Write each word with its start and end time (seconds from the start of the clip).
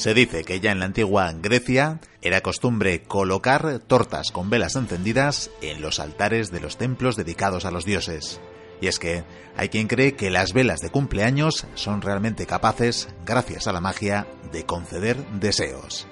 Se 0.00 0.14
dice 0.14 0.44
que 0.44 0.60
ya 0.60 0.72
en 0.72 0.78
la 0.78 0.86
antigua 0.86 1.30
Grecia 1.42 2.00
era 2.22 2.40
costumbre 2.40 3.02
colocar 3.02 3.80
tortas 3.80 4.30
con 4.30 4.48
velas 4.48 4.74
encendidas 4.74 5.50
en 5.60 5.82
los 5.82 6.00
altares 6.00 6.50
de 6.50 6.58
los 6.58 6.78
templos 6.78 7.16
dedicados 7.16 7.66
a 7.66 7.70
los 7.70 7.84
dioses. 7.84 8.40
Y 8.80 8.86
es 8.86 8.98
que 8.98 9.24
hay 9.58 9.68
quien 9.68 9.88
cree 9.88 10.14
que 10.14 10.30
las 10.30 10.54
velas 10.54 10.80
de 10.80 10.88
cumpleaños 10.88 11.66
son 11.74 12.00
realmente 12.00 12.46
capaces, 12.46 13.10
gracias 13.26 13.66
a 13.66 13.74
la 13.74 13.82
magia, 13.82 14.26
de 14.50 14.64
conceder 14.64 15.22
deseos. 15.32 16.06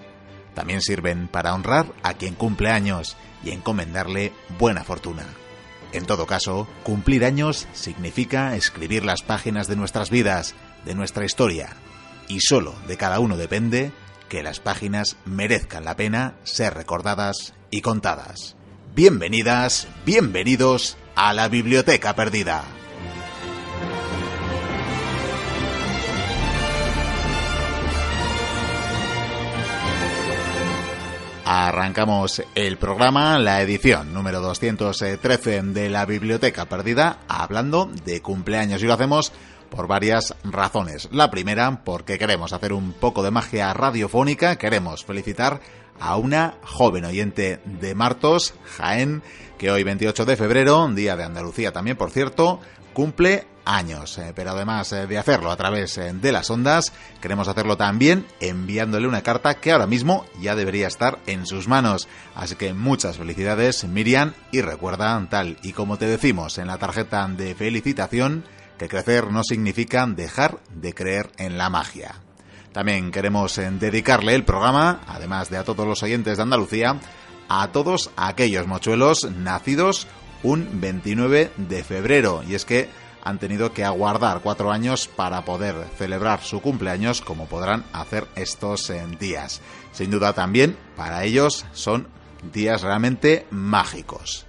También 0.52 0.82
sirven 0.82 1.26
para 1.26 1.54
honrar 1.54 1.86
a 2.02 2.12
quien 2.12 2.34
cumple 2.34 2.68
años 2.68 3.16
y 3.42 3.52
encomendarle 3.52 4.34
buena 4.58 4.84
fortuna. 4.84 5.24
En 5.92 6.04
todo 6.04 6.26
caso, 6.26 6.68
cumplir 6.82 7.24
años 7.24 7.66
significa 7.72 8.54
escribir 8.54 9.06
las 9.06 9.22
páginas 9.22 9.66
de 9.66 9.76
nuestras 9.76 10.10
vidas, 10.10 10.54
de 10.84 10.94
nuestra 10.94 11.24
historia, 11.24 11.70
y 12.28 12.40
solo 12.40 12.74
de 12.86 12.96
cada 12.96 13.20
uno 13.20 13.36
depende 13.36 13.92
que 14.28 14.42
las 14.42 14.60
páginas 14.60 15.16
merezcan 15.24 15.84
la 15.84 15.96
pena 15.96 16.34
ser 16.44 16.74
recordadas 16.74 17.54
y 17.70 17.80
contadas. 17.80 18.56
Bienvenidas, 18.94 19.88
bienvenidos 20.04 20.96
a 21.14 21.32
la 21.32 21.48
Biblioteca 21.48 22.14
Perdida. 22.14 22.64
Arrancamos 31.50 32.42
el 32.54 32.76
programa, 32.76 33.38
la 33.38 33.62
edición 33.62 34.12
número 34.12 34.42
213 34.42 35.62
de 35.62 35.88
la 35.88 36.04
Biblioteca 36.04 36.66
Perdida, 36.66 37.20
hablando 37.26 37.90
de 38.04 38.20
cumpleaños 38.20 38.82
y 38.82 38.86
lo 38.86 38.92
hacemos 38.92 39.32
por 39.70 39.86
varias 39.86 40.34
razones. 40.44 41.08
La 41.12 41.30
primera, 41.30 41.82
porque 41.84 42.18
queremos 42.18 42.52
hacer 42.52 42.72
un 42.72 42.92
poco 42.92 43.22
de 43.22 43.30
magia 43.30 43.72
radiofónica, 43.74 44.56
queremos 44.56 45.04
felicitar 45.04 45.60
a 46.00 46.16
una 46.16 46.54
joven 46.62 47.04
oyente 47.04 47.60
de 47.64 47.94
Martos, 47.94 48.54
Jaén, 48.76 49.22
que 49.58 49.70
hoy 49.70 49.82
28 49.82 50.24
de 50.24 50.36
febrero, 50.36 50.88
día 50.88 51.16
de 51.16 51.24
Andalucía 51.24 51.72
también, 51.72 51.96
por 51.96 52.10
cierto, 52.10 52.60
cumple 52.92 53.46
años. 53.64 54.16
Eh, 54.18 54.32
pero 54.34 54.50
además 54.52 54.92
eh, 54.92 55.06
de 55.06 55.18
hacerlo 55.18 55.50
a 55.50 55.56
través 55.56 55.98
eh, 55.98 56.12
de 56.12 56.32
las 56.32 56.50
ondas, 56.50 56.92
queremos 57.20 57.48
hacerlo 57.48 57.76
también 57.76 58.26
enviándole 58.40 59.06
una 59.06 59.22
carta 59.22 59.54
que 59.54 59.72
ahora 59.72 59.86
mismo 59.86 60.24
ya 60.40 60.56
debería 60.56 60.86
estar 60.86 61.18
en 61.26 61.46
sus 61.46 61.68
manos. 61.68 62.08
Así 62.34 62.54
que 62.54 62.72
muchas 62.72 63.18
felicidades, 63.18 63.84
Miriam, 63.84 64.32
y 64.50 64.62
recuerda, 64.62 65.26
tal 65.28 65.58
y 65.62 65.72
como 65.72 65.98
te 65.98 66.06
decimos 66.06 66.58
en 66.58 66.68
la 66.68 66.78
tarjeta 66.78 67.28
de 67.28 67.54
felicitación, 67.54 68.44
que 68.78 68.88
crecer 68.88 69.30
no 69.30 69.42
significa 69.44 70.06
dejar 70.06 70.58
de 70.70 70.94
creer 70.94 71.30
en 71.36 71.58
la 71.58 71.68
magia. 71.68 72.14
También 72.72 73.10
queremos 73.10 73.58
eh, 73.58 73.68
dedicarle 73.72 74.34
el 74.34 74.44
programa, 74.44 75.00
además 75.06 75.50
de 75.50 75.58
a 75.58 75.64
todos 75.64 75.86
los 75.86 76.02
oyentes 76.02 76.36
de 76.36 76.42
Andalucía, 76.42 76.98
a 77.48 77.68
todos 77.72 78.10
aquellos 78.16 78.66
mochuelos 78.66 79.30
nacidos 79.30 80.06
un 80.42 80.80
29 80.80 81.50
de 81.56 81.84
febrero. 81.84 82.42
Y 82.48 82.54
es 82.54 82.64
que 82.64 82.88
han 83.24 83.38
tenido 83.38 83.72
que 83.72 83.84
aguardar 83.84 84.40
cuatro 84.42 84.70
años 84.70 85.08
para 85.08 85.44
poder 85.44 85.74
celebrar 85.96 86.40
su 86.42 86.60
cumpleaños 86.60 87.20
como 87.20 87.46
podrán 87.46 87.84
hacer 87.92 88.26
estos 88.36 88.88
eh, 88.90 89.04
días. 89.18 89.60
Sin 89.92 90.10
duda 90.10 90.32
también 90.32 90.76
para 90.96 91.24
ellos 91.24 91.66
son 91.72 92.08
días 92.52 92.82
realmente 92.82 93.46
mágicos. 93.50 94.47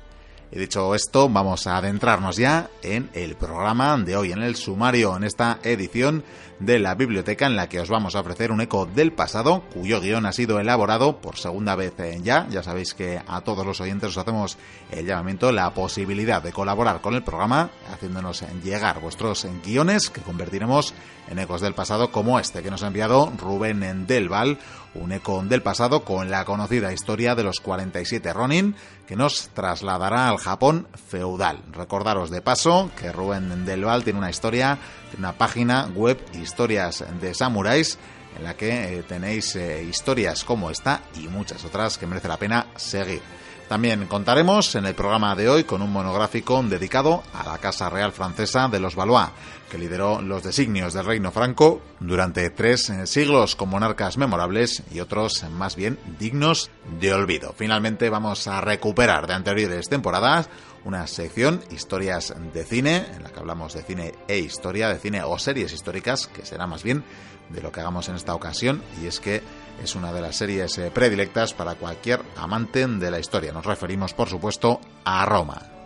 Y 0.52 0.58
dicho 0.58 0.96
esto, 0.96 1.30
vamos 1.30 1.68
a 1.68 1.78
adentrarnos 1.78 2.38
ya 2.38 2.72
en 2.82 3.10
el 3.14 3.36
programa 3.36 3.96
de 3.98 4.16
hoy, 4.16 4.32
en 4.32 4.42
el 4.42 4.56
sumario, 4.56 5.16
en 5.16 5.24
esta 5.24 5.60
edición 5.62 6.24
de 6.60 6.80
la 6.80 6.96
biblioteca 6.96 7.46
en 7.46 7.56
la 7.56 7.70
que 7.70 7.80
os 7.80 7.90
vamos 7.90 8.16
a 8.16 8.22
ofrecer 8.22 8.52
un 8.52 8.60
eco 8.60 8.88
del 8.88 9.12
pasado, 9.12 9.64
cuyo 9.74 10.02
guion 10.02 10.26
ha 10.26 10.32
sido 10.32 10.60
elaborado 10.60 11.18
por 11.22 11.38
segunda 11.38 11.76
vez 11.76 11.94
ya. 12.22 12.48
Ya 12.50 12.64
sabéis 12.64 12.94
que 12.94 13.22
a 13.26 13.42
todos 13.42 13.66
los 13.66 13.80
oyentes 13.80 14.10
os 14.10 14.18
hacemos 14.18 14.58
el 14.92 15.06
llamamiento, 15.06 15.52
la 15.52 15.74
posibilidad 15.74 16.42
de 16.42 16.52
colaborar 16.52 17.00
con 17.00 17.14
el 17.14 17.24
programa, 17.24 17.70
haciéndonos 17.94 18.44
llegar 18.64 19.00
vuestros 19.00 19.48
guiones 19.64 20.10
que 20.10 20.22
convertiremos 20.22 20.94
en 21.30 21.40
ecos 21.40 21.62
del 21.62 21.76
pasado 21.76 22.12
como 22.12 22.40
este 22.40 22.64
que 22.64 22.72
nos 22.72 22.84
ha 22.84 22.88
enviado 22.88 23.32
Rubén 23.38 24.08
Delval 24.08 24.58
un 24.96 25.12
eco 25.12 25.42
del 25.44 25.62
pasado 25.62 26.04
con 26.04 26.30
la 26.30 26.46
conocida 26.46 26.94
historia 26.94 27.36
de 27.36 27.44
los 27.44 27.60
47 27.60 28.34
Ronin, 28.34 28.76
que 29.08 29.16
nos 29.16 29.50
trasladará 29.50 30.30
al 30.30 30.38
Japón 30.38 30.88
feudal. 31.08 31.62
Recordaros 31.72 32.30
de 32.30 32.42
paso 32.42 32.92
que 33.00 33.12
Rubén 33.12 33.66
Del 33.66 33.86
Val 33.86 34.04
tiene 34.04 34.20
una 34.20 34.30
historia, 34.30 34.78
una 35.18 35.34
página 35.34 35.88
web 35.94 36.20
Historias 36.34 37.04
de 37.20 37.34
Samuráis, 37.34 37.98
en 38.38 38.44
la 38.44 38.56
que 38.56 39.00
eh, 39.00 39.04
tenéis 39.04 39.56
eh, 39.56 39.84
historias 39.84 40.44
como 40.44 40.70
esta 40.70 41.02
y 41.16 41.28
muchas 41.28 41.66
otras 41.66 41.98
que 41.98 42.08
merece 42.08 42.28
la 42.28 42.38
pena 42.38 42.68
seguir. 42.76 43.22
También 43.70 44.08
contaremos 44.08 44.74
en 44.74 44.88
el 44.88 44.96
programa 44.96 45.36
de 45.36 45.48
hoy 45.48 45.64
con 45.64 45.84
un 45.84 45.94
monográfico 45.94 46.60
dedicado 46.64 47.22
a 47.36 47.46
la 47.46 47.60
Casa 47.60 47.88
Real 47.88 48.12
Francesa 48.12 48.68
de 48.68 48.80
los 48.80 48.96
Valois, 48.96 49.30
que 49.70 49.78
lideró 49.78 50.24
los 50.24 50.42
designios 50.42 50.96
del 50.96 51.06
Reino 51.06 51.32
Franco 51.32 51.80
durante 52.00 52.50
tres 52.50 52.90
eh, 52.90 53.06
siglos 53.06 53.56
con 53.56 53.70
monarcas 53.70 54.18
memorables 54.18 54.82
y 54.92 55.02
otros 55.02 55.46
más 55.52 55.76
bien 55.76 56.00
dignos 56.18 56.72
de 57.00 57.14
olvido. 57.14 57.54
Finalmente 57.56 58.10
vamos 58.10 58.48
a 58.48 58.60
recuperar 58.60 59.28
de 59.28 59.36
anteriores 59.36 59.88
temporadas 59.88 60.50
una 60.84 61.06
sección 61.06 61.62
historias 61.70 62.34
de 62.52 62.64
cine, 62.64 63.06
en 63.16 63.22
la 63.22 63.30
que 63.30 63.40
hablamos 63.40 63.76
de 63.76 63.84
cine 63.84 64.16
e 64.28 64.40
historia, 64.40 64.90
de 64.90 64.98
cine 64.98 65.22
o 65.22 65.38
series 65.38 65.74
históricas, 65.74 66.26
que 66.26 66.44
será 66.44 66.66
más 66.66 66.82
bien 66.82 67.04
de 67.50 67.62
lo 67.62 67.72
que 67.72 67.82
hagamos 67.82 68.10
en 68.10 68.16
esta 68.16 68.34
ocasión, 68.34 68.82
y 69.04 69.06
es 69.06 69.20
que 69.20 69.44
es 69.84 69.96
una 69.96 70.12
de 70.14 70.22
las 70.22 70.36
series 70.36 70.78
eh, 70.78 70.92
predilectas 70.92 71.54
para 71.54 71.76
cualquier 71.76 72.22
amante 72.36 72.86
de 72.86 73.12
la 73.12 73.20
historia. 73.20 73.52
Nos 73.52 73.66
referimos, 73.66 74.14
por 74.14 74.30
supuesto, 74.30 74.80
a 75.04 75.26
Roma. 75.26 75.79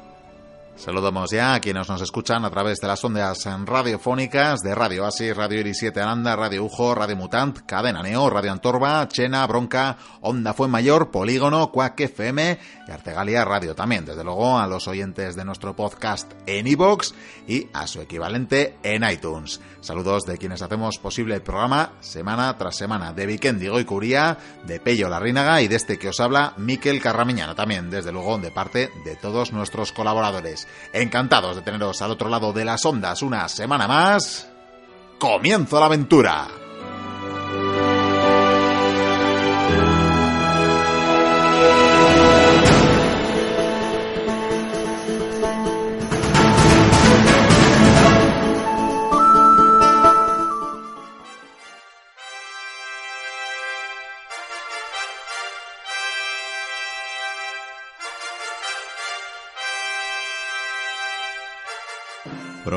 Saludamos 0.75 1.29
ya 1.29 1.53
a 1.53 1.59
quienes 1.59 1.87
nos 1.87 2.01
escuchan 2.01 2.43
a 2.43 2.49
través 2.49 2.79
de 2.79 2.87
las 2.87 3.03
ondas 3.05 3.47
radiofónicas 3.63 4.61
de 4.61 4.73
Radio 4.73 5.05
Asi, 5.05 5.31
Radio 5.31 5.59
Iris 5.59 5.77
7 5.77 6.01
Aranda, 6.01 6.35
Radio 6.35 6.65
Ujo, 6.65 6.95
Radio 6.95 7.15
Mutant, 7.15 7.59
Cadena 7.59 8.01
Neo, 8.01 8.29
Radio 8.29 8.51
Antorba, 8.51 9.07
Chena, 9.07 9.45
Bronca, 9.45 9.97
Onda 10.21 10.55
Mayor, 10.67 11.11
Polígono, 11.11 11.71
Quack 11.71 12.01
FM 12.01 12.59
y 12.87 12.91
Artegalia 12.91 13.45
Radio 13.45 13.75
también. 13.75 14.03
Desde 14.03 14.23
luego 14.23 14.57
a 14.57 14.67
los 14.67 14.87
oyentes 14.87 15.35
de 15.35 15.45
nuestro 15.45 15.75
podcast 15.75 16.31
en 16.47 16.65
iVoox 16.65 17.13
y 17.47 17.67
a 17.71 17.85
su 17.85 18.01
equivalente 18.01 18.77
en 18.81 19.03
iTunes. 19.09 19.61
Saludos 19.79 20.23
de 20.23 20.37
quienes 20.37 20.61
hacemos 20.61 20.97
posible 20.97 21.35
el 21.35 21.43
programa 21.43 21.93
semana 21.99 22.57
tras 22.57 22.77
semana, 22.77 23.13
de 23.13 23.25
Vikendigo 23.25 23.79
y 23.79 23.85
Curía, 23.85 24.37
de 24.65 24.79
Pello 24.79 25.07
Larrínaga 25.07 25.61
y 25.61 25.67
de 25.67 25.75
este 25.75 25.99
que 25.99 26.09
os 26.09 26.19
habla, 26.19 26.53
Miquel 26.57 27.01
Carramiñana 27.01 27.53
también, 27.53 27.89
desde 27.89 28.11
luego 28.11 28.37
de 28.39 28.49
parte 28.49 28.89
de 29.05 29.15
todos 29.15 29.53
nuestros 29.53 29.91
colaboradores. 29.91 30.62
Encantados 30.91 31.55
de 31.55 31.61
teneros 31.61 32.01
al 32.01 32.11
otro 32.11 32.29
lado 32.29 32.53
de 32.53 32.65
las 32.65 32.85
ondas 32.85 33.21
una 33.21 33.47
semana 33.49 33.87
más. 33.87 34.47
¡Comienzo 35.19 35.79
la 35.79 35.85
aventura! 35.85 36.62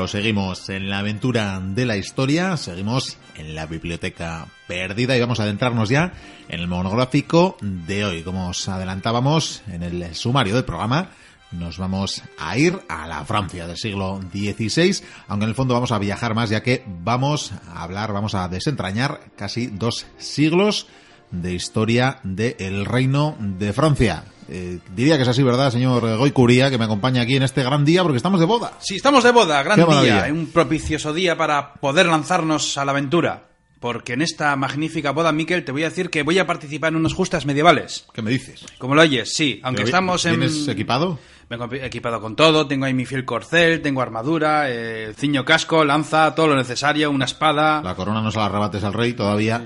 Proseguimos 0.07 0.69
en 0.69 0.89
la 0.89 0.99
aventura 0.99 1.59
de 1.61 1.85
la 1.85 1.97
historia, 1.97 2.55
seguimos 2.55 3.17
en 3.35 3.53
la 3.53 3.65
biblioteca 3.65 4.47
perdida 4.65 5.17
y 5.17 5.19
vamos 5.19 5.41
a 5.41 5.43
adentrarnos 5.43 5.89
ya 5.89 6.13
en 6.47 6.61
el 6.61 6.69
monográfico 6.69 7.57
de 7.59 8.05
hoy. 8.05 8.23
Como 8.23 8.47
os 8.47 8.69
adelantábamos 8.69 9.63
en 9.67 9.83
el 9.83 10.15
sumario 10.15 10.55
del 10.55 10.63
programa, 10.63 11.09
nos 11.51 11.77
vamos 11.77 12.23
a 12.39 12.57
ir 12.57 12.79
a 12.87 13.05
la 13.05 13.25
Francia 13.25 13.67
del 13.67 13.75
siglo 13.75 14.21
XVI, 14.31 15.03
aunque 15.27 15.43
en 15.43 15.49
el 15.49 15.55
fondo 15.55 15.73
vamos 15.73 15.91
a 15.91 15.99
viajar 15.99 16.33
más 16.35 16.51
ya 16.51 16.63
que 16.63 16.85
vamos 16.87 17.51
a 17.67 17.83
hablar, 17.83 18.13
vamos 18.13 18.33
a 18.33 18.47
desentrañar 18.47 19.19
casi 19.35 19.67
dos 19.67 20.05
siglos 20.17 20.87
de 21.31 21.53
historia 21.53 22.21
del 22.23 22.85
Reino 22.85 23.35
de 23.37 23.73
Francia. 23.73 24.23
Eh, 24.49 24.79
diría 24.95 25.17
que 25.17 25.23
es 25.23 25.27
así, 25.27 25.43
¿verdad, 25.43 25.71
señor 25.71 26.17
Goicuría, 26.17 26.69
que 26.69 26.77
me 26.77 26.85
acompaña 26.85 27.21
aquí 27.21 27.35
en 27.35 27.43
este 27.43 27.63
gran 27.63 27.83
día 27.83 28.03
porque 28.03 28.17
estamos 28.17 28.39
de 28.39 28.45
boda? 28.45 28.73
Sí, 28.79 28.95
estamos 28.95 29.23
de 29.23 29.31
boda, 29.31 29.61
gran 29.63 29.77
día, 29.77 30.27
un 30.31 30.47
propicioso 30.47 31.13
día 31.13 31.37
para 31.37 31.73
poder 31.73 32.05
lanzarnos 32.05 32.77
a 32.77 32.85
la 32.85 32.91
aventura. 32.91 33.43
Porque 33.79 34.13
en 34.13 34.23
esta 34.23 34.55
magnífica 34.55 35.11
boda, 35.11 35.31
Miquel, 35.31 35.63
te 35.63 35.71
voy 35.71 35.83
a 35.83 35.89
decir 35.89 36.09
que 36.09 36.23
voy 36.23 36.39
a 36.39 36.47
participar 36.47 36.91
en 36.91 36.95
unas 36.95 37.13
justas 37.13 37.45
medievales. 37.45 38.07
¿Qué 38.11 38.23
me 38.23 38.31
dices? 38.31 38.65
Como 38.79 38.95
lo 38.95 39.03
oyes, 39.03 39.33
sí. 39.35 39.59
Aunque 39.61 39.83
estamos 39.83 40.25
en... 40.25 40.39
¿Tienes 40.39 40.67
equipado? 40.67 41.19
Vengo 41.49 41.69
equipado 41.71 42.19
con 42.19 42.35
todo. 42.35 42.67
Tengo 42.67 42.85
ahí 42.85 42.93
mi 42.93 43.05
fiel 43.05 43.23
corcel, 43.23 43.81
tengo 43.81 44.01
armadura, 44.01 44.65
eh, 44.67 45.13
ciño 45.15 45.45
casco, 45.45 45.85
lanza, 45.85 46.33
todo 46.33 46.47
lo 46.47 46.55
necesario, 46.55 47.11
una 47.11 47.25
espada. 47.25 47.81
La 47.83 47.95
corona 47.95 48.21
no 48.21 48.31
se 48.31 48.39
la 48.39 48.47
arrebates 48.47 48.83
al 48.83 48.93
rey 48.93 49.13
todavía. 49.13 49.63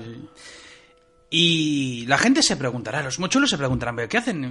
Y 1.34 2.04
la 2.08 2.18
gente 2.18 2.42
se 2.42 2.58
preguntará, 2.58 3.02
los 3.02 3.18
mochuelos 3.18 3.48
se 3.48 3.56
preguntarán, 3.56 3.96
¿pero 3.96 4.06
qué 4.06 4.18
hacen 4.18 4.44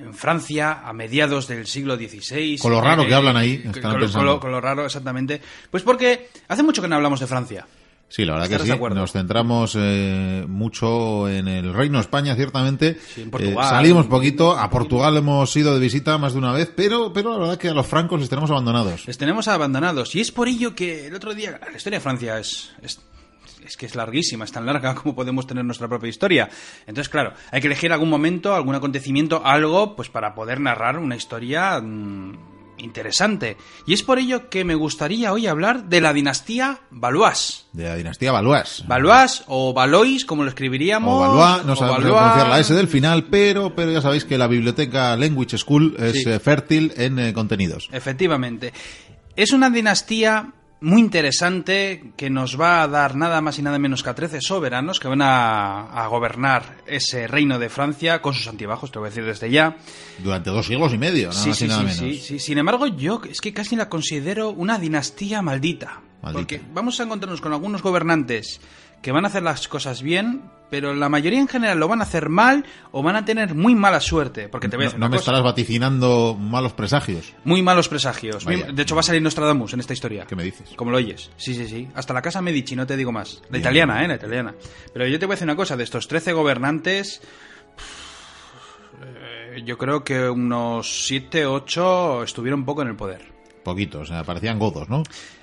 en 0.00 0.14
Francia 0.14 0.80
a 0.82 0.94
mediados 0.94 1.46
del 1.46 1.66
siglo 1.66 1.94
XVI? 1.96 2.56
Con 2.56 2.72
lo 2.72 2.80
raro 2.80 3.06
que 3.06 3.12
hablan 3.12 3.36
ahí. 3.36 3.62
Con, 3.62 4.40
con, 4.40 4.50
lo, 4.50 4.60
raro, 4.62 4.86
exactamente. 4.86 5.42
Pues 5.70 5.82
porque 5.82 6.30
hace 6.48 6.62
mucho 6.62 6.80
que 6.80 6.88
no 6.88 6.96
hablamos 6.96 7.20
de 7.20 7.26
Francia. 7.26 7.66
Sí, 8.08 8.24
la 8.24 8.32
verdad 8.32 8.48
que 8.48 8.64
sí. 8.64 8.94
Nos 8.94 9.12
centramos 9.12 9.76
eh, 9.78 10.46
mucho 10.48 11.28
en 11.28 11.48
el 11.48 11.74
Reino 11.74 11.98
de 11.98 12.02
España, 12.02 12.34
ciertamente. 12.34 12.96
en 13.18 13.30
Portugal. 13.30 13.66
Eh, 13.66 13.68
salimos 13.68 14.06
poquito. 14.06 14.56
A 14.56 14.70
Portugal 14.70 15.18
hemos 15.18 15.54
ido 15.54 15.74
de 15.74 15.80
visita 15.80 16.16
más 16.16 16.32
de 16.32 16.38
una 16.38 16.52
vez, 16.52 16.72
pero, 16.74 17.12
pero 17.12 17.32
la 17.32 17.38
verdad 17.40 17.58
que 17.58 17.68
a 17.68 17.74
los 17.74 17.86
francos 17.86 18.20
les 18.20 18.30
tenemos 18.30 18.50
abandonados. 18.50 19.06
Les 19.06 19.18
tenemos 19.18 19.48
abandonados. 19.48 20.14
Y 20.14 20.22
es 20.22 20.32
por 20.32 20.48
ello 20.48 20.74
que 20.74 21.08
el 21.08 21.14
otro 21.14 21.34
día. 21.34 21.60
La 21.60 21.76
historia 21.76 21.98
de 21.98 22.02
Francia 22.02 22.38
es, 22.38 22.70
es 22.80 23.00
es 23.64 23.76
que 23.76 23.86
es 23.86 23.94
larguísima, 23.94 24.44
es 24.44 24.52
tan 24.52 24.66
larga 24.66 24.94
como 25.02 25.14
podemos 25.14 25.46
tener 25.46 25.64
nuestra 25.64 25.88
propia 25.88 26.08
historia. 26.08 26.48
Entonces, 26.86 27.08
claro, 27.08 27.32
hay 27.50 27.60
que 27.60 27.66
elegir 27.66 27.92
algún 27.92 28.10
momento, 28.10 28.54
algún 28.54 28.74
acontecimiento, 28.74 29.42
algo, 29.44 29.96
pues 29.96 30.08
para 30.08 30.34
poder 30.34 30.60
narrar 30.60 30.98
una 30.98 31.16
historia 31.16 31.80
mm, 31.80 32.56
interesante. 32.78 33.56
Y 33.86 33.94
es 33.94 34.02
por 34.02 34.18
ello 34.18 34.48
que 34.48 34.64
me 34.64 34.74
gustaría 34.74 35.32
hoy 35.32 35.46
hablar 35.46 35.84
de 35.84 36.00
la 36.00 36.12
dinastía 36.12 36.80
Valois. 36.90 37.66
De 37.72 37.84
la 37.84 37.96
dinastía 37.96 38.32
Valois. 38.32 38.84
Valois 38.86 39.44
o 39.46 39.72
Valois, 39.72 40.24
como 40.24 40.44
lo 40.44 40.48
escribiríamos. 40.48 41.14
O 41.14 41.20
Valois, 41.20 41.64
no 41.64 41.76
sabemos 41.76 42.00
pronunciar 42.00 42.48
la 42.48 42.60
S 42.60 42.74
del 42.74 42.88
final, 42.88 43.24
pero, 43.24 43.74
pero 43.74 43.90
ya 43.92 44.00
sabéis 44.00 44.24
que 44.24 44.38
la 44.38 44.46
biblioteca 44.46 45.16
Language 45.16 45.58
School 45.58 45.96
es 45.98 46.26
eh, 46.26 46.38
fértil 46.38 46.92
en 46.96 47.18
eh, 47.18 47.32
contenidos. 47.32 47.88
Efectivamente. 47.92 48.72
Es 49.34 49.52
una 49.52 49.68
dinastía 49.68 50.54
muy 50.80 51.00
interesante 51.00 52.12
que 52.16 52.28
nos 52.28 52.60
va 52.60 52.82
a 52.82 52.88
dar 52.88 53.16
nada 53.16 53.40
más 53.40 53.58
y 53.58 53.62
nada 53.62 53.78
menos 53.78 54.02
que 54.02 54.10
a 54.10 54.14
13 54.14 54.40
soberanos 54.40 55.00
que 55.00 55.08
van 55.08 55.22
a, 55.22 56.06
gobernar 56.08 56.82
ese 56.86 57.26
reino 57.26 57.58
de 57.58 57.68
Francia 57.68 58.20
con 58.20 58.34
sus 58.34 58.46
antibajos, 58.46 58.92
te 58.92 58.98
voy 58.98 59.06
a 59.06 59.10
decir 59.10 59.24
desde 59.24 59.50
ya. 59.50 59.76
Durante 60.18 60.50
dos 60.50 60.66
siglos 60.66 60.92
y 60.92 60.98
medio, 60.98 61.30
nada 61.30 61.46
más 61.46 61.62
y 61.62 61.66
nada 61.66 61.82
menos. 61.82 61.96
Sí, 61.96 62.18
sí, 62.18 62.38
Sin 62.38 62.58
embargo, 62.58 62.86
yo 62.86 63.20
es 63.28 63.40
que 63.40 63.52
casi 63.52 63.74
la 63.76 63.88
considero 63.88 64.50
una 64.50 64.78
dinastía 64.78 65.42
maldita. 65.42 66.02
maldita. 66.22 66.32
Porque 66.32 66.60
vamos 66.72 67.00
a 67.00 67.04
encontrarnos 67.04 67.40
con 67.40 67.52
algunos 67.52 67.82
gobernantes 67.82 68.60
que 69.02 69.12
van 69.12 69.24
a 69.24 69.28
hacer 69.28 69.42
las 69.42 69.68
cosas 69.68 70.02
bien, 70.02 70.42
pero 70.70 70.94
la 70.94 71.08
mayoría 71.08 71.38
en 71.38 71.48
general 71.48 71.78
lo 71.78 71.88
van 71.88 72.00
a 72.00 72.04
hacer 72.04 72.28
mal 72.28 72.64
o 72.90 73.02
van 73.02 73.16
a 73.16 73.24
tener 73.24 73.54
muy 73.54 73.74
mala 73.74 74.00
suerte. 74.00 74.48
Porque 74.48 74.68
te 74.68 74.76
voy 74.76 74.88
no, 74.96 75.08
me 75.08 75.16
estarás 75.16 75.42
vaticinando 75.42 76.36
malos 76.38 76.72
presagios. 76.72 77.32
Muy 77.44 77.62
malos 77.62 77.88
presagios. 77.88 78.44
de 78.44 78.82
hecho, 78.82 78.94
va 78.94 79.00
a 79.00 79.04
salir 79.04 79.22
Nostradamus 79.22 79.74
en 79.74 79.80
esta 79.80 79.92
historia. 79.92 80.26
¿Qué 80.26 80.34
me 80.34 80.42
dices? 80.42 80.70
Como 80.76 80.90
lo 80.90 80.96
oyes. 80.96 81.30
Sí, 81.36 81.54
sí, 81.54 81.68
sí. 81.68 81.88
Hasta 81.94 82.12
la 82.14 82.22
casa 82.22 82.42
Medici, 82.42 82.74
no 82.74 82.86
te 82.86 82.96
digo 82.96 83.12
más. 83.12 83.42
La 83.50 83.58
italiana, 83.58 84.04
¿eh? 84.04 84.08
La 84.08 84.16
italiana. 84.16 84.54
Pero 84.92 85.06
yo 85.06 85.18
te 85.18 85.26
voy 85.26 85.34
a 85.34 85.36
decir 85.36 85.46
una 85.46 85.56
cosa. 85.56 85.76
De 85.76 85.84
estos 85.84 86.08
13 86.08 86.32
gobernantes... 86.32 87.22
Yo 89.64 89.78
creo 89.78 90.04
que 90.04 90.28
unos 90.28 91.06
7, 91.06 91.46
8 91.46 92.24
estuvieron 92.24 92.60
un 92.60 92.66
poco 92.66 92.82
en 92.82 92.88
el 92.88 92.96
poder. 92.96 93.22
Poquitos, 93.64 94.02
o 94.02 94.06
sea, 94.12 94.22
parecían 94.22 94.58
godos, 94.58 94.88
¿no? 94.88 95.02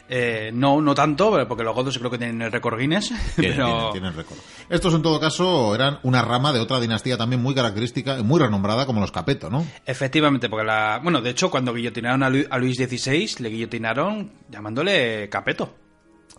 Eh, 0.10 0.52
no, 0.54 0.82
no 0.82 0.94
tanto, 0.94 1.32
porque 1.48 1.64
los 1.64 1.74
godos 1.74 1.98
creo 1.98 2.12
que 2.12 2.18
tienen 2.18 2.42
el 2.42 2.52
récord 2.52 2.78
Guinness. 2.78 3.14
Tienen, 3.36 4.14
récord. 4.14 4.38
Estos, 4.70 4.94
en 4.94 5.02
todo 5.02 5.20
caso, 5.20 5.74
eran 5.74 6.00
una 6.04 6.22
rama 6.22 6.52
de 6.52 6.60
otra 6.60 6.80
dinastía 6.80 7.18
también 7.18 7.42
muy 7.42 7.56
característica 7.56 8.20
y 8.20 8.24
muy 8.24 8.40
renombrada 8.40 8.86
como 8.86 9.00
los 9.00 9.12
Capeto, 9.12 9.50
¿no? 9.50 9.66
Efectivamente, 9.86 10.50
porque 10.50 10.66
la. 10.66 11.00
Bueno, 11.02 11.22
de 11.22 11.30
hecho, 11.30 11.50
cuando 11.50 11.74
guillotinaron 11.74 12.22
a, 12.22 12.30
Luis 12.60 12.78
XVI, 12.78 13.36
le 13.40 13.50
guillotinaron 13.50 14.32
llamándole 14.50 15.30
Capeto. 15.30 15.74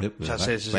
Eh, 0.00 0.10
o 0.20 0.24
sea, 0.24 0.38
se, 0.38 0.58
se, 0.58 0.70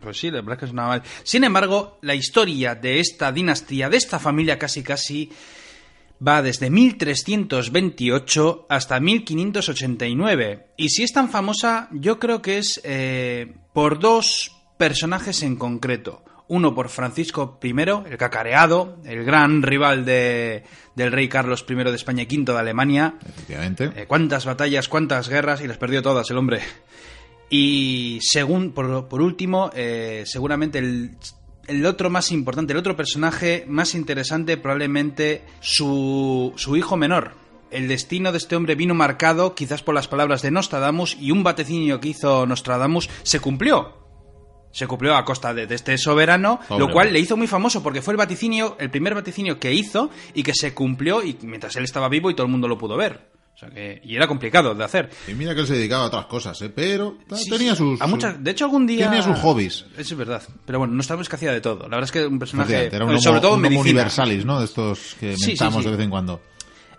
Pues 0.00 0.18
sí, 0.18 0.30
la 0.30 0.40
verdad 0.40 0.54
es 0.54 0.58
que 0.58 0.64
es 0.66 0.72
una. 0.72 1.02
Sin 1.22 1.44
embargo, 1.44 1.98
la 2.02 2.14
historia 2.14 2.74
de 2.74 2.98
esta 2.98 3.30
dinastía, 3.30 3.88
de 3.88 3.96
esta 3.96 4.18
familia 4.18 4.58
casi 4.58 4.82
casi, 4.82 5.30
va 6.26 6.42
desde 6.42 6.70
1328 6.70 8.66
hasta 8.68 9.00
1589. 9.00 10.66
Y 10.76 10.90
si 10.90 11.02
es 11.02 11.12
tan 11.12 11.30
famosa, 11.30 11.88
yo 11.92 12.18
creo 12.18 12.42
que 12.42 12.58
es 12.58 12.80
eh, 12.84 13.54
por 13.72 13.98
dos 13.98 14.52
personajes 14.76 15.42
en 15.42 15.56
concreto. 15.56 16.22
Uno 16.48 16.76
por 16.76 16.90
Francisco 16.90 17.58
I, 17.60 17.70
el 18.08 18.16
cacareado, 18.18 18.98
el 19.04 19.24
gran 19.24 19.62
rival 19.62 20.04
de, 20.04 20.62
del 20.94 21.10
rey 21.10 21.28
Carlos 21.28 21.66
I 21.68 21.74
de 21.74 21.94
España 21.96 22.22
y 22.22 22.36
V 22.36 22.52
de 22.52 22.58
Alemania. 22.58 23.14
Efectivamente. 23.26 23.90
Eh, 23.96 24.06
cuántas 24.06 24.44
batallas, 24.44 24.88
cuántas 24.88 25.28
guerras 25.28 25.60
y 25.60 25.66
las 25.66 25.78
perdió 25.78 26.02
todas 26.02 26.30
el 26.30 26.38
hombre. 26.38 26.60
Y 27.48 28.18
según, 28.22 28.72
por, 28.72 29.08
por 29.08 29.22
último, 29.22 29.70
eh, 29.74 30.24
seguramente 30.26 30.78
el 30.78 31.16
el 31.66 31.84
otro 31.86 32.10
más 32.10 32.32
importante, 32.32 32.72
el 32.72 32.78
otro 32.78 32.96
personaje 32.96 33.64
más 33.68 33.94
interesante, 33.94 34.56
probablemente 34.56 35.44
su, 35.60 36.52
su 36.56 36.76
hijo 36.76 36.96
menor. 36.96 37.32
El 37.70 37.88
destino 37.88 38.30
de 38.30 38.38
este 38.38 38.56
hombre 38.56 38.76
vino 38.76 38.94
marcado 38.94 39.54
quizás 39.54 39.82
por 39.82 39.94
las 39.94 40.08
palabras 40.08 40.42
de 40.42 40.50
Nostradamus 40.50 41.16
y 41.20 41.32
un 41.32 41.42
vaticinio 41.42 42.00
que 42.00 42.08
hizo 42.08 42.46
Nostradamus 42.46 43.10
se 43.22 43.40
cumplió. 43.40 44.04
Se 44.72 44.86
cumplió 44.86 45.16
a 45.16 45.24
costa 45.24 45.54
de, 45.54 45.66
este 45.74 45.96
soberano, 45.96 46.60
lo 46.68 46.90
cual 46.90 47.12
le 47.12 47.18
hizo 47.18 47.36
muy 47.36 47.46
famoso 47.46 47.82
porque 47.82 48.02
fue 48.02 48.12
el 48.12 48.18
vaticinio, 48.18 48.76
el 48.78 48.90
primer 48.90 49.14
vaticinio 49.14 49.58
que 49.58 49.72
hizo 49.72 50.10
y 50.34 50.42
que 50.42 50.52
se 50.54 50.74
cumplió 50.74 51.22
y 51.22 51.36
mientras 51.42 51.76
él 51.76 51.84
estaba 51.84 52.10
vivo 52.10 52.30
y 52.30 52.34
todo 52.34 52.44
el 52.44 52.52
mundo 52.52 52.68
lo 52.68 52.76
pudo 52.76 52.96
ver. 52.96 53.35
O 53.56 53.58
sea 53.58 53.70
que, 53.70 54.02
y 54.04 54.14
era 54.14 54.26
complicado 54.26 54.74
de 54.74 54.84
hacer. 54.84 55.08
Y 55.26 55.32
mira 55.32 55.54
que 55.54 55.62
él 55.62 55.66
se 55.66 55.72
dedicaba 55.72 56.04
a 56.04 56.06
otras 56.08 56.26
cosas, 56.26 56.60
¿eh? 56.60 56.68
pero 56.68 57.16
tenía 57.48 57.74
sus, 57.74 57.98
a 58.02 58.06
muchas, 58.06 58.44
De 58.44 58.50
hecho, 58.50 58.66
algún 58.66 58.86
día. 58.86 59.06
Tenía 59.08 59.22
sus 59.22 59.38
hobbies. 59.38 59.86
Eso 59.96 60.12
es 60.12 60.16
verdad. 60.18 60.42
Pero 60.66 60.78
bueno, 60.78 60.92
no 60.92 61.02
sabemos 61.02 61.26
que 61.26 61.36
hacía 61.36 61.52
de 61.52 61.62
todo. 61.62 61.84
La 61.84 61.96
verdad 61.96 62.04
es 62.04 62.12
que 62.12 62.26
un 62.26 62.38
personaje. 62.38 62.94
Era 62.94 63.06
un 63.06 63.18
sobre 63.18 63.40
todo 63.40 63.54
un 63.54 63.64
universalis, 63.64 64.44
¿no? 64.44 64.58
De 64.58 64.66
estos 64.66 65.16
que 65.18 65.36
mentamos 65.46 65.82
de 65.86 65.90
vez 65.90 66.00
en 66.00 66.10
cuando. 66.10 66.42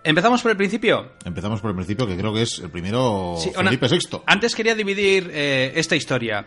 ¿Empezamos 0.02 0.42
por 0.42 0.50
el 0.50 0.56
principio? 0.56 1.12
Empezamos 1.24 1.60
por 1.60 1.70
el 1.70 1.76
principio, 1.76 2.06
que 2.08 2.16
creo 2.16 2.32
que 2.32 2.42
es 2.42 2.58
el 2.58 2.70
primero 2.70 3.36
Felipe 3.54 3.86
VI. 3.88 4.18
Antes 4.26 4.54
quería 4.56 4.74
dividir 4.74 5.30
eh, 5.32 5.72
esta 5.76 5.94
historia 5.94 6.46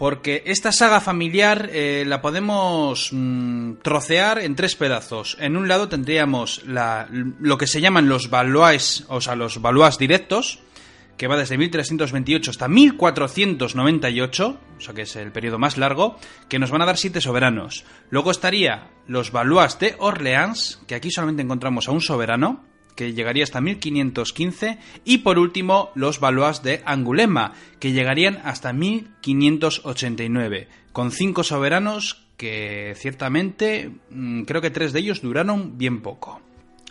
porque 0.00 0.44
esta 0.46 0.72
saga 0.72 1.02
familiar 1.02 1.68
eh, 1.74 2.04
la 2.06 2.22
podemos 2.22 3.10
mm, 3.12 3.82
trocear 3.82 4.38
en 4.38 4.56
tres 4.56 4.74
pedazos. 4.74 5.36
En 5.38 5.58
un 5.58 5.68
lado 5.68 5.90
tendríamos 5.90 6.62
lo 6.64 7.58
que 7.58 7.66
se 7.66 7.82
llaman 7.82 8.08
los 8.08 8.30
Valois, 8.30 9.04
o 9.08 9.20
sea, 9.20 9.36
los 9.36 9.60
Valois 9.60 9.98
directos, 9.98 10.60
que 11.18 11.26
va 11.26 11.36
desde 11.36 11.58
1328 11.58 12.50
hasta 12.50 12.66
1498, 12.66 14.60
o 14.78 14.80
sea 14.80 14.94
que 14.94 15.02
es 15.02 15.16
el 15.16 15.32
periodo 15.32 15.58
más 15.58 15.76
largo, 15.76 16.16
que 16.48 16.58
nos 16.58 16.70
van 16.70 16.80
a 16.80 16.86
dar 16.86 16.96
siete 16.96 17.20
soberanos. 17.20 17.84
Luego 18.08 18.30
estaría 18.30 18.88
los 19.06 19.32
Valois 19.32 19.78
de 19.80 19.96
Orleans, 19.98 20.80
que 20.86 20.94
aquí 20.94 21.10
solamente 21.10 21.42
encontramos 21.42 21.88
a 21.88 21.92
un 21.92 22.00
soberano, 22.00 22.64
que 22.94 23.12
llegaría 23.12 23.44
hasta 23.44 23.60
1515, 23.60 24.78
y 25.04 25.18
por 25.18 25.38
último 25.38 25.90
los 25.94 26.20
Valois 26.20 26.62
de 26.62 26.82
Angulema, 26.84 27.52
que 27.78 27.92
llegarían 27.92 28.40
hasta 28.44 28.72
1589, 28.72 30.68
con 30.92 31.10
cinco 31.12 31.44
soberanos 31.44 32.24
que 32.36 32.94
ciertamente 32.96 33.92
mm, 34.10 34.42
creo 34.42 34.62
que 34.62 34.70
tres 34.70 34.92
de 34.92 35.00
ellos 35.00 35.20
duraron 35.20 35.76
bien 35.76 36.00
poco. 36.00 36.40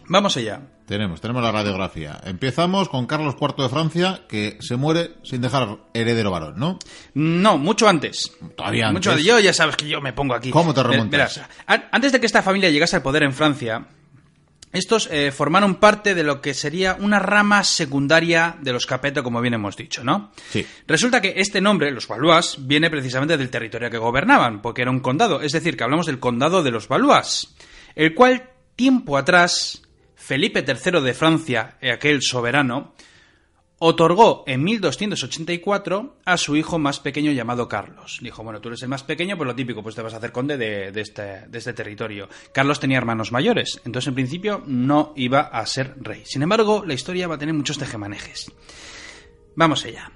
Vamos 0.09 0.37
allá. 0.37 0.61
Tenemos, 0.87 1.21
tenemos 1.21 1.43
la 1.43 1.51
radiografía. 1.51 2.19
Empezamos 2.23 2.89
con 2.89 3.05
Carlos 3.05 3.35
IV 3.39 3.63
de 3.63 3.69
Francia, 3.69 4.21
que 4.27 4.57
se 4.59 4.75
muere 4.75 5.11
sin 5.23 5.39
dejar 5.41 5.77
heredero 5.93 6.31
varón, 6.31 6.55
¿no? 6.57 6.79
No, 7.13 7.59
mucho 7.59 7.87
antes. 7.87 8.31
Todavía 8.55 8.87
antes. 8.87 9.05
Mucho, 9.05 9.21
yo 9.21 9.39
ya 9.39 9.53
sabes 9.53 9.75
que 9.75 9.87
yo 9.87 10.01
me 10.01 10.11
pongo 10.11 10.33
aquí. 10.33 10.49
¿Cómo 10.49 10.73
te 10.73 10.81
remontas? 10.81 11.41
antes 11.67 12.11
de 12.11 12.19
que 12.19 12.25
esta 12.25 12.41
familia 12.41 12.71
llegase 12.71 12.95
al 12.95 13.03
poder 13.03 13.21
en 13.21 13.33
Francia, 13.33 13.85
estos 14.71 15.09
eh, 15.11 15.31
formaron 15.31 15.75
parte 15.75 16.13
de 16.13 16.23
lo 16.23 16.41
que 16.41 16.53
sería 16.53 16.95
una 16.99 17.17
rama 17.19 17.63
secundaria 17.63 18.57
de 18.61 18.73
los 18.73 18.85
Capeto, 18.85 19.23
como 19.23 19.41
bien 19.41 19.55
hemos 19.55 19.75
dicho, 19.75 20.03
¿no? 20.03 20.31
Sí. 20.49 20.65
Resulta 20.87 21.21
que 21.21 21.33
este 21.37 21.59
nombre, 21.59 21.91
los 21.91 22.07
Valois, 22.07 22.55
viene 22.59 22.89
precisamente 22.89 23.37
del 23.37 23.49
territorio 23.49 23.89
que 23.89 23.97
gobernaban, 23.97 24.61
porque 24.61 24.83
era 24.83 24.91
un 24.91 24.99
condado, 24.99 25.41
es 25.41 25.53
decir, 25.53 25.75
que 25.75 25.83
hablamos 25.83 26.05
del 26.05 26.19
condado 26.19 26.61
de 26.61 26.71
los 26.71 26.87
Valois, 26.87 27.55
el 27.95 28.13
cual, 28.13 28.51
tiempo 28.75 29.17
atrás, 29.17 29.81
Felipe 30.15 30.63
III 30.67 31.01
de 31.01 31.13
Francia, 31.13 31.77
aquel 31.81 32.21
soberano, 32.21 32.93
otorgó 33.79 34.43
en 34.45 34.63
1284 34.63 36.17
a 36.25 36.37
su 36.37 36.55
hijo 36.57 36.77
más 36.77 36.99
pequeño 36.99 37.31
llamado 37.31 37.67
Carlos. 37.69 38.19
Dijo, 38.21 38.43
bueno, 38.43 38.59
tú 38.59 38.67
eres 38.67 38.83
el 38.83 38.89
más 38.89 39.03
pequeño, 39.03 39.37
pues 39.37 39.47
lo 39.47 39.55
típico, 39.55 39.81
pues 39.81 39.95
te 39.95 40.01
vas 40.01 40.13
a 40.13 40.17
hacer 40.17 40.33
conde 40.33 40.57
de, 40.57 40.91
este, 40.99 41.47
de 41.47 41.57
este 41.57 41.73
territorio. 41.73 42.29
Carlos 42.53 42.79
tenía 42.79 42.97
hermanos 42.97 43.31
mayores, 43.31 43.81
entonces 43.85 44.09
en 44.09 44.15
principio 44.15 44.61
no 44.67 45.13
iba 45.15 45.41
a 45.41 45.65
ser 45.65 45.95
rey. 45.97 46.23
Sin 46.25 46.43
embargo, 46.43 46.83
la 46.85 46.93
historia 46.93 47.27
va 47.27 47.35
a 47.35 47.39
tener 47.39 47.55
muchos 47.55 47.77
tejemanejes. 47.77 48.51
Vamos 49.55 49.85
allá. 49.85 50.11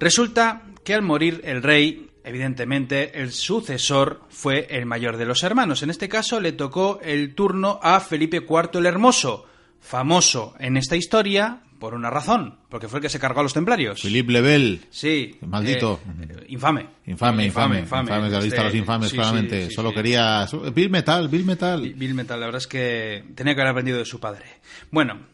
Resulta 0.00 0.62
que 0.82 0.94
al 0.94 1.02
morir 1.02 1.40
el 1.44 1.62
rey, 1.62 2.10
evidentemente 2.24 3.20
el 3.20 3.32
sucesor 3.32 4.22
fue 4.28 4.66
el 4.70 4.86
mayor 4.86 5.16
de 5.16 5.26
los 5.26 5.44
hermanos. 5.44 5.82
En 5.84 5.90
este 5.90 6.08
caso 6.08 6.40
le 6.40 6.52
tocó 6.52 6.98
el 7.00 7.34
turno 7.36 7.78
a 7.80 8.00
Felipe 8.00 8.38
IV 8.38 8.70
el 8.80 8.86
Hermoso, 8.86 9.46
famoso 9.80 10.54
en 10.58 10.76
esta 10.76 10.96
historia 10.96 11.62
por 11.84 11.92
una 11.92 12.08
razón, 12.08 12.56
porque 12.70 12.88
fue 12.88 12.98
el 13.00 13.02
que 13.02 13.10
se 13.10 13.20
cargó 13.20 13.40
a 13.40 13.42
los 13.42 13.52
templarios. 13.52 14.00
Philippe 14.00 14.32
Lebel. 14.32 14.86
Sí. 14.88 15.36
Maldito. 15.46 16.00
eh, 16.22 16.46
infame. 16.48 16.86
Infame, 17.04 17.44
infame, 17.44 17.80
infame, 17.80 18.10
de 18.10 18.30
la 18.30 18.40
lista 18.40 18.60
de 18.62 18.64
los 18.68 18.74
infames, 18.74 19.10
Sí, 19.10 19.16
claramente. 19.16 19.66
sí, 19.68 19.74
Solo 19.74 19.90
sí. 19.90 19.96
quería... 19.96 20.48
Bill 20.74 20.88
Metal, 20.88 21.28
Bill 21.28 21.44
Metal. 21.44 21.92
Bill 21.94 22.14
Metal, 22.14 22.40
la 22.40 22.46
verdad 22.46 22.62
es 22.62 22.66
que 22.66 23.22
tenía 23.34 23.54
que 23.54 23.60
haber 23.60 23.72
aprendido 23.72 23.98
de 23.98 24.06
su 24.06 24.18
padre. 24.18 24.46
Bueno, 24.90 25.26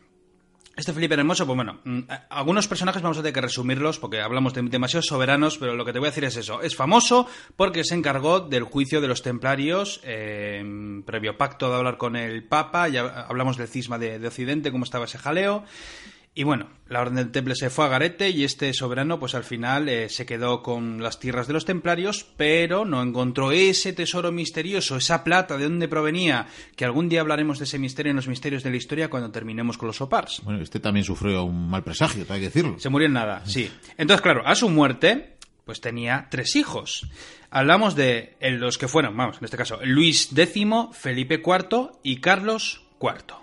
este 0.77 0.93
Felipe 0.93 1.15
Hermoso, 1.15 1.47
pues 1.47 1.55
bueno, 1.57 1.79
mm, 1.85 2.01
algunos 2.31 2.67
personajes 2.67 3.01
vamos 3.03 3.19
a 3.19 3.21
tener 3.21 3.35
que 3.35 3.43
resumirlos 3.43 3.99
porque 4.01 4.21
hablamos 4.21 4.55
de 4.55 4.63
demasiados 4.63 5.07
soberanos, 5.07 5.57
pero 5.59 5.75
lo 5.77 5.85
que 5.85 5.93
te 5.93 6.01
voy 6.01 6.07
a 6.09 6.11
decir 6.11 6.25
es 6.25 6.37
eso. 6.37 6.63
Es 6.63 6.75
famoso 6.75 7.29
porque 7.55 7.85
se 7.85 7.95
encargó 7.95 8.41
del 8.41 8.65
juicio 8.65 9.01
de 9.01 9.07
los 9.09 9.23
templarios, 9.23 10.01
eh, 10.05 10.65
previo 11.07 11.37
pacto 11.37 11.69
de 11.71 11.77
hablar 11.77 11.97
con 11.99 12.17
el 12.17 12.43
Papa, 12.43 12.89
ya 12.89 13.03
hablamos 13.29 13.57
del 13.57 13.69
cisma 13.69 13.99
de, 13.99 14.19
de 14.19 14.27
Occidente, 14.27 14.73
cómo 14.73 14.85
estaba 14.85 15.05
ese 15.05 15.19
jaleo. 15.19 15.65
Y 16.33 16.45
bueno, 16.45 16.69
la 16.89 17.01
Orden 17.01 17.17
del 17.17 17.33
Temple 17.33 17.57
se 17.57 17.71
fue 17.71 17.87
a 17.87 17.89
Garete 17.89 18.31
y 18.31 18.45
este 18.45 18.73
soberano 18.73 19.19
pues 19.19 19.35
al 19.35 19.43
final 19.43 19.89
eh, 19.89 20.09
se 20.09 20.27
quedó 20.27 20.63
con 20.63 21.03
las 21.03 21.19
tierras 21.19 21.49
de 21.49 21.55
los 21.55 21.65
templarios, 21.65 22.25
pero 22.37 22.85
no 22.85 23.03
encontró 23.03 23.51
ese 23.51 23.93
tesoro 23.93 24.31
misterioso, 24.31 24.97
esa 24.97 25.25
plata 25.25 25.57
de 25.57 25.65
dónde 25.65 25.89
provenía, 25.89 26.47
que 26.77 26.85
algún 26.85 27.09
día 27.09 27.21
hablaremos 27.21 27.59
de 27.59 27.65
ese 27.65 27.81
misterio 27.81 28.11
en 28.11 28.17
los 28.17 28.29
misterios 28.29 28.63
de 28.63 28.71
la 28.71 28.77
historia 28.77 29.11
cuando 29.11 29.33
terminemos 29.33 29.77
con 29.77 29.89
los 29.89 30.01
opars. 30.01 30.41
Bueno, 30.45 30.63
este 30.63 30.79
también 30.79 31.05
sufrió 31.05 31.43
un 31.43 31.69
mal 31.69 31.83
presagio, 31.83 32.25
hay 32.29 32.41
que 32.41 32.47
decirlo. 32.47 32.79
Se 32.79 32.91
murió 32.91 33.07
en 33.07 33.15
nada, 33.15 33.45
sí. 33.45 33.69
Entonces, 33.99 34.23
claro, 34.23 34.47
a 34.47 34.55
su 34.55 34.69
muerte, 34.69 35.37
pues 35.65 35.81
tenía 35.81 36.29
tres 36.31 36.55
hijos. 36.55 37.09
Hablamos 37.51 37.97
de 37.97 38.37
los 38.41 38.79
que 38.79 38.87
fueron, 38.87 39.17
vamos, 39.17 39.39
en 39.39 39.45
este 39.45 39.57
caso, 39.57 39.81
Luis 39.83 40.31
X, 40.33 40.65
Felipe 40.93 41.43
IV 41.45 41.91
y 42.05 42.21
Carlos 42.21 42.85
IV. 43.01 43.35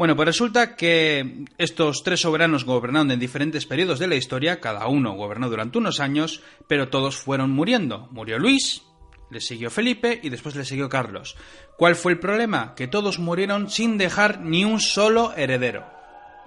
Bueno, 0.00 0.16
pues 0.16 0.28
resulta 0.28 0.76
que 0.76 1.44
estos 1.58 2.02
tres 2.02 2.22
soberanos 2.22 2.64
gobernaron 2.64 3.10
en 3.10 3.20
diferentes 3.20 3.66
periodos 3.66 3.98
de 3.98 4.06
la 4.06 4.14
historia, 4.14 4.58
cada 4.58 4.86
uno 4.86 5.12
gobernó 5.12 5.50
durante 5.50 5.76
unos 5.76 6.00
años, 6.00 6.42
pero 6.66 6.88
todos 6.88 7.18
fueron 7.18 7.50
muriendo. 7.50 8.08
Murió 8.10 8.38
Luis, 8.38 8.82
le 9.28 9.42
siguió 9.42 9.68
Felipe 9.68 10.18
y 10.22 10.30
después 10.30 10.56
le 10.56 10.64
siguió 10.64 10.88
Carlos. 10.88 11.36
¿Cuál 11.76 11.96
fue 11.96 12.12
el 12.12 12.18
problema? 12.18 12.74
Que 12.74 12.88
todos 12.88 13.18
murieron 13.18 13.68
sin 13.68 13.98
dejar 13.98 14.40
ni 14.40 14.64
un 14.64 14.80
solo 14.80 15.34
heredero. 15.36 15.84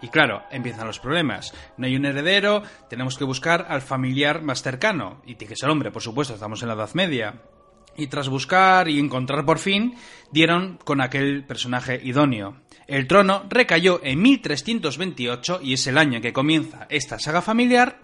Y 0.01 0.07
claro, 0.07 0.41
empiezan 0.49 0.87
los 0.87 0.97
problemas. 0.97 1.53
No 1.77 1.85
hay 1.85 1.95
un 1.95 2.07
heredero, 2.07 2.63
tenemos 2.89 3.19
que 3.19 3.23
buscar 3.23 3.67
al 3.69 3.83
familiar 3.83 4.41
más 4.41 4.63
cercano. 4.63 5.21
Y 5.27 5.35
tiene 5.35 5.49
que 5.49 5.57
ser 5.57 5.69
hombre, 5.69 5.91
por 5.91 6.01
supuesto, 6.01 6.33
estamos 6.33 6.63
en 6.63 6.69
la 6.69 6.73
Edad 6.73 6.95
Media. 6.95 7.43
Y 7.95 8.07
tras 8.07 8.29
buscar 8.29 8.89
y 8.89 8.97
encontrar 8.97 9.45
por 9.45 9.59
fin, 9.59 9.95
dieron 10.31 10.79
con 10.83 11.01
aquel 11.01 11.45
personaje 11.45 12.01
idóneo. 12.03 12.62
El 12.87 13.07
trono 13.07 13.43
recayó 13.49 14.01
en 14.03 14.21
1328, 14.21 15.59
y 15.63 15.73
es 15.73 15.87
el 15.87 15.97
año 15.97 16.17
en 16.17 16.21
que 16.21 16.33
comienza 16.33 16.85
esta 16.89 17.19
saga 17.19 17.41
familiar, 17.41 17.99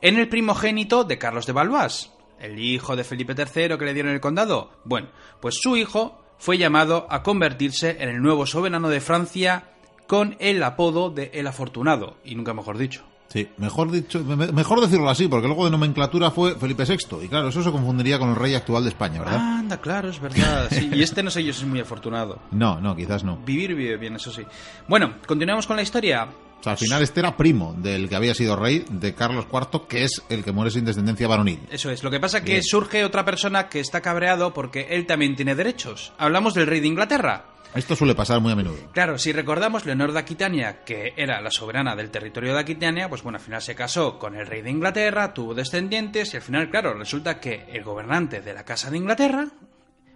en 0.00 0.18
el 0.18 0.28
primogénito 0.28 1.04
de 1.04 1.18
Carlos 1.18 1.46
de 1.46 1.52
Valois, 1.52 2.10
el 2.40 2.58
hijo 2.58 2.96
de 2.96 3.04
Felipe 3.04 3.34
III 3.36 3.78
que 3.78 3.84
le 3.84 3.94
dieron 3.94 4.12
el 4.12 4.20
condado. 4.20 4.72
Bueno, 4.84 5.08
pues 5.40 5.56
su 5.60 5.76
hijo 5.76 6.22
fue 6.38 6.58
llamado 6.58 7.06
a 7.10 7.22
convertirse 7.22 7.96
en 8.00 8.08
el 8.08 8.20
nuevo 8.20 8.46
soberano 8.46 8.88
de 8.88 9.00
Francia 9.00 9.70
con 10.06 10.36
el 10.40 10.62
apodo 10.62 11.10
de 11.10 11.30
El 11.34 11.46
Afortunado, 11.46 12.18
y 12.24 12.34
nunca 12.34 12.52
mejor 12.52 12.76
dicho. 12.76 13.04
Sí, 13.28 13.48
mejor 13.56 13.90
dicho, 13.90 14.22
me- 14.22 14.52
mejor 14.52 14.80
decirlo 14.80 15.10
así, 15.10 15.26
porque 15.26 15.48
luego 15.48 15.64
de 15.64 15.70
nomenclatura 15.72 16.30
fue 16.30 16.54
Felipe 16.56 16.84
VI. 16.84 17.24
Y 17.24 17.28
claro, 17.28 17.48
eso 17.48 17.62
se 17.64 17.70
confundiría 17.72 18.18
con 18.18 18.28
el 18.30 18.36
rey 18.36 18.54
actual 18.54 18.84
de 18.84 18.90
España, 18.90 19.20
¿verdad? 19.20 19.38
Anda, 19.58 19.80
claro, 19.80 20.08
es 20.08 20.20
verdad. 20.20 20.68
Sí, 20.70 20.88
y 20.92 21.02
este 21.02 21.22
no 21.22 21.30
sé 21.30 21.42
yo 21.42 21.52
si 21.52 21.62
es 21.62 21.66
muy 21.66 21.80
afortunado. 21.80 22.38
No, 22.52 22.80
no, 22.80 22.94
quizás 22.94 23.24
no. 23.24 23.36
Vivir 23.38 23.74
vive 23.74 23.96
bien, 23.96 24.14
eso 24.16 24.30
sí. 24.30 24.42
Bueno, 24.88 25.14
continuamos 25.26 25.66
con 25.66 25.74
la 25.76 25.82
historia. 25.82 26.28
O 26.60 26.62
sea, 26.64 26.72
al 26.72 26.78
final 26.78 27.02
este 27.02 27.20
era 27.20 27.36
primo 27.36 27.74
del 27.76 28.08
que 28.08 28.16
había 28.16 28.34
sido 28.34 28.56
rey, 28.56 28.84
de 28.88 29.14
Carlos 29.14 29.46
IV, 29.52 29.82
que 29.88 30.04
es 30.04 30.22
el 30.30 30.42
que 30.44 30.52
muere 30.52 30.70
sin 30.70 30.84
descendencia 30.84 31.28
varonil. 31.28 31.60
Eso 31.70 31.90
es. 31.90 32.02
Lo 32.02 32.10
que 32.10 32.20
pasa 32.20 32.42
que 32.42 32.52
Bien. 32.52 32.62
surge 32.62 33.04
otra 33.04 33.24
persona 33.24 33.68
que 33.68 33.80
está 33.80 34.00
cabreado 34.00 34.54
porque 34.54 34.86
él 34.90 35.06
también 35.06 35.36
tiene 35.36 35.54
derechos. 35.54 36.12
Hablamos 36.16 36.54
del 36.54 36.66
rey 36.66 36.80
de 36.80 36.86
Inglaterra. 36.86 37.44
Esto 37.74 37.96
suele 37.96 38.14
pasar 38.14 38.40
muy 38.40 38.52
a 38.52 38.56
menudo. 38.56 38.76
Claro, 38.92 39.18
si 39.18 39.32
recordamos, 39.32 39.84
Leonor 39.84 40.12
de 40.12 40.20
Aquitania, 40.20 40.84
que 40.84 41.12
era 41.16 41.40
la 41.40 41.50
soberana 41.50 41.96
del 41.96 42.10
territorio 42.10 42.54
de 42.54 42.60
Aquitania, 42.60 43.08
pues 43.08 43.22
bueno, 43.22 43.38
al 43.38 43.44
final 43.44 43.60
se 43.60 43.74
casó 43.74 44.18
con 44.18 44.36
el 44.36 44.46
rey 44.46 44.62
de 44.62 44.70
Inglaterra, 44.70 45.34
tuvo 45.34 45.54
descendientes 45.54 46.32
y 46.32 46.36
al 46.36 46.42
final, 46.42 46.70
claro, 46.70 46.94
resulta 46.94 47.40
que 47.40 47.66
el 47.72 47.82
gobernante 47.82 48.40
de 48.40 48.54
la 48.54 48.64
Casa 48.64 48.90
de 48.90 48.98
Inglaterra, 48.98 49.48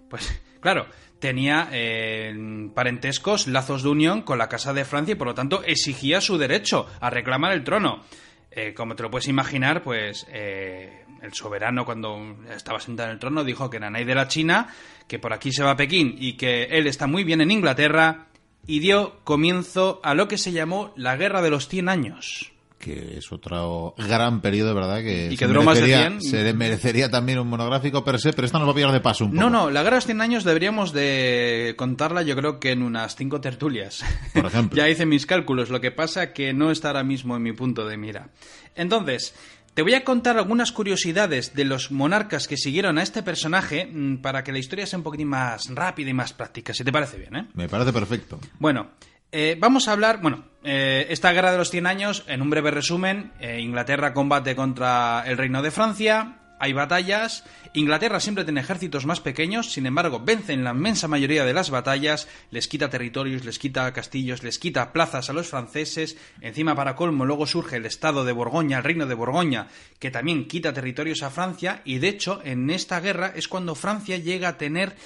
pues 0.08 0.40
claro, 0.60 0.86
tenía 1.18 1.68
eh, 1.72 2.32
parentescos, 2.74 3.48
lazos 3.48 3.82
de 3.82 3.88
unión 3.88 4.22
con 4.22 4.38
la 4.38 4.48
Casa 4.48 4.72
de 4.72 4.84
Francia 4.84 5.12
y 5.12 5.16
por 5.16 5.26
lo 5.26 5.34
tanto 5.34 5.64
exigía 5.64 6.20
su 6.20 6.38
derecho 6.38 6.86
a 7.00 7.10
reclamar 7.10 7.52
el 7.52 7.64
trono. 7.64 8.04
Eh, 8.50 8.72
como 8.74 8.96
te 8.96 9.02
lo 9.02 9.10
puedes 9.10 9.28
imaginar, 9.28 9.82
pues 9.82 10.26
eh, 10.30 11.04
el 11.22 11.32
soberano 11.34 11.84
cuando 11.84 12.36
estaba 12.54 12.80
sentado 12.80 13.08
en 13.08 13.14
el 13.14 13.18
trono 13.20 13.44
dijo 13.44 13.70
que 13.70 13.80
Nanay 13.80 14.04
de 14.04 14.14
la 14.14 14.28
China, 14.28 14.68
que 15.06 15.18
por 15.18 15.32
aquí 15.32 15.52
se 15.52 15.62
va 15.62 15.72
a 15.72 15.76
Pekín 15.76 16.14
y 16.18 16.34
que 16.34 16.64
él 16.64 16.86
está 16.86 17.06
muy 17.06 17.24
bien 17.24 17.40
en 17.40 17.50
Inglaterra 17.50 18.26
y 18.66 18.80
dio 18.80 19.20
comienzo 19.24 20.00
a 20.02 20.14
lo 20.14 20.28
que 20.28 20.36
se 20.38 20.52
llamó 20.52 20.92
la 20.96 21.16
Guerra 21.16 21.40
de 21.42 21.50
los 21.50 21.68
100 21.68 21.88
años. 21.88 22.52
Que 22.78 23.18
es 23.18 23.32
otro 23.32 23.94
gran 23.98 24.40
periodo, 24.40 24.72
¿verdad? 24.72 24.98
Que 25.02 25.26
Y 25.26 25.30
se 25.30 25.36
que 25.36 25.46
duró 25.48 25.64
más 25.64 25.80
de 25.80 25.86
merecería- 25.86 26.08
100. 26.20 26.22
Se 26.22 26.44
le 26.44 26.52
merecería 26.52 27.10
también 27.10 27.40
un 27.40 27.48
monográfico 27.48 28.04
per 28.04 28.20
se, 28.20 28.32
pero 28.32 28.46
esta 28.46 28.58
nos 28.60 28.68
va 28.68 28.72
a 28.72 28.74
pillar 28.76 28.92
de 28.92 29.00
paso 29.00 29.24
un 29.24 29.32
poco. 29.32 29.40
No, 29.42 29.50
no, 29.50 29.70
la 29.70 29.80
Guerra 29.82 29.96
de 29.96 29.98
los 29.98 30.04
100 30.06 30.20
años 30.20 30.44
deberíamos 30.44 30.92
de 30.92 31.74
contarla 31.76 32.22
yo 32.22 32.36
creo 32.36 32.60
que 32.60 32.70
en 32.70 32.82
unas 32.84 33.16
cinco 33.16 33.40
tertulias. 33.40 34.04
Por 34.32 34.46
ejemplo. 34.46 34.76
ya 34.80 34.88
hice 34.88 35.06
mis 35.06 35.26
cálculos, 35.26 35.70
lo 35.70 35.80
que 35.80 35.90
pasa 35.90 36.32
que 36.32 36.52
no 36.52 36.70
está 36.70 36.88
ahora 36.88 37.02
mismo 37.02 37.34
en 37.36 37.42
mi 37.42 37.52
punto 37.52 37.84
de 37.84 37.96
mira. 37.96 38.28
Entonces, 38.76 39.34
te 39.78 39.82
voy 39.82 39.94
a 39.94 40.02
contar 40.02 40.36
algunas 40.36 40.72
curiosidades 40.72 41.54
de 41.54 41.64
los 41.64 41.92
monarcas 41.92 42.48
que 42.48 42.56
siguieron 42.56 42.98
a 42.98 43.02
este 43.04 43.22
personaje 43.22 43.86
mm, 43.86 44.16
para 44.16 44.42
que 44.42 44.50
la 44.50 44.58
historia 44.58 44.86
sea 44.86 44.98
un 44.98 45.04
poquitín 45.04 45.28
más 45.28 45.72
rápida 45.72 46.10
y 46.10 46.14
más 46.14 46.32
práctica, 46.32 46.74
si 46.74 46.82
te 46.82 46.90
parece 46.90 47.16
bien, 47.16 47.36
¿eh? 47.36 47.46
Me 47.54 47.68
parece 47.68 47.92
perfecto. 47.92 48.40
Bueno, 48.58 48.88
eh, 49.30 49.56
vamos 49.56 49.86
a 49.86 49.92
hablar, 49.92 50.20
bueno, 50.20 50.46
eh, 50.64 51.06
esta 51.10 51.30
guerra 51.30 51.52
de 51.52 51.58
los 51.58 51.70
100 51.70 51.86
años, 51.86 52.24
en 52.26 52.42
un 52.42 52.50
breve 52.50 52.72
resumen, 52.72 53.30
eh, 53.38 53.60
Inglaterra 53.60 54.14
combate 54.14 54.56
contra 54.56 55.22
el 55.24 55.38
Reino 55.38 55.62
de 55.62 55.70
Francia, 55.70 56.38
hay 56.58 56.72
batallas, 56.72 57.44
Inglaterra 57.74 58.20
siempre 58.20 58.44
tiene 58.44 58.60
ejércitos 58.60 59.06
más 59.06 59.20
pequeños, 59.20 59.72
sin 59.72 59.86
embargo, 59.86 60.20
vence 60.24 60.52
en 60.52 60.64
la 60.64 60.70
inmensa 60.70 61.08
mayoría 61.08 61.44
de 61.44 61.52
las 61.52 61.70
batallas, 61.70 62.28
les 62.50 62.68
quita 62.68 62.90
territorios, 62.90 63.44
les 63.44 63.58
quita 63.58 63.92
castillos, 63.92 64.42
les 64.42 64.58
quita 64.58 64.92
plazas 64.92 65.30
a 65.30 65.32
los 65.32 65.48
franceses, 65.48 66.16
encima 66.40 66.74
para 66.74 66.96
colmo 66.96 67.24
luego 67.24 67.46
surge 67.46 67.76
el 67.76 67.86
estado 67.86 68.24
de 68.24 68.32
Borgoña, 68.32 68.78
el 68.78 68.84
reino 68.84 69.06
de 69.06 69.14
Borgoña, 69.14 69.68
que 69.98 70.10
también 70.10 70.48
quita 70.48 70.72
territorios 70.72 71.22
a 71.22 71.30
Francia, 71.30 71.82
y 71.84 71.98
de 71.98 72.08
hecho, 72.08 72.40
en 72.44 72.70
esta 72.70 73.00
guerra 73.00 73.32
es 73.34 73.48
cuando 73.48 73.74
Francia 73.74 74.18
llega 74.18 74.48
a 74.48 74.58
tener 74.58 74.96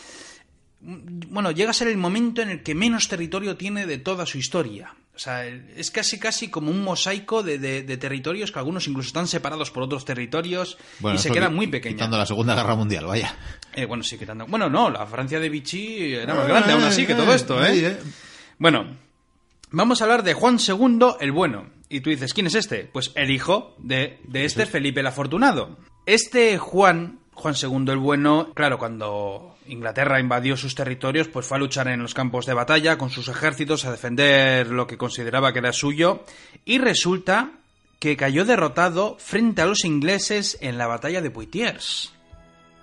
bueno, 0.85 1.53
llega 1.53 1.71
a 1.71 1.75
ser 1.75 1.87
el 1.87 1.97
momento 1.97 2.43
en 2.43 2.51
el 2.51 2.63
que 2.65 2.75
menos 2.75 3.07
territorio 3.07 3.57
tiene 3.57 3.87
de 3.87 3.99
toda 3.99 4.27
su 4.27 4.39
historia. 4.39 4.97
O 5.15 5.19
sea, 5.19 5.47
es 5.47 5.91
casi 5.91 6.19
casi 6.19 6.49
como 6.49 6.71
un 6.71 6.83
mosaico 6.83 7.43
de, 7.43 7.59
de- 7.59 7.83
de 7.83 7.97
territorios 7.99 8.51
que 8.51 8.59
algunos 8.59 8.89
incluso 8.89 9.09
están 9.09 9.29
separados 9.29 9.71
por 9.71 9.83
otros 9.83 10.07
territorios 10.07 10.79
Bueno, 11.01 11.17
y 11.19 11.23
se 11.23 11.31
queda 11.31 11.51
muy 11.51 11.67
pequeña. 11.67 11.97
Quitando 11.97 12.17
la 12.17 12.25
Segunda 12.25 12.55
Guerra 12.55 12.75
Mundial, 12.77 13.05
vaya. 13.07 13.37
Eh, 13.75 13.85
bueno, 13.85 14.03
sí, 14.03 14.17
quitando. 14.17 14.47
Bueno, 14.47 14.71
no, 14.71 14.89
la 14.89 15.05
Francia 15.07 15.39
de 15.39 15.51
Vichy 15.51 16.15
era 16.15 16.35
más 16.35 16.49
grande 16.49 16.73
aún 16.73 16.83
así 16.85 17.07
que 17.07 17.15
todo 17.15 17.35
esto, 17.35 17.59
Ahí, 17.59 17.85
¿eh? 17.85 17.99
Bueno, 18.59 18.87
vamos 19.71 20.01
a 20.01 20.05
hablar 20.05 20.23
de 20.23 20.33
Juan 20.35 20.59
II 20.59 20.99
el 21.21 21.33
Bueno. 21.33 21.71
Y 21.91 22.01
tú 22.01 22.09
dices, 22.09 22.33
¿quién 22.33 22.47
es 22.47 22.55
este? 22.55 22.85
Pues 22.91 23.13
el 23.15 23.31
hijo 23.31 23.75
de, 23.79 24.19
de 24.25 24.47
este 24.47 24.65
Felipe 24.65 25.01
el 25.01 25.07
Afortunado. 25.09 25.77
Este 26.07 26.57
Juan, 26.57 27.19
Juan 27.35 27.55
II 27.61 27.85
el 27.93 27.99
Bueno, 27.99 28.51
claro, 28.55 28.79
cuando 28.79 29.52
Inglaterra 29.73 30.21
invadió 30.21 30.57
sus 30.57 30.75
territorios, 30.75 31.29
pues 31.29 31.47
fue 31.47 31.57
a 31.57 31.61
luchar 31.61 31.89
en 31.89 32.03
los 32.03 32.15
campos 32.15 32.45
de 32.47 32.55
batalla 32.55 32.99
con 32.99 33.11
sus 33.11 33.29
ejércitos 33.29 33.85
a 33.85 33.91
defender 33.91 34.69
lo 34.69 34.87
que 34.87 34.99
consideraba 34.99 35.53
que 35.53 35.61
era 35.61 35.73
suyo. 35.73 36.25
Y 36.65 36.79
resulta 36.79 37.51
que 37.99 38.17
cayó 38.17 38.45
derrotado 38.45 39.17
frente 39.19 39.63
a 39.63 39.67
los 39.67 39.85
ingleses 39.85 40.59
en 40.61 40.77
la 40.77 40.87
batalla 40.89 41.23
de 41.23 41.31
Poitiers. 41.31 42.13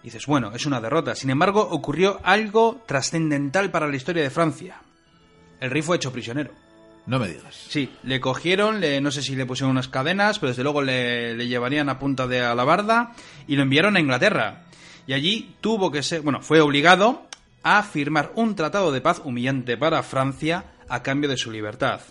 Dices, 0.02 0.26
bueno, 0.26 0.52
es 0.56 0.66
una 0.66 0.80
derrota. 0.82 1.14
Sin 1.16 1.30
embargo, 1.30 1.62
ocurrió 1.62 2.20
algo 2.24 2.82
trascendental 2.88 3.70
para 3.70 3.88
la 3.88 3.96
historia 3.96 4.24
de 4.24 4.30
Francia. 4.30 4.82
El 5.60 5.72
rey 5.72 5.82
fue 5.82 5.98
hecho 5.98 6.12
prisionero. 6.12 6.52
No 7.06 7.20
me 7.20 7.28
digas. 7.28 7.54
Sí, 7.70 7.92
le 8.04 8.20
cogieron, 8.22 8.80
le- 8.80 9.02
no 9.02 9.12
sé 9.12 9.22
si 9.22 9.36
le 9.36 9.46
pusieron 9.46 9.72
unas 9.72 9.88
cadenas, 9.90 10.40
pero 10.40 10.52
desde 10.52 10.64
luego 10.64 10.82
le, 10.82 11.36
le 11.36 11.48
llevarían 11.48 11.90
a 11.90 12.00
punta 12.00 12.28
de 12.28 12.40
alabarda 12.42 13.14
y 13.48 13.56
lo 13.58 13.64
enviaron 13.64 13.96
a 13.98 14.00
Inglaterra. 14.00 14.64
Y 15.10 15.14
allí 15.14 15.56
tuvo 15.60 15.90
que 15.90 16.04
ser, 16.04 16.22
bueno, 16.22 16.40
fue 16.40 16.62
obligado 16.62 17.24
a 17.64 17.82
firmar 17.82 18.32
un 18.36 18.54
tratado 18.54 18.92
de 18.92 19.02
paz 19.02 19.20
humillante 19.26 19.76
para 19.76 20.04
Francia 20.04 20.66
a 20.88 21.02
cambio 21.02 21.28
de 21.28 21.36
su 21.36 21.50
libertad. 21.50 22.02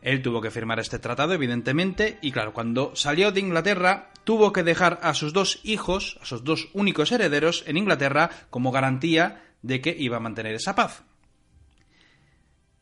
Él 0.00 0.22
tuvo 0.22 0.40
que 0.40 0.50
firmar 0.50 0.80
este 0.80 0.98
tratado, 0.98 1.34
evidentemente, 1.34 2.16
y 2.22 2.32
claro, 2.32 2.54
cuando 2.54 2.96
salió 2.96 3.32
de 3.32 3.40
Inglaterra, 3.40 4.12
tuvo 4.24 4.50
que 4.50 4.62
dejar 4.62 4.98
a 5.02 5.12
sus 5.12 5.34
dos 5.34 5.60
hijos, 5.62 6.18
a 6.22 6.24
sus 6.24 6.42
dos 6.42 6.70
únicos 6.72 7.12
herederos 7.12 7.64
en 7.66 7.76
Inglaterra, 7.76 8.30
como 8.48 8.72
garantía 8.72 9.44
de 9.60 9.82
que 9.82 9.94
iba 9.98 10.16
a 10.16 10.20
mantener 10.20 10.54
esa 10.54 10.74
paz. 10.74 11.02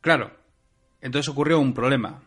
Claro, 0.00 0.30
entonces 1.00 1.28
ocurrió 1.28 1.58
un 1.58 1.75
problema. 1.75 2.23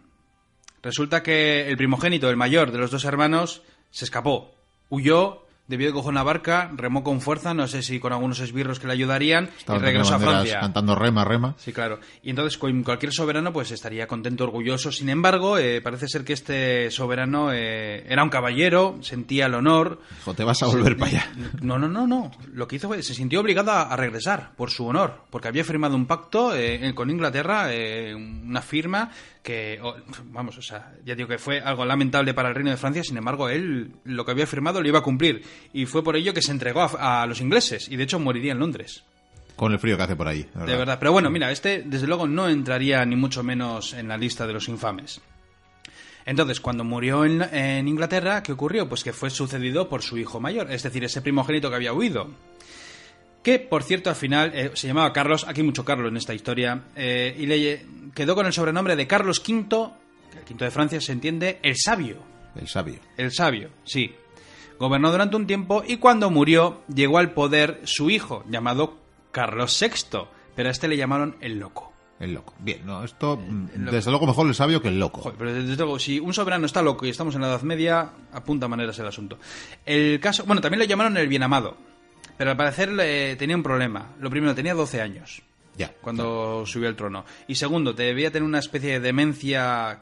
Resulta 0.84 1.24
que 1.24 1.69
el 1.69 1.77
primogénito, 1.77 2.29
el 2.29 2.36
mayor 2.36 2.74
de 2.74 2.79
los 2.79 2.91
dos 2.91 3.05
hermanos, 3.05 3.63
se 3.91 4.03
escapó, 4.03 4.58
huyó, 4.89 5.46
debió 5.69 5.88
de 5.88 5.93
coger 5.93 6.09
una 6.09 6.23
barca, 6.23 6.71
remó 6.75 7.03
con 7.03 7.21
fuerza, 7.21 7.53
no 7.53 7.67
sé 7.67 7.83
si 7.83 7.99
con 7.99 8.11
algunos 8.11 8.39
esbirros 8.39 8.79
que 8.79 8.88
le 8.88 8.93
ayudarían, 8.93 9.51
y 9.67 9.77
regresó 9.77 10.15
a 10.15 10.19
Francia. 10.19 10.59
cantando 10.59 10.95
rema, 10.95 11.23
rema. 11.23 11.53
Sí, 11.57 11.71
claro. 11.71 11.99
Y 12.23 12.31
entonces 12.31 12.57
con 12.57 12.83
cualquier 12.83 13.13
soberano 13.13 13.53
pues 13.53 13.71
estaría 13.71 14.07
contento, 14.07 14.43
orgulloso. 14.43 14.91
Sin 14.91 15.09
embargo, 15.09 15.59
eh, 15.59 15.79
parece 15.81 16.07
ser 16.07 16.25
que 16.25 16.33
este 16.33 16.89
soberano 16.89 17.53
eh, 17.53 18.03
era 18.09 18.23
un 18.23 18.29
caballero, 18.29 18.97
sentía 19.01 19.45
el 19.45 19.53
honor. 19.53 20.01
Hijo, 20.21 20.33
te 20.33 20.43
vas 20.43 20.61
a 20.63 20.65
volver 20.65 20.97
para 20.97 21.11
allá. 21.11 21.31
No, 21.61 21.77
no, 21.77 21.88
no, 21.88 22.07
no. 22.07 22.31
Lo 22.51 22.67
que 22.67 22.77
hizo 22.77 22.88
fue, 22.88 23.03
se 23.03 23.13
sintió 23.13 23.41
obligado 23.41 23.71
a, 23.71 23.95
regresar 23.95 24.53
por 24.55 24.71
su 24.71 24.88
honor, 24.88 25.25
porque 25.29 25.47
había 25.47 25.63
firmado 25.63 25.95
un 25.95 26.07
pacto 26.07 26.55
eh, 26.55 26.93
con 26.95 27.09
Inglaterra, 27.09 27.67
eh, 27.71 28.15
una 28.15 28.61
firma 28.61 29.11
que, 29.43 29.79
oh, 29.81 29.95
vamos, 30.25 30.57
o 30.57 30.61
sea, 30.61 30.93
ya 31.05 31.15
digo 31.15 31.27
que 31.27 31.38
fue 31.38 31.59
algo 31.59 31.85
lamentable 31.85 32.33
para 32.33 32.49
el 32.49 32.55
reino 32.55 32.71
de 32.71 32.77
Francia, 32.77 33.03
sin 33.03 33.17
embargo, 33.17 33.49
él 33.49 33.93
lo 34.03 34.25
que 34.25 34.31
había 34.31 34.47
firmado 34.47 34.81
lo 34.81 34.88
iba 34.88 34.99
a 34.99 35.03
cumplir. 35.03 35.43
Y 35.73 35.85
fue 35.85 36.03
por 36.03 36.15
ello 36.15 36.33
que 36.33 36.41
se 36.41 36.51
entregó 36.51 36.81
a, 36.81 37.21
a 37.21 37.25
los 37.25 37.41
ingleses, 37.41 37.89
y 37.89 37.95
de 37.95 38.03
hecho 38.03 38.19
moriría 38.19 38.53
en 38.53 38.59
Londres. 38.59 39.03
Con 39.55 39.73
el 39.73 39.79
frío 39.79 39.97
que 39.97 40.03
hace 40.03 40.15
por 40.15 40.27
ahí. 40.27 40.47
De 40.53 40.77
verdad. 40.77 40.97
Pero 40.99 41.11
bueno, 41.11 41.29
mira, 41.29 41.51
este 41.51 41.83
desde 41.85 42.07
luego 42.07 42.27
no 42.27 42.47
entraría 42.47 43.03
ni 43.05 43.17
mucho 43.17 43.43
menos 43.43 43.93
en 43.93 44.07
la 44.07 44.17
lista 44.17 44.47
de 44.47 44.53
los 44.53 44.69
infames. 44.69 45.21
Entonces, 46.25 46.61
cuando 46.61 46.83
murió 46.83 47.25
en, 47.25 47.41
en 47.41 47.87
Inglaterra, 47.87 48.43
¿qué 48.43 48.51
ocurrió? 48.51 48.87
Pues 48.87 49.03
que 49.03 49.13
fue 49.13 49.29
sucedido 49.29 49.89
por 49.89 50.01
su 50.01 50.17
hijo 50.17 50.39
mayor, 50.39 50.71
es 50.71 50.83
decir, 50.83 51.03
ese 51.03 51.21
primogénito 51.21 51.69
que 51.69 51.75
había 51.75 51.91
huido. 51.91 52.29
Que, 53.43 53.57
por 53.57 53.83
cierto, 53.83 54.09
al 54.09 54.15
final 54.15 54.51
eh, 54.53 54.71
se 54.75 54.87
llamaba 54.87 55.11
Carlos, 55.11 55.45
aquí 55.47 55.61
hay 55.61 55.65
mucho 55.65 55.83
Carlos 55.83 56.09
en 56.09 56.17
esta 56.17 56.33
historia, 56.33 56.83
eh, 56.95 57.35
y 57.37 57.45
le 57.45 57.85
quedó 58.13 58.35
con 58.35 58.45
el 58.45 58.53
sobrenombre 58.53 58.95
de 58.95 59.07
Carlos 59.07 59.39
V, 59.39 59.91
el 60.37 60.43
quinto 60.45 60.65
de 60.65 60.71
Francia 60.71 61.01
se 61.01 61.13
entiende, 61.13 61.59
el 61.63 61.75
sabio. 61.77 62.17
El 62.55 62.67
sabio. 62.67 62.99
El 63.17 63.31
sabio, 63.31 63.69
sí. 63.83 64.13
Gobernó 64.79 65.12
durante 65.12 65.36
un 65.36 65.45
tiempo 65.45 65.83
y 65.86 65.98
cuando 65.98 66.29
murió 66.29 66.81
llegó 66.93 67.17
al 67.17 67.31
poder 67.31 67.81
su 67.83 68.09
hijo, 68.09 68.43
llamado 68.50 68.98
Carlos 69.31 69.77
VI, 69.79 70.19
pero 70.55 70.69
a 70.69 70.71
este 70.71 70.88
le 70.88 70.98
llamaron 70.98 71.36
el 71.41 71.59
loco. 71.59 71.91
El 72.19 72.33
loco. 72.33 72.53
Bien, 72.59 72.86
no, 72.86 73.03
esto, 73.03 73.38
mm, 73.38 73.89
desde 73.91 74.09
luego 74.12 74.27
mejor 74.27 74.48
el 74.48 74.55
sabio 74.55 74.81
que 74.81 74.89
el 74.89 75.00
loco. 75.00 75.21
Joder, 75.21 75.38
pero 75.38 75.53
desde 75.53 75.75
luego, 75.77 76.00
si 76.00 76.19
un 76.19 76.33
soberano 76.33 76.65
está 76.65 76.81
loco 76.81 77.05
y 77.05 77.09
estamos 77.09 77.33
en 77.36 77.41
la 77.41 77.48
Edad 77.48 77.62
Media, 77.62 78.09
apunta 78.33 78.67
maneras 78.67 79.00
el 79.00 79.07
asunto. 79.07 79.38
El 79.86 80.19
caso, 80.19 80.43
bueno, 80.45 80.62
también 80.62 80.79
le 80.79 80.88
llamaron 80.88 81.15
el 81.17 81.27
bien 81.29 81.43
amado, 81.43 81.77
pero 82.38 82.51
al 82.51 82.57
parecer 82.57 82.89
eh, 83.00 83.36
tenía 83.39 83.55
un 83.55 83.63
problema. 83.63 84.15
Lo 84.19 84.29
primero, 84.29 84.53
tenía 84.53 84.74
12 84.74 85.01
años 85.01 85.41
Ya. 85.77 85.93
cuando 86.01 86.65
subió 86.65 86.89
al 86.89 86.95
trono. 86.98 87.24
Y 87.48 87.55
segundo, 87.55 87.93
debía 87.93 88.31
tener 88.31 88.43
una 88.48 88.59
especie 88.59 88.91
de 88.91 89.00
demencia. 89.00 90.01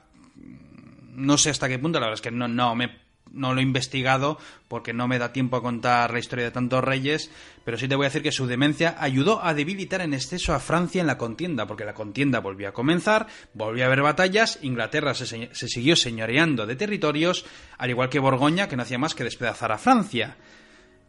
No 1.13 1.37
sé 1.37 1.51
hasta 1.51 1.67
qué 1.69 1.77
punto, 1.79 1.99
la 1.99 2.07
verdad 2.07 2.15
es 2.15 2.21
que 2.21 2.31
no, 2.31 2.47
no 2.47 2.73
me. 2.75 3.06
No 3.31 3.53
lo 3.53 3.59
he 3.59 3.63
investigado 3.63 4.37
porque 4.67 4.93
no 4.93 5.07
me 5.07 5.19
da 5.19 5.33
tiempo 5.33 5.57
a 5.57 5.61
contar 5.61 6.11
la 6.11 6.19
historia 6.19 6.45
de 6.45 6.51
tantos 6.51 6.83
reyes, 6.83 7.31
pero 7.63 7.77
sí 7.77 7.87
te 7.87 7.95
voy 7.95 8.05
a 8.05 8.09
decir 8.09 8.21
que 8.23 8.31
su 8.31 8.47
demencia 8.47 8.95
ayudó 8.99 9.43
a 9.43 9.53
debilitar 9.53 10.01
en 10.01 10.13
exceso 10.13 10.53
a 10.53 10.59
Francia 10.59 11.01
en 11.01 11.07
la 11.07 11.17
contienda, 11.17 11.65
porque 11.67 11.85
la 11.85 11.93
contienda 11.93 12.39
volvió 12.39 12.69
a 12.69 12.73
comenzar, 12.73 13.27
volvió 13.53 13.83
a 13.83 13.87
haber 13.87 14.01
batallas, 14.01 14.59
Inglaterra 14.61 15.13
se, 15.13 15.25
se- 15.25 15.67
siguió 15.67 15.95
señoreando 15.95 16.65
de 16.65 16.75
territorios, 16.75 17.45
al 17.77 17.89
igual 17.89 18.09
que 18.09 18.19
Borgoña, 18.19 18.67
que 18.67 18.75
no 18.75 18.83
hacía 18.83 18.97
más 18.97 19.15
que 19.15 19.23
despedazar 19.23 19.71
a 19.71 19.77
Francia. 19.77 20.37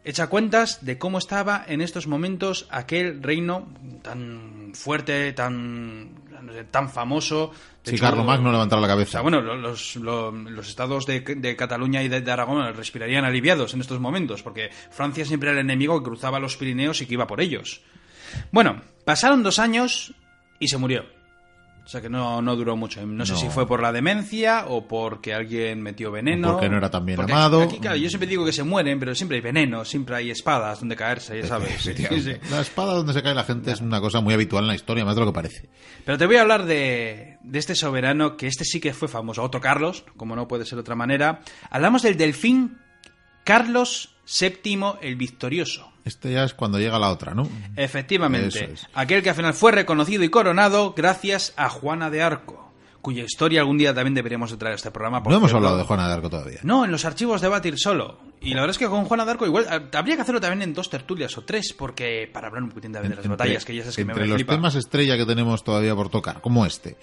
Echa 0.05 0.29
cuentas 0.29 0.85
de 0.87 0.97
cómo 0.97 1.19
estaba 1.19 1.65
en 1.67 1.81
estos 1.81 2.07
momentos 2.07 2.67
aquel 2.71 3.23
reino 3.23 3.69
tan 4.03 4.73
fuerte, 4.75 5.33
tan, 5.33 6.13
tan 6.71 6.89
famoso. 6.91 7.53
Si 7.83 7.95
hecho, 7.95 8.05
Carlos 8.05 8.27
Magno 8.27 8.53
levantara 8.53 8.81
la 8.81 8.87
o 8.87 8.91
cabeza. 8.91 9.11
sea, 9.13 9.21
bueno, 9.23 9.41
lo- 9.41 9.57
los, 9.57 9.97
lo- 9.97 10.31
los 10.31 10.69
estados 10.69 11.07
de, 11.07 11.21
de 11.21 11.57
Cataluña 11.57 12.03
y 12.03 12.09
de, 12.09 12.21
de 12.21 12.31
Aragón 12.33 12.75
respirarían 12.75 13.25
aliviados 13.25 13.75
en 13.75 13.81
estos 13.81 14.01
momentos, 14.01 14.43
porque 14.43 14.71
Francia 14.91 15.25
siempre 15.25 15.51
era 15.51 15.59
el 15.61 15.65
enemigo 15.65 15.99
que 15.99 16.05
cruzaba 16.05 16.39
los 16.39 16.57
Pirineos 16.57 17.01
y 17.01 17.07
que 17.07 17.15
iba 17.15 17.27
por 17.27 17.41
ellos. 17.41 17.81
Bueno, 18.53 18.83
pasaron 19.05 19.43
dos 19.43 19.59
años 19.59 20.13
y 20.59 20.69
se 20.69 20.77
murió. 20.79 21.05
O 21.89 21.91
sea 21.91 22.03
que 22.03 22.11
no, 22.11 22.43
no 22.43 22.55
duró 22.55 22.77
mucho. 22.77 23.01
No, 23.07 23.25
sé 23.25 23.35
si 23.35 23.49
fue 23.49 23.67
por 23.67 23.81
la 23.81 23.93
demencia 23.93 24.67
o 24.69 24.87
porque 24.87 25.33
alguien 25.33 25.81
metió 25.81 26.11
veneno. 26.11 26.53
Porque 26.53 26.69
no 26.69 26.77
era 26.77 26.91
tan 26.91 27.07
bien 27.07 27.17
Porque 27.17 27.33
amado. 27.33 27.63
Aquí, 27.63 27.79
claro, 27.79 27.97
yo 27.97 28.11
siempre 28.11 28.29
digo 28.29 28.45
que 28.45 28.53
se 28.53 28.63
mueren, 28.63 29.01
pero 29.01 29.15
siempre 29.15 29.39
hay 29.39 29.41
veneno, 29.41 29.87
siempre 29.87 30.17
hay 30.17 30.31
espadas 30.31 30.81
donde 30.81 30.97
caerse, 30.97 31.41
ya 31.41 31.47
sabes. 31.47 31.81
Sí, 31.81 31.95
sí. 31.95 32.33
La 32.51 32.61
espada 32.61 32.93
donde 32.93 33.15
se 33.15 33.23
cae 33.23 33.35
la 33.35 33.43
gente 33.43 33.73
es 33.73 33.81
una 33.81 34.03
cosa 34.03 34.21
muy 34.21 34.35
habitual 34.35 34.65
en 34.65 34.69
la 34.69 34.75
historia, 34.75 35.03
más 35.07 35.15
de 35.15 35.21
lo 35.23 35.29
que 35.29 35.33
parece. 35.33 35.71
Pero 36.05 36.19
te 36.19 36.27
voy 36.27 36.37
a 36.37 36.43
hablar 36.43 36.67
de, 36.67 37.39
de 37.43 37.59
este 37.59 37.75
soberano, 37.75 38.37
que 38.37 38.49
este 38.49 38.67
sí 38.67 38.81
que 38.81 38.93
fue 38.93 39.09
famoso, 39.09 39.43
otro 39.43 39.63
Carlos, 39.63 40.05
como 40.19 40.37
no 40.37 40.47
puede 40.47 40.67
ser 40.67 40.77
de 40.77 40.81
otra 40.83 40.95
manera. 40.95 41.41
Hablamos 41.71 42.03
del 42.03 42.19
delfín 42.19 42.77
Carlos 43.45 44.15
VII 44.27 44.99
el 45.01 45.17
Victorioso. 45.17 45.91
Este 46.05 46.33
ya 46.33 46.45
es 46.45 46.55
cuando 46.55 46.79
llega 46.79 46.99
la 46.99 47.11
otra, 47.11 47.35
¿no? 47.35 47.49
Efectivamente, 47.77 48.73
es. 48.73 48.87
aquel 48.95 49.23
que 49.23 49.31
al 49.31 49.37
final 49.37 49.55
fue 49.55 49.73
reconocido 49.73 50.23
y 50.25 50.29
coronado 50.31 50.95
gracias 50.97 51.53
a 51.57 51.69
Juana 51.69 52.09
de 52.11 52.23
Arco, 52.23 52.73
cuya 53.03 53.25
historia 53.25 53.61
algún 53.61 53.79
día 53.79 53.95
también 53.95 54.15
deberíamos 54.15 54.51
de 54.51 54.57
traer 54.57 54.73
a 54.73 54.77
este 54.77 54.91
programa. 54.91 55.23
por 55.23 55.33
No 55.33 55.39
hemos 55.39 55.53
hablado 55.53 55.77
de 55.77 55.85
Juana 55.85 56.09
de 56.09 56.15
Arco 56.15 56.31
todavía. 56.31 56.61
No, 56.63 56.85
en 56.85 56.91
los 56.93 57.05
archivos 57.05 57.41
de 57.41 57.49
Batir 57.49 57.79
solo. 57.79 58.19
Y 58.41 58.55
la 58.55 58.61
verdad 58.61 58.71
es 58.71 58.79
que 58.79 58.87
con 58.87 59.05
Juana 59.05 59.25
de 59.25 59.33
Arco 59.33 59.47
igual 59.47 59.67
eh, 59.71 59.97
habría 59.97 60.15
que 60.17 60.23
hacerlo 60.23 60.41
también 60.41 60.63
en 60.63 60.73
dos 60.73 60.89
tertulias 60.89 61.37
o 61.37 61.43
tres, 61.43 61.75
porque 61.77 62.31
para 62.33 62.47
hablar 62.47 62.63
un 62.63 62.69
poquitín 62.71 62.93
también 62.93 63.11
de 63.11 63.17
las 63.17 63.29
batallas, 63.29 63.65
que 63.65 63.75
ya 63.75 63.83
sabes 63.83 63.97
que 63.97 64.05
me, 64.05 64.13
entre 64.13 64.25
me 64.25 64.29
los 64.31 64.37
flipa. 64.37 64.55
temas 64.55 64.75
estrella 64.77 65.17
que 65.17 65.27
tenemos 65.27 65.65
todavía 65.65 65.95
por 65.95 66.09
tocar, 66.09 66.41
como 66.41 66.65
este, 66.65 66.97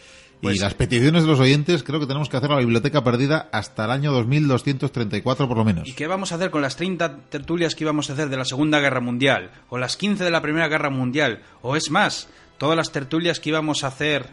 Pues- 0.45 0.58
y 0.58 0.60
las 0.60 0.73
peticiones 0.73 1.23
de 1.23 1.27
los 1.29 1.39
oyentes, 1.39 1.84
creo 1.84 1.99
que 1.99 2.08
tenemos 2.08 2.29
que 2.29 2.38
hacer 2.38 2.49
la 2.49 2.58
biblioteca 2.60 3.03
perdida 3.03 3.49
hasta 3.51 3.86
el 3.86 3.91
año 3.91 4.12
2234 4.12 5.47
por 5.47 5.58
lo 5.58 5.65
menos. 5.65 5.88
¿Y 5.88 5.93
qué 5.93 6.08
vamos 6.08 6.31
a 6.31 6.36
hacer 6.36 6.49
con 6.51 6.62
las 6.62 6.75
30 6.75 7.17
tertulias 7.29 7.75
que 7.75 7.84
íbamos 7.84 8.10
a 8.10 8.13
hacer 8.13 8.29
de 8.29 8.38
la 8.38 8.45
Segunda 8.45 8.79
Guerra 8.79 9.01
Mundial? 9.01 9.51
¿O 9.69 9.77
las 9.77 9.97
15 9.97 10.23
de 10.23 10.31
la 10.31 10.41
Primera 10.41 10.67
Guerra 10.67 10.89
Mundial? 10.89 11.41
¿O 11.62 11.75
es 11.75 11.89
más, 11.91 12.27
todas 12.58 12.77
las 12.77 12.91
tertulias 12.91 13.39
que 13.39 13.49
íbamos 13.49 13.84
a 13.84 13.88
hacer 13.88 14.27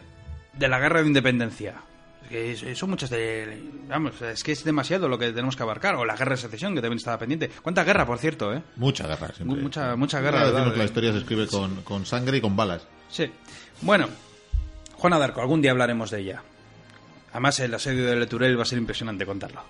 de 0.57 0.67
la 0.67 0.79
Guerra 0.79 1.01
de 1.01 1.07
Independencia? 1.07 1.75
Que 2.29 2.55
son 2.75 2.89
muchas 2.89 3.09
de... 3.09 3.61
Vamos, 3.87 4.19
es 4.21 4.43
que 4.43 4.53
es 4.53 4.63
demasiado 4.63 5.07
lo 5.07 5.19
que 5.19 5.27
tenemos 5.33 5.55
que 5.55 5.61
abarcar. 5.63 5.95
O 5.95 6.05
la 6.05 6.15
Guerra 6.15 6.31
de 6.31 6.37
Secesión, 6.41 6.73
que 6.73 6.81
también 6.81 6.97
estaba 6.97 7.19
pendiente. 7.19 7.49
¿Cuánta 7.61 7.83
guerra, 7.83 8.05
por 8.05 8.17
cierto, 8.17 8.51
eh? 8.53 8.63
Mucha 8.77 9.05
guerra, 9.05 9.27
siempre. 9.35 9.57
Mu- 9.57 9.61
mucha- 9.63 9.95
mucha 9.95 10.19
guerra, 10.21 10.45
que 10.71 10.77
la 10.77 10.85
historia 10.85 11.11
se 11.11 11.19
escribe 11.19 11.45
con, 11.47 11.81
con 11.83 12.05
sangre 12.05 12.37
y 12.37 12.41
con 12.41 12.55
balas. 12.55 12.87
Sí. 13.09 13.29
Bueno, 13.81 14.07
Juana 15.03 15.17
de 15.19 15.25
Arco, 15.25 15.41
algún 15.41 15.61
día 15.61 15.71
hablaremos 15.71 16.11
de 16.11 16.21
ella. 16.21 16.41
Además, 17.33 17.59
el 17.59 17.73
asedio 17.73 18.05
de 18.05 18.15
Leturel 18.15 18.57
va 18.57 18.61
a 18.61 18.65
ser 18.65 18.77
impresionante 18.77 19.25
contarlo. 19.25 19.61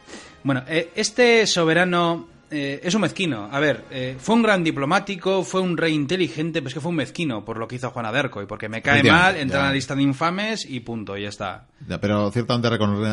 Bueno, 0.44 0.62
eh, 0.68 0.92
este 0.94 1.48
soberano 1.48 2.28
eh, 2.52 2.80
es 2.84 2.94
un 2.94 3.02
mezquino. 3.02 3.50
A 3.52 3.60
ver, 3.60 3.84
eh, 3.90 4.16
fue 4.20 4.36
un 4.36 4.44
gran 4.44 4.64
diplomático, 4.64 5.44
fue 5.44 5.62
un 5.62 5.76
rey 5.76 5.96
inteligente, 5.96 6.60
pero 6.62 6.68
es 6.68 6.74
que 6.76 6.80
fue 6.82 6.92
un 6.92 6.98
mezquino 6.98 7.44
por 7.44 7.58
lo 7.58 7.68
que 7.68 7.78
hizo 7.78 7.90
Juana 7.90 8.12
de 8.12 8.20
Arco 8.20 8.44
y 8.44 8.46
porque 8.46 8.70
me 8.70 8.84
cae 8.84 9.02
mal, 9.02 9.36
entra 9.36 9.58
ya. 9.58 9.64
en 9.64 9.68
la 9.70 9.74
lista 9.74 9.96
de 9.96 10.04
infames 10.04 10.68
y 10.70 10.82
punto, 10.82 11.18
y 11.18 11.24
ya 11.24 11.30
está. 11.30 11.66
Ya, 11.88 12.00
Pero 12.00 12.30
ciertamente 12.30 12.68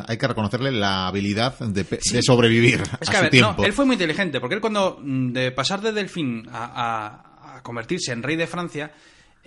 hay 0.06 0.18
que 0.18 0.28
reconocerle 0.28 0.72
la 0.72 1.06
habilidad 1.08 1.58
de, 1.60 1.86
sobrevivir 2.20 2.82
Es 3.00 3.08
que, 3.08 3.16
a 3.16 3.20
su 3.20 3.22
ver, 3.22 3.30
tiempo. 3.30 3.54
no, 3.56 3.64
él 3.64 3.72
fue 3.72 3.86
muy 3.86 3.94
inteligente, 3.94 4.40
porque 4.40 4.56
él 4.56 4.60
cuando 4.60 4.98
mm, 5.02 5.32
de 5.32 5.52
pasar 5.52 5.80
de 5.80 5.92
Delfín 5.92 6.46
a, 6.52 6.64
a- 7.46 7.56
a 7.56 7.62
convertirse 7.62 8.12
en 8.12 8.22
rey 8.22 8.36
de 8.36 8.46
Francia, 8.46 8.90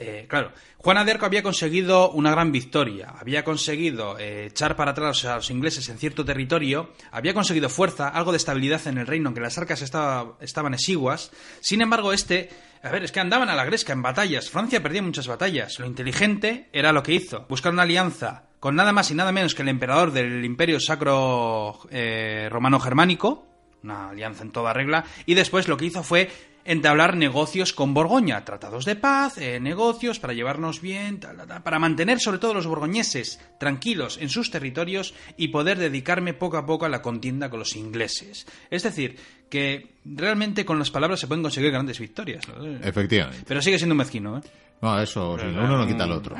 eh, 0.06 0.26
claro, 0.28 0.52
Juana 0.78 1.04
de 1.06 1.12
Arco 1.12 1.26
había 1.26 1.42
conseguido 1.44 2.12
una 2.12 2.32
gran 2.32 2.52
victoria, 2.52 3.14
había 3.20 3.44
conseguido 3.44 4.18
eh, 4.20 4.48
echar 4.48 4.76
para 4.76 4.92
atrás 4.92 5.24
a 5.26 5.38
los 5.38 5.50
ingleses 5.50 5.88
en 5.90 5.98
cierto 5.98 6.26
territorio, 6.26 6.92
había 7.12 7.34
conseguido 7.34 7.70
fuerza, 7.70 8.10
algo 8.10 8.32
de 8.32 8.38
estabilidad 8.38 8.86
en 8.88 8.98
el 8.98 9.08
reino, 9.08 9.30
aunque 9.30 9.42
las 9.42 9.58
arcas 9.58 9.82
estaba- 9.82 10.38
estaban 10.42 10.74
exiguas. 10.74 11.32
Sin 11.62 11.82
embargo, 11.82 12.12
este, 12.14 12.50
a 12.84 12.90
ver, 12.90 13.04
es 13.04 13.12
que 13.12 13.20
andaban 13.22 13.50
a 13.50 13.56
la 13.56 13.66
gresca 13.66 13.94
en 13.94 14.02
batallas. 14.02 14.50
Francia 14.50 14.84
perdía 14.84 15.02
muchas 15.02 15.28
batallas. 15.28 15.80
Lo 15.80 15.86
inteligente 15.86 16.70
era 16.74 16.92
lo 16.92 17.02
que 17.04 17.14
hizo, 17.14 17.46
buscar 17.48 17.72
una 17.72 17.84
alianza 17.84 18.44
con 18.60 18.76
nada 18.76 18.92
más 18.94 19.12
y 19.12 19.16
nada 19.16 19.32
menos 19.32 19.56
que 19.56 19.62
el 19.62 19.70
emperador 19.70 20.12
del 20.12 20.44
Imperio 20.46 20.80
Sacro 20.80 21.80
eh, 21.92 22.48
Romano 22.50 22.80
Germánico, 22.80 23.46
una 23.84 24.10
alianza 24.10 24.44
en 24.44 24.52
toda 24.52 24.72
regla, 24.72 25.04
y 25.26 25.34
después 25.34 25.68
lo 25.68 25.76
que 25.76 25.86
hizo 25.86 26.02
fue 26.04 26.30
entablar 26.66 27.16
negocios 27.18 27.74
con 27.74 27.94
Borgoña, 27.94 28.46
tratados 28.46 28.86
de 28.86 28.96
paz, 28.96 29.38
eh, 29.38 29.60
negocios 29.60 30.20
para 30.20 30.34
llevarnos 30.34 30.82
bien, 30.82 31.20
para 31.64 31.80
mantener 31.80 32.20
sobre 32.20 32.40
todo 32.40 32.54
los 32.54 32.68
borgoñeses 32.68 33.40
tranquilos 33.60 34.18
en 34.22 34.30
sus 34.30 34.52
territorios 34.52 35.14
y 35.38 35.50
poder 35.50 35.78
dedicarme 35.78 36.34
poco 36.34 36.58
a 36.58 36.66
poco 36.66 36.86
a 36.86 36.90
la 36.90 37.02
contienda 37.02 37.50
con 37.50 37.60
los 37.60 37.76
ingleses. 37.76 38.48
Es 38.70 38.84
decir, 38.84 39.18
que 39.50 39.96
realmente 40.06 40.66
con 40.66 40.80
las 40.80 40.92
palabras 40.92 41.20
se 41.20 41.28
pueden 41.28 41.44
conseguir 41.44 41.72
grandes 41.72 42.00
victorias. 42.00 42.46
Efectivamente. 42.82 43.44
Pero 43.48 43.62
sigue 43.62 43.78
siendo 43.78 43.96
mezquino, 43.96 44.38
¿eh? 44.38 44.42
No, 44.82 45.00
eso, 45.00 45.34
uno 45.34 45.78
no 45.78 45.88
quita 45.88 46.04
el 46.04 46.12
otro. 46.12 46.36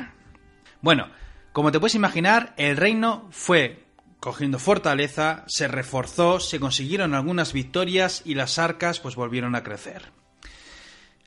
Bueno, 0.82 1.08
como 1.52 1.72
te 1.72 1.80
puedes 1.80 1.94
imaginar, 1.94 2.52
el 2.58 2.76
reino 2.76 3.28
fue 3.30 3.83
cogiendo 4.24 4.58
fortaleza, 4.58 5.44
se 5.46 5.68
reforzó, 5.68 6.40
se 6.40 6.58
consiguieron 6.58 7.12
algunas 7.12 7.52
victorias 7.52 8.22
y 8.24 8.34
las 8.36 8.58
arcas 8.58 8.98
pues 8.98 9.16
volvieron 9.16 9.54
a 9.54 9.62
crecer. 9.62 10.12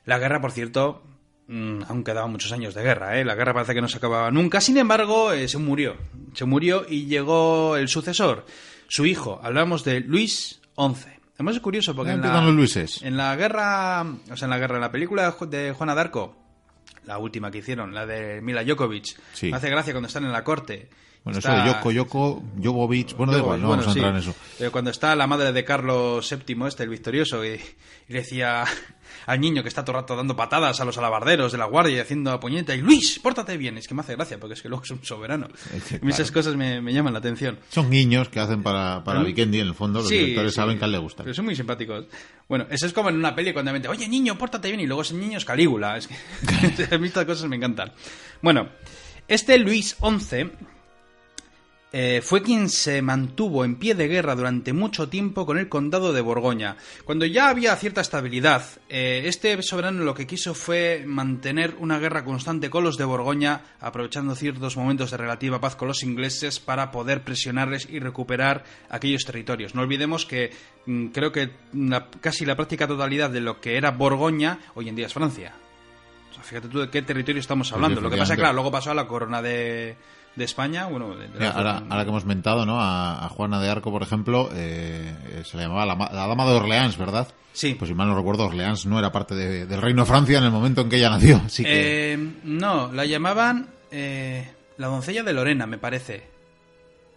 La 0.04 0.18
guerra, 0.18 0.40
por 0.40 0.50
cierto, 0.50 1.04
mm, 1.46 1.82
aún 1.86 2.02
quedaban 2.02 2.32
muchos 2.32 2.50
años 2.50 2.74
de 2.74 2.82
guerra, 2.82 3.16
¿eh? 3.16 3.24
la 3.24 3.36
guerra 3.36 3.54
parece 3.54 3.72
que 3.72 3.80
no 3.80 3.86
se 3.86 3.98
acababa 3.98 4.32
nunca, 4.32 4.60
sin 4.60 4.78
embargo, 4.78 5.32
eh, 5.32 5.46
se 5.46 5.58
murió, 5.58 5.96
se 6.34 6.44
murió 6.44 6.86
y 6.88 7.06
llegó 7.06 7.76
el 7.76 7.86
sucesor, 7.86 8.46
su 8.88 9.06
hijo, 9.06 9.38
hablamos 9.44 9.84
de 9.84 10.00
Luis 10.00 10.60
XI. 10.76 11.08
Además 11.34 11.54
es 11.54 11.60
curioso 11.60 11.94
porque 11.94 12.10
en 12.10 12.20
la, 12.20 12.42
en 12.48 13.16
la, 13.16 13.36
guerra, 13.36 14.02
o 14.28 14.36
sea, 14.36 14.46
en 14.46 14.50
la 14.50 14.58
guerra, 14.58 14.74
en 14.74 14.80
la 14.80 14.90
película 14.90 15.36
de 15.42 15.70
Juana 15.70 15.94
d'Arco, 15.94 16.36
la 17.04 17.18
última 17.18 17.52
que 17.52 17.58
hicieron, 17.58 17.94
la 17.94 18.06
de 18.06 18.40
Mila 18.40 18.64
Jokovic, 18.66 19.16
me 19.42 19.56
hace 19.56 19.70
gracia 19.70 19.92
cuando 19.92 20.08
están 20.08 20.24
en 20.24 20.32
la 20.32 20.42
corte 20.42 20.90
bueno, 21.28 21.40
eso 21.40 21.52
de 21.52 21.66
Yoko, 21.66 21.92
Yoko, 21.92 22.42
Jovovich, 22.62 23.14
bueno, 23.14 23.34
da 23.34 23.38
igual, 23.38 23.60
no 23.60 23.68
vamos 23.68 23.86
a 23.86 23.90
entrar 23.90 24.12
en 24.12 24.16
eso. 24.16 24.34
Pero 24.56 24.72
cuando 24.72 24.90
está 24.90 25.14
la 25.14 25.26
madre 25.26 25.52
de 25.52 25.62
Carlos 25.62 26.26
VII, 26.30 26.66
este, 26.66 26.84
el 26.84 26.88
victorioso, 26.88 27.44
y, 27.44 27.60
le 28.08 28.20
decía 28.20 28.64
al 29.26 29.38
niño 29.38 29.62
que 29.62 29.68
está 29.68 29.84
todo 29.84 29.96
el 29.96 30.02
rato 30.02 30.16
dando 30.16 30.34
patadas 30.34 30.80
a 30.80 30.86
los 30.86 30.96
alabarderos 30.96 31.52
de 31.52 31.58
la 31.58 31.66
guardia 31.66 31.96
y 31.96 31.98
haciendo 31.98 32.30
la 32.30 32.40
puñeta, 32.40 32.74
y 32.74 32.80
Luis, 32.80 33.18
pórtate 33.18 33.58
bien, 33.58 33.76
es 33.76 33.86
que 33.86 33.94
me 33.94 34.00
hace 34.00 34.16
gracia, 34.16 34.40
porque 34.40 34.54
es 34.54 34.62
que 34.62 34.70
luego 34.70 34.84
es 34.84 34.90
un 34.90 35.04
soberano. 35.04 35.48
y 36.02 36.08
esas 36.08 36.32
cosas 36.32 36.56
me, 36.56 36.80
llaman 36.80 37.12
la 37.12 37.18
atención. 37.18 37.58
Son 37.68 37.90
niños 37.90 38.30
que 38.30 38.40
hacen 38.40 38.62
para, 38.62 39.04
para 39.04 39.22
Vikendi, 39.22 39.60
en 39.60 39.66
el 39.66 39.74
fondo, 39.74 40.00
los 40.00 40.08
directores 40.08 40.54
saben 40.54 40.78
que 40.78 40.84
a 40.84 40.86
él 40.86 40.92
le 40.92 40.98
gusta. 40.98 41.24
Pero 41.24 41.34
son 41.34 41.44
muy 41.44 41.56
simpáticos. 41.56 42.06
Bueno, 42.48 42.66
eso 42.70 42.86
es 42.86 42.94
como 42.94 43.10
en 43.10 43.16
una 43.16 43.34
peli 43.34 43.52
cuando 43.52 43.70
me 43.70 43.80
dice, 43.80 43.90
oye 43.90 44.08
niño, 44.08 44.38
pórtate 44.38 44.68
bien, 44.68 44.80
y 44.80 44.86
luego 44.86 45.02
ese 45.02 45.12
niño 45.12 45.36
es 45.36 45.44
Calígula. 45.44 45.98
Es 45.98 46.08
que 46.08 46.14
a 46.94 46.98
mí 46.98 47.08
estas 47.08 47.26
cosas 47.26 47.50
me 47.50 47.56
encantan. 47.56 47.92
Bueno, 48.40 48.70
este 49.28 49.58
Luis 49.58 49.94
XI 50.00 50.50
eh, 51.90 52.20
fue 52.22 52.42
quien 52.42 52.68
se 52.68 53.00
mantuvo 53.00 53.64
en 53.64 53.76
pie 53.76 53.94
de 53.94 54.08
guerra 54.08 54.34
durante 54.34 54.74
mucho 54.74 55.08
tiempo 55.08 55.46
con 55.46 55.56
el 55.56 55.70
condado 55.70 56.12
de 56.12 56.20
Borgoña. 56.20 56.76
Cuando 57.04 57.24
ya 57.24 57.48
había 57.48 57.74
cierta 57.76 58.02
estabilidad, 58.02 58.62
eh, 58.90 59.22
este 59.24 59.62
soberano 59.62 60.04
lo 60.04 60.14
que 60.14 60.26
quiso 60.26 60.52
fue 60.52 61.04
mantener 61.06 61.76
una 61.78 61.98
guerra 61.98 62.24
constante 62.24 62.68
con 62.68 62.84
los 62.84 62.98
de 62.98 63.04
Borgoña, 63.04 63.62
aprovechando 63.80 64.34
ciertos 64.34 64.76
momentos 64.76 65.10
de 65.10 65.16
relativa 65.16 65.60
paz 65.60 65.76
con 65.76 65.88
los 65.88 66.02
ingleses 66.02 66.60
para 66.60 66.90
poder 66.90 67.22
presionarles 67.22 67.88
y 67.90 68.00
recuperar 68.00 68.64
aquellos 68.90 69.24
territorios. 69.24 69.74
No 69.74 69.80
olvidemos 69.80 70.26
que 70.26 70.50
mm, 70.84 71.06
creo 71.06 71.32
que 71.32 71.52
casi 72.20 72.44
la 72.44 72.56
práctica 72.56 72.86
totalidad 72.86 73.30
de 73.30 73.40
lo 73.40 73.62
que 73.62 73.78
era 73.78 73.92
Borgoña 73.92 74.58
hoy 74.74 74.90
en 74.90 74.96
día 74.96 75.06
es 75.06 75.14
Francia. 75.14 75.54
fíjate 76.42 76.68
tú 76.68 76.80
de 76.80 76.90
qué 76.90 77.00
territorio 77.00 77.40
estamos 77.40 77.72
hablando. 77.72 78.02
Lo 78.02 78.10
que 78.10 78.18
pasa, 78.18 78.36
claro, 78.36 78.52
luego 78.52 78.70
pasó 78.70 78.90
a 78.90 78.94
la 78.94 79.08
corona 79.08 79.40
de 79.40 79.96
de 80.38 80.44
España. 80.44 80.86
Bueno, 80.86 81.14
ahora, 81.52 81.82
que 82.04 82.08
hemos 82.08 82.24
mentado 82.24 82.64
¿no? 82.64 82.78
a, 82.80 83.28
Juana 83.30 83.60
de 83.60 83.68
Arco, 83.68 83.90
por 83.90 84.02
ejemplo, 84.02 84.48
eh, 84.54 85.42
se 85.44 85.56
le 85.56 85.64
llamaba 85.64 85.84
la, 85.84 86.26
Dama 86.26 86.46
de 86.46 86.52
Orleans, 86.52 86.96
¿verdad? 86.96 87.28
Sí. 87.52 87.74
Pues 87.74 87.88
si 87.88 87.94
mal 87.94 88.08
no 88.08 88.16
recuerdo, 88.16 88.46
Orleans 88.46 88.86
no 88.86 88.98
era 88.98 89.10
parte 89.10 89.34
del 89.34 89.82
Reino 89.82 90.02
de 90.02 90.08
Francia 90.08 90.38
en 90.38 90.44
el 90.44 90.50
momento 90.50 90.82
en 90.82 90.88
que 90.88 90.96
ella 90.96 91.10
nació. 91.10 91.42
Así 91.44 91.64
que... 91.64 92.12
Eh, 92.12 92.32
no, 92.44 92.92
la 92.92 93.04
llamaban 93.04 93.68
eh, 93.90 94.48
la 94.76 94.86
doncella 94.86 95.22
de 95.22 95.32
Lorena, 95.32 95.66
me 95.66 95.78
parece. 95.78 96.22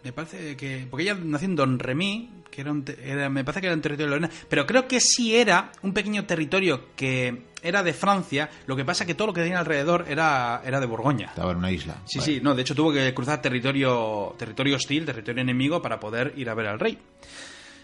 Me 0.04 0.12
parece 0.12 0.56
que. 0.56 0.86
Porque 0.90 1.04
ella 1.04 1.14
nació 1.14 1.46
en 1.46 1.56
Don 1.56 1.78
Remy, 1.78 2.41
que 2.52 2.60
era, 2.60 2.70
un, 2.70 2.84
me 3.32 3.44
parece 3.44 3.62
que 3.62 3.66
era 3.66 3.74
un 3.74 3.80
territorio 3.80 4.12
de 4.12 4.20
Lorena, 4.20 4.34
pero 4.48 4.66
creo 4.66 4.86
que 4.86 5.00
sí 5.00 5.34
era 5.34 5.72
un 5.82 5.94
pequeño 5.94 6.24
territorio 6.26 6.94
que 6.94 7.46
era 7.62 7.82
de 7.82 7.94
Francia, 7.94 8.50
lo 8.66 8.76
que 8.76 8.84
pasa 8.84 9.06
que 9.06 9.14
todo 9.14 9.28
lo 9.28 9.32
que 9.32 9.40
tenía 9.40 9.58
alrededor 9.58 10.04
era, 10.08 10.62
era 10.64 10.78
de 10.78 10.86
Borgoña. 10.86 11.28
Estaba 11.28 11.52
en 11.52 11.58
una 11.58 11.70
isla. 11.70 11.96
Sí, 12.04 12.20
sí, 12.20 12.40
no, 12.42 12.54
de 12.54 12.62
hecho 12.62 12.74
tuvo 12.74 12.92
que 12.92 13.14
cruzar 13.14 13.40
territorio, 13.40 14.34
territorio 14.38 14.76
hostil, 14.76 15.06
territorio 15.06 15.40
enemigo 15.40 15.80
para 15.80 15.98
poder 15.98 16.34
ir 16.36 16.50
a 16.50 16.54
ver 16.54 16.66
al 16.66 16.78
rey. 16.78 16.98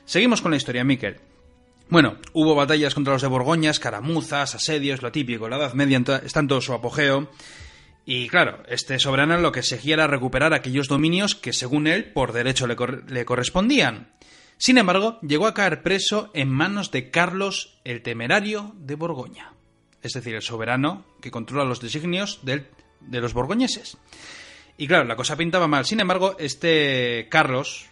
Seguimos 0.05 0.43
con 0.43 0.51
la 0.51 0.57
historia, 0.59 0.85
Miquel. 0.85 1.19
Bueno, 1.89 2.17
hubo 2.35 2.55
batallas 2.55 2.95
contra 2.95 3.15
los 3.15 3.23
de 3.23 3.29
Borgoña, 3.29 3.71
escaramuzas, 3.71 4.55
asedios, 4.55 5.01
lo 5.01 5.11
típico, 5.11 5.49
la 5.49 5.57
Edad 5.57 5.73
Media 5.73 6.03
está 6.23 6.41
en 6.41 6.49
todo 6.49 6.61
su 6.61 6.75
apogeo. 6.75 7.31
Y 8.11 8.27
claro, 8.29 8.63
este 8.69 8.99
soberano 8.99 9.37
lo 9.37 9.53
que 9.53 9.63
seguía 9.63 9.93
era 9.93 10.07
recuperar 10.07 10.55
aquellos 10.55 10.89
dominios 10.89 11.35
que, 11.35 11.53
según 11.53 11.87
él, 11.87 12.07
por 12.07 12.33
derecho 12.33 12.67
le, 12.67 12.75
le, 13.07 13.27
correspondían. 13.27 14.09
Sin 14.59 14.77
embargo, 14.77 15.19
llegó 15.23 15.47
a 15.47 15.55
caer 15.55 15.83
preso 15.83 16.31
en 16.35 16.51
manos 16.51 16.91
de 16.91 17.11
Carlos 17.11 17.79
el 17.85 18.03
Temerario 18.03 18.75
de 18.77 18.97
Borgoña, 18.97 19.53
es 20.03 20.13
decir, 20.13 20.35
el 20.35 20.43
soberano 20.43 21.05
que 21.21 21.31
controla 21.31 21.65
los 21.65 21.81
designios 21.81 22.41
de 22.43 22.67
los 23.21 23.35
borgoñeses. 23.35 23.97
Y 24.77 24.87
claro, 24.87 25.05
la 25.05 25.17
cosa 25.17 25.37
pintaba 25.37 25.67
mal. 25.67 25.85
Sin 25.85 26.01
embargo, 26.01 26.37
este 26.39 27.27
Carlos, 27.31 27.87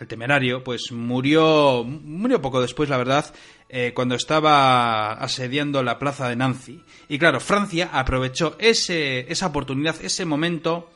el 0.00 0.08
temerario, 0.08 0.64
pues 0.64 0.90
murió, 0.90 1.84
murió 1.84 2.42
poco 2.42 2.60
después, 2.60 2.88
la 2.88 2.96
verdad, 2.96 3.32
eh, 3.68 3.92
cuando 3.94 4.16
estaba 4.16 5.12
asediando 5.12 5.82
la 5.82 5.98
plaza 5.98 6.28
de 6.28 6.36
Nancy. 6.36 6.82
Y 7.08 7.18
claro, 7.18 7.40
Francia 7.40 7.90
aprovechó 7.92 8.56
ese, 8.58 9.32
esa 9.32 9.46
oportunidad, 9.46 9.96
ese 10.04 10.24
momento, 10.24 10.90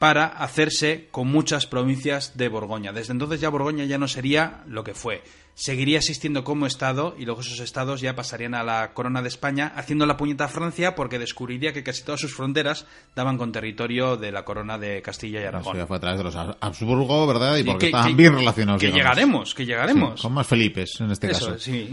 para 0.00 0.26
hacerse 0.26 1.06
con 1.12 1.28
muchas 1.28 1.66
provincias 1.66 2.36
de 2.36 2.48
Borgoña. 2.48 2.92
Desde 2.92 3.12
entonces 3.12 3.40
ya 3.40 3.50
Borgoña 3.50 3.84
ya 3.84 3.98
no 3.98 4.08
sería 4.08 4.64
lo 4.66 4.82
que 4.82 4.94
fue 4.94 5.22
seguiría 5.60 5.98
existiendo 5.98 6.42
como 6.42 6.66
Estado 6.66 7.14
y 7.18 7.26
luego 7.26 7.42
esos 7.42 7.60
estados 7.60 8.00
ya 8.00 8.16
pasarían 8.16 8.54
a 8.54 8.64
la 8.64 8.94
corona 8.94 9.20
de 9.20 9.28
España 9.28 9.70
haciendo 9.76 10.06
la 10.06 10.16
puñeta 10.16 10.46
a 10.46 10.48
Francia 10.48 10.94
porque 10.94 11.18
descubriría 11.18 11.74
que 11.74 11.82
casi 11.82 12.02
todas 12.02 12.18
sus 12.18 12.34
fronteras 12.34 12.86
daban 13.14 13.36
con 13.36 13.52
territorio 13.52 14.16
de 14.16 14.32
la 14.32 14.46
corona 14.46 14.78
de 14.78 15.02
Castilla 15.02 15.42
y 15.42 15.44
Aragón. 15.44 15.76
Eso 15.76 15.86
fue 15.86 15.98
a 15.98 16.00
través 16.00 16.18
de 16.18 16.24
los 16.24 16.34
Habsburgo, 16.34 17.26
¿verdad? 17.26 17.58
Y 17.58 17.64
porque 17.64 17.86
estaban 17.86 18.16
bien 18.16 18.34
relacionados. 18.34 18.80
Que 18.80 18.90
llegaremos, 18.90 19.54
que 19.54 19.66
llegaremos. 19.66 20.22
con 20.22 20.32
más 20.32 20.46
Felipes 20.46 20.98
en 21.00 21.10
este 21.10 21.28
caso. 21.28 21.58
Sí. 21.58 21.92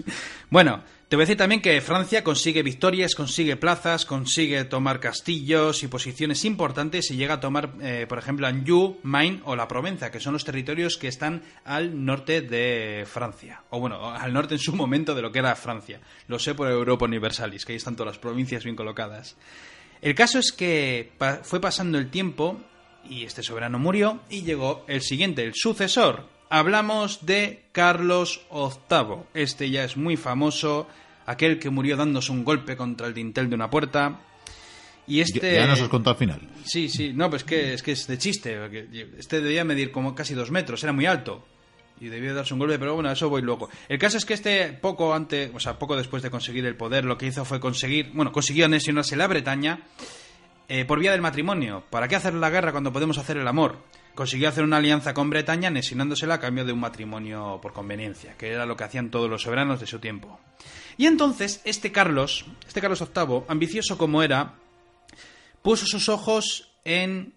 bueno, 0.50 0.84
te 1.08 1.16
voy 1.16 1.22
a 1.22 1.24
decir 1.24 1.38
también 1.38 1.62
que 1.62 1.80
Francia 1.80 2.22
consigue 2.22 2.62
victorias, 2.62 3.14
consigue 3.14 3.56
plazas, 3.56 4.04
consigue 4.04 4.64
tomar 4.64 5.00
castillos 5.00 5.82
y 5.82 5.88
posiciones 5.88 6.44
importantes 6.44 7.10
y 7.10 7.16
llega 7.16 7.34
a 7.34 7.40
tomar, 7.40 7.70
eh, 7.80 8.04
por 8.06 8.18
ejemplo, 8.18 8.46
Anjou, 8.46 8.98
Maine 9.04 9.40
o 9.44 9.56
la 9.56 9.66
Provenza, 9.68 10.10
que 10.10 10.20
son 10.20 10.34
los 10.34 10.44
territorios 10.44 10.98
que 10.98 11.08
están 11.08 11.42
al 11.64 12.04
norte 12.04 12.42
de 12.42 13.06
Francia. 13.06 13.62
O 13.70 13.80
bueno, 13.80 14.10
al 14.10 14.34
norte 14.34 14.56
en 14.56 14.60
su 14.60 14.76
momento 14.76 15.14
de 15.14 15.22
lo 15.22 15.32
que 15.32 15.38
era 15.38 15.56
Francia. 15.56 15.98
Lo 16.26 16.38
sé 16.38 16.54
por 16.54 16.70
Europa 16.70 17.06
Universalis, 17.06 17.64
que 17.64 17.72
ahí 17.72 17.78
están 17.78 17.96
todas 17.96 18.12
las 18.12 18.20
provincias 18.20 18.64
bien 18.64 18.76
colocadas. 18.76 19.36
El 20.02 20.14
caso 20.14 20.38
es 20.38 20.52
que 20.52 21.12
fue 21.42 21.58
pasando 21.58 21.96
el 21.96 22.10
tiempo 22.10 22.60
y 23.08 23.24
este 23.24 23.42
soberano 23.42 23.78
murió 23.78 24.20
y 24.28 24.42
llegó 24.42 24.84
el 24.86 25.00
siguiente, 25.00 25.42
el 25.42 25.54
sucesor, 25.54 26.26
Hablamos 26.50 27.26
de 27.26 27.64
Carlos 27.72 28.46
VIII. 28.50 29.24
Este 29.34 29.70
ya 29.70 29.84
es 29.84 29.96
muy 29.96 30.16
famoso, 30.16 30.88
aquel 31.26 31.58
que 31.58 31.70
murió 31.70 31.96
dándose 31.96 32.32
un 32.32 32.44
golpe 32.44 32.76
contra 32.76 33.06
el 33.06 33.14
dintel 33.14 33.48
de 33.50 33.54
una 33.54 33.68
puerta. 33.68 34.20
Y 35.06 35.20
este... 35.20 35.54
Ya, 35.54 35.66
nos 35.66 35.80
os 35.80 35.88
contó 35.88 36.10
al 36.10 36.16
final. 36.16 36.40
Sí, 36.64 36.88
sí, 36.88 37.12
no, 37.14 37.30
pues 37.30 37.44
que, 37.44 37.74
es 37.74 37.82
que 37.82 37.92
es 37.92 38.06
de 38.06 38.18
chiste. 38.18 38.58
Este 39.18 39.40
debía 39.40 39.64
medir 39.64 39.90
como 39.90 40.14
casi 40.14 40.34
dos 40.34 40.50
metros, 40.50 40.82
era 40.82 40.92
muy 40.92 41.06
alto. 41.06 41.44
Y 42.00 42.08
debía 42.08 42.32
darse 42.32 42.54
un 42.54 42.60
golpe, 42.60 42.78
pero 42.78 42.94
bueno, 42.94 43.10
eso 43.10 43.28
voy 43.28 43.42
luego. 43.42 43.68
El 43.88 43.98
caso 43.98 44.18
es 44.18 44.24
que 44.24 44.34
este, 44.34 44.72
poco 44.72 45.14
antes, 45.14 45.50
o 45.52 45.60
sea, 45.60 45.78
poco 45.78 45.96
después 45.96 46.22
de 46.22 46.30
conseguir 46.30 46.64
el 46.64 46.76
poder, 46.76 47.04
lo 47.04 47.18
que 47.18 47.26
hizo 47.26 47.44
fue 47.44 47.58
conseguir, 47.58 48.12
bueno, 48.14 48.32
consiguió 48.32 48.66
anexionarse 48.66 49.16
la 49.16 49.26
Bretaña 49.26 49.80
eh, 50.68 50.84
por 50.84 51.00
vía 51.00 51.12
del 51.12 51.22
matrimonio. 51.22 51.84
¿Para 51.90 52.06
qué 52.06 52.16
hacer 52.16 52.34
la 52.34 52.50
guerra 52.50 52.72
cuando 52.72 52.92
podemos 52.92 53.18
hacer 53.18 53.36
el 53.38 53.48
amor? 53.48 53.78
Consiguió 54.18 54.48
hacer 54.48 54.64
una 54.64 54.78
alianza 54.78 55.14
con 55.14 55.30
Bretaña 55.30 55.68
anexinándosela 55.68 56.34
a 56.34 56.40
cambio 56.40 56.64
de 56.64 56.72
un 56.72 56.80
matrimonio 56.80 57.60
por 57.62 57.72
conveniencia, 57.72 58.36
que 58.36 58.50
era 58.50 58.66
lo 58.66 58.76
que 58.76 58.82
hacían 58.82 59.12
todos 59.12 59.30
los 59.30 59.42
soberanos 59.42 59.78
de 59.78 59.86
su 59.86 60.00
tiempo. 60.00 60.40
Y 60.96 61.06
entonces 61.06 61.60
este 61.64 61.92
Carlos, 61.92 62.44
este 62.66 62.80
Carlos 62.80 62.98
VIII, 62.98 63.42
ambicioso 63.46 63.96
como 63.96 64.24
era, 64.24 64.54
puso 65.62 65.86
sus 65.86 66.08
ojos 66.08 66.68
en 66.84 67.32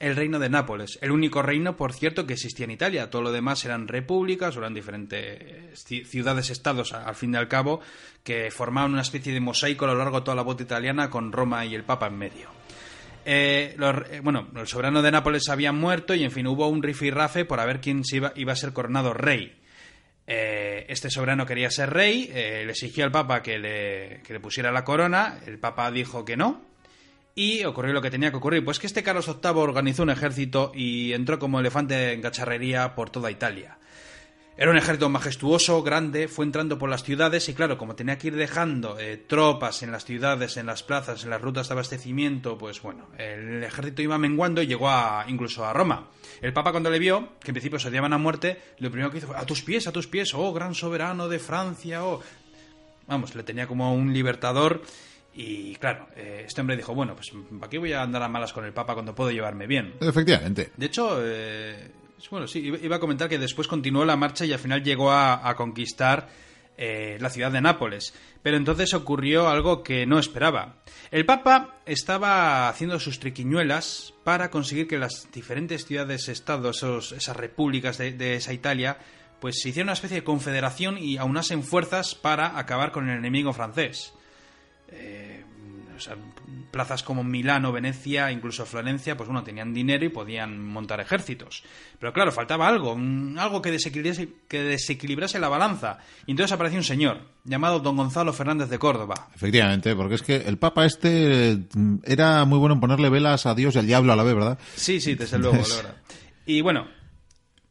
el 0.00 0.16
reino 0.16 0.40
de 0.40 0.48
Nápoles, 0.48 0.98
el 1.02 1.12
único 1.12 1.40
reino, 1.40 1.76
por 1.76 1.92
cierto, 1.92 2.26
que 2.26 2.32
existía 2.32 2.64
en 2.64 2.72
Italia. 2.72 3.10
Todo 3.10 3.22
lo 3.22 3.30
demás 3.30 3.64
eran 3.64 3.86
repúblicas 3.86 4.56
o 4.56 4.58
eran 4.58 4.74
diferentes 4.74 5.84
ciudades-estados, 5.84 6.94
al 6.94 7.14
fin 7.14 7.34
y 7.34 7.36
al 7.36 7.46
cabo, 7.46 7.80
que 8.24 8.50
formaban 8.50 8.90
una 8.90 9.02
especie 9.02 9.32
de 9.32 9.38
mosaico 9.38 9.84
a 9.84 9.88
lo 9.88 9.98
largo 9.98 10.18
de 10.18 10.24
toda 10.24 10.34
la 10.34 10.42
bota 10.42 10.64
italiana 10.64 11.10
con 11.10 11.30
Roma 11.30 11.64
y 11.64 11.76
el 11.76 11.84
Papa 11.84 12.08
en 12.08 12.18
medio. 12.18 12.63
Eh, 13.24 13.76
eh, 13.78 14.20
bueno, 14.22 14.48
el 14.56 14.66
soberano 14.66 15.02
de 15.02 15.10
Nápoles 15.10 15.48
había 15.48 15.72
muerto 15.72 16.14
y 16.14 16.24
en 16.24 16.30
fin 16.30 16.46
hubo 16.46 16.68
un 16.68 16.82
rifirrafe 16.82 17.44
por 17.44 17.60
a 17.60 17.64
ver 17.64 17.80
quién 17.80 18.02
iba, 18.12 18.52
a 18.52 18.56
ser 18.56 18.72
coronado 18.72 19.14
rey. 19.14 19.60
Eh, 20.26 20.86
este 20.88 21.10
soberano 21.10 21.46
quería 21.46 21.70
ser 21.70 21.90
rey, 21.90 22.30
eh, 22.32 22.62
le 22.64 22.72
exigió 22.72 23.04
al 23.04 23.12
Papa 23.12 23.42
que 23.42 23.58
le, 23.58 24.22
que 24.22 24.32
le 24.32 24.40
pusiera 24.40 24.72
la 24.72 24.84
corona, 24.84 25.40
el 25.46 25.58
Papa 25.58 25.90
dijo 25.90 26.24
que 26.24 26.36
no, 26.36 26.64
y 27.34 27.64
ocurrió 27.64 27.92
lo 27.92 28.00
que 28.00 28.10
tenía 28.10 28.30
que 28.30 28.36
ocurrir, 28.36 28.64
pues 28.64 28.78
que 28.78 28.86
este 28.86 29.02
Carlos 29.02 29.26
VIII 29.26 29.52
organizó 29.56 30.02
un 30.02 30.10
ejército 30.10 30.72
y 30.74 31.12
entró 31.12 31.38
como 31.38 31.60
elefante 31.60 32.12
en 32.12 32.22
cacharrería 32.22 32.94
por 32.94 33.10
toda 33.10 33.30
Italia. 33.30 33.78
Era 34.56 34.70
un 34.70 34.76
ejército 34.76 35.08
majestuoso, 35.08 35.82
grande, 35.82 36.28
fue 36.28 36.44
entrando 36.44 36.78
por 36.78 36.88
las 36.88 37.02
ciudades 37.02 37.48
y 37.48 37.54
claro, 37.54 37.76
como 37.76 37.96
tenía 37.96 38.18
que 38.18 38.28
ir 38.28 38.36
dejando 38.36 38.96
eh, 39.00 39.16
tropas 39.16 39.82
en 39.82 39.90
las 39.90 40.04
ciudades, 40.04 40.56
en 40.56 40.66
las 40.66 40.84
plazas, 40.84 41.24
en 41.24 41.30
las 41.30 41.42
rutas 41.42 41.66
de 41.66 41.72
abastecimiento, 41.74 42.56
pues 42.56 42.80
bueno, 42.80 43.08
el 43.18 43.64
ejército 43.64 44.02
iba 44.02 44.16
menguando 44.16 44.62
y 44.62 44.68
llegó 44.68 44.88
a, 44.88 45.24
incluso 45.26 45.64
a 45.64 45.72
Roma. 45.72 46.08
El 46.40 46.52
Papa 46.52 46.70
cuando 46.70 46.88
le 46.88 47.00
vio, 47.00 47.30
que 47.40 47.50
en 47.50 47.54
principio 47.54 47.80
se 47.80 47.88
odiaban 47.88 48.12
a 48.12 48.18
muerte, 48.18 48.60
lo 48.78 48.92
primero 48.92 49.10
que 49.10 49.18
hizo 49.18 49.26
fue, 49.26 49.36
a 49.36 49.44
tus 49.44 49.62
pies, 49.62 49.88
a 49.88 49.92
tus 49.92 50.06
pies, 50.06 50.32
oh, 50.34 50.52
gran 50.52 50.74
soberano 50.74 51.28
de 51.28 51.40
Francia, 51.40 52.04
oh... 52.04 52.22
Vamos, 53.06 53.34
le 53.34 53.42
tenía 53.42 53.66
como 53.66 53.92
un 53.92 54.14
libertador 54.14 54.82
y 55.34 55.74
claro, 55.76 56.08
eh, 56.14 56.44
este 56.46 56.60
hombre 56.60 56.76
dijo, 56.76 56.94
bueno, 56.94 57.16
pues 57.16 57.32
¿para 57.58 57.68
qué 57.68 57.78
voy 57.78 57.92
a 57.92 58.02
andar 58.02 58.22
a 58.22 58.28
malas 58.28 58.52
con 58.52 58.64
el 58.64 58.72
Papa 58.72 58.94
cuando 58.94 59.14
puedo 59.14 59.32
llevarme 59.32 59.66
bien? 59.66 59.94
Efectivamente. 60.00 60.70
De 60.76 60.86
hecho, 60.86 61.18
eh, 61.20 61.90
bueno, 62.30 62.46
sí, 62.46 62.60
iba 62.60 62.96
a 62.96 63.00
comentar 63.00 63.28
que 63.28 63.38
después 63.38 63.68
continuó 63.68 64.04
la 64.04 64.16
marcha 64.16 64.44
y 64.44 64.52
al 64.52 64.58
final 64.58 64.82
llegó 64.82 65.12
a, 65.12 65.54
conquistar 65.56 66.28
eh, 66.76 67.18
la 67.20 67.30
ciudad 67.30 67.52
de 67.52 67.60
Nápoles. 67.60 68.14
Pero 68.42 68.56
entonces 68.56 68.94
ocurrió 68.94 69.48
algo 69.48 69.82
que 69.82 70.06
no 70.06 70.18
esperaba. 70.18 70.82
El 71.10 71.26
Papa 71.26 71.80
estaba 71.86 72.68
haciendo 72.68 72.98
sus 72.98 73.20
triquiñuelas 73.20 74.14
para 74.24 74.50
conseguir 74.50 74.88
que 74.88 74.98
las 74.98 75.28
diferentes 75.32 75.86
ciudades-estados, 75.86 77.12
esas 77.12 77.36
repúblicas 77.36 77.98
de, 77.98 78.34
esa 78.34 78.52
Italia, 78.52 78.98
pues 79.40 79.60
se 79.60 79.68
hicieran 79.68 79.86
una 79.88 79.94
especie 79.94 80.18
de 80.18 80.24
confederación 80.24 80.98
y 80.98 81.16
aunasen 81.16 81.62
fuerzas 81.62 82.14
para 82.14 82.58
acabar 82.58 82.92
con 82.92 83.08
el 83.08 83.18
enemigo 83.18 83.52
francés. 83.52 84.12
Eh, 84.88 85.43
plazas 86.70 87.02
como 87.02 87.24
Milán 87.24 87.64
o 87.64 87.72
Venecia, 87.72 88.30
incluso 88.32 88.66
Florencia, 88.66 89.16
pues 89.16 89.28
bueno, 89.28 89.44
tenían 89.44 89.72
dinero 89.72 90.04
y 90.04 90.08
podían 90.08 90.64
montar 90.66 91.00
ejércitos. 91.00 91.62
Pero 91.98 92.12
claro, 92.12 92.32
faltaba 92.32 92.68
algo, 92.68 92.98
algo 93.38 93.62
que 93.62 93.70
desequilibrase, 93.70 94.28
que 94.48 94.62
desequilibrase 94.62 95.38
la 95.38 95.48
balanza. 95.48 95.98
Y 96.26 96.32
entonces 96.32 96.52
apareció 96.52 96.78
un 96.78 96.84
señor 96.84 97.20
llamado 97.44 97.80
don 97.80 97.96
Gonzalo 97.96 98.32
Fernández 98.32 98.68
de 98.68 98.78
Córdoba. 98.78 99.28
Efectivamente, 99.34 99.94
porque 99.94 100.16
es 100.16 100.22
que 100.22 100.36
el 100.36 100.58
Papa 100.58 100.84
este 100.84 101.58
mm, 101.74 101.98
era 102.04 102.44
muy 102.44 102.58
bueno 102.58 102.74
en 102.74 102.80
ponerle 102.80 103.10
velas 103.10 103.46
a 103.46 103.54
Dios 103.54 103.74
y 103.74 103.78
al 103.78 103.86
diablo 103.86 104.12
a 104.12 104.16
la 104.16 104.24
vez, 104.24 104.34
¿verdad? 104.34 104.58
Sí, 104.74 105.00
sí, 105.00 105.14
desde 105.14 105.38
luego, 105.38 105.56
la 105.56 105.76
verdad. 105.76 105.96
Y 106.46 106.60
bueno, 106.60 106.86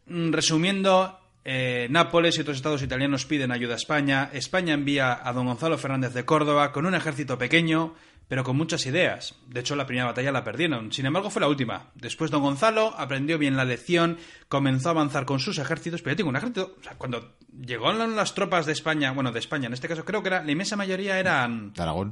mm, 0.07 0.31
resumiendo, 0.31 1.19
eh, 1.45 1.87
Nápoles 1.89 2.37
y 2.37 2.41
otros 2.41 2.57
estados 2.57 2.81
italianos 2.81 3.25
piden 3.25 3.51
ayuda 3.51 3.73
a 3.73 3.77
España. 3.77 4.29
España 4.33 4.73
envía 4.73 5.19
a 5.21 5.33
don 5.33 5.45
Gonzalo 5.45 5.77
Fernández 5.77 6.13
de 6.13 6.25
Córdoba 6.25 6.71
con 6.71 6.85
un 6.85 6.95
ejército 6.95 7.37
pequeño, 7.37 7.95
pero 8.27 8.43
con 8.43 8.57
muchas 8.57 8.85
ideas. 8.85 9.35
De 9.47 9.59
hecho, 9.59 9.75
la 9.75 9.85
primera 9.85 10.07
batalla 10.07 10.31
la 10.31 10.43
perdieron. 10.43 10.91
Sin 10.91 11.05
embargo, 11.05 11.29
fue 11.29 11.41
la 11.41 11.47
última. 11.47 11.91
Después 11.95 12.31
don 12.31 12.41
Gonzalo 12.41 12.93
aprendió 12.97 13.37
bien 13.37 13.55
la 13.55 13.65
lección, 13.65 14.17
comenzó 14.47 14.89
a 14.89 14.91
avanzar 14.91 15.25
con 15.25 15.39
sus 15.39 15.57
ejércitos, 15.57 16.01
pero 16.01 16.13
yo 16.13 16.17
tengo 16.17 16.29
un 16.29 16.37
ejército... 16.37 16.75
O 16.79 16.83
sea, 16.83 16.95
cuando 16.97 17.35
llegaron 17.65 18.15
las 18.15 18.33
tropas 18.33 18.65
de 18.65 18.73
España, 18.73 19.11
bueno, 19.11 19.31
de 19.31 19.39
España 19.39 19.67
en 19.67 19.73
este 19.73 19.87
caso, 19.87 20.05
creo 20.05 20.21
que 20.21 20.29
era, 20.29 20.43
la 20.43 20.51
inmensa 20.51 20.75
mayoría 20.75 21.19
eran... 21.19 21.73
De 21.73 21.81
Aragón. 21.81 22.11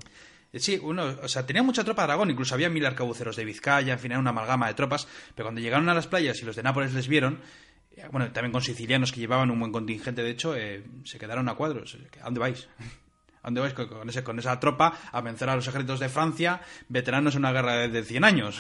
Sí, 0.54 0.78
uno, 0.82 1.16
o 1.24 1.28
sea, 1.30 1.46
tenía 1.46 1.64
mucha 1.64 1.84
tropa 1.84 2.02
de 2.02 2.06
Aragón, 2.06 2.30
incluso 2.30 2.54
había 2.54 2.70
mil 2.70 2.86
arcabuceros 2.86 3.38
de 3.38 3.46
Vizcaya, 3.46 3.94
en 3.94 4.00
fin, 4.00 4.12
era 4.12 4.20
una 4.20 4.32
amalgama 4.32 4.68
de 4.68 4.74
tropas, 4.74 5.08
pero 5.34 5.48
cuando 5.48 5.62
llegaron 5.62 5.88
a 5.88 5.94
las 5.94 6.08
playas 6.08 6.42
y 6.42 6.46
los 6.46 6.58
de 6.58 6.64
Nápoles 6.64 6.94
les 6.94 7.08
vieron, 7.08 7.40
bueno, 8.12 8.32
también 8.32 8.52
con 8.52 8.62
sicilianos 8.62 9.12
que 9.12 9.20
llevaban 9.20 9.52
un 9.52 9.60
buen 9.60 9.72
contingente, 9.72 10.24
de 10.24 10.30
hecho, 10.30 10.56
eh, 10.56 10.84
se 11.04 11.20
quedaron 11.20 11.48
a 11.50 11.56
cuadros. 11.56 11.98
¿A 12.20 12.26
dónde 12.26 12.40
vais? 12.40 12.68
¿A 13.44 13.48
dónde 13.48 13.62
vais 13.62 13.74
con, 13.74 14.10
ese, 14.10 14.24
con 14.24 14.38
esa 14.38 14.60
tropa 14.60 14.94
a 15.12 15.22
vencer 15.22 15.50
a 15.50 15.56
los 15.56 15.68
ejércitos 15.68 16.00
de 16.00 16.10
Francia, 16.10 16.62
veteranos 16.90 17.36
en 17.36 17.40
una 17.40 17.52
guerra 17.52 17.88
de 17.88 18.04
100 18.04 18.24
años? 18.24 18.60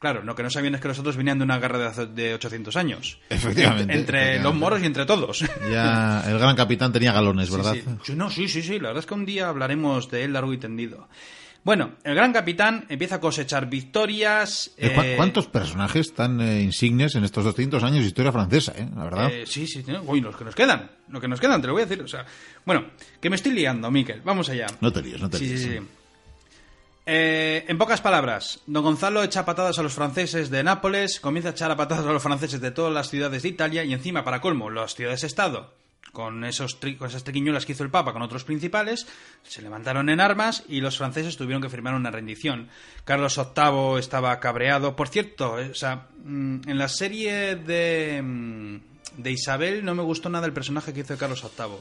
Claro, 0.00 0.22
lo 0.22 0.34
que 0.34 0.42
no 0.42 0.48
sabían 0.48 0.74
es 0.74 0.80
que 0.80 0.88
los 0.88 0.98
otros 0.98 1.16
venían 1.18 1.38
de 1.38 1.44
una 1.44 1.58
guerra 1.58 1.92
de, 1.92 2.06
de 2.06 2.34
800 2.34 2.74
años. 2.76 3.20
Efectivamente. 3.28 3.94
Entre 3.94 4.40
los 4.40 4.54
moros 4.54 4.80
y 4.82 4.86
entre 4.86 5.04
todos. 5.04 5.44
Ya 5.70 6.24
el 6.26 6.38
gran 6.38 6.56
capitán 6.56 6.90
tenía 6.90 7.12
galones, 7.12 7.50
¿verdad? 7.50 7.76
sí. 8.02 8.14
No, 8.14 8.30
sí, 8.30 8.48
sí, 8.48 8.62
sí. 8.62 8.80
La 8.80 8.88
verdad 8.88 9.00
es 9.00 9.06
que 9.06 9.12
un 9.12 9.26
día 9.26 9.48
hablaremos 9.48 10.10
de 10.10 10.24
él 10.24 10.32
largo 10.32 10.54
y 10.54 10.58
tendido. 10.58 11.06
Bueno, 11.62 11.92
el 12.04 12.14
gran 12.14 12.32
capitán 12.32 12.86
empieza 12.88 13.16
a 13.16 13.20
cosechar 13.20 13.68
victorias. 13.68 14.70
Eh, 14.78 14.94
eh, 14.96 15.14
¿Cuántos 15.16 15.46
personajes 15.46 16.14
tan 16.14 16.40
eh, 16.40 16.62
insignes 16.62 17.14
en 17.16 17.24
estos 17.24 17.44
200 17.44 17.82
años 17.82 18.00
de 18.00 18.06
historia 18.06 18.32
francesa, 18.32 18.72
eh? 18.76 18.88
La 18.96 19.04
verdad. 19.04 19.30
sí, 19.44 19.66
sí, 19.66 19.84
uy, 20.06 20.22
los 20.22 20.36
que 20.36 20.44
nos 20.44 20.54
quedan. 20.54 20.90
Lo 21.08 21.20
que 21.20 21.28
nos 21.28 21.38
quedan, 21.38 21.60
te 21.60 21.66
lo 21.66 21.74
voy 21.74 21.82
a 21.82 21.86
decir. 21.86 22.02
O 22.02 22.08
sea, 22.08 22.24
bueno, 22.64 22.86
que 23.20 23.28
me 23.28 23.36
estoy 23.36 23.52
liando, 23.52 23.90
Miquel. 23.90 24.22
Vamos 24.22 24.48
allá. 24.48 24.66
No 24.80 24.90
te 24.90 25.02
líes, 25.02 25.20
no 25.20 25.28
te 25.28 25.38
líes. 25.38 25.60
Sí, 25.60 25.68
sí, 25.68 25.78
sí. 25.78 25.86
en 27.04 27.78
pocas 27.78 28.00
palabras, 28.00 28.60
don 28.66 28.82
Gonzalo 28.82 29.22
echa 29.22 29.44
patadas 29.44 29.78
a 29.78 29.82
los 29.82 29.92
franceses 29.92 30.48
de 30.48 30.62
Nápoles, 30.62 31.20
comienza 31.20 31.50
a 31.50 31.52
echar 31.52 31.70
a 31.70 31.76
patadas 31.76 32.06
a 32.06 32.12
los 32.12 32.22
franceses 32.22 32.60
de 32.62 32.70
todas 32.70 32.92
las 32.92 33.10
ciudades 33.10 33.42
de 33.42 33.48
Italia 33.50 33.84
y 33.84 33.92
encima, 33.92 34.24
para 34.24 34.40
colmo, 34.40 34.70
las 34.70 34.94
ciudades-estado 34.94 35.79
con, 36.12 36.44
esos 36.44 36.78
con 36.98 37.08
esas 37.08 37.24
triquiñuelas 37.24 37.66
que 37.66 37.72
hizo 37.72 37.84
el 37.84 37.90
Papa 37.90 38.12
con 38.12 38.22
otros 38.22 38.44
principales, 38.44 39.06
se 39.42 39.62
levantaron 39.62 40.08
en 40.08 40.20
armas 40.20 40.64
y 40.68 40.80
los 40.80 40.98
franceses 40.98 41.36
tuvieron 41.36 41.62
que 41.62 41.68
firmar 41.68 41.94
una 41.94 42.10
rendición. 42.10 42.68
Carlos 43.04 43.36
VIII 43.36 43.98
estaba 43.98 44.38
cabreado. 44.40 44.96
Por 44.96 45.08
cierto, 45.08 45.58
eh, 45.58 45.70
o 45.70 45.74
sea, 45.74 46.08
mm, 46.24 46.68
en 46.68 46.78
la 46.78 46.88
serie 46.88 47.56
de, 47.56 48.20
mm, 48.22 48.80
de 49.16 49.30
Isabel 49.30 49.84
no 49.84 49.94
me 49.94 50.02
gustó 50.02 50.28
nada 50.28 50.46
el 50.46 50.52
personaje 50.52 50.92
que 50.92 51.00
hizo 51.00 51.16
Carlos 51.16 51.42
VIII. 51.42 51.78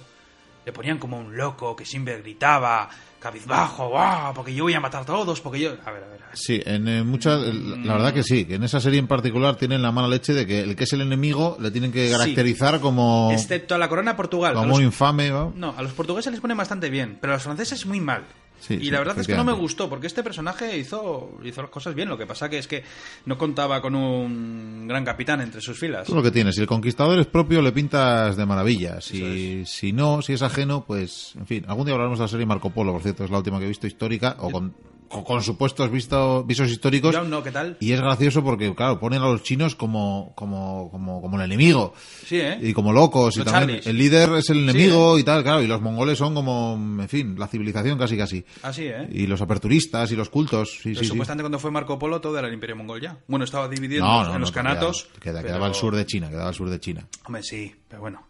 Le 0.66 0.74
ponían 0.74 1.00
como 1.00 1.20
un 1.20 1.36
loco 1.36 1.76
que 1.76 1.86
siempre 1.86 2.22
gritaba, 2.22 2.90
cabizbajo, 3.20 3.90
¡guau! 3.90 4.34
Porque 4.34 4.54
yo 4.54 4.64
voy 4.64 4.74
a 4.74 4.80
matar 4.80 5.04
a 5.04 5.06
todos, 5.06 5.42
porque 5.42 5.60
yo... 5.60 5.72
A 5.86 5.92
ver, 5.92 6.04
a 6.04 6.08
ver. 6.08 6.20
Sí, 6.34 6.62
en 6.66 6.88
eh, 6.88 7.04
muchas... 7.04 7.42
La 7.42 7.94
verdad 7.94 8.14
que 8.14 8.24
sí, 8.24 8.46
que 8.46 8.56
en 8.56 8.64
esa 8.64 8.80
serie 8.80 9.00
en 9.00 9.08
particular 9.08 9.56
tienen 9.56 9.82
la 9.82 9.92
mala 9.92 10.08
leche 10.08 10.34
de 10.34 10.46
que 10.46 10.62
el 10.62 10.76
que 10.76 10.86
es 10.86 10.94
el 10.94 11.02
enemigo 11.02 11.58
le 11.60 11.72
tienen 11.72 11.92
que 11.92 12.10
caracterizar 12.10 12.80
como... 12.80 13.30
Excepto 13.32 13.76
a 13.76 13.78
la 13.78 13.90
corona 13.90 14.16
Portugal. 14.16 14.54
Como 14.54 14.76
un 14.76 14.84
infame, 14.84 15.30
¿no? 15.30 15.76
a 15.78 15.82
los 15.82 15.94
portugueses 15.94 16.32
les 16.32 16.42
pone 16.42 16.54
bastante 16.54 16.90
bien, 16.90 17.18
pero 17.20 17.34
a 17.34 17.36
los 17.36 17.44
franceses 17.44 17.86
muy 17.86 18.00
mal 18.00 18.24
y 18.70 18.90
la 18.92 19.00
verdad 19.00 19.20
es 19.20 19.28
que 19.28 19.36
no 19.36 19.44
me 19.44 19.54
gustó, 19.54 19.90
porque 19.90 20.08
este 20.08 20.24
personaje 20.24 20.78
hizo, 20.78 21.38
hizo 21.44 21.62
las 21.62 21.72
cosas 21.72 21.96
bien. 21.96 22.10
Lo 22.10 22.18
que 22.18 22.26
pasa 22.26 22.50
que 22.50 22.58
es 22.58 22.68
que 22.68 22.84
no 23.26 23.38
contaba 23.38 23.82
con 23.82 23.96
un 23.96 24.88
gran 24.88 25.06
capitán 25.06 25.42
entre 25.42 25.62
sus 25.62 25.78
filas. 25.78 26.10
lo 26.10 26.24
que 26.24 26.32
tienes. 26.32 26.56
Si 26.56 26.62
el 26.62 26.68
conquistador 26.68 27.20
es 27.20 27.28
propio, 27.28 27.62
le 27.62 27.72
pintas 27.72 28.36
de 28.38 28.46
maravilla. 28.46 29.02
Si, 29.02 29.66
si 29.66 29.94
no, 29.94 30.22
si 30.22 30.34
es 30.34 30.42
ajeno, 30.42 30.84
pues, 30.86 31.34
en 31.38 31.48
fin. 31.48 31.66
Algún 31.68 31.86
día 31.86 31.94
hablaremos 31.94 32.20
de 32.20 32.26
la 32.26 32.30
serie 32.30 32.46
Marco 32.46 32.70
Polo, 32.70 32.92
por 32.92 33.02
cierto, 33.02 33.24
es 33.24 33.30
la 33.30 33.38
última 33.38 33.60
que 33.60 33.66
he 33.66 33.70
visto 33.70 33.88
histórica, 33.88 34.36
o 34.40 34.52
con 34.52 34.74
con, 35.10 35.44
supuestos 35.44 35.92
visto, 35.92 36.44
visos 36.44 36.70
históricos. 36.70 37.16
¿qué 37.44 37.52
tal? 37.52 37.78
Y 37.80 37.92
es 37.92 38.00
gracioso 38.00 38.44
porque, 38.44 38.74
claro, 38.76 39.00
ponen 39.00 39.22
a 39.22 39.26
los 39.26 39.44
chinos 39.44 39.76
como, 39.76 40.32
como, 40.36 40.90
como, 40.92 41.22
como 41.22 41.38
el 41.38 41.44
enemigo. 41.44 41.94
Sí, 42.26 42.40
¿eh? 42.40 42.58
Y 42.62 42.74
como 42.74 42.94
locos. 42.94 43.38
y 43.38 43.44
también 43.44 43.82
el 43.84 43.98
líder 43.98 44.30
es 44.38 44.50
el 44.50 44.60
enemigo 44.60 45.18
y 45.18 45.24
tal, 45.24 45.44
claro. 45.44 45.62
Y 45.62 45.68
los 45.68 45.82
mongoles 45.82 46.18
son 46.18 46.34
como, 46.34 46.76
en 46.76 47.10
fin, 47.10 47.36
la 47.38 47.48
civilización 47.48 47.98
casi 47.98 48.18
casi. 48.18 48.46
Así, 48.62 48.86
¿eh? 48.86 49.08
Y 49.12 49.28
los 49.28 49.42
aperturistas 49.42 50.12
y 50.12 50.16
los 50.16 50.30
cultos. 50.30 50.80
Sí, 50.82 50.96
sí, 50.96 51.06
supuestamente 51.06 51.44
cuando 51.44 51.60
fue 51.60 51.72
Marco 51.72 51.98
Polo 51.98 52.22
todo 52.22 52.38
era 52.38 52.48
el 52.48 52.54
imperio 52.54 52.76
mongol 52.76 53.02
ya. 53.02 53.18
Bueno, 53.28 53.46
estaba 53.46 53.68
dividido 53.68 54.06
en 54.34 54.40
los 54.40 54.52
canatos. 54.52 55.10
Quedaba, 55.20 55.66
al 55.66 55.76
sur 55.76 55.96
de 55.96 56.06
China, 56.06 56.30
quedaba 56.30 56.50
al 56.50 56.56
sur 56.56 56.70
de 56.70 56.80
China. 56.80 57.08
Hombre, 57.26 57.44
sí, 57.44 57.74
pero 57.88 58.02
bueno. 58.02 58.28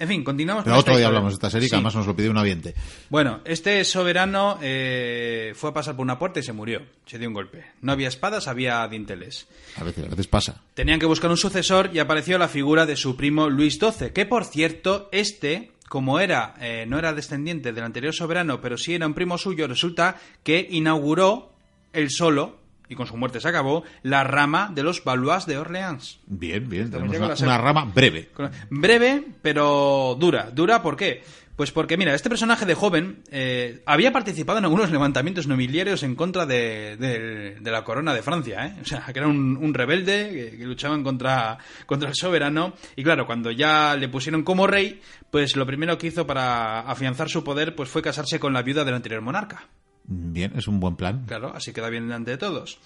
En 0.00 0.06
fin, 0.06 0.22
continuamos 0.22 0.62
Pero 0.62 0.78
otro 0.78 0.96
día 0.96 1.08
hablamos 1.08 1.32
de 1.32 1.34
esta 1.34 1.50
serie 1.50 1.68
que 1.68 1.74
además 1.74 1.96
nos 1.96 2.06
lo 2.06 2.14
pidió 2.14 2.30
un 2.30 2.38
aviente. 2.38 2.72
Bueno, 3.10 3.40
este 3.44 3.84
soberano 3.84 4.56
eh, 4.62 5.52
fue 5.56 5.70
a 5.70 5.72
pasar 5.72 5.96
por 5.96 6.04
una 6.04 6.20
puerta 6.20 6.38
y 6.38 6.44
se 6.44 6.52
murió. 6.52 6.82
Se 7.04 7.18
dio 7.18 7.26
un 7.26 7.34
golpe. 7.34 7.64
No 7.82 7.90
había 7.90 8.06
espadas, 8.06 8.46
había 8.46 8.86
dinteles. 8.86 9.48
A 9.76 9.82
veces, 9.82 10.06
a 10.06 10.08
veces 10.08 10.28
pasa. 10.28 10.62
Tenían 10.74 11.00
que 11.00 11.06
buscar 11.06 11.30
un 11.30 11.36
sucesor 11.36 11.90
y 11.92 11.98
apareció 11.98 12.38
la 12.38 12.46
figura 12.46 12.86
de 12.86 12.94
su 12.94 13.16
primo 13.16 13.50
Luis 13.50 13.80
XII, 13.80 14.10
que 14.12 14.24
por 14.24 14.44
cierto, 14.44 15.08
este 15.10 15.72
como 15.88 16.20
era 16.20 16.54
eh, 16.60 16.84
no 16.86 16.98
era 16.98 17.12
descendiente 17.12 17.72
del 17.72 17.82
anterior 17.82 18.14
soberano, 18.14 18.60
pero 18.60 18.76
sí 18.78 18.94
era 18.94 19.06
un 19.06 19.14
primo 19.14 19.36
suyo, 19.36 19.66
resulta 19.66 20.16
que 20.44 20.66
inauguró 20.70 21.50
el 21.92 22.10
solo 22.10 22.58
y 22.88 22.94
con 22.94 23.06
su 23.06 23.16
muerte 23.16 23.40
se 23.40 23.48
acabó, 23.48 23.84
la 24.02 24.24
rama 24.24 24.70
de 24.74 24.82
los 24.82 25.04
Valois 25.04 25.46
de 25.46 25.58
Orleans. 25.58 26.20
Bien, 26.26 26.68
bien, 26.68 26.90
tenemos 26.90 27.40
una, 27.40 27.58
rama 27.58 27.84
breve. 27.84 28.30
Breve, 28.70 29.24
pero 29.42 30.16
dura. 30.18 30.50
¿Dura 30.52 30.82
por 30.82 30.96
qué? 30.96 31.22
Pues 31.58 31.72
porque, 31.72 31.96
mira, 31.96 32.14
este 32.14 32.28
personaje 32.28 32.64
de 32.66 32.74
joven 32.74 33.24
eh, 33.32 33.82
había 33.84 34.12
participado 34.12 34.60
en 34.60 34.64
algunos 34.64 34.92
levantamientos 34.92 35.48
nobiliarios 35.48 36.04
en 36.04 36.14
contra 36.14 36.46
de, 36.46 37.58
la 37.60 37.82
corona 37.82 38.14
de 38.14 38.22
Francia, 38.22 38.64
¿eh? 38.64 38.76
O 38.80 38.84
sea, 38.84 39.04
que 39.12 39.18
era 39.18 39.26
un, 39.26 39.74
rebelde 39.74 40.54
que, 40.56 40.64
luchaban 40.64 41.02
contra, 41.02 41.58
contra 41.84 42.10
el 42.10 42.14
soberano. 42.14 42.74
Y 42.94 43.02
claro, 43.02 43.26
cuando 43.26 43.50
ya 43.50 43.96
le 43.96 44.08
pusieron 44.08 44.44
como 44.44 44.68
rey, 44.68 45.00
pues 45.32 45.56
lo 45.56 45.66
primero 45.66 45.98
que 45.98 46.06
hizo 46.06 46.28
para 46.28 46.82
afianzar 46.82 47.28
su 47.28 47.42
poder 47.42 47.74
pues 47.74 47.88
fue 47.88 48.02
casarse 48.02 48.38
con 48.38 48.52
la 48.52 48.62
viuda 48.62 48.84
del 48.84 48.94
anterior 48.94 49.20
monarca. 49.20 49.66
Bien, 50.08 50.52
es 50.56 50.66
un 50.66 50.80
buen 50.80 50.96
plan. 50.96 51.24
Claro, 51.26 51.52
así 51.54 51.72
queda 51.72 51.90
bien 51.90 52.06
delante 52.06 52.30
de 52.32 52.38
todos. 52.38 52.78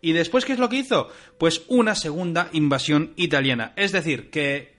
¿Y 0.00 0.12
después 0.12 0.46
qué 0.46 0.54
es 0.54 0.58
lo 0.58 0.70
que 0.70 0.78
hizo? 0.78 1.08
Pues 1.38 1.62
una 1.68 1.94
segunda 1.94 2.48
invasión 2.52 3.12
italiana. 3.16 3.74
Es 3.76 3.92
decir, 3.92 4.30
que 4.30 4.76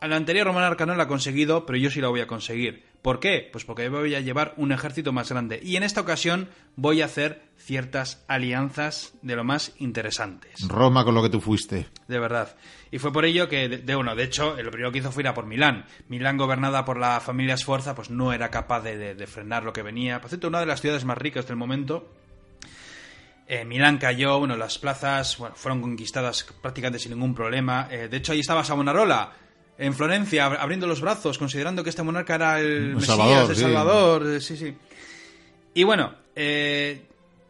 al 0.00 0.12
anterior 0.12 0.52
monarca 0.52 0.84
no 0.84 0.94
la 0.94 1.04
ha 1.04 1.08
conseguido, 1.08 1.64
pero 1.64 1.78
yo 1.78 1.90
sí 1.90 2.02
la 2.02 2.08
voy 2.08 2.20
a 2.20 2.26
conseguir. 2.26 2.84
¿Por 3.02 3.18
qué? 3.18 3.48
Pues 3.50 3.64
porque 3.64 3.88
voy 3.88 4.14
a 4.14 4.20
llevar 4.20 4.52
un 4.58 4.72
ejército 4.72 5.10
más 5.12 5.30
grande. 5.30 5.58
Y 5.62 5.76
en 5.76 5.82
esta 5.82 6.02
ocasión 6.02 6.50
voy 6.76 7.00
a 7.00 7.06
hacer 7.06 7.42
ciertas 7.56 8.22
alianzas 8.28 9.14
de 9.22 9.36
lo 9.36 9.42
más 9.44 9.72
interesantes. 9.78 10.68
Roma 10.68 11.02
con 11.04 11.14
lo 11.14 11.22
que 11.22 11.30
tú 11.30 11.40
fuiste. 11.40 11.86
De 12.08 12.18
verdad. 12.18 12.54
Y 12.90 12.98
fue 12.98 13.10
por 13.12 13.24
ello 13.24 13.48
que, 13.48 13.68
de, 13.70 13.78
de 13.78 13.94
bueno, 13.94 14.14
de 14.14 14.24
hecho, 14.24 14.54
lo 14.62 14.70
primero 14.70 14.92
que 14.92 14.98
hizo 14.98 15.12
fue 15.12 15.22
ir 15.22 15.28
a 15.28 15.34
por 15.34 15.46
Milán. 15.46 15.86
Milán, 16.08 16.36
gobernada 16.36 16.84
por 16.84 16.98
la 16.98 17.20
familia 17.20 17.56
Sforza, 17.56 17.94
pues 17.94 18.10
no 18.10 18.34
era 18.34 18.50
capaz 18.50 18.80
de, 18.82 18.98
de- 18.98 19.14
de 19.14 19.26
frenar 19.26 19.62
lo 19.64 19.72
que 19.72 19.82
venía. 19.82 20.20
Por 20.20 20.28
cierto, 20.28 20.48
una 20.48 20.60
de 20.60 20.66
las 20.66 20.82
ciudades 20.82 21.06
más 21.06 21.16
ricas 21.16 21.46
del 21.46 21.56
momento. 21.56 22.12
Eh, 23.46 23.64
Milán 23.64 23.98
cayó, 23.98 24.38
bueno, 24.38 24.56
las 24.56 24.78
plazas 24.78 25.38
bueno, 25.38 25.54
fueron 25.56 25.80
conquistadas 25.80 26.44
prácticamente 26.60 26.98
sin 27.00 27.12
ningún 27.12 27.34
problema. 27.34 27.88
Eh, 27.90 28.08
de 28.08 28.16
hecho, 28.18 28.32
ahí 28.32 28.40
estaba 28.40 28.62
Savonarola, 28.62 29.32
en 29.80 29.94
Florencia, 29.94 30.48
ab- 30.48 30.58
abriendo 30.60 30.86
los 30.86 31.00
brazos, 31.00 31.38
considerando 31.38 31.82
que 31.82 31.90
este 31.90 32.02
monarca 32.02 32.34
era 32.36 32.60
el 32.60 32.94
Mesías, 32.94 33.06
Salvador, 33.16 33.50
el 33.50 33.56
sí. 33.56 33.62
Salvador. 33.62 34.26
eh, 34.28 34.40
sí, 34.40 34.56
sí. 34.56 34.74
Y 35.74 35.82
bueno, 35.84 36.12
eh, 36.36 37.02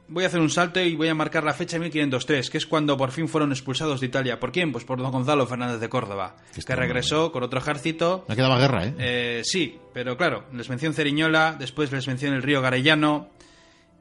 voy 0.08 0.24
a 0.24 0.26
hacer 0.26 0.40
un 0.40 0.50
salto 0.50 0.80
y 0.80 0.94
voy 0.96 1.08
a 1.08 1.14
marcar 1.14 1.44
la 1.44 1.54
fecha 1.54 1.76
de 1.76 1.80
1503, 1.80 2.50
que 2.50 2.58
es 2.58 2.66
cuando 2.66 2.96
por 2.96 3.10
fin 3.12 3.28
fueron 3.28 3.50
expulsados 3.52 4.00
de 4.00 4.06
Italia. 4.06 4.38
¿Por 4.40 4.52
quién? 4.52 4.72
Pues 4.72 4.84
por 4.84 4.98
don 5.00 5.10
Gonzalo 5.10 5.46
Fernández 5.46 5.80
de 5.80 5.88
Córdoba, 5.88 6.36
Que 6.66 6.76
regresó 6.76 7.32
con 7.32 7.42
otro 7.42 7.60
ejército. 7.60 8.24
No 8.28 8.36
quedaba 8.36 8.58
guerra, 8.58 8.86
¿eh? 8.86 8.94
Eh, 8.98 9.42
sí, 9.44 9.78
pero 9.94 10.16
claro, 10.16 10.44
les 10.52 10.68
venció 10.68 10.88
en 10.88 10.94
Ceriñola, 10.94 11.56
después 11.58 11.90
les 11.92 12.06
venció 12.06 12.28
en 12.28 12.34
el 12.34 12.42
río 12.42 12.60
Garellano, 12.60 13.28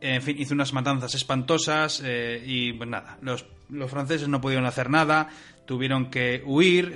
eh, 0.01 0.15
en 0.15 0.21
fin, 0.21 0.35
hizo 0.39 0.53
unas 0.53 0.73
matanzas 0.73 1.13
espantosas 1.15 2.01
eh, 2.05 2.43
y 2.45 2.73
pues 2.73 2.89
nada, 2.89 3.17
los, 3.21 3.45
los 3.69 3.89
franceses 3.91 4.27
no 4.27 4.41
pudieron 4.41 4.65
hacer 4.65 4.89
nada, 4.89 5.29
tuvieron 5.65 6.09
que 6.09 6.41
huir. 6.45 6.91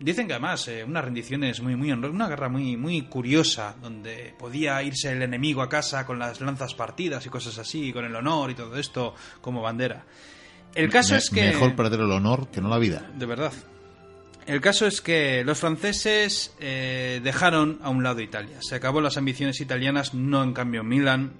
Dicen 0.00 0.26
que 0.26 0.34
además 0.34 0.66
eh, 0.68 0.84
unas 0.84 1.04
rendiciones 1.04 1.60
muy, 1.60 1.76
muy 1.76 1.90
una 1.92 2.28
guerra 2.28 2.48
muy, 2.48 2.76
muy 2.76 3.02
curiosa, 3.02 3.76
donde 3.80 4.34
podía 4.38 4.82
irse 4.82 5.10
el 5.12 5.22
enemigo 5.22 5.62
a 5.62 5.68
casa 5.68 6.06
con 6.06 6.18
las 6.18 6.40
lanzas 6.40 6.74
partidas 6.74 7.24
y 7.26 7.28
cosas 7.28 7.58
así, 7.58 7.92
con 7.92 8.04
el 8.04 8.14
honor 8.14 8.50
y 8.50 8.54
todo 8.54 8.76
esto 8.76 9.14
como 9.40 9.62
bandera. 9.62 10.04
El 10.74 10.90
caso 10.90 11.12
Me- 11.14 11.18
es 11.18 11.30
que... 11.30 11.42
Mejor 11.48 11.74
perder 11.74 12.00
el 12.00 12.12
honor 12.12 12.48
que 12.50 12.60
no 12.60 12.68
la 12.68 12.78
vida. 12.78 13.10
De 13.16 13.26
verdad. 13.26 13.52
El 14.46 14.60
caso 14.62 14.86
es 14.86 15.00
que 15.02 15.42
los 15.44 15.58
franceses 15.58 16.54
eh, 16.58 17.20
dejaron 17.22 17.78
a 17.82 17.90
un 17.90 18.02
lado 18.02 18.20
Italia. 18.20 18.58
Se 18.60 18.76
acabó 18.76 19.00
las 19.02 19.16
ambiciones 19.18 19.60
italianas, 19.60 20.14
no 20.14 20.42
en 20.42 20.54
cambio 20.54 20.82
Milán. 20.84 21.34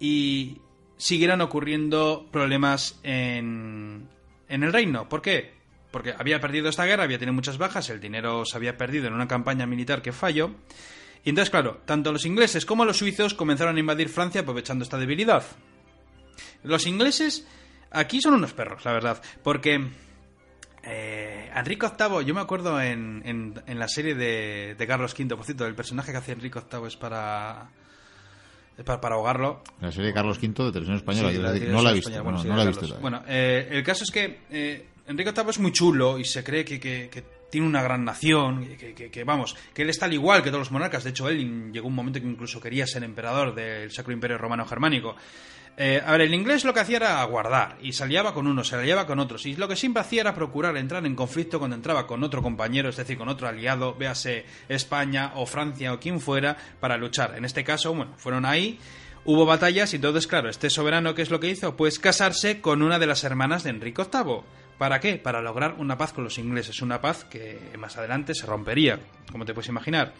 Y 0.00 0.58
siguieron 0.96 1.40
ocurriendo 1.40 2.26
problemas 2.30 2.98
en, 3.02 4.08
en 4.48 4.62
el 4.62 4.72
reino. 4.72 5.08
¿Por 5.08 5.20
qué? 5.22 5.57
Porque 5.90 6.14
había 6.18 6.38
perdido 6.40 6.68
esta 6.68 6.84
guerra, 6.84 7.04
había 7.04 7.18
tenido 7.18 7.32
muchas 7.34 7.56
bajas, 7.58 7.88
el 7.90 8.00
dinero 8.00 8.44
se 8.44 8.56
había 8.56 8.76
perdido 8.76 9.06
en 9.06 9.14
una 9.14 9.26
campaña 9.26 9.66
militar 9.66 10.02
que 10.02 10.12
falló. 10.12 10.50
Y 11.24 11.30
entonces, 11.30 11.50
claro, 11.50 11.80
tanto 11.84 12.12
los 12.12 12.24
ingleses 12.26 12.66
como 12.66 12.84
los 12.84 12.98
suizos 12.98 13.34
comenzaron 13.34 13.76
a 13.76 13.80
invadir 13.80 14.08
Francia 14.08 14.42
aprovechando 14.42 14.84
esta 14.84 14.98
debilidad. 14.98 15.42
Los 16.62 16.86
ingleses 16.86 17.46
aquí 17.90 18.20
son 18.20 18.34
unos 18.34 18.52
perros, 18.52 18.84
la 18.84 18.92
verdad, 18.92 19.22
porque 19.42 19.88
eh, 20.82 21.50
Enrique 21.54 21.86
VIII, 21.98 22.24
yo 22.24 22.34
me 22.34 22.40
acuerdo 22.40 22.80
en, 22.80 23.22
en- 23.24 23.62
en 23.66 23.78
la 23.78 23.88
serie 23.88 24.14
de, 24.14 24.74
de 24.78 24.86
Carlos 24.86 25.14
V, 25.18 25.36
por 25.36 25.44
cierto, 25.44 25.66
el 25.66 25.74
personaje 25.74 26.12
que 26.12 26.18
hace 26.18 26.32
Enrique 26.32 26.60
VIII 26.70 26.86
es 26.86 26.96
para, 26.96 27.70
es 28.76 28.84
para, 28.84 29.00
para 29.00 29.14
ahogarlo. 29.16 29.62
La 29.80 29.90
serie 29.90 30.08
de 30.08 30.14
Carlos 30.14 30.38
V 30.38 30.46
de 30.48 30.72
Televisión 30.72 30.96
Española. 30.96 31.30
Sí, 31.30 31.38
la 31.38 31.72
no 31.72 31.82
la 31.82 31.90
he 31.90 31.94
visto. 31.94 32.10
Bueno, 32.10 32.24
bueno, 32.24 32.38
sí, 32.42 32.48
no 32.48 32.56
de 32.56 32.56
la 32.56 32.62
he 32.62 32.66
Carlos. 32.66 32.80
visto. 32.82 32.86
todavía. 32.96 33.00
Bueno, 33.02 33.24
eh, 33.28 33.68
el 33.72 33.82
caso 33.82 34.04
es 34.04 34.10
que 34.10 34.40
eh, 34.50 34.88
Enrique 35.08 35.32
VIII 35.32 35.50
es 35.50 35.58
muy 35.58 35.72
chulo 35.72 36.18
y 36.18 36.24
se 36.24 36.44
cree 36.44 36.64
que, 36.64 36.78
que- 36.78 37.38
tiene 37.50 37.66
una 37.66 37.82
gran 37.82 38.04
nación, 38.04 38.68
que, 38.76 39.24
vamos, 39.24 39.56
que 39.72 39.80
él 39.80 39.88
está 39.88 40.04
al 40.04 40.12
igual 40.12 40.42
que 40.42 40.50
todos 40.50 40.58
los 40.60 40.70
monarcas. 40.70 41.02
De 41.04 41.10
hecho, 41.10 41.30
él 41.30 41.72
llegó 41.72 41.88
un 41.88 41.94
momento 41.94 42.20
que 42.20 42.26
incluso 42.26 42.60
quería 42.60 42.86
ser 42.86 43.02
emperador 43.04 43.54
del 43.54 43.90
Sacro 43.90 44.12
Imperio 44.12 44.36
Romano 44.36 44.66
Germánico. 44.66 45.16
Eh, 45.78 46.02
a 46.04 46.12
ver, 46.12 46.20
el 46.20 46.34
inglés 46.34 46.66
lo 46.66 46.74
que 46.74 46.80
hacía 46.80 46.98
era 46.98 47.22
aguardar 47.22 47.78
y 47.80 47.94
se 47.94 48.04
aliaba 48.04 48.34
con 48.34 48.46
unos, 48.46 48.68
se 48.68 48.76
aliaba 48.76 49.06
con 49.06 49.18
otros. 49.18 49.46
Y 49.46 49.56
lo 49.56 49.66
que 49.66 49.76
siempre 49.76 50.02
hacía 50.02 50.20
era 50.20 50.34
procurar 50.34 50.76
entrar 50.76 51.06
en 51.06 51.14
conflicto 51.14 51.58
cuando 51.58 51.74
entraba 51.74 52.06
con 52.06 52.22
otro 52.22 52.42
compañero, 52.42 52.90
es 52.90 52.96
decir, 52.96 53.16
con 53.16 53.30
otro 53.30 53.48
aliado, 53.48 53.94
véase 53.94 54.44
España 54.68 55.32
o 55.36 55.46
Francia 55.46 55.94
o 55.94 55.98
quien 56.00 56.20
fuera, 56.20 56.54
para 56.80 56.98
luchar. 56.98 57.34
En 57.38 57.46
este 57.46 57.64
caso, 57.64 57.94
bueno, 57.94 58.12
fueron 58.18 58.44
ahí, 58.44 58.78
hubo 59.24 59.46
batallas 59.46 59.90
y 59.94 59.96
entonces, 59.96 60.26
claro, 60.26 60.50
este 60.50 60.68
soberano, 60.68 61.14
¿qué 61.14 61.22
es 61.22 61.30
lo 61.30 61.40
que 61.40 61.48
hizo? 61.48 61.76
Pues 61.78 61.98
casarse 61.98 62.60
con 62.60 62.82
una 62.82 62.98
de 62.98 63.06
las 63.06 63.24
hermanas 63.24 63.62
de 63.64 63.70
Enrique 63.70 64.02
VIII. 64.02 64.40
¿Para 64.78 65.00
qué? 65.00 65.16
Para 65.16 65.42
lograr 65.42 65.74
una 65.78 65.98
paz 65.98 66.12
con 66.12 66.24
los 66.24 66.38
ingleses. 66.38 66.80
Una 66.82 67.00
paz 67.00 67.24
que 67.24 67.58
más 67.78 67.96
adelante 67.96 68.34
se 68.34 68.46
rompería, 68.46 69.00
como 69.30 69.44
te 69.44 69.52
puedes 69.52 69.68
imaginar. 69.68 70.14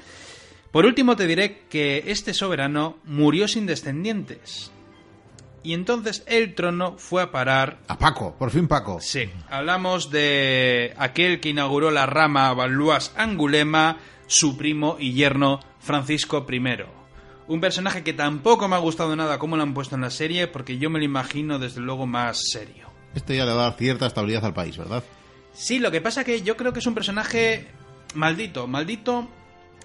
Por 0.72 0.84
último, 0.84 1.16
te 1.16 1.26
diré 1.26 1.62
que 1.70 2.04
este 2.08 2.34
soberano 2.34 2.98
murió 3.04 3.48
sin 3.48 3.66
descendientes. 3.66 4.70
Y 5.62 5.74
entonces 5.74 6.22
el 6.26 6.54
trono 6.54 6.96
fue 6.98 7.22
a 7.22 7.30
parar. 7.30 7.78
A 7.88 7.98
Paco, 7.98 8.34
por 8.38 8.50
fin 8.50 8.68
Paco. 8.68 9.00
Sí, 9.00 9.30
hablamos 9.50 10.10
de 10.10 10.94
aquel 10.98 11.40
que 11.40 11.50
inauguró 11.50 11.90
la 11.90 12.06
rama 12.06 12.52
Valois 12.54 13.12
Angulema, 13.16 13.98
su 14.26 14.56
primo 14.56 14.96
y 14.98 15.12
yerno 15.12 15.60
Francisco 15.80 16.46
I. 16.48 16.62
Un 17.48 17.60
personaje 17.60 18.02
que 18.02 18.12
tampoco 18.12 18.68
me 18.68 18.76
ha 18.76 18.80
gustado 18.80 19.16
nada 19.16 19.38
como 19.38 19.56
lo 19.56 19.62
han 19.62 19.74
puesto 19.74 19.94
en 19.94 20.02
la 20.02 20.10
serie, 20.10 20.46
porque 20.48 20.78
yo 20.78 20.90
me 20.90 20.98
lo 20.98 21.04
imagino 21.04 21.58
desde 21.58 21.80
luego 21.80 22.06
más 22.06 22.38
serio. 22.50 22.88
Este 23.18 23.36
ya 23.36 23.44
le 23.44 23.52
va 23.52 23.60
a 23.60 23.70
dar 23.70 23.76
cierta 23.78 24.06
estabilidad 24.06 24.44
al 24.44 24.54
país, 24.54 24.76
¿verdad? 24.78 25.02
Sí, 25.52 25.78
lo 25.78 25.90
que 25.90 26.00
pasa 26.00 26.24
que 26.24 26.42
yo 26.42 26.56
creo 26.56 26.72
que 26.72 26.78
es 26.78 26.86
un 26.86 26.94
personaje 26.94 27.68
maldito, 28.14 28.66
maldito, 28.66 29.28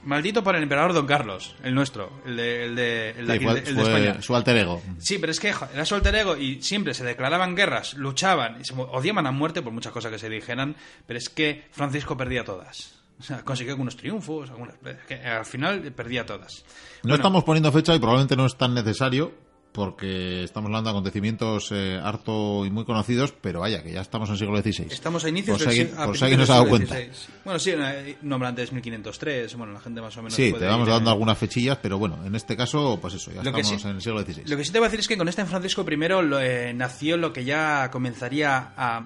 maldito 0.04 0.44
por 0.44 0.56
el 0.56 0.64
emperador 0.64 0.94
Don 0.94 1.06
Carlos, 1.08 1.56
el 1.64 1.74
nuestro, 1.74 2.12
el 2.26 2.36
de, 2.38 2.64
el 2.66 2.76
de, 2.76 3.10
el 3.12 3.28
de, 3.28 3.34
Sí, 3.34 3.38
aquí, 3.38 3.46
fue, 3.46 3.60
el 3.60 3.76
de- 3.76 3.82
España. 3.82 4.22
su 4.22 4.36
alter 4.36 4.58
ego. 4.58 4.82
Sí, 5.00 5.18
pero 5.20 5.32
es 5.32 5.40
que 5.40 5.54
era 5.74 5.86
su 5.86 5.96
alter 5.96 6.16
ego 6.16 6.38
y 6.38 6.62
siempre 6.62 6.94
se 6.94 7.04
declaraban 7.04 7.56
guerras, 7.56 7.96
luchaban 7.96 8.62
y 8.62 8.66
se 8.66 8.74
odiaban 8.76 9.26
a 9.28 9.32
muerte 9.32 9.62
por 9.62 9.74
muchas 9.74 9.92
cosas 9.94 10.12
que 10.12 10.20
se 10.20 10.30
dijeran, 10.30 10.76
pero 11.08 11.18
es 11.18 11.30
que 11.30 11.66
Francisco 11.72 12.16
perdía 12.18 12.44
todas. 12.44 13.00
O 13.20 13.24
sea, 13.24 13.44
consiguió 13.44 13.74
algunos 13.74 13.96
triunfos, 13.96 14.50
algunas, 14.50 14.76
que 15.08 15.16
al 15.16 15.46
final 15.46 15.80
perdía 15.94 16.26
todas. 16.26 16.64
No 16.66 17.00
Bueno, 17.04 17.16
estamos 17.16 17.44
poniendo 17.46 17.72
fecha 17.72 17.96
y 17.96 18.00
probablemente 18.00 18.36
no 18.36 18.46
es 18.46 18.58
tan 18.58 18.74
necesario 18.74 19.32
porque 19.74 20.44
estamos 20.44 20.68
hablando 20.70 20.90
de 20.90 20.96
acontecimientos 20.98 21.70
eh, 21.72 22.00
harto 22.02 22.66
y 22.66 22.70
muy 22.70 22.86
conocidos, 22.86 23.34
pero 23.42 23.60
vaya, 23.60 23.84
que 23.84 23.92
ya 23.92 24.02
estamos 24.02 24.30
en 24.30 24.34
el 24.34 24.40
siglo 24.40 24.62
XVI. 24.62 24.88
Estamos 24.94 25.26
a 25.26 25.30
inicios 25.30 25.58
Por 25.58 25.68
del 25.68 25.76
si 25.76 25.82
alguien- 25.82 25.98
sig- 25.98 26.02
a 26.02 26.06
por 26.06 26.18
si 26.18 26.24
alguien 26.24 26.40
no 26.40 26.46
se 26.46 26.52
ha 26.52 26.56
dado 26.56 26.66
siglo 26.78 26.88
cuenta. 26.88 26.96
XVI. 27.16 27.34
Bueno, 27.44 27.60
sí, 27.60 27.74
nombre 28.22 28.50
antes 28.50 28.72
1503, 28.72 29.56
bueno, 29.56 29.74
la 29.74 29.80
gente 29.82 30.00
más 30.02 30.16
o 30.16 30.22
menos... 30.22 30.34
Sí, 30.36 30.52
puede 30.52 30.64
te 30.66 30.70
vamos 30.72 30.88
dando 30.88 31.10
eh, 31.10 31.14
algunas 31.14 31.38
fechillas, 31.38 31.78
pero 31.82 31.98
bueno, 31.98 32.20
en 32.26 32.36
este 32.36 32.56
caso, 32.56 33.00
pues 33.02 33.16
eso, 33.16 33.32
ya 33.32 33.44
Lo 33.44 33.50
estamos 33.58 33.82
sí- 33.82 33.88
en 33.88 33.96
el 33.96 34.02
siglo 34.02 34.22
XVI. 34.22 34.44
Lo 34.46 34.56
que 34.58 34.64
sí 34.64 34.72
te 34.72 34.80
voy 34.80 34.86
a 34.86 34.90
decir 34.90 35.00
es 35.02 35.08
que 35.08 35.18
con 35.18 35.28
este 35.28 35.44
Francisco 35.46 35.84
I 35.90 35.96
lo, 35.98 36.40
eh, 36.40 36.74
nació 36.74 37.18
lo 37.18 37.34
que 37.34 37.44
ya 37.44 37.90
comenzaría 37.92 38.74
a 38.78 39.06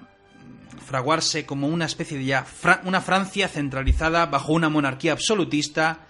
fraguarse 0.86 1.44
como 1.44 1.66
una 1.68 1.86
especie 1.86 2.18
de 2.18 2.24
ya 2.24 2.44
fra- 2.44 2.80
una 2.84 3.00
Francia 3.00 3.48
centralizada 3.48 4.26
bajo 4.26 4.52
una 4.52 4.68
monarquía 4.68 5.12
absolutista 5.12 6.00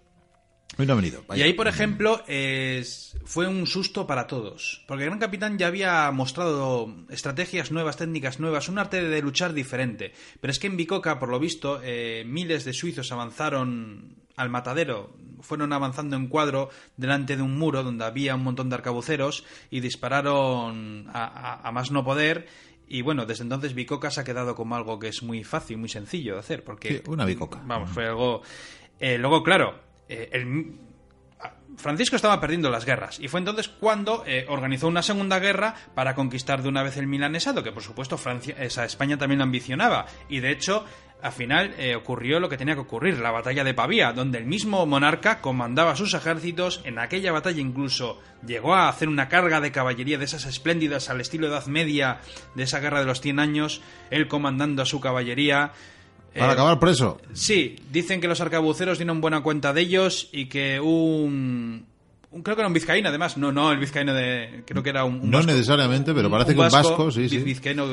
Hoy 0.78 0.86
no 0.86 0.94
ha 0.94 0.96
venido. 0.96 1.22
Y 1.34 1.42
ahí, 1.42 1.52
por 1.52 1.68
ejemplo, 1.68 2.22
es- 2.26 3.14
fue 3.26 3.46
un 3.46 3.66
susto 3.66 4.06
para 4.06 4.26
todos. 4.26 4.82
Porque 4.88 5.04
el 5.04 5.10
Gran 5.10 5.20
Capitán 5.20 5.58
ya 5.58 5.66
había 5.66 6.10
mostrado 6.12 7.04
estrategias 7.10 7.70
nuevas, 7.70 7.98
técnicas 7.98 8.40
nuevas, 8.40 8.70
un 8.70 8.78
arte 8.78 9.06
de 9.06 9.20
luchar 9.20 9.52
diferente. 9.52 10.14
Pero 10.40 10.50
es 10.50 10.58
que 10.58 10.68
en 10.68 10.78
Bicoca, 10.78 11.18
por 11.18 11.28
lo 11.28 11.38
visto, 11.38 11.78
eh, 11.84 12.24
miles 12.26 12.64
de 12.64 12.72
suizos 12.72 13.12
avanzaron 13.12 14.16
al 14.34 14.48
matadero, 14.48 15.14
fueron 15.42 15.74
avanzando 15.74 16.16
en 16.16 16.28
cuadro 16.28 16.70
delante 16.96 17.36
de 17.36 17.42
un 17.42 17.58
muro 17.58 17.82
donde 17.82 18.06
había 18.06 18.34
un 18.34 18.42
montón 18.42 18.70
de 18.70 18.76
arcabuceros 18.76 19.44
y 19.70 19.80
dispararon 19.80 21.06
a, 21.12 21.70
más 21.74 21.90
no 21.90 22.02
poder. 22.02 22.46
Y 22.92 23.00
bueno, 23.00 23.24
desde 23.24 23.44
entonces 23.44 23.72
Bicoca 23.72 24.10
se 24.10 24.20
ha 24.20 24.24
quedado 24.24 24.54
como 24.54 24.76
algo 24.76 24.98
que 24.98 25.08
es 25.08 25.22
muy 25.22 25.44
fácil, 25.44 25.78
muy 25.78 25.88
sencillo 25.88 26.34
de 26.34 26.40
hacer. 26.40 26.62
Porque, 26.62 27.02
una 27.06 27.24
bicoca. 27.24 27.62
Vamos, 27.64 27.88
fue 27.88 28.06
algo. 28.06 28.42
Eh, 29.00 29.16
luego, 29.16 29.42
claro, 29.42 29.80
eh, 30.10 30.28
el, 30.30 30.74
Francisco 31.78 32.16
estaba 32.16 32.38
perdiendo 32.38 32.68
las 32.68 32.84
guerras 32.84 33.18
y 33.18 33.28
fue 33.28 33.40
entonces 33.40 33.68
cuando 33.68 34.24
eh, 34.26 34.44
organizó 34.46 34.88
una 34.88 35.02
segunda 35.02 35.38
guerra 35.38 35.74
para 35.94 36.14
conquistar 36.14 36.62
de 36.62 36.68
una 36.68 36.82
vez 36.82 36.98
el 36.98 37.06
milanesado, 37.06 37.62
que 37.62 37.72
por 37.72 37.82
supuesto 37.82 38.18
Francia, 38.18 38.56
esa 38.58 38.84
España 38.84 39.16
también 39.16 39.38
lo 39.38 39.44
ambicionaba. 39.44 40.04
Y 40.28 40.40
de 40.40 40.50
hecho, 40.50 40.84
al 41.22 41.32
final 41.32 41.74
eh, 41.78 41.94
ocurrió 41.94 42.40
lo 42.40 42.48
que 42.48 42.56
tenía 42.56 42.74
que 42.74 42.80
ocurrir, 42.80 43.18
la 43.18 43.30
batalla 43.30 43.62
de 43.62 43.74
Pavía, 43.74 44.12
donde 44.12 44.38
el 44.38 44.44
mismo 44.44 44.84
monarca 44.86 45.40
comandaba 45.40 45.94
sus 45.94 46.14
ejércitos. 46.14 46.80
En 46.84 46.98
aquella 46.98 47.30
batalla 47.30 47.60
incluso 47.60 48.18
llegó 48.44 48.74
a 48.74 48.88
hacer 48.88 49.08
una 49.08 49.28
carga 49.28 49.60
de 49.60 49.70
caballería 49.70 50.18
de 50.18 50.24
esas 50.24 50.46
espléndidas 50.46 51.10
al 51.10 51.20
estilo 51.20 51.46
Edad 51.46 51.66
Media 51.66 52.20
de 52.56 52.64
esa 52.64 52.80
guerra 52.80 53.00
de 53.00 53.06
los 53.06 53.20
100 53.20 53.38
años, 53.38 53.82
él 54.10 54.26
comandando 54.26 54.82
a 54.82 54.86
su 54.86 55.00
caballería. 55.00 55.72
Para 56.34 56.48
eh, 56.48 56.54
acabar 56.54 56.80
preso. 56.80 57.20
Sí, 57.32 57.76
dicen 57.92 58.20
que 58.20 58.26
los 58.26 58.40
arcabuceros 58.40 58.98
tienen 58.98 59.20
buena 59.20 59.42
cuenta 59.42 59.72
de 59.72 59.80
ellos 59.80 60.28
y 60.32 60.46
que 60.46 60.80
un, 60.80 61.86
creo 62.42 62.56
que 62.56 62.62
era 62.62 62.66
un 62.66 62.72
vizcaíno 62.72 63.08
además. 63.08 63.36
No 63.36 63.52
no 63.52 63.72
el 63.72 63.78
vizcaíno 63.78 64.14
de 64.14 64.62
creo 64.66 64.82
que 64.82 64.90
era 64.90 65.04
un, 65.04 65.30
no 65.30 65.42
necesariamente 65.42 66.14
pero 66.14 66.30
parece 66.30 66.54
que 66.54 66.60
un 66.60 66.70
vasco 66.70 67.10
sí 67.10 67.28
sí. 67.28 67.38
vizcaíno 67.38 67.86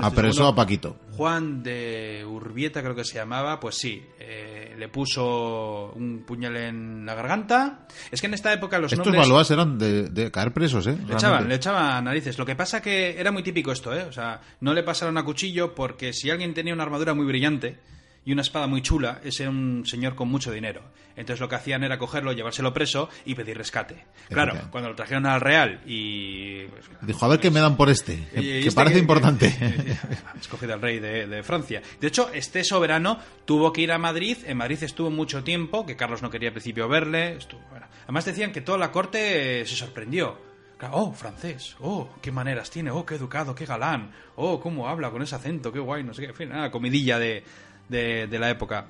apresó 0.00 0.46
a 0.46 0.54
Paquito. 0.54 0.96
Juan 1.12 1.62
de 1.62 2.24
Urbieta 2.26 2.82
creo 2.82 2.94
que 2.94 3.04
se 3.04 3.14
llamaba 3.14 3.58
pues 3.60 3.76
sí 3.76 4.02
eh, 4.18 4.74
le 4.78 4.88
puso 4.88 5.92
un 5.94 6.24
puñal 6.26 6.56
en 6.56 7.06
la 7.06 7.14
garganta. 7.14 7.86
Es 8.10 8.20
que 8.20 8.26
en 8.26 8.34
esta 8.34 8.52
época 8.52 8.78
los 8.78 8.92
estos 8.92 9.06
nombres... 9.06 9.50
eran 9.50 9.78
de, 9.78 10.30
caer 10.30 10.52
presos 10.52 10.86
eh 10.86 10.96
le 11.06 11.14
echaban, 11.14 11.48
le 11.48 11.54
echaban 11.54 12.04
narices. 12.04 12.38
Lo 12.38 12.46
que 12.46 12.56
pasa 12.56 12.82
que 12.82 13.18
era 13.18 13.32
muy 13.32 13.42
típico 13.42 13.72
esto 13.72 13.94
eh 13.94 14.04
o 14.04 14.12
sea 14.12 14.40
no 14.60 14.74
le 14.74 14.82
pasaron 14.82 15.16
a 15.18 15.24
cuchillo 15.24 15.74
porque 15.74 16.12
si 16.12 16.30
alguien 16.30 16.54
tenía 16.54 16.74
una 16.74 16.82
armadura 16.82 17.14
muy 17.14 17.26
brillante 17.26 17.78
y 18.24 18.32
una 18.32 18.42
espada 18.42 18.66
muy 18.66 18.82
chula, 18.82 19.20
ese 19.24 19.44
era 19.44 19.50
un 19.50 19.84
señor 19.86 20.14
con 20.14 20.28
mucho 20.28 20.52
dinero. 20.52 20.82
Entonces 21.16 21.40
lo 21.40 21.48
que 21.48 21.56
hacían 21.56 21.82
era 21.84 21.98
cogerlo, 21.98 22.32
llevárselo 22.32 22.72
preso 22.72 23.08
y 23.24 23.34
pedir 23.34 23.56
rescate. 23.56 24.04
Claro, 24.28 24.54
cuando 24.70 24.90
lo 24.90 24.94
trajeron 24.94 25.26
al 25.26 25.40
Real 25.40 25.80
y... 25.86 26.64
Pues, 26.66 26.84
Dijo, 27.02 27.24
a 27.24 27.28
ver 27.28 27.40
qué 27.40 27.50
me 27.50 27.60
dan 27.60 27.76
por 27.76 27.90
este, 27.90 28.28
que 28.32 28.60
este 28.60 28.72
parece 28.72 28.98
importante. 28.98 29.48
escogido 30.40 30.74
al 30.74 30.80
rey 30.80 30.98
de, 30.98 31.42
Francia. 31.42 31.82
De 32.00 32.06
hecho, 32.06 32.30
este 32.32 32.62
soberano 32.64 33.18
tuvo 33.44 33.72
que 33.72 33.82
ir 33.82 33.92
a 33.92 33.98
Madrid, 33.98 34.38
en 34.46 34.56
Madrid 34.56 34.82
estuvo 34.82 35.10
mucho 35.10 35.42
tiempo, 35.42 35.84
que 35.84 35.96
Carlos 35.96 36.22
no 36.22 36.30
quería 36.30 36.50
al 36.50 36.54
principio 36.54 36.88
verle. 36.88 37.36
Estuvo, 37.36 37.60
Además 38.04 38.24
decían 38.24 38.52
que 38.52 38.60
toda 38.60 38.78
la 38.78 38.92
corte 38.92 39.64
se 39.66 39.76
sorprendió. 39.76 40.50
Oh, 40.92 41.12
francés. 41.12 41.76
Oh, 41.80 42.08
qué 42.22 42.32
maneras 42.32 42.70
tiene. 42.70 42.90
Oh, 42.90 43.04
qué 43.04 43.16
educado, 43.16 43.54
qué 43.54 43.66
galán. 43.66 44.12
Oh, 44.36 44.60
cómo 44.60 44.88
habla 44.88 45.10
con 45.10 45.20
ese 45.20 45.34
acento, 45.34 45.70
qué 45.72 45.78
guay, 45.78 46.02
no 46.02 46.14
sé 46.14 46.22
qué. 46.22 46.28
En 46.28 46.34
fin, 46.34 46.48
nada, 46.48 46.70
comidilla 46.70 47.18
de, 47.18 47.44
de, 47.90 48.38
la 48.38 48.50
época. 48.50 48.86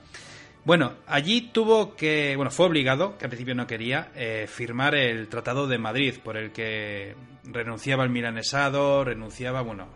Bueno, 0.65 0.95
allí 1.07 1.51
tuvo 1.53 1.97
que, 1.97 2.35
bueno, 2.37 2.51
fue 2.51 2.67
obligado, 2.67 3.17
que 3.17 3.25
al 3.25 3.31
principio 3.31 3.55
no 3.55 3.67
quería, 3.67 4.13
eh, 4.15 4.47
firmar 4.47 4.95
el 4.95 5.29
Tratado 5.29 5.67
de 5.67 5.79
Madrid, 5.79 6.17
por 6.23 6.37
el 6.37 6.53
que 6.53 7.17
renunciaba 7.45 8.05
al 8.05 8.11
milanesado, 8.11 9.03
renunciaba, 9.05 9.63
bueno, 9.63 9.89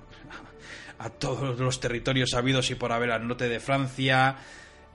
a 0.98 1.10
todos 1.10 1.58
los 1.58 1.80
territorios 1.80 2.34
habidos 2.34 2.70
y 2.70 2.74
por 2.74 2.92
haber 2.92 3.10
al 3.10 3.28
norte 3.28 3.48
de 3.48 3.60
Francia, 3.60 4.36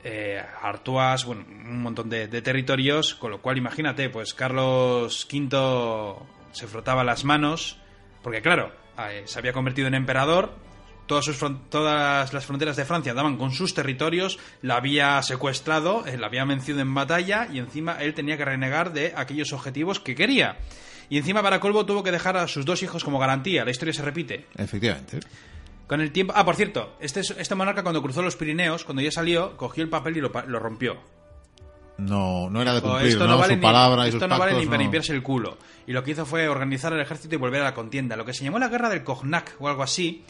eh, 0.04 0.42
Artois, 0.62 1.26
bueno, 1.26 1.46
un 1.48 1.82
montón 1.82 2.10
de, 2.10 2.28
territorios, 2.28 3.16
con 3.16 3.32
lo 3.32 3.42
cual 3.42 3.58
imagínate, 3.58 4.10
pues 4.10 4.34
Carlos 4.34 5.28
V 5.32 6.16
se 6.52 6.68
frotaba 6.68 7.04
las 7.04 7.26
manos, 7.26 7.78
porque 8.24 8.42
claro, 8.42 8.72
eh, 8.98 9.24
se 9.26 9.40
había 9.40 9.54
convertido 9.54 9.88
en 9.88 9.94
emperador, 9.94 10.56
todas, 11.10 12.34
las 12.34 12.46
fronteras 12.46 12.78
de 12.78 12.86
Francia 12.86 13.14
daban 13.14 13.38
con 13.38 13.52
sus 13.52 13.74
territorios, 13.74 14.40
la 14.62 14.78
había 14.78 15.22
secuestrado, 15.24 16.06
eh, 16.06 16.18
la 16.18 16.28
había 16.28 16.46
vencido 16.46 16.80
en 16.80 16.94
batalla 16.94 17.48
y 17.52 17.58
encima 17.58 18.02
él 18.02 18.14
tenía 18.14 18.38
que 18.38 18.46
renegar 18.46 18.94
de 18.94 19.14
aquellos 19.16 19.52
objetivos 19.52 20.00
que 20.00 20.16
quería. 20.16 20.58
Y 21.10 21.18
encima 21.18 21.42
para 21.42 21.60
colvo 21.60 21.86
tuvo 21.86 22.04
que 22.04 22.12
dejar 22.12 22.38
a 22.38 22.48
sus 22.48 22.66
dos 22.66 22.84
hijos 22.84 23.04
como 23.04 23.18
garantía. 23.18 23.66
La 23.66 23.72
historia 23.72 23.94
se 23.94 24.04
repite. 24.04 24.46
Efectivamente. 24.56 25.20
Con 25.88 26.02
el 26.02 26.12
tiempo... 26.12 26.34
Ah, 26.36 26.46
por 26.46 26.56
cierto, 26.56 26.96
este, 27.00 27.22
este 27.22 27.56
monarca 27.56 27.82
cuando 27.82 28.04
cruzó 28.04 28.22
los 28.22 28.36
Pirineos, 28.36 28.84
cuando 28.84 29.02
ya 29.02 29.12
salió, 29.12 29.58
cogió 29.58 29.84
el 29.84 29.90
papel 29.90 30.18
y 30.18 30.22
lo, 30.22 30.60
rompió. 30.60 30.98
No, 31.98 32.48
no 32.52 32.62
era 32.62 32.76
de 32.76 32.82
cumplir, 32.82 33.08
esto 33.08 33.28
no, 33.28 33.40
vale 33.40 33.56
su 33.56 33.60
palabra 33.60 34.06
y 34.06 34.10
Esto 34.10 34.28
no 34.28 34.38
vale 34.38 34.54
ni 34.54 34.68
para 34.68 34.78
limpiarse 34.78 35.14
el 35.14 35.24
culo. 35.24 35.58
Y 35.88 35.92
lo 35.92 36.04
que 36.04 36.12
hizo 36.12 36.28
fue 36.28 36.48
organizar 36.48 36.94
el 36.94 37.02
ejército 37.02 37.34
y 37.34 37.38
volver 37.40 37.62
a 37.62 37.66
la 37.66 37.74
contienda. 37.74 38.16
Lo 38.16 38.24
que 38.24 38.36
se 38.36 38.44
llamó 38.44 38.60
la 38.60 38.68
guerra 38.68 38.88
del 38.88 39.04
Cognac 39.04 39.56
o 39.60 39.68
algo 39.68 39.82
así, 39.82 40.24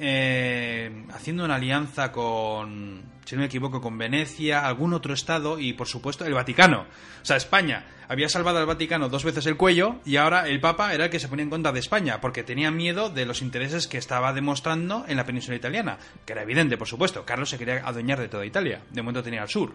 eh, 0.00 1.04
haciendo 1.12 1.44
una 1.44 1.56
alianza 1.56 2.10
con, 2.10 3.02
si 3.24 3.34
no 3.36 3.40
me 3.40 3.46
equivoco, 3.46 3.80
con 3.80 3.98
Venecia, 3.98 4.66
algún 4.66 4.94
otro 4.94 5.12
estado 5.12 5.58
y, 5.58 5.74
por 5.74 5.86
supuesto, 5.86 6.24
el 6.24 6.34
Vaticano. 6.34 6.86
O 7.22 7.24
sea, 7.24 7.36
España 7.36 7.84
había 8.08 8.28
salvado 8.28 8.58
al 8.58 8.66
Vaticano 8.66 9.08
dos 9.08 9.24
veces 9.24 9.46
el 9.46 9.56
cuello 9.56 10.00
y 10.04 10.16
ahora 10.16 10.48
el 10.48 10.60
Papa 10.60 10.94
era 10.94 11.04
el 11.04 11.10
que 11.10 11.20
se 11.20 11.28
ponía 11.28 11.44
en 11.44 11.50
contra 11.50 11.70
de 11.70 11.80
España 11.80 12.20
porque 12.20 12.42
tenía 12.42 12.70
miedo 12.70 13.10
de 13.10 13.26
los 13.26 13.42
intereses 13.42 13.86
que 13.86 13.98
estaba 13.98 14.32
demostrando 14.32 15.04
en 15.06 15.16
la 15.16 15.26
península 15.26 15.56
italiana, 15.56 15.98
que 16.24 16.32
era 16.32 16.42
evidente, 16.42 16.78
por 16.78 16.88
supuesto. 16.88 17.24
Carlos 17.24 17.50
se 17.50 17.58
quería 17.58 17.86
adueñar 17.86 18.18
de 18.18 18.28
toda 18.28 18.46
Italia. 18.46 18.82
De 18.90 19.02
momento 19.02 19.22
tenía 19.22 19.42
al 19.42 19.48
sur. 19.48 19.74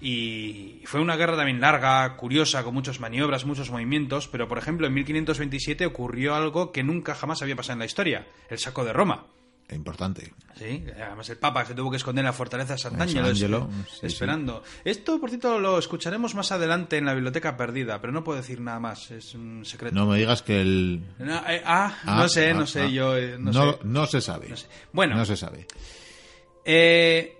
Y 0.00 0.82
fue 0.84 1.00
una 1.00 1.16
guerra 1.16 1.36
también 1.36 1.60
larga, 1.60 2.16
curiosa, 2.16 2.62
con 2.62 2.74
muchas 2.74 3.00
maniobras, 3.00 3.46
muchos 3.46 3.70
movimientos, 3.70 4.28
pero 4.28 4.46
por 4.46 4.58
ejemplo 4.58 4.86
en 4.86 4.94
1527 4.94 5.86
ocurrió 5.86 6.34
algo 6.34 6.70
que 6.70 6.82
nunca 6.82 7.14
jamás 7.14 7.40
había 7.42 7.56
pasado 7.56 7.74
en 7.74 7.78
la 7.80 7.86
historia, 7.86 8.26
el 8.50 8.58
saco 8.58 8.84
de 8.84 8.92
Roma. 8.92 9.26
Importante. 9.74 10.32
Sí, 10.54 10.84
además 10.94 11.28
el 11.28 11.38
Papa 11.38 11.64
se 11.64 11.74
tuvo 11.74 11.90
que 11.90 11.96
esconder 11.96 12.22
en 12.22 12.26
la 12.26 12.32
fortaleza 12.32 12.74
de 12.74 12.78
Sant'Angelo 12.78 13.68
esperando. 14.00 14.62
Esto, 14.84 15.18
por 15.18 15.28
cierto, 15.28 15.58
lo 15.58 15.78
escucharemos 15.78 16.36
más 16.36 16.52
adelante 16.52 16.98
en 16.98 17.04
la 17.04 17.14
biblioteca 17.14 17.56
perdida, 17.56 18.00
pero 18.00 18.12
no 18.12 18.22
puedo 18.22 18.38
decir 18.38 18.60
nada 18.60 18.78
más, 18.78 19.10
es 19.10 19.34
un 19.34 19.64
secreto. 19.64 19.96
No 19.96 20.06
me 20.06 20.18
digas 20.18 20.42
que 20.42 20.60
el... 20.60 21.02
Eh, 21.18 21.62
ah, 21.64 21.98
no 22.04 22.12
ah, 22.12 22.28
sé, 22.28 22.54
no 22.54 22.60
ah, 22.60 22.66
sé, 22.66 22.82
ah. 22.82 22.86
yo... 22.86 23.16
Eh, 23.16 23.36
no, 23.40 23.50
no, 23.50 23.78
no, 23.82 24.06
se 24.06 24.20
sabe. 24.20 24.54
Bueno. 24.92 25.16
No 25.16 25.24
se 25.24 25.36
sabe. 25.36 25.66
Eh, 26.64 27.35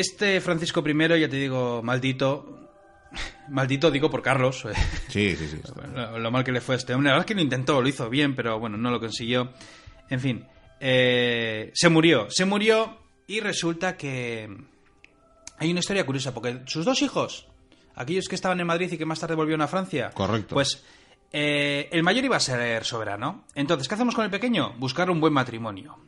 este 0.00 0.40
Francisco 0.40 0.84
I, 0.86 1.20
ya 1.20 1.28
te 1.28 1.36
digo, 1.36 1.82
maldito, 1.82 2.66
Maldito 3.48 3.90
digo 3.90 4.10
por 4.10 4.22
Carlos. 4.22 4.66
Sí, 5.08 5.36
sí, 5.36 5.48
sí. 5.48 5.60
Lo, 6.18 6.30
mal 6.30 6.44
que 6.44 6.52
le 6.52 6.60
fue 6.60 6.74
a 6.74 6.78
este 6.78 6.94
hombre. 6.94 7.08
La 7.08 7.14
verdad 7.14 7.24
es 7.24 7.28
que 7.28 7.34
lo 7.34 7.40
intentó, 7.40 7.80
lo 7.80 7.88
hizo 7.88 8.08
bien, 8.10 8.34
pero 8.34 8.58
bueno, 8.58 8.76
no 8.76 8.90
lo 8.90 9.00
consiguió. 9.00 9.52
En 10.08 10.20
fin. 10.20 10.46
Eh, 10.80 11.70
se 11.74 11.88
murió, 11.88 12.26
se 12.30 12.44
murió 12.44 12.98
y 13.26 13.40
resulta 13.40 13.96
que 13.96 14.48
hay 15.58 15.70
una 15.70 15.80
historia 15.80 16.04
curiosa, 16.04 16.34
porque 16.34 16.60
sus 16.66 16.84
dos 16.84 17.00
hijos, 17.00 17.46
aquellos 17.94 18.28
que 18.28 18.34
estaban 18.34 18.60
en 18.60 18.66
Madrid 18.66 18.92
y 18.92 18.98
que 18.98 19.06
más 19.06 19.18
tarde 19.18 19.34
volvieron 19.34 19.62
a 19.62 19.68
Francia, 19.68 20.10
correcto. 20.10 20.54
Pues 20.54 20.84
eh, 21.32 21.88
el 21.92 22.02
mayor 22.02 22.24
iba 22.24 22.36
a 22.36 22.40
ser 22.40 22.84
soberano. 22.84 23.46
Entonces, 23.54 23.88
¿qué 23.88 23.94
hacemos 23.94 24.14
con 24.14 24.26
el 24.26 24.30
pequeño? 24.30 24.74
Buscar 24.76 25.10
un 25.10 25.18
buen 25.18 25.32
matrimonio. 25.32 25.98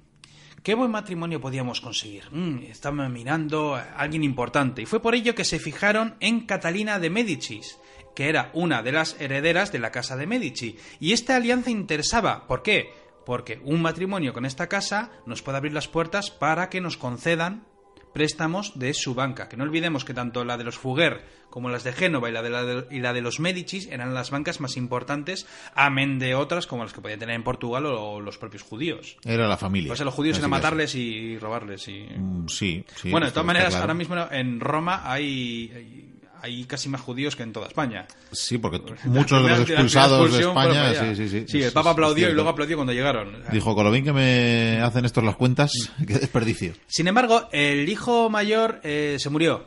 ¿Qué 0.63 0.75
buen 0.75 0.91
matrimonio 0.91 1.41
podíamos 1.41 1.81
conseguir? 1.81 2.25
Mm, 2.31 3.13
mirando 3.13 3.75
a 3.75 3.83
alguien 3.97 4.25
importante. 4.25 4.83
Y 4.83 4.87
fue 4.87 5.01
por 5.01 5.15
ello 5.15 5.35
que 5.35 5.45
se 5.45 5.59
fijaron 5.59 6.17
en 6.21 6.47
Catalina 6.47 6.99
de 6.99 7.11
Médicis, 7.11 7.79
que 8.15 8.29
era 8.29 8.51
una 8.55 8.83
de 8.83 8.93
las 8.93 9.21
herederas 9.21 9.73
de 9.73 9.79
la 9.79 9.93
casa 9.93 10.17
de 10.17 10.27
Medici. 10.27 10.77
Y 11.01 11.13
esta 11.13 11.37
alianza 11.37 11.71
interesaba. 11.71 12.47
¿Por 12.47 12.63
qué? 12.63 12.93
porque 13.29 13.61
un 13.63 13.83
matrimonio 13.83 14.33
con 14.33 14.47
esta 14.47 14.69
casa 14.69 15.11
nos 15.27 15.43
puede 15.43 15.59
abrir 15.59 15.75
las 15.75 15.87
puertas 15.87 16.31
para 16.31 16.71
que 16.71 16.81
nos 16.81 16.97
concedan 16.97 17.67
préstamos 18.13 18.79
de 18.79 18.95
su 18.95 19.15
banca. 19.15 19.49
Que 19.49 19.57
no 19.57 19.65
olvidemos 19.65 20.05
que 20.05 20.15
tanto 20.15 20.45
la 20.45 20.57
de 20.57 20.65
los 20.65 20.79
Fugger 20.79 21.23
como 21.51 21.71
las 21.71 21.85
de 21.85 21.93
Génova 21.93 22.29
y 22.29 22.33
la 22.33 22.43
de, 22.43 22.87
y 22.91 23.01
la 23.01 23.13
de 23.13 23.21
los 23.21 23.41
Medicis 23.41 23.89
eran 23.89 24.13
las 24.15 24.31
bancas 24.31 24.61
más 24.61 24.77
importantes, 24.77 25.47
amén 25.75 26.19
de 26.19 26.35
otras 26.35 26.67
como 26.67 26.83
las 26.85 26.93
que 26.93 27.01
podían 27.01 27.19
tener 27.19 27.35
en 27.35 27.43
Portugal 27.43 27.87
o, 27.87 28.21
los 28.21 28.39
propios 28.39 28.63
judíos. 28.63 29.17
Era 29.25 29.49
la 29.49 29.57
familia. 29.57 29.89
Pues 29.89 30.01
los 30.01 30.15
judíos 30.15 30.39
eran 30.39 30.51
matarles 30.51 30.95
y 30.95 31.39
robarles. 31.39 31.89
Y... 31.89 32.07
Mm, 32.17 32.49
sí, 32.49 32.85
sí. 32.97 33.11
Bueno, 33.11 33.27
de 33.27 33.33
todas 33.33 33.47
maneras, 33.47 33.75
ahora 33.75 33.95
mismo 33.95 34.17
en 34.31 34.61
Roma 34.61 35.11
hay 35.11 35.39
hay 35.75 36.18
casi 36.67 36.89
más 36.89 37.01
judíos 37.01 37.37
que 37.37 37.43
en 37.43 37.53
toda 37.53 37.67
España. 37.67 38.07
Sí, 38.33 38.59
porque 38.59 38.81
muchos 39.05 39.43
de 39.43 39.49
los 39.49 39.61
expulsados 39.61 40.33
de 40.33 40.41
España. 40.41 40.95
Sí, 40.95 41.17
sí, 41.17 41.29
sí. 41.29 41.45
Sí, 41.49 41.63
el 41.63 41.73
Papa 41.73 41.91
aplaudió 41.91 42.29
y 42.31 42.33
luego 42.33 42.51
aplaudió 42.51 42.77
cuando 42.77 42.93
llegaron. 42.93 43.43
Dijo, 43.51 43.75
con 43.75 43.85
lo 43.85 43.91
bien 43.91 44.05
que 44.05 44.13
me 44.13 44.81
hacen 44.83 45.05
estos 45.05 45.25
las 45.25 45.37
cuentas, 45.37 45.71
qué 46.07 46.15
desperdicio. 46.15 46.75
Sin 46.87 47.09
embargo, 47.09 47.49
el 47.53 47.89
hijo 47.89 48.31
mayor 48.31 48.81
eh, 48.83 49.17
se 49.19 49.31
murió. 49.31 49.67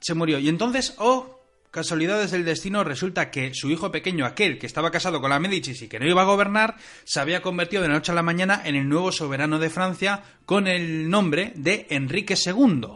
Se 0.00 0.14
murió. 0.14 0.38
Y 0.38 0.48
entonces, 0.48 0.94
oh, 0.98 1.40
casualidades 1.70 2.30
del 2.30 2.44
destino, 2.44 2.84
resulta 2.84 3.30
que 3.30 3.52
su 3.54 3.70
hijo 3.70 3.90
pequeño, 3.90 4.24
aquel 4.24 4.58
que 4.58 4.66
estaba 4.66 4.90
casado 4.90 5.20
con 5.20 5.30
la 5.30 5.38
Medici 5.38 5.72
y 5.84 5.88
que 5.88 5.98
no 5.98 6.08
iba 6.08 6.22
a 6.22 6.26
gobernar, 6.26 6.76
se 7.04 7.20
había 7.20 7.42
convertido 7.42 7.82
de 7.82 7.88
la 7.88 7.94
noche 7.94 8.12
a 8.12 8.14
la 8.14 8.22
mañana 8.22 8.62
en 8.64 8.76
el 8.76 8.88
nuevo 8.88 9.12
soberano 9.12 9.58
de 9.58 9.70
Francia 9.70 10.22
con 10.44 10.68
el 10.68 11.10
nombre 11.10 11.52
de 11.56 11.86
Enrique 11.90 12.34
II. 12.34 12.86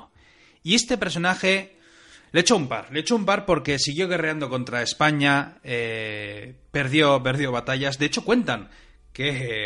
Y 0.63 0.75
este 0.75 0.99
personaje 0.99 1.80
Le 2.33 2.41
echó 2.41 2.57
un 2.57 2.69
par, 2.69 2.93
le 2.93 3.01
echó 3.01 3.17
un 3.17 3.25
par 3.25 3.45
porque 3.45 3.79
siguió 3.79 4.07
guerreando 4.09 4.49
contra 4.49 4.83
España, 4.83 5.59
eh, 5.65 6.55
perdió, 6.71 7.23
perdió 7.23 7.51
batallas. 7.51 7.99
De 7.99 8.07
hecho, 8.07 8.25
cuentan 8.25 8.71
que 9.13 9.65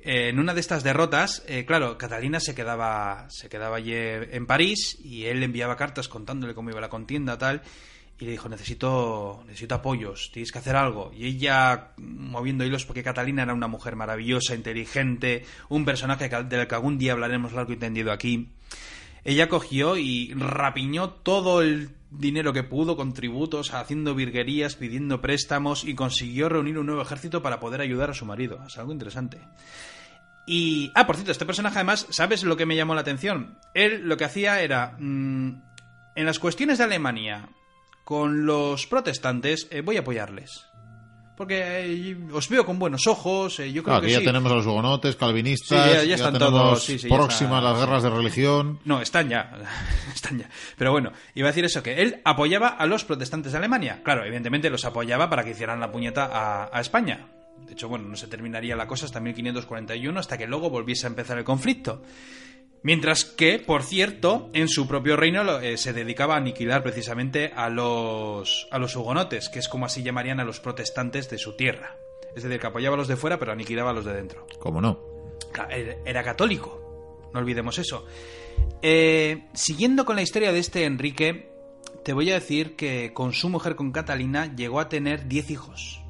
eh, 0.00 0.28
en 0.28 0.38
una 0.38 0.54
de 0.54 0.60
estas 0.60 0.84
derrotas, 0.84 1.42
eh, 1.48 1.64
claro, 1.64 1.98
Catalina 1.98 2.38
se 2.38 2.54
quedaba, 2.54 3.26
se 3.28 3.48
quedaba 3.48 3.78
allí 3.78 3.92
en 3.94 4.46
París 4.46 4.98
y 5.02 5.24
él 5.24 5.40
le 5.40 5.46
enviaba 5.46 5.76
cartas 5.76 6.08
contándole 6.08 6.54
cómo 6.54 6.70
iba 6.70 6.80
la 6.80 6.88
contienda, 6.88 7.38
tal. 7.38 7.62
Y 8.20 8.26
le 8.26 8.30
dijo, 8.30 8.48
necesito, 8.48 9.42
necesito 9.48 9.74
apoyos, 9.74 10.30
tienes 10.32 10.52
que 10.52 10.58
hacer 10.60 10.76
algo. 10.76 11.10
Y 11.12 11.26
ella, 11.26 11.88
moviendo 11.96 12.64
hilos, 12.64 12.84
porque 12.84 13.02
Catalina 13.02 13.42
era 13.42 13.52
una 13.52 13.66
mujer 13.66 13.96
maravillosa, 13.96 14.54
inteligente, 14.54 15.44
un 15.68 15.84
personaje 15.84 16.28
del 16.28 16.68
que 16.68 16.74
algún 16.76 16.96
día 16.96 17.12
hablaremos 17.12 17.52
largo 17.52 17.72
y 17.72 17.76
tendido 17.76 18.12
aquí 18.12 18.50
ella 19.24 19.48
cogió 19.48 19.96
y 19.96 20.32
rapiñó 20.34 21.10
todo 21.10 21.62
el 21.62 21.90
dinero 22.10 22.52
que 22.52 22.62
pudo 22.62 22.96
con 22.96 23.12
tributos, 23.12 23.72
haciendo 23.72 24.14
virguerías, 24.14 24.76
pidiendo 24.76 25.20
préstamos 25.20 25.84
y 25.84 25.94
consiguió 25.94 26.48
reunir 26.48 26.78
un 26.78 26.86
nuevo 26.86 27.02
ejército 27.02 27.42
para 27.42 27.58
poder 27.58 27.80
ayudar 27.80 28.10
a 28.10 28.14
su 28.14 28.26
marido. 28.26 28.62
Es 28.66 28.78
algo 28.78 28.92
interesante. 28.92 29.38
Y... 30.46 30.92
Ah, 30.94 31.06
por 31.06 31.16
cierto, 31.16 31.32
este 31.32 31.46
personaje 31.46 31.76
además, 31.76 32.06
¿sabes 32.10 32.44
lo 32.44 32.56
que 32.56 32.66
me 32.66 32.76
llamó 32.76 32.94
la 32.94 33.00
atención? 33.00 33.58
Él 33.74 34.02
lo 34.04 34.16
que 34.16 34.24
hacía 34.24 34.60
era... 34.60 34.96
Mm, 34.98 35.62
en 36.16 36.26
las 36.26 36.38
cuestiones 36.38 36.78
de 36.78 36.84
Alemania, 36.84 37.48
con 38.04 38.46
los 38.46 38.86
protestantes, 38.86 39.66
eh, 39.70 39.80
voy 39.80 39.96
a 39.96 40.00
apoyarles. 40.00 40.66
Porque 41.36 41.62
eh, 41.84 42.16
os 42.32 42.48
veo 42.48 42.64
con 42.64 42.78
buenos 42.78 43.06
ojos. 43.06 43.58
Eh, 43.58 43.72
yo 43.72 43.82
creo 43.82 44.00
que 44.00 44.10
ya 44.10 44.20
tenemos 44.20 44.50
a 44.52 44.54
los 44.56 44.66
hugonotes, 44.66 45.16
calvinistas. 45.16 46.06
ya, 46.06 46.14
están 46.14 46.38
todos. 46.38 46.88
próximas 47.08 47.62
las 47.62 47.78
guerras 47.78 48.02
de 48.02 48.10
religión. 48.10 48.78
No, 48.84 49.00
están 49.00 49.28
ya. 49.28 49.50
están 50.14 50.38
ya. 50.38 50.48
Pero 50.76 50.92
bueno, 50.92 51.12
iba 51.34 51.48
a 51.48 51.50
decir 51.50 51.64
eso: 51.64 51.82
que 51.82 52.02
él 52.02 52.20
apoyaba 52.24 52.68
a 52.68 52.86
los 52.86 53.04
protestantes 53.04 53.52
de 53.52 53.58
Alemania. 53.58 54.00
Claro, 54.04 54.24
evidentemente 54.24 54.70
los 54.70 54.84
apoyaba 54.84 55.28
para 55.28 55.44
que 55.44 55.50
hicieran 55.50 55.80
la 55.80 55.90
puñeta 55.90 56.26
a, 56.26 56.70
a 56.72 56.80
España. 56.80 57.26
De 57.66 57.72
hecho, 57.72 57.88
bueno, 57.88 58.08
no 58.08 58.16
se 58.16 58.28
terminaría 58.28 58.76
la 58.76 58.86
cosa 58.86 59.06
hasta 59.06 59.20
1541, 59.20 60.20
hasta 60.20 60.36
que 60.36 60.46
luego 60.46 60.70
volviese 60.70 61.06
a 61.06 61.10
empezar 61.10 61.38
el 61.38 61.44
conflicto. 61.44 62.02
Mientras 62.84 63.24
que, 63.24 63.58
por 63.58 63.82
cierto, 63.82 64.50
en 64.52 64.68
su 64.68 64.86
propio 64.86 65.16
reino 65.16 65.58
eh, 65.58 65.78
se 65.78 65.94
dedicaba 65.94 66.34
a 66.34 66.36
aniquilar 66.36 66.82
precisamente 66.82 67.50
a 67.56 67.70
los, 67.70 68.68
a 68.70 68.78
los 68.78 68.94
hugonotes, 68.94 69.48
que 69.48 69.58
es 69.58 69.70
como 69.70 69.86
así 69.86 70.02
llamarían 70.02 70.38
a 70.38 70.44
los 70.44 70.60
protestantes 70.60 71.30
de 71.30 71.38
su 71.38 71.56
tierra. 71.56 71.96
Es 72.36 72.42
decir, 72.42 72.60
que 72.60 72.66
apoyaba 72.66 72.96
a 72.96 72.98
los 72.98 73.08
de 73.08 73.16
fuera, 73.16 73.38
pero 73.38 73.52
aniquilaba 73.52 73.88
a 73.88 73.94
los 73.94 74.04
de 74.04 74.12
dentro. 74.12 74.46
¿Cómo 74.58 74.82
no? 74.82 75.00
Era 76.04 76.22
católico, 76.22 77.30
no 77.32 77.40
olvidemos 77.40 77.78
eso. 77.78 78.04
Eh, 78.82 79.46
siguiendo 79.54 80.04
con 80.04 80.16
la 80.16 80.22
historia 80.22 80.52
de 80.52 80.58
este 80.58 80.84
Enrique, 80.84 81.50
te 82.04 82.12
voy 82.12 82.30
a 82.32 82.34
decir 82.34 82.76
que 82.76 83.14
con 83.14 83.32
su 83.32 83.48
mujer, 83.48 83.76
con 83.76 83.92
Catalina, 83.92 84.54
llegó 84.54 84.78
a 84.78 84.90
tener 84.90 85.26
10 85.26 85.50
hijos. 85.52 86.02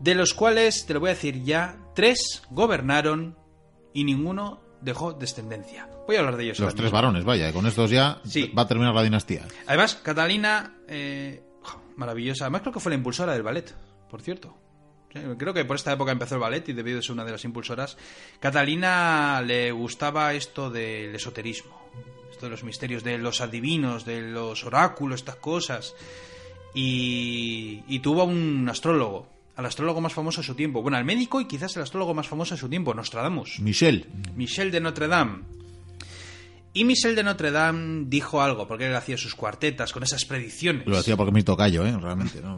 De 0.00 0.14
los 0.14 0.32
cuales, 0.32 0.86
te 0.86 0.94
lo 0.94 1.00
voy 1.00 1.10
a 1.10 1.14
decir 1.14 1.42
ya, 1.42 1.76
tres 1.94 2.44
gobernaron 2.50 3.36
y 3.92 4.04
ninguno 4.04 4.61
dejó 4.82 5.12
descendencia. 5.12 5.88
Voy 6.06 6.16
a 6.16 6.20
hablar 6.20 6.36
de 6.36 6.44
ellos. 6.44 6.58
Los 6.58 6.74
tres 6.74 6.90
varones, 6.90 7.24
vaya, 7.24 7.52
con 7.52 7.66
estos 7.66 7.90
ya 7.90 8.20
va 8.56 8.62
a 8.62 8.68
terminar 8.68 8.94
la 8.94 9.02
dinastía. 9.02 9.46
Además, 9.66 9.94
Catalina, 10.02 10.76
eh, 10.88 11.42
maravillosa, 11.96 12.44
además 12.44 12.62
creo 12.62 12.72
que 12.74 12.80
fue 12.80 12.90
la 12.90 12.96
impulsora 12.96 13.32
del 13.32 13.42
ballet, 13.42 13.74
por 14.10 14.22
cierto. 14.22 14.56
Creo 15.38 15.52
que 15.52 15.66
por 15.66 15.76
esta 15.76 15.92
época 15.92 16.10
empezó 16.10 16.36
el 16.36 16.40
ballet 16.40 16.66
y 16.70 16.72
debió 16.72 16.96
de 16.96 17.02
ser 17.02 17.12
una 17.12 17.24
de 17.24 17.32
las 17.32 17.44
impulsoras. 17.44 17.98
Catalina 18.40 19.42
le 19.44 19.70
gustaba 19.70 20.32
esto 20.32 20.70
del 20.70 21.14
esoterismo, 21.14 21.90
esto 22.30 22.46
de 22.46 22.50
los 22.50 22.64
misterios, 22.64 23.04
de 23.04 23.18
los 23.18 23.42
adivinos, 23.42 24.06
de 24.06 24.22
los 24.22 24.64
oráculos, 24.64 25.20
estas 25.20 25.36
cosas. 25.36 25.94
Y, 26.74 27.84
y 27.88 27.98
tuvo 27.98 28.24
un 28.24 28.66
astrólogo, 28.70 29.28
al 29.56 29.66
astrólogo 29.66 30.00
más 30.00 30.12
famoso 30.12 30.40
de 30.40 30.46
su 30.46 30.54
tiempo. 30.54 30.82
Bueno, 30.82 30.96
al 30.96 31.04
médico 31.04 31.40
y 31.40 31.46
quizás 31.46 31.76
el 31.76 31.82
astrólogo 31.82 32.14
más 32.14 32.28
famoso 32.28 32.54
de 32.54 32.60
su 32.60 32.68
tiempo, 32.68 32.94
Nostradamus. 32.94 33.60
Michel. 33.60 34.06
Michel 34.34 34.70
de 34.70 34.80
Notre 34.80 35.08
Dame. 35.08 35.42
Y 36.74 36.84
Michel 36.84 37.14
de 37.14 37.22
Notre 37.22 37.50
Dame 37.50 38.04
dijo 38.06 38.40
algo, 38.40 38.66
porque 38.66 38.86
él 38.86 38.96
hacía 38.96 39.18
sus 39.18 39.34
cuartetas 39.34 39.92
con 39.92 40.02
esas 40.02 40.24
predicciones. 40.24 40.86
Lo 40.86 40.96
hacía 40.96 41.16
porque 41.16 41.32
me 41.32 41.42
tocayo, 41.42 41.84
¿eh? 41.84 41.94
Realmente, 42.00 42.40
¿no? 42.40 42.56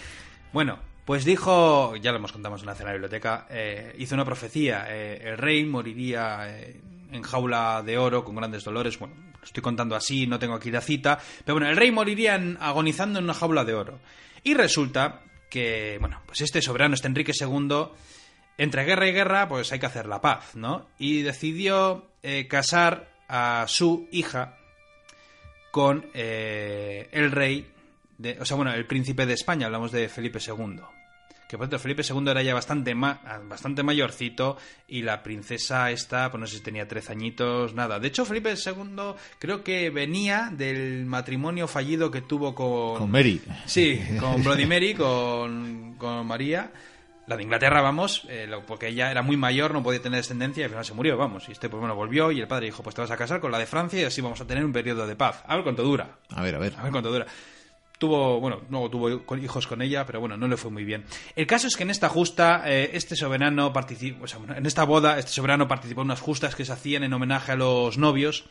bueno, 0.52 0.78
pues 1.04 1.24
dijo, 1.24 1.96
ya 1.96 2.12
lo 2.12 2.18
hemos 2.18 2.32
contado 2.32 2.56
en 2.56 2.66
la 2.66 2.74
cena 2.74 2.92
biblioteca, 2.92 3.46
eh, 3.50 3.94
hizo 3.98 4.14
una 4.14 4.24
profecía. 4.24 4.86
Eh, 4.88 5.30
el 5.30 5.38
rey 5.38 5.64
moriría 5.64 6.48
eh, 6.48 6.80
en 7.10 7.22
jaula 7.22 7.82
de 7.84 7.98
oro 7.98 8.24
con 8.24 8.36
grandes 8.36 8.62
dolores. 8.62 8.98
Bueno, 9.00 9.14
lo 9.38 9.44
estoy 9.44 9.62
contando 9.62 9.96
así, 9.96 10.28
no 10.28 10.38
tengo 10.38 10.54
aquí 10.54 10.70
la 10.70 10.80
cita. 10.80 11.18
Pero 11.44 11.56
bueno, 11.56 11.68
el 11.68 11.76
rey 11.76 11.90
moriría 11.90 12.40
agonizando 12.60 13.18
en 13.18 13.24
una 13.24 13.34
jaula 13.34 13.64
de 13.64 13.74
oro. 13.74 13.98
Y 14.44 14.54
resulta 14.54 15.22
que, 15.50 15.98
bueno, 16.00 16.22
pues 16.26 16.40
este 16.40 16.62
soberano, 16.62 16.94
este 16.94 17.08
Enrique 17.08 17.32
II, 17.38 17.88
entre 18.58 18.84
guerra 18.84 19.08
y 19.08 19.12
guerra, 19.12 19.48
pues 19.48 19.72
hay 19.72 19.78
que 19.78 19.86
hacer 19.86 20.06
la 20.06 20.20
paz, 20.20 20.54
¿no? 20.54 20.88
Y 20.98 21.22
decidió 21.22 22.06
eh, 22.22 22.46
casar 22.48 23.10
a 23.28 23.66
su 23.68 24.08
hija 24.12 24.58
con 25.70 26.06
eh, 26.14 27.08
el 27.12 27.32
rey, 27.32 27.70
de, 28.18 28.38
o 28.40 28.44
sea, 28.44 28.56
bueno, 28.56 28.72
el 28.72 28.86
príncipe 28.86 29.26
de 29.26 29.34
España, 29.34 29.66
hablamos 29.66 29.92
de 29.92 30.08
Felipe 30.08 30.38
II 30.38 30.80
que 31.48 31.56
por 31.56 31.66
cierto 31.66 31.78
Felipe 31.78 32.02
II 32.02 32.28
era 32.28 32.42
ya 32.42 32.54
bastante, 32.54 32.94
bastante 32.94 33.82
mayorcito 33.82 34.56
y 34.88 35.02
la 35.02 35.22
princesa 35.22 35.90
esta, 35.90 36.30
pues 36.30 36.40
no 36.40 36.46
sé 36.46 36.56
si 36.56 36.62
tenía 36.62 36.88
13 36.88 37.12
añitos, 37.12 37.74
nada. 37.74 37.98
De 37.98 38.08
hecho, 38.08 38.24
Felipe 38.24 38.54
II 38.54 39.14
creo 39.38 39.62
que 39.62 39.90
venía 39.90 40.50
del 40.52 41.06
matrimonio 41.06 41.68
fallido 41.68 42.10
que 42.10 42.22
tuvo 42.22 42.54
con... 42.54 42.98
Con 42.98 43.10
Mary. 43.10 43.40
Sí, 43.66 44.00
con 44.20 44.42
Bloody 44.42 44.66
Mary, 44.66 44.94
con, 44.94 45.94
con 45.98 46.26
María. 46.26 46.72
La 47.26 47.36
de 47.36 47.42
Inglaterra, 47.42 47.80
vamos, 47.80 48.24
eh, 48.28 48.48
porque 48.68 48.86
ella 48.86 49.10
era 49.10 49.20
muy 49.20 49.36
mayor, 49.36 49.72
no 49.72 49.82
podía 49.82 50.00
tener 50.00 50.18
descendencia 50.18 50.60
y 50.60 50.64
al 50.64 50.70
final 50.70 50.84
se 50.84 50.94
murió, 50.94 51.16
vamos. 51.16 51.48
Y 51.48 51.52
este, 51.52 51.68
pues 51.68 51.80
bueno, 51.80 51.96
volvió 51.96 52.30
y 52.30 52.38
el 52.38 52.46
padre 52.46 52.66
dijo, 52.66 52.84
pues 52.84 52.94
te 52.94 53.00
vas 53.00 53.10
a 53.10 53.16
casar 53.16 53.40
con 53.40 53.50
la 53.50 53.58
de 53.58 53.66
Francia 53.66 54.00
y 54.00 54.04
así 54.04 54.20
vamos 54.20 54.40
a 54.40 54.46
tener 54.46 54.64
un 54.64 54.72
periodo 54.72 55.08
de 55.08 55.16
paz. 55.16 55.42
A 55.44 55.56
ver 55.56 55.64
cuánto 55.64 55.82
dura. 55.82 56.18
A 56.30 56.42
ver, 56.42 56.54
a 56.54 56.58
ver. 56.58 56.74
A 56.78 56.84
ver 56.84 56.92
cuánto 56.92 57.10
dura. 57.10 57.26
Tuvo, 57.98 58.40
bueno, 58.40 58.60
luego 58.68 58.90
tuvo 58.90 59.36
hijos 59.36 59.66
con 59.66 59.80
ella, 59.80 60.04
pero 60.04 60.20
bueno, 60.20 60.36
no 60.36 60.48
le 60.48 60.56
fue 60.56 60.70
muy 60.70 60.84
bien. 60.84 61.04
El 61.34 61.46
caso 61.46 61.66
es 61.66 61.76
que 61.76 61.82
en 61.82 61.90
esta 61.90 62.08
justa, 62.08 62.62
eh, 62.66 62.90
este 62.92 63.16
soberano 63.16 63.72
participó, 63.72 64.26
en 64.54 64.66
esta 64.66 64.84
boda, 64.84 65.18
este 65.18 65.30
soberano 65.32 65.66
participó 65.66 66.02
en 66.02 66.06
unas 66.06 66.20
justas 66.20 66.54
que 66.54 66.64
se 66.64 66.72
hacían 66.72 67.04
en 67.04 67.12
homenaje 67.12 67.52
a 67.52 67.56
los 67.56 67.96
novios 67.96 68.44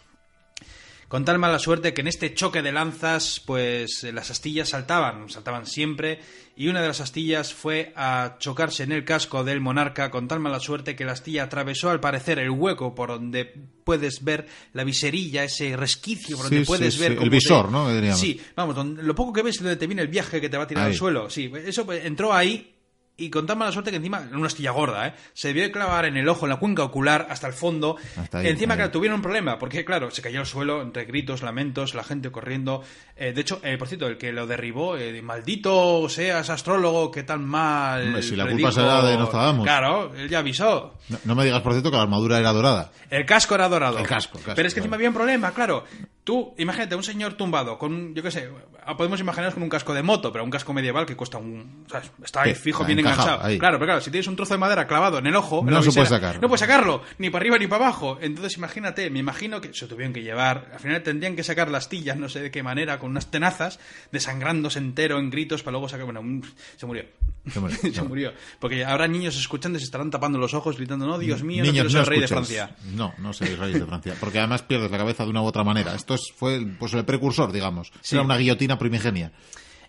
con 1.08 1.26
tal 1.26 1.40
mala 1.40 1.60
suerte 1.60 1.94
que 1.94 2.02
en 2.02 2.08
este 2.08 2.34
choque 2.34 2.62
de 2.62 2.72
lanzas, 2.72 3.42
pues 3.46 4.04
las 4.04 4.32
astillas 4.32 4.70
saltaban, 4.70 5.30
saltaban 5.30 5.66
siempre, 5.66 6.20
y 6.56 6.68
una 6.68 6.82
de 6.82 6.88
las 6.88 7.02
astillas 7.02 7.54
fue 7.54 7.94
a 7.96 8.38
chocarse 8.40 8.84
en 8.84 8.92
el 8.92 9.06
casco 9.06 9.44
del 9.44 9.62
monarca 9.62 10.10
con 10.10 10.28
tal 10.28 10.40
mala 10.40 10.60
suerte 10.60 10.96
que 10.96 11.06
la 11.06 11.12
astilla 11.12 11.44
atravesó 11.44 11.90
al 11.90 12.00
parecer 12.00 12.40
el 12.40 12.50
hueco 12.50 12.96
por 12.96 13.10
donde 13.10 13.46
puedes 13.84 14.24
ver 14.24 14.48
la 14.74 14.84
viserilla, 14.84 15.44
ese 15.44 15.76
resquicio 15.76 16.38
por 16.38 16.50
donde 16.50 16.66
puedes 16.66 16.98
ver... 16.98 17.14
el 17.14 17.30
visor, 17.30 17.72
¿no? 17.72 17.90
Sí, 18.14 18.42
vamos, 18.56 18.76
lo 18.86 19.16
poco 19.16 19.34
que 19.34 19.42
ves 19.42 19.56
es 19.56 19.62
donde 19.62 19.78
te 19.78 19.88
viene 19.88 20.02
el 20.02 20.08
viaje 20.08 20.42
que 20.42 20.50
te 20.50 20.58
va 20.58 20.64
a 20.64 20.68
tirar 20.68 20.86
al 20.86 20.96
suelo. 20.96 21.30
Sí, 21.30 21.52
eso 21.66 21.86
pues, 21.86 22.06
entró 22.06 22.34
ahí 22.34 22.75
y 23.18 23.30
con 23.30 23.46
tan 23.46 23.58
mala 23.58 23.72
suerte 23.72 23.92
que 23.92 23.98
encima, 23.98 24.22
en 24.22 24.36
una 24.36 24.48
astilla 24.48 24.72
gorda, 24.72 25.08
¿eh? 25.08 25.14
se 25.34 25.50
debió 25.50 25.72
clavar 25.72 26.06
en 26.06 26.18
el 26.18 26.28
ojo, 26.28 26.46
en 26.46 26.50
la 26.50 26.58
cuenca 26.58 26.84
ocular, 26.84 27.28
hasta 27.30 27.48
el 27.48 27.54
fondo. 27.54 27.96
encima, 28.34 28.76
que 28.76 28.90
tuvieron 28.90 29.18
un 29.18 29.22
problema, 29.22 29.58
porque, 29.58 29.86
claro, 29.86 30.12
se 30.12 30.22
cayó 30.22 30.42
al 30.42 30.46
suelo 30.46 30.82
entre 30.82 31.06
gritos, 31.06 31.42
lamentos, 31.42 31.96
la 31.96 32.04
gente 32.04 32.30
corriendo. 32.30 32.84
Eh, 33.16 33.32
de 33.32 33.42
hecho, 33.42 33.62
eh, 33.64 33.78
por 33.78 33.88
cierto, 33.88 34.08
el 34.08 34.18
que 34.18 34.34
lo 34.34 34.48
derribó, 34.48 34.98
eh, 34.98 35.22
maldito 35.22 36.10
seas 36.10 36.50
astrólogo, 36.50 37.10
qué 37.10 37.24
tan 37.24 37.46
mal. 37.46 38.22
si 38.22 38.36
la 38.36 38.48
culpa 38.48 38.72
será 38.72 39.02
de 39.06 39.18
Nostradamus. 39.18 39.64
Claro, 39.64 40.14
él 40.16 40.28
ya 40.28 40.40
avisó. 40.40 40.96
No, 41.24 41.36
me 41.36 41.46
digas, 41.46 41.62
por 41.62 41.72
cierto, 41.72 41.92
que 41.92 41.98
la 41.98 42.04
armadura 42.04 42.38
era 42.38 42.52
dorada. 42.52 42.92
El 43.10 43.26
casco 43.26 43.56
era 43.56 43.70
dorado. 43.70 44.00
El 44.00 44.08
casco, 44.08 44.40
Pero 44.56 44.68
es 44.68 44.74
que 44.74 44.82
encima 44.82 44.98
había 44.98 45.10
un 45.10 45.16
problema, 45.16 45.52
claro. 45.52 45.86
Tú, 46.26 46.56
imagínate, 46.58 46.96
un 46.96 47.04
señor 47.04 47.36
tumbado 47.36 47.78
con, 47.78 48.16
yo 48.16 48.24
qué 48.24 48.32
sé, 48.32 48.50
podemos 48.98 49.20
imaginarnos 49.20 49.54
con 49.54 49.62
un 49.62 49.70
casco 49.70 49.94
de 49.94 50.02
moto, 50.02 50.32
pero 50.32 50.44
un 50.44 50.50
casco 50.50 50.74
medieval 50.74 51.06
que 51.06 51.16
cuesta 51.16 51.38
un. 51.38 51.86
O 51.92 52.24
está 52.24 52.42
ahí 52.42 52.56
fijo, 52.56 52.84
bien 52.84 53.05
enganchado. 53.06 53.40
Claro, 53.60 53.78
pero 53.78 53.86
claro, 53.86 54.02
si 54.02 54.12
tienes 54.12 54.28
un 54.28 54.36
trozo 54.36 54.54
de 54.54 54.58
madera 54.58 54.88
clavado 54.88 55.20
en 55.20 55.28
el 55.28 55.36
ojo. 55.36 55.64
No 55.66 55.82
se 55.82 55.92
puede 55.92 56.08
sacar. 56.08 56.42
No 56.42 56.48
puedes 56.48 56.62
sacarlo, 56.62 57.02
ni 57.18 57.30
para 57.30 57.44
arriba 57.44 57.58
ni 57.58 57.68
para 57.68 57.86
abajo. 57.86 58.18
Entonces, 58.22 58.58
imagínate, 58.58 59.10
me 59.10 59.20
imagino 59.20 59.62
que 59.62 59.74
se 59.74 59.88
tuvieron 59.88 60.14
que 60.14 60.24
llevar. 60.24 60.70
Al 60.74 60.80
final 60.80 61.04
tendrían 61.04 61.36
que 61.36 61.44
sacar 61.44 61.70
las 61.70 61.90
tillas, 61.90 62.18
no 62.18 62.30
sé 62.30 62.42
de 62.42 62.52
qué 62.52 62.64
manera, 62.64 63.00
con 63.00 63.12
unas 63.12 63.32
tenazas, 63.32 63.80
desangrándose 64.12 64.80
entero 64.80 65.20
en 65.20 65.30
gritos 65.30 65.64
para 65.64 65.74
luego 65.74 65.90
sacar. 65.90 66.06
Bueno, 66.06 66.42
se 66.78 66.86
murió. 66.86 67.06
Se 67.52 67.60
murió. 67.60 67.78
se 67.94 68.02
murió. 68.02 68.34
Porque 68.60 68.84
habrá 68.86 69.08
niños 69.08 69.38
escuchando 69.38 69.78
y 69.78 69.82
se 69.82 69.86
estarán 69.86 70.12
tapando 70.12 70.38
los 70.38 70.54
ojos, 70.54 70.78
gritando, 70.78 71.06
no, 71.06 71.18
Dios 71.18 71.44
mío, 71.44 71.64
no 71.64 71.72
quiero 71.72 72.06
rey 72.06 72.20
de 72.20 72.28
Francia. 72.28 72.76
No, 72.94 73.14
no 73.18 73.34
soy 73.34 73.56
rey 73.56 73.74
de 73.74 73.86
Francia. 73.86 74.16
Porque 74.20 74.40
además 74.40 74.64
pierdes 74.64 74.92
la 74.92 74.98
cabeza 74.98 75.24
de 75.24 75.30
una 75.30 75.42
u 75.42 75.46
otra 75.46 75.64
manera. 75.64 75.96
Esto 75.96 76.16
fue 76.36 76.66
pues, 76.80 76.94
el 76.94 77.06
precursor, 77.06 77.52
digamos. 77.52 77.92
Era 78.12 78.22
una 78.22 78.38
guillotina 78.38 78.78
primigenia. 78.78 79.32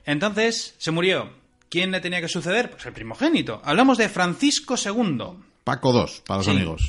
Entonces, 0.05 0.75
se 0.79 0.91
murió. 0.91 1.46
¿Quién 1.77 1.91
le 1.91 2.01
tenía 2.01 2.23
que 2.23 2.29
suceder? 2.29 2.71
Pues 2.71 2.87
el 2.87 2.95
primogénito. 2.95 3.61
Hablamos 3.63 3.99
de 3.99 4.09
Francisco 4.09 4.77
II. 4.83 5.19
Paco 5.63 5.93
II, 5.93 6.11
para 6.27 6.39
los 6.39 6.49
amigos. 6.49 6.89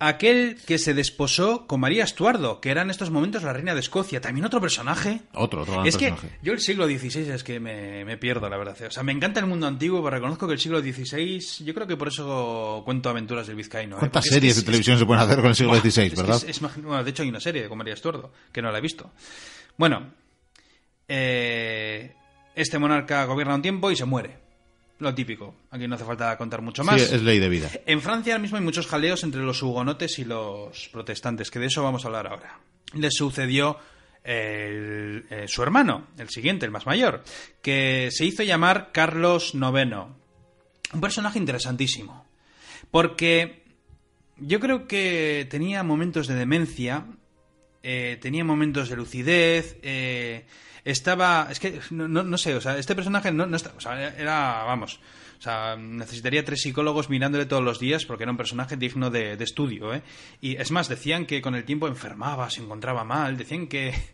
aquel 0.00 0.56
que 0.66 0.78
se 0.78 0.94
desposó 0.94 1.68
con 1.68 1.78
María 1.78 2.02
Estuardo, 2.02 2.60
que 2.60 2.70
era 2.72 2.82
en 2.82 2.90
estos 2.90 3.10
momentos 3.12 3.44
la 3.44 3.52
reina 3.52 3.72
de 3.72 3.78
Escocia. 3.78 4.20
También 4.20 4.44
otro 4.46 4.60
personaje. 4.60 5.20
Otro, 5.32 5.62
otro 5.62 5.74
gran 5.74 5.86
Es 5.86 5.96
que 5.96 6.12
yo 6.42 6.52
el 6.52 6.58
siglo 6.58 6.86
XVI 6.88 7.30
es 7.30 7.44
que 7.44 7.60
me, 7.60 8.04
me 8.04 8.16
pierdo, 8.16 8.48
la 8.50 8.56
verdad. 8.58 8.76
O 8.84 8.90
sea, 8.90 9.04
me 9.04 9.12
encanta 9.12 9.38
el 9.38 9.46
mundo 9.46 9.68
antiguo, 9.68 10.02
pero 10.02 10.16
reconozco 10.16 10.48
que 10.48 10.54
el 10.54 10.58
siglo 10.58 10.80
XVI, 10.80 11.64
yo 11.64 11.72
creo 11.72 11.86
que 11.86 11.96
por 11.96 12.08
eso 12.08 12.82
cuento 12.84 13.10
aventuras 13.10 13.46
del 13.46 13.54
vizcaíno. 13.54 13.94
¿eh? 13.94 13.98
¿Cuántas 14.00 14.24
Porque 14.24 14.34
series 14.34 14.54
es- 14.56 14.62
de 14.64 14.66
televisión 14.66 14.98
se 14.98 15.06
pueden 15.06 15.22
hacer 15.22 15.36
con 15.36 15.46
el 15.50 15.54
siglo 15.54 15.76
XVI, 15.76 16.10
que 16.10 16.16
verdad? 16.16 16.42
bueno, 16.82 17.04
de 17.04 17.10
hecho 17.10 17.22
hay 17.22 17.28
una 17.28 17.38
serie 17.40 17.68
con 17.68 17.78
María 17.78 17.94
Estuardo, 17.94 18.32
que 18.50 18.60
no 18.60 18.72
la 18.72 18.78
he 18.78 18.80
visto. 18.80 19.12
Bueno, 19.76 20.14
eh, 21.12 21.39
este 22.60 22.78
monarca 22.78 23.24
gobierna 23.24 23.54
un 23.54 23.62
tiempo 23.62 23.90
y 23.90 23.96
se 23.96 24.04
muere. 24.04 24.38
Lo 24.98 25.14
típico. 25.14 25.54
Aquí 25.70 25.88
no 25.88 25.94
hace 25.94 26.04
falta 26.04 26.36
contar 26.36 26.60
mucho 26.60 26.84
más. 26.84 27.00
Sí, 27.00 27.14
es 27.14 27.22
ley 27.22 27.38
de 27.38 27.48
vida. 27.48 27.70
En 27.86 28.02
Francia 28.02 28.34
ahora 28.34 28.42
mismo 28.42 28.58
hay 28.58 28.62
muchos 28.64 28.86
jaleos 28.86 29.24
entre 29.24 29.40
los 29.40 29.62
hugonotes 29.62 30.18
y 30.18 30.24
los 30.24 30.88
protestantes, 30.92 31.50
que 31.50 31.58
de 31.58 31.66
eso 31.66 31.82
vamos 31.82 32.04
a 32.04 32.08
hablar 32.08 32.26
ahora. 32.26 32.60
Le 32.92 33.10
sucedió 33.10 33.78
el- 34.22 35.24
eh, 35.30 35.44
su 35.48 35.62
hermano, 35.62 36.08
el 36.18 36.28
siguiente, 36.28 36.66
el 36.66 36.72
más 36.72 36.84
mayor, 36.86 37.22
que 37.62 38.08
se 38.10 38.26
hizo 38.26 38.42
llamar 38.42 38.90
Carlos 38.92 39.54
IX. 39.54 39.94
Un 40.92 41.00
personaje 41.00 41.38
interesantísimo. 41.38 42.26
Porque 42.90 43.62
yo 44.36 44.60
creo 44.60 44.86
que 44.86 45.46
tenía 45.50 45.82
momentos 45.82 46.26
de 46.26 46.34
demencia, 46.34 47.06
eh, 47.82 48.18
tenía 48.20 48.44
momentos 48.44 48.88
de 48.88 48.96
lucidez, 48.96 49.76
eh, 49.82 50.44
estaba... 50.84 51.48
Es 51.50 51.60
que, 51.60 51.80
no, 51.90 52.08
no- 52.08 52.22
no 52.22 52.38
sé, 52.38 52.54
o 52.54 52.60
sea, 52.60 52.78
este 52.78 52.94
personaje 52.94 53.30
no, 53.32 53.46
no 53.46 53.56
está... 53.56 53.72
O 53.76 53.80
sea, 53.80 54.14
era, 54.16 54.64
vamos... 54.64 55.00
O 55.38 55.42
sea, 55.42 55.74
necesitaría 55.74 56.44
tres 56.44 56.60
psicólogos 56.60 57.08
mirándole 57.08 57.46
todos 57.46 57.62
los 57.64 57.78
días 57.80 58.04
porque 58.04 58.24
era 58.24 58.30
un 58.30 58.36
personaje 58.36 58.76
digno 58.76 59.08
de, 59.08 59.38
de 59.38 59.44
estudio, 59.44 59.94
¿eh? 59.94 60.02
Y 60.42 60.56
es 60.56 60.70
más, 60.70 60.90
decían 60.90 61.24
que 61.24 61.40
con 61.40 61.54
el 61.54 61.64
tiempo 61.64 61.88
enfermaba, 61.88 62.50
se 62.50 62.60
encontraba 62.60 63.04
mal, 63.04 63.36
decían 63.38 63.66
que... 63.66 63.94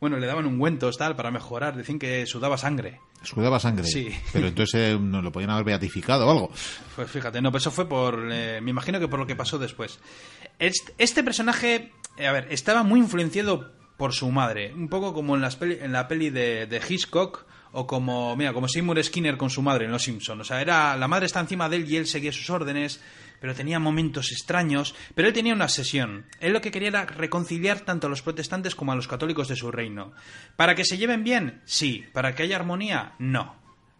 Bueno, 0.00 0.16
le 0.16 0.26
daban 0.26 0.46
ungüentos, 0.46 0.96
tal, 0.96 1.14
para 1.14 1.30
mejorar, 1.30 1.76
decían 1.76 1.98
que 1.98 2.24
sudaba 2.24 2.56
sangre. 2.56 3.00
Sudaba 3.22 3.60
sangre. 3.60 3.84
Sí. 3.84 4.08
Pero 4.32 4.46
entonces 4.48 4.74
eh, 4.94 4.98
no 4.98 5.20
lo 5.20 5.30
podían 5.30 5.50
haber 5.50 5.64
beatificado 5.66 6.26
o 6.26 6.30
algo. 6.30 6.50
Pues 6.96 7.10
fíjate, 7.10 7.42
no, 7.42 7.50
pero 7.52 7.58
eso 7.58 7.70
fue 7.70 7.86
por. 7.86 8.26
eh, 8.32 8.62
me 8.62 8.70
imagino 8.70 8.98
que 8.98 9.08
por 9.08 9.18
lo 9.20 9.26
que 9.26 9.36
pasó 9.36 9.58
después. 9.58 9.98
Este, 10.58 10.94
este 10.96 11.22
personaje, 11.22 11.92
a 12.26 12.32
ver, 12.32 12.48
estaba 12.50 12.82
muy 12.82 13.00
influenciado 13.00 13.72
por 13.96 14.12
su 14.14 14.30
madre. 14.30 14.72
Un 14.74 14.88
poco 14.88 15.12
como 15.12 15.34
en, 15.36 15.42
las 15.42 15.56
peli- 15.56 15.78
en 15.80 15.92
la 15.92 16.08
peli 16.08 16.30
de, 16.30 16.80
Hitchcock. 16.88 17.46
O 17.72 17.86
como, 17.86 18.34
mira, 18.34 18.52
como 18.52 18.66
Seymour 18.66 19.00
Skinner 19.04 19.36
con 19.36 19.48
su 19.48 19.62
madre 19.62 19.84
en 19.84 19.92
Los 19.92 20.02
Simpson. 20.02 20.40
O 20.40 20.44
sea, 20.44 20.60
era, 20.60 20.96
la 20.96 21.06
madre 21.06 21.26
está 21.26 21.38
encima 21.38 21.68
de 21.68 21.76
él 21.76 21.88
y 21.88 21.98
él 21.98 22.08
seguía 22.08 22.32
sus 22.32 22.50
órdenes, 22.50 23.00
pero 23.40 23.54
tenía 23.54 23.78
momentos 23.78 24.32
extraños. 24.32 24.96
Pero 25.14 25.28
él 25.28 25.34
tenía 25.34 25.54
una 25.54 25.66
obsesión. 25.66 26.26
Él 26.40 26.52
lo 26.52 26.60
que 26.60 26.72
quería 26.72 26.88
era 26.88 27.06
reconciliar 27.06 27.78
tanto 27.82 28.08
a 28.08 28.10
los 28.10 28.22
protestantes 28.22 28.74
como 28.74 28.90
a 28.90 28.96
los 28.96 29.06
católicos 29.06 29.46
de 29.46 29.54
su 29.54 29.70
reino. 29.70 30.10
¿Para 30.56 30.74
que 30.74 30.84
se 30.84 30.98
lleven 30.98 31.22
bien? 31.22 31.60
Sí. 31.64 32.04
¿Para 32.12 32.34
que 32.34 32.42
haya 32.42 32.56
armonía? 32.56 33.12
No. 33.20 33.54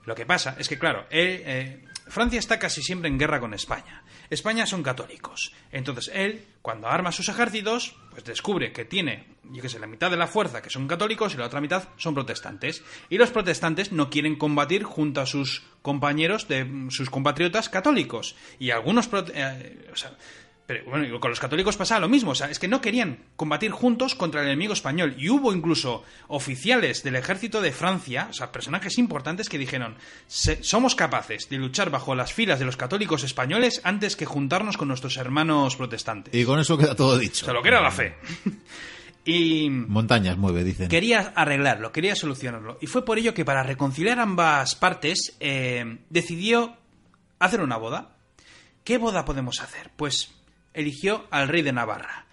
Lo 0.04 0.16
que 0.16 0.26
pasa 0.26 0.56
es 0.58 0.68
que, 0.68 0.76
claro, 0.76 1.06
él, 1.08 1.40
eh, 1.44 1.84
Francia 2.08 2.40
está 2.40 2.58
casi 2.58 2.82
siempre 2.82 3.08
en 3.08 3.18
guerra 3.20 3.38
con 3.38 3.54
España. 3.54 4.02
España 4.30 4.64
son 4.64 4.82
católicos. 4.82 5.52
Entonces 5.72 6.10
él, 6.14 6.46
cuando 6.62 6.88
arma 6.88 7.12
sus 7.12 7.28
ejércitos, 7.28 7.96
pues 8.10 8.24
descubre 8.24 8.72
que 8.72 8.84
tiene, 8.84 9.26
yo 9.50 9.60
qué 9.60 9.68
sé, 9.68 9.78
la 9.78 9.86
mitad 9.86 10.10
de 10.10 10.16
la 10.16 10.28
fuerza 10.28 10.62
que 10.62 10.70
son 10.70 10.86
católicos 10.88 11.34
y 11.34 11.36
la 11.36 11.46
otra 11.46 11.60
mitad 11.60 11.88
son 11.96 12.14
protestantes. 12.14 12.82
Y 13.08 13.18
los 13.18 13.30
protestantes 13.30 13.92
no 13.92 14.08
quieren 14.08 14.36
combatir 14.36 14.84
junto 14.84 15.20
a 15.20 15.26
sus 15.26 15.64
compañeros 15.82 16.48
de 16.48 16.86
sus 16.90 17.10
compatriotas 17.10 17.68
católicos. 17.68 18.36
Y 18.58 18.70
algunos... 18.70 19.10
eh, 19.34 19.90
pero 20.70 20.84
bueno, 20.88 21.18
con 21.18 21.30
los 21.30 21.40
católicos 21.40 21.76
pasaba 21.76 21.98
lo 21.98 22.08
mismo, 22.08 22.30
o 22.30 22.34
sea, 22.36 22.48
es 22.48 22.60
que 22.60 22.68
no 22.68 22.80
querían 22.80 23.18
combatir 23.34 23.72
juntos 23.72 24.14
contra 24.14 24.40
el 24.42 24.46
enemigo 24.46 24.72
español. 24.72 25.16
Y 25.18 25.28
hubo 25.28 25.52
incluso 25.52 26.04
oficiales 26.28 27.02
del 27.02 27.16
ejército 27.16 27.60
de 27.60 27.72
Francia, 27.72 28.28
o 28.30 28.32
sea, 28.32 28.52
personajes 28.52 28.96
importantes 28.96 29.48
que 29.48 29.58
dijeron, 29.58 29.96
"Se- 30.28 30.62
somos 30.62 30.94
capaces 30.94 31.48
de 31.50 31.56
luchar 31.56 31.90
bajo 31.90 32.14
las 32.14 32.32
filas 32.32 32.60
de 32.60 32.66
los 32.66 32.76
católicos 32.76 33.24
españoles 33.24 33.80
antes 33.82 34.14
que 34.14 34.26
juntarnos 34.26 34.76
con 34.76 34.86
nuestros 34.86 35.16
hermanos 35.16 35.74
protestantes. 35.74 36.32
Y 36.32 36.44
con 36.44 36.60
eso 36.60 36.78
queda 36.78 36.94
todo 36.94 37.18
dicho. 37.18 37.44
O 37.44 37.46
sea, 37.46 37.54
lo 37.54 37.62
que 37.62 37.68
era 37.70 37.80
la 37.80 37.90
fe. 37.90 38.14
y 39.24 39.68
Montañas 39.70 40.36
mueve, 40.38 40.62
dicen. 40.62 40.88
quería 40.88 41.32
arreglarlo, 41.34 41.90
quería 41.90 42.14
solucionarlo. 42.14 42.78
Y 42.80 42.86
fue 42.86 43.04
por 43.04 43.18
ello 43.18 43.34
que 43.34 43.44
para 43.44 43.64
reconciliar 43.64 44.20
ambas 44.20 44.76
partes 44.76 45.36
eh, 45.40 45.98
decidió 46.10 46.76
hacer 47.40 47.60
una 47.60 47.76
boda. 47.76 48.16
¿Qué 48.84 48.96
boda 48.96 49.24
podemos 49.26 49.60
hacer? 49.60 49.90
Pues 49.96 50.32
eligió 50.74 51.26
al 51.30 51.48
rey 51.48 51.62
de 51.62 51.72
Navarra, 51.72 52.26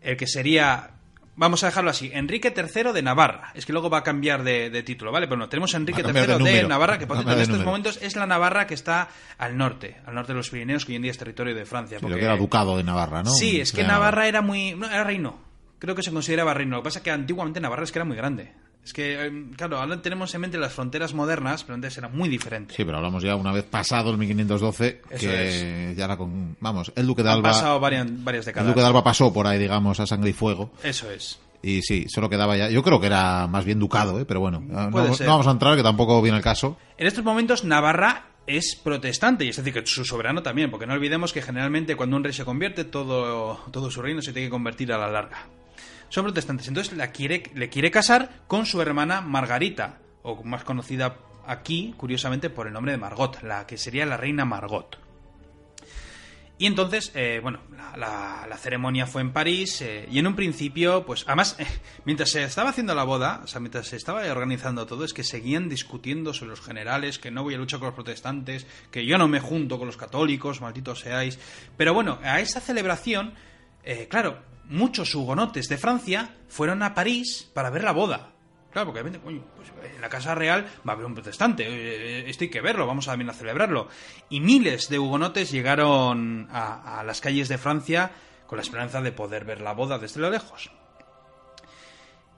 el 0.00 0.16
que 0.16 0.26
sería, 0.26 0.90
vamos 1.36 1.62
a 1.62 1.66
dejarlo 1.66 1.90
así, 1.90 2.10
Enrique 2.12 2.54
III 2.56 2.92
de 2.92 3.02
Navarra. 3.02 3.50
Es 3.54 3.66
que 3.66 3.72
luego 3.72 3.90
va 3.90 3.98
a 3.98 4.02
cambiar 4.02 4.42
de, 4.44 4.70
de 4.70 4.82
título, 4.82 5.12
¿vale? 5.12 5.26
Pero 5.26 5.38
no, 5.38 5.48
tenemos 5.48 5.74
a 5.74 5.76
Enrique 5.78 6.02
III 6.02 6.44
de. 6.44 6.62
Navarra, 6.68 6.98
que 6.98 7.06
por 7.06 7.16
cierto, 7.16 7.32
en 7.32 7.38
estos 7.40 7.52
número. 7.58 7.70
momentos 7.70 7.98
es 8.02 8.16
la 8.16 8.26
Navarra 8.26 8.66
que 8.66 8.74
está 8.74 9.08
al 9.38 9.56
norte, 9.56 9.96
al 10.06 10.14
norte 10.14 10.32
de 10.32 10.36
los 10.36 10.50
Pirineos, 10.50 10.84
que 10.84 10.92
hoy 10.92 10.96
en 10.96 11.02
día 11.02 11.10
es 11.10 11.18
territorio 11.18 11.54
de 11.54 11.64
Francia. 11.66 11.98
Porque- 12.00 12.18
que 12.18 12.24
era 12.24 12.36
ducado 12.36 12.76
de 12.76 12.84
Navarra, 12.84 13.22
¿no? 13.22 13.30
Sí, 13.30 13.60
es 13.60 13.72
que 13.72 13.82
Navarra 13.84 14.26
era 14.28 14.42
muy. 14.42 14.74
No, 14.74 14.86
era 14.86 15.04
reino. 15.04 15.38
Creo 15.78 15.94
que 15.94 16.02
se 16.02 16.12
consideraba 16.12 16.52
reino. 16.54 16.76
Lo 16.76 16.82
que 16.82 16.88
pasa 16.88 16.98
es 16.98 17.04
que 17.04 17.10
antiguamente 17.10 17.58
Navarra 17.60 17.84
es 17.84 17.92
que 17.92 17.98
era 17.98 18.04
muy 18.04 18.16
grande. 18.16 18.52
Es 18.84 18.92
que, 18.94 19.26
eh, 19.26 19.44
claro, 19.56 19.78
ahora 19.78 20.00
tenemos 20.00 20.34
en 20.34 20.40
mente 20.40 20.58
las 20.58 20.72
fronteras 20.72 21.12
modernas, 21.14 21.62
pero 21.64 21.74
antes 21.74 21.96
era 21.98 22.08
muy 22.08 22.28
diferente. 22.28 22.74
Sí, 22.74 22.84
pero 22.84 22.96
hablamos 22.96 23.22
ya 23.22 23.36
una 23.36 23.52
vez 23.52 23.64
pasado 23.64 24.10
el 24.10 24.16
1512, 24.18 25.02
Eso 25.10 25.18
que 25.20 25.94
ya 25.96 26.04
era 26.06 26.16
con... 26.16 26.56
Vamos, 26.60 26.90
el 26.96 27.06
duque 27.06 27.22
de 27.22 27.30
Alba... 27.30 27.50
pasado 27.50 27.78
varias, 27.78 28.06
varias 28.24 28.46
El 28.46 28.52
décadas. 28.52 28.68
duque 28.68 28.80
de 28.80 28.86
Alba 28.86 29.04
pasó 29.04 29.32
por 29.32 29.46
ahí, 29.46 29.58
digamos, 29.58 30.00
a 30.00 30.06
sangre 30.06 30.30
y 30.30 30.32
fuego. 30.32 30.70
Eso 30.82 31.10
es. 31.10 31.38
Y 31.62 31.82
sí, 31.82 32.06
solo 32.08 32.30
quedaba 32.30 32.56
ya... 32.56 32.70
Yo 32.70 32.82
creo 32.82 32.98
que 33.00 33.06
era 33.06 33.46
más 33.46 33.66
bien 33.66 33.78
ducado, 33.78 34.18
¿eh? 34.18 34.24
Pero 34.24 34.40
bueno, 34.40 34.62
no, 34.66 34.90
Puede 34.90 35.08
no 35.08 35.14
ser. 35.14 35.26
vamos 35.28 35.46
a 35.46 35.50
entrar, 35.50 35.76
que 35.76 35.82
tampoco 35.82 36.20
viene 36.22 36.38
el 36.38 36.42
caso. 36.42 36.78
En 36.96 37.06
estos 37.06 37.22
momentos 37.22 37.64
Navarra 37.64 38.24
es 38.46 38.74
protestante, 38.74 39.44
y 39.44 39.50
es 39.50 39.56
decir, 39.58 39.74
que 39.74 39.86
su 39.86 40.04
soberano 40.06 40.42
también, 40.42 40.70
porque 40.70 40.86
no 40.86 40.94
olvidemos 40.94 41.32
que 41.34 41.42
generalmente 41.42 41.94
cuando 41.96 42.16
un 42.16 42.24
rey 42.24 42.32
se 42.32 42.44
convierte, 42.46 42.84
todo, 42.84 43.60
todo 43.70 43.90
su 43.90 44.00
reino 44.02 44.22
se 44.22 44.32
tiene 44.32 44.46
que 44.48 44.50
convertir 44.50 44.90
a 44.92 44.98
la 44.98 45.08
larga. 45.08 45.46
Son 46.10 46.24
protestantes, 46.24 46.68
entonces 46.68 46.94
la 46.96 47.12
quiere, 47.12 47.44
le 47.54 47.70
quiere 47.70 47.90
casar 47.90 48.42
con 48.46 48.66
su 48.66 48.82
hermana 48.82 49.22
Margarita, 49.22 49.98
o 50.22 50.42
más 50.44 50.64
conocida 50.64 51.16
aquí, 51.46 51.94
curiosamente, 51.96 52.50
por 52.50 52.66
el 52.66 52.72
nombre 52.74 52.92
de 52.92 52.98
Margot, 52.98 53.42
la 53.42 53.66
que 53.66 53.78
sería 53.78 54.04
la 54.04 54.16
reina 54.18 54.44
Margot. 54.44 54.98
Y 56.58 56.66
entonces, 56.66 57.10
eh, 57.14 57.40
bueno, 57.42 57.60
la, 57.96 58.44
la- 58.46 58.56
ceremonia 58.58 59.06
fue 59.06 59.22
en 59.22 59.32
París 59.32 59.80
eh, 59.80 60.06
y 60.10 60.18
en 60.18 60.26
un 60.26 60.36
principio, 60.36 61.06
pues 61.06 61.24
además, 61.26 61.56
eh, 61.58 61.66
mientras 62.04 62.30
se 62.32 62.44
estaba 62.44 62.68
haciendo 62.68 62.94
la 62.94 63.04
boda, 63.04 63.40
o 63.42 63.46
sea, 63.46 63.60
mientras 63.60 63.86
se 63.86 63.96
estaba 63.96 64.22
organizando 64.30 64.84
todo, 64.84 65.06
es 65.06 65.14
que 65.14 65.24
seguían 65.24 65.70
discutiendo 65.70 66.34
sobre 66.34 66.50
los 66.50 66.60
generales, 66.60 67.18
que 67.18 67.30
no 67.30 67.42
voy 67.44 67.54
a 67.54 67.56
luchar 67.56 67.78
con 67.78 67.86
los 67.86 67.94
protestantes, 67.94 68.66
que 68.90 69.06
yo 69.06 69.16
no 69.16 69.26
me 69.26 69.40
junto 69.40 69.78
con 69.78 69.86
los 69.86 69.96
católicos, 69.96 70.60
malditos 70.60 71.00
seáis. 71.00 71.38
Pero 71.78 71.94
bueno, 71.94 72.18
a 72.22 72.40
esa 72.40 72.60
celebración, 72.60 73.32
claro, 74.10 74.42
muchos 74.70 75.14
hugonotes 75.14 75.68
de 75.68 75.76
Francia 75.78 76.34
fueron 76.48 76.82
a 76.82 76.94
París 76.94 77.48
para 77.52 77.68
ver 77.70 77.84
la 77.84 77.92
boda. 77.92 78.32
Claro, 78.72 78.92
porque 78.92 79.18
coño, 79.18 79.42
pues 79.56 79.68
en 79.94 80.00
la 80.00 80.08
Casa 80.08 80.34
Real 80.34 80.64
va 80.88 80.92
a 80.92 80.94
haber 80.94 81.04
un 81.06 81.14
protestante. 81.14 81.64
eh, 81.68 82.30
Esto 82.30 82.44
hay 82.44 82.50
que 82.50 82.60
verlo, 82.60 82.86
vamos 82.86 83.08
a 83.08 83.12
también 83.12 83.28
a 83.30 83.34
celebrarlo. 83.34 83.88
Y 84.28 84.40
miles 84.40 84.88
de 84.88 84.98
hugonotes 84.98 85.50
llegaron 85.50 86.48
a, 86.52 87.00
a 87.00 87.04
las 87.04 87.20
calles 87.20 87.48
de 87.48 87.58
Francia 87.58 88.12
con 88.46 88.56
la 88.58 88.62
esperanza 88.62 89.00
de 89.00 89.10
poder 89.12 89.44
ver 89.44 89.60
la 89.60 89.72
boda 89.72 89.98
desde 89.98 90.20
lo 90.20 90.30
lejos. 90.30 90.70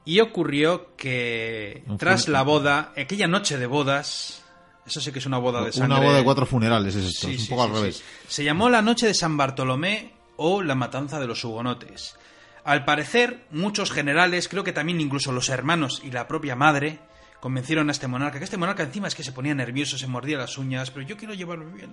Y 0.05 0.21
ocurrió 0.21 0.97
que 0.97 1.85
tras 1.99 2.29
la 2.29 2.43
boda, 2.43 2.93
aquella 2.97 3.29
noche 3.29 3.57
de 3.57 3.67
bodas, 3.67 4.43
eso 4.85 5.01
sí 5.01 5.13
que 5.13 5.21
es 5.21 5.27
una 5.27 5.39
boda 5.39 5.63
de 5.63 5.73
sangre. 5.73 5.95
Una 5.97 6.05
boda 6.07 6.19
de 6.19 6.25
cuatro 6.25 6.45
funerales 6.47 6.95
es 6.97 7.05
esto, 7.05 7.29
Sí, 7.29 7.35
es 7.35 7.41
un 7.41 7.45
sí, 7.47 7.51
poco 7.51 7.63
sí, 7.65 7.69
al 7.71 7.77
revés. 7.77 8.03
Se 8.27 8.43
llamó 8.43 8.69
la 8.69 8.83
Noche 8.83 9.07
de 9.07 9.15
San 9.15 9.37
Bartolomé 9.37 10.13
o 10.37 10.63
la 10.63 10.75
Matanza 10.75 11.21
de 11.21 11.27
los 11.27 11.45
Hugonotes. 11.45 12.17
Al 12.65 12.85
parecer, 12.85 13.45
muchos 13.51 13.91
generales, 13.91 14.49
creo 14.49 14.65
que 14.65 14.73
también 14.73 15.01
incluso 15.01 15.33
los 15.33 15.49
hermanos 15.49 16.01
y 16.05 16.11
la 16.11 16.29
propia 16.29 16.55
madre, 16.55 17.01
convencieron 17.43 17.89
a 17.89 17.93
este 17.93 18.07
monarca, 18.07 18.39
que 18.39 18.45
este 18.45 18.57
monarca 18.57 18.85
encima 18.85 19.09
es 19.09 19.17
que 19.17 19.25
se 19.25 19.33
ponía 19.33 19.53
nervioso, 19.53 19.99
se 19.99 20.07
mordía 20.07 20.39
las 20.39 20.59
uñas, 20.59 20.93
pero 20.93 21.05
yo 21.05 21.17
quiero 21.17 21.35
llevarlo 21.35 21.65
bien, 21.73 21.91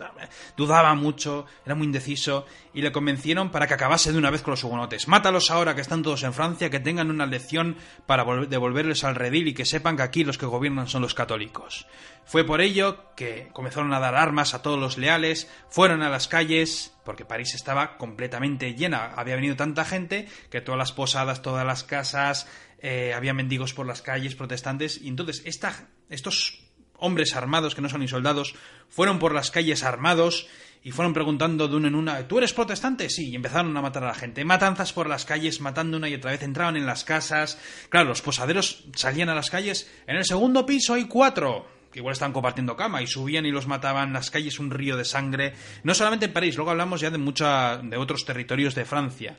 dudaba 0.55 0.93
mucho, 0.93 1.47
era 1.65 1.73
muy 1.73 1.87
indeciso, 1.87 2.45
y 2.71 2.83
le 2.83 2.91
convencieron 2.91 3.49
para 3.49 3.65
que 3.65 3.73
acabase 3.73 4.11
de 4.11 4.19
una 4.19 4.29
vez 4.29 4.43
con 4.43 4.51
los 4.51 4.63
hugonotes. 4.63 5.07
Mátalos 5.07 5.49
ahora 5.49 5.73
que 5.73 5.81
están 5.81 6.03
todos 6.03 6.21
en 6.21 6.33
Francia, 6.33 6.69
que 6.69 6.79
tengan 6.79 7.09
una 7.09 7.25
lección 7.25 7.77
para 8.05 8.23
volver- 8.23 8.47
devolverles 8.47 9.03
al 9.03 9.15
redil 9.15 9.47
y 9.47 9.55
que 9.55 9.65
sepan 9.65 9.97
que 9.97 10.03
aquí 10.03 10.23
los 10.23 10.37
que 10.37 10.45
gobiernan 10.45 10.87
son 10.87 11.01
los 11.01 11.15
católicos. 11.15 11.87
Fue 12.25 12.43
por 12.43 12.61
ello 12.61 13.05
que 13.15 13.49
comenzaron 13.51 13.91
a 13.91 13.99
dar 13.99 14.13
armas 14.13 14.53
a 14.53 14.61
todos 14.61 14.79
los 14.79 14.99
leales, 14.99 15.49
fueron 15.67 16.03
a 16.03 16.09
las 16.09 16.27
calles, 16.27 16.93
porque 17.03 17.25
París 17.25 17.55
estaba 17.55 17.97
completamente 17.97 18.75
llena, 18.75 19.13
había 19.15 19.35
venido 19.35 19.55
tanta 19.55 19.83
gente 19.83 20.27
que 20.51 20.61
todas 20.61 20.77
las 20.77 20.91
posadas, 20.91 21.41
todas 21.41 21.65
las 21.65 21.83
casas, 21.83 22.47
eh, 22.81 23.13
había 23.13 23.33
mendigos 23.33 23.73
por 23.73 23.85
las 23.85 24.01
calles 24.01 24.35
protestantes, 24.35 24.99
y 25.01 25.07
entonces 25.07 25.43
estos 25.45 26.59
hombres 26.97 27.35
armados, 27.35 27.75
que 27.75 27.81
no 27.81 27.89
son 27.89 28.01
ni 28.01 28.07
soldados, 28.07 28.55
fueron 28.89 29.19
por 29.19 29.33
las 29.33 29.51
calles 29.51 29.83
armados 29.83 30.47
y 30.83 30.91
fueron 30.91 31.13
preguntando 31.13 31.67
de 31.67 31.75
uno 31.75 31.87
en 31.87 31.95
una, 31.95 32.27
¿tú 32.27 32.37
eres 32.37 32.53
protestante? 32.53 33.09
Sí, 33.09 33.29
y 33.29 33.35
empezaron 33.35 33.75
a 33.75 33.81
matar 33.81 34.03
a 34.03 34.07
la 34.07 34.13
gente. 34.13 34.45
Matanzas 34.45 34.93
por 34.93 35.09
las 35.09 35.25
calles, 35.25 35.59
matando 35.59 35.97
una 35.97 36.07
y 36.07 36.15
otra 36.15 36.31
vez, 36.31 36.41
entraban 36.43 36.77
en 36.77 36.85
las 36.85 37.03
casas. 37.03 37.59
Claro, 37.89 38.09
los 38.09 38.21
posaderos 38.21 38.85
salían 38.95 39.29
a 39.29 39.35
las 39.35 39.49
calles. 39.49 39.91
En 40.07 40.15
el 40.15 40.25
segundo 40.25 40.65
piso 40.65 40.93
hay 40.93 41.05
cuatro 41.05 41.67
que 41.91 41.99
igual 41.99 42.13
estaban 42.13 42.33
compartiendo 42.33 42.75
cama 42.75 43.01
y 43.01 43.07
subían 43.07 43.45
y 43.45 43.51
los 43.51 43.67
mataban, 43.67 44.13
las 44.13 44.29
calles 44.29 44.59
un 44.59 44.69
río 44.69 44.95
de 44.95 45.05
sangre, 45.05 45.53
no 45.83 45.95
solamente 45.95 46.27
en 46.27 46.33
París, 46.33 46.55
luego 46.55 46.69
hablamos 46.71 47.01
ya 47.01 47.09
de 47.09 47.17
mucha, 47.17 47.77
de 47.77 47.97
otros 47.97 48.25
territorios 48.25 48.75
de 48.75 48.85
Francia. 48.85 49.37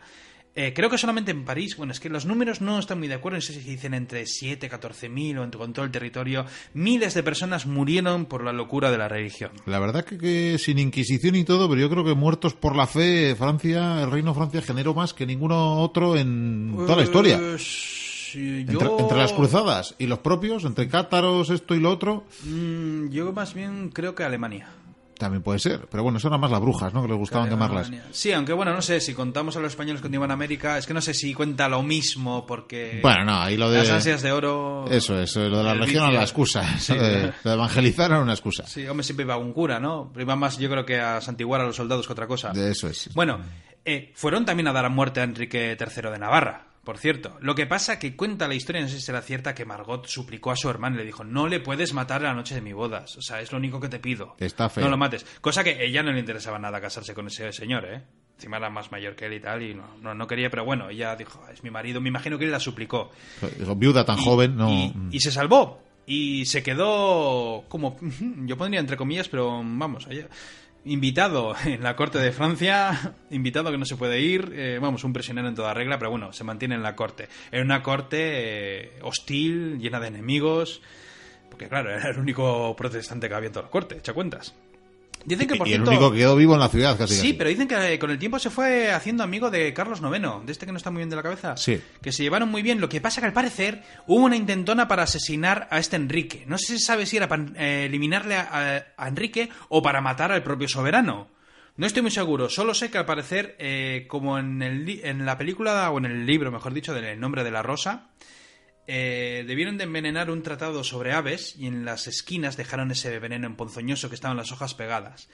Eh, 0.56 0.72
creo 0.74 0.90
que 0.90 0.98
solamente 0.98 1.30
en 1.30 1.44
París, 1.44 1.76
bueno, 1.76 1.92
es 1.92 2.00
que 2.00 2.08
los 2.08 2.26
números 2.26 2.60
no 2.60 2.78
están 2.78 2.98
muy 2.98 3.06
de 3.06 3.14
acuerdo, 3.14 3.36
no 3.36 3.40
sé 3.40 3.52
si 3.52 3.60
dicen 3.60 3.94
entre 3.94 4.26
7, 4.26 4.68
14 4.68 5.08
mil 5.08 5.38
o 5.38 5.44
entre, 5.44 5.58
con 5.58 5.72
todo 5.72 5.84
el 5.84 5.92
territorio, 5.92 6.44
miles 6.74 7.14
de 7.14 7.22
personas 7.22 7.66
murieron 7.66 8.26
por 8.26 8.42
la 8.42 8.52
locura 8.52 8.90
de 8.90 8.98
la 8.98 9.08
religión. 9.08 9.52
La 9.66 9.78
verdad 9.78 10.04
que, 10.04 10.18
que 10.18 10.58
sin 10.58 10.78
Inquisición 10.78 11.36
y 11.36 11.44
todo, 11.44 11.68
pero 11.68 11.80
yo 11.80 11.88
creo 11.88 12.04
que 12.04 12.14
muertos 12.14 12.54
por 12.54 12.74
la 12.74 12.88
fe, 12.88 13.36
Francia, 13.36 14.02
el 14.02 14.10
reino 14.10 14.30
de 14.32 14.36
Francia 14.36 14.62
generó 14.62 14.92
más 14.92 15.14
que 15.14 15.24
ninguno 15.24 15.80
otro 15.80 16.16
en 16.16 16.74
toda 16.76 16.96
la 16.96 17.02
historia. 17.04 17.38
Pues, 17.38 18.34
Entre, 18.34 18.88
entre 18.98 19.18
las 19.18 19.32
cruzadas 19.32 19.94
y 19.98 20.06
los 20.06 20.20
propios, 20.20 20.64
entre 20.64 20.88
cátaros, 20.88 21.50
esto 21.50 21.74
y 21.74 21.80
lo 21.80 21.90
otro, 21.90 22.24
Mm, 22.44 23.08
yo 23.10 23.32
más 23.32 23.54
bien 23.54 23.90
creo 23.90 24.14
que 24.14 24.24
Alemania. 24.24 24.68
También 25.20 25.42
puede 25.42 25.60
ser. 25.60 25.86
Pero 25.88 26.02
bueno, 26.02 26.18
eso 26.18 26.26
eran 26.26 26.40
más 26.40 26.50
las 26.50 26.60
brujas, 26.60 26.92
¿no? 26.92 27.02
Que 27.02 27.08
les 27.08 27.16
gustaban 27.16 27.48
quemarlas. 27.48 27.90
Sí, 28.10 28.32
aunque 28.32 28.52
bueno, 28.52 28.72
no 28.74 28.82
sé, 28.82 29.00
si 29.00 29.14
contamos 29.14 29.56
a 29.56 29.60
los 29.60 29.70
españoles 29.70 30.00
cuando 30.00 30.16
iban 30.16 30.32
a 30.32 30.34
América, 30.34 30.78
es 30.78 30.86
que 30.86 30.94
no 30.94 31.00
sé 31.00 31.14
si 31.14 31.32
cuenta 31.34 31.68
lo 31.68 31.82
mismo, 31.84 32.44
porque 32.46 32.98
Bueno, 33.02 33.24
no, 33.24 33.40
ahí 33.40 33.56
lo 33.56 33.70
de... 33.70 33.78
las 33.78 33.90
ansias 33.90 34.22
de 34.22 34.32
oro... 34.32 34.86
Eso 34.90 35.20
es, 35.20 35.36
lo 35.36 35.58
de 35.58 35.62
la 35.62 35.72
el 35.72 35.78
religión 35.78 36.04
era 36.04 36.14
la 36.14 36.22
excusa. 36.22 36.78
Sí. 36.78 36.94
Lo 36.94 37.02
de, 37.02 37.32
lo 37.44 37.50
de 37.50 37.56
evangelizar 37.56 38.10
era 38.10 38.20
una 38.20 38.32
excusa. 38.32 38.66
Sí, 38.66 38.86
hombre, 38.88 39.04
siempre 39.04 39.24
iba 39.24 39.36
un 39.36 39.52
cura, 39.52 39.78
¿no? 39.78 40.12
Iba 40.18 40.34
más, 40.34 40.58
yo 40.58 40.68
creo 40.70 40.84
que 40.84 40.98
a 40.98 41.20
santiguar 41.20 41.60
a 41.60 41.64
los 41.64 41.76
soldados 41.76 42.06
que 42.06 42.12
otra 42.12 42.26
cosa. 42.26 42.50
De 42.50 42.70
eso 42.70 42.88
es. 42.88 43.10
Bueno, 43.14 43.38
eh, 43.84 44.12
fueron 44.14 44.44
también 44.44 44.68
a 44.68 44.72
dar 44.72 44.86
a 44.86 44.88
muerte 44.88 45.20
a 45.20 45.24
Enrique 45.24 45.76
III 45.78 46.10
de 46.10 46.18
Navarra, 46.18 46.66
por 46.84 46.98
cierto. 46.98 47.36
Lo 47.40 47.54
que 47.54 47.66
pasa 47.66 47.98
que 47.98 48.16
cuenta 48.16 48.48
la 48.48 48.54
historia, 48.54 48.80
no 48.82 48.88
sé 48.88 48.96
si 48.96 49.02
será 49.02 49.20
cierta, 49.22 49.54
que 49.54 49.64
Margot 49.64 50.06
suplicó 50.06 50.50
a 50.50 50.56
su 50.56 50.68
hermano 50.70 50.96
y 50.96 50.98
le 51.00 51.04
dijo, 51.04 51.24
no 51.24 51.46
le 51.46 51.60
puedes 51.60 51.92
matar 51.94 52.22
la 52.22 52.32
noche 52.34 52.54
de 52.54 52.62
mi 52.62 52.72
bodas. 52.72 53.16
O 53.16 53.22
sea, 53.22 53.40
es 53.40 53.52
lo 53.52 53.58
único 53.58 53.80
que 53.80 53.88
te 53.88 53.98
pido. 53.98 54.34
Está 54.38 54.68
feo. 54.68 54.84
No 54.84 54.90
lo 54.90 54.96
mates. 54.96 55.24
Cosa 55.40 55.62
que 55.62 55.84
ella 55.84 56.02
no 56.02 56.12
le 56.12 56.20
interesaba 56.20 56.58
nada 56.58 56.80
casarse 56.80 57.14
con 57.14 57.26
ese 57.26 57.52
señor, 57.52 57.84
¿eh? 57.84 58.02
Encima 58.36 58.56
era 58.56 58.70
más 58.70 58.90
mayor 58.90 59.14
que 59.14 59.26
él 59.26 59.34
y 59.34 59.40
tal, 59.40 59.62
y 59.62 59.74
no, 59.74 59.84
no, 60.00 60.14
no 60.14 60.26
quería, 60.26 60.48
pero 60.48 60.64
bueno, 60.64 60.88
ella 60.88 61.14
dijo, 61.14 61.46
es 61.52 61.62
mi 61.62 61.70
marido, 61.70 62.00
me 62.00 62.08
imagino 62.08 62.38
que 62.38 62.46
él 62.46 62.50
la 62.50 62.58
suplicó. 62.60 63.10
Viuda 63.76 64.04
tan 64.06 64.18
Y- 64.18 64.24
joven, 64.24 64.56
no. 64.56 64.70
Y, 64.70 64.94
y 65.12 65.20
se 65.20 65.30
salvó. 65.30 65.82
Y 66.06 66.46
se 66.46 66.62
quedó 66.62 67.64
como, 67.68 67.98
yo 68.46 68.56
pondría 68.56 68.80
entre 68.80 68.96
comillas, 68.96 69.28
pero 69.28 69.58
vamos, 69.62 70.06
allá, 70.06 70.26
invitado 70.84 71.54
en 71.64 71.82
la 71.82 71.96
corte 71.96 72.18
de 72.18 72.32
Francia, 72.32 73.14
invitado 73.30 73.70
que 73.70 73.78
no 73.78 73.84
se 73.84 73.96
puede 73.96 74.20
ir, 74.20 74.52
eh, 74.54 74.78
vamos, 74.80 75.04
un 75.04 75.12
prisionero 75.12 75.48
en 75.48 75.54
toda 75.54 75.74
regla, 75.74 75.98
pero 75.98 76.10
bueno, 76.10 76.32
se 76.32 76.44
mantiene 76.44 76.74
en 76.74 76.82
la 76.82 76.96
corte. 76.96 77.28
En 77.50 77.62
una 77.62 77.82
corte 77.82 78.18
eh, 78.20 78.98
hostil, 79.02 79.78
llena 79.78 80.00
de 80.00 80.08
enemigos, 80.08 80.82
porque 81.48 81.68
claro, 81.68 81.90
era 81.90 82.10
el 82.10 82.18
único 82.18 82.74
protestante 82.76 83.28
que 83.28 83.34
había 83.34 83.48
en 83.48 83.52
toda 83.52 83.66
la 83.66 83.70
corte, 83.70 83.96
echa 83.98 84.12
cuentas. 84.12 84.54
Dicen 85.24 85.46
que 85.48 85.56
por 85.56 85.68
y 85.68 85.72
el 85.72 85.76
cierto... 85.78 85.90
único 85.90 86.12
que 86.12 86.18
quedó 86.18 86.34
vivo 86.36 86.54
en 86.54 86.60
la 86.60 86.68
ciudad, 86.68 86.96
casi. 86.96 87.14
Sí, 87.14 87.20
casi. 87.20 87.32
pero 87.34 87.50
dicen 87.50 87.68
que 87.68 87.92
eh, 87.94 87.98
con 87.98 88.10
el 88.10 88.18
tiempo 88.18 88.38
se 88.38 88.50
fue 88.50 88.90
haciendo 88.90 89.22
amigo 89.22 89.50
de 89.50 89.72
Carlos 89.74 90.00
IX, 90.00 90.46
de 90.46 90.52
este 90.52 90.66
que 90.66 90.72
no 90.72 90.78
está 90.78 90.90
muy 90.90 91.00
bien 91.00 91.10
de 91.10 91.16
la 91.16 91.22
cabeza. 91.22 91.56
Sí. 91.56 91.80
Que 92.02 92.10
se 92.12 92.22
llevaron 92.22 92.48
muy 92.50 92.62
bien. 92.62 92.80
Lo 92.80 92.88
que 92.88 93.00
pasa 93.00 93.20
que 93.20 93.26
al 93.26 93.32
parecer 93.32 93.82
hubo 94.06 94.24
una 94.24 94.36
intentona 94.36 94.88
para 94.88 95.02
asesinar 95.02 95.68
a 95.70 95.78
este 95.78 95.96
Enrique. 95.96 96.44
No 96.46 96.56
se 96.58 96.78
sabe 96.78 97.04
si 97.06 97.16
era 97.18 97.28
para 97.28 97.44
eh, 97.56 97.84
eliminarle 97.86 98.34
a, 98.36 98.84
a- 98.96 99.08
Enrique 99.08 99.50
o 99.68 99.82
para 99.82 100.00
matar 100.00 100.32
al 100.32 100.42
propio 100.42 100.68
soberano. 100.68 101.28
No 101.76 101.86
estoy 101.86 102.02
muy 102.02 102.10
seguro. 102.10 102.48
Solo 102.48 102.74
sé 102.74 102.90
que 102.90 102.98
al 102.98 103.06
parecer, 103.06 103.56
eh, 103.58 104.06
como 104.08 104.38
en, 104.38 104.60
el 104.62 105.00
en 105.04 105.24
la 105.24 105.38
película, 105.38 105.90
o 105.90 105.98
en 105.98 106.04
el 106.06 106.26
libro, 106.26 106.50
mejor 106.50 106.74
dicho, 106.74 106.92
del 106.92 107.04
El 107.04 107.20
nombre 107.20 107.44
de 107.44 107.50
la 107.50 107.62
rosa, 107.62 108.08
eh, 108.92 109.44
debieron 109.46 109.78
de 109.78 109.84
envenenar 109.84 110.30
un 110.30 110.42
tratado 110.42 110.82
sobre 110.82 111.12
aves 111.12 111.54
y 111.56 111.66
en 111.68 111.84
las 111.84 112.08
esquinas 112.08 112.56
dejaron 112.56 112.90
ese 112.90 113.18
veneno 113.20 113.46
emponzoñoso 113.46 114.08
que 114.08 114.16
estaban 114.16 114.36
las 114.36 114.50
hojas 114.50 114.74
pegadas. 114.74 115.28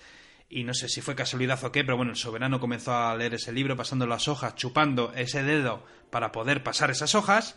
Y 0.51 0.65
no 0.65 0.75
sé 0.75 0.89
si 0.91 1.01
fue 1.01 1.15
casualidad 1.17 1.65
o 1.65 1.73
qué, 1.73 1.83
pero 1.83 1.97
bueno, 1.97 2.13
el 2.13 2.19
soberano 2.19 2.61
comenzó 2.61 2.95
a 2.95 3.17
leer 3.17 3.35
ese 3.35 3.53
libro 3.53 3.75
pasando 3.77 4.07
las 4.07 4.29
hojas, 4.29 4.55
chupando 4.57 5.13
ese 5.17 5.43
dedo 5.43 5.83
para 6.11 6.31
poder 6.33 6.63
pasar 6.63 6.91
esas 6.91 7.15
hojas. 7.15 7.57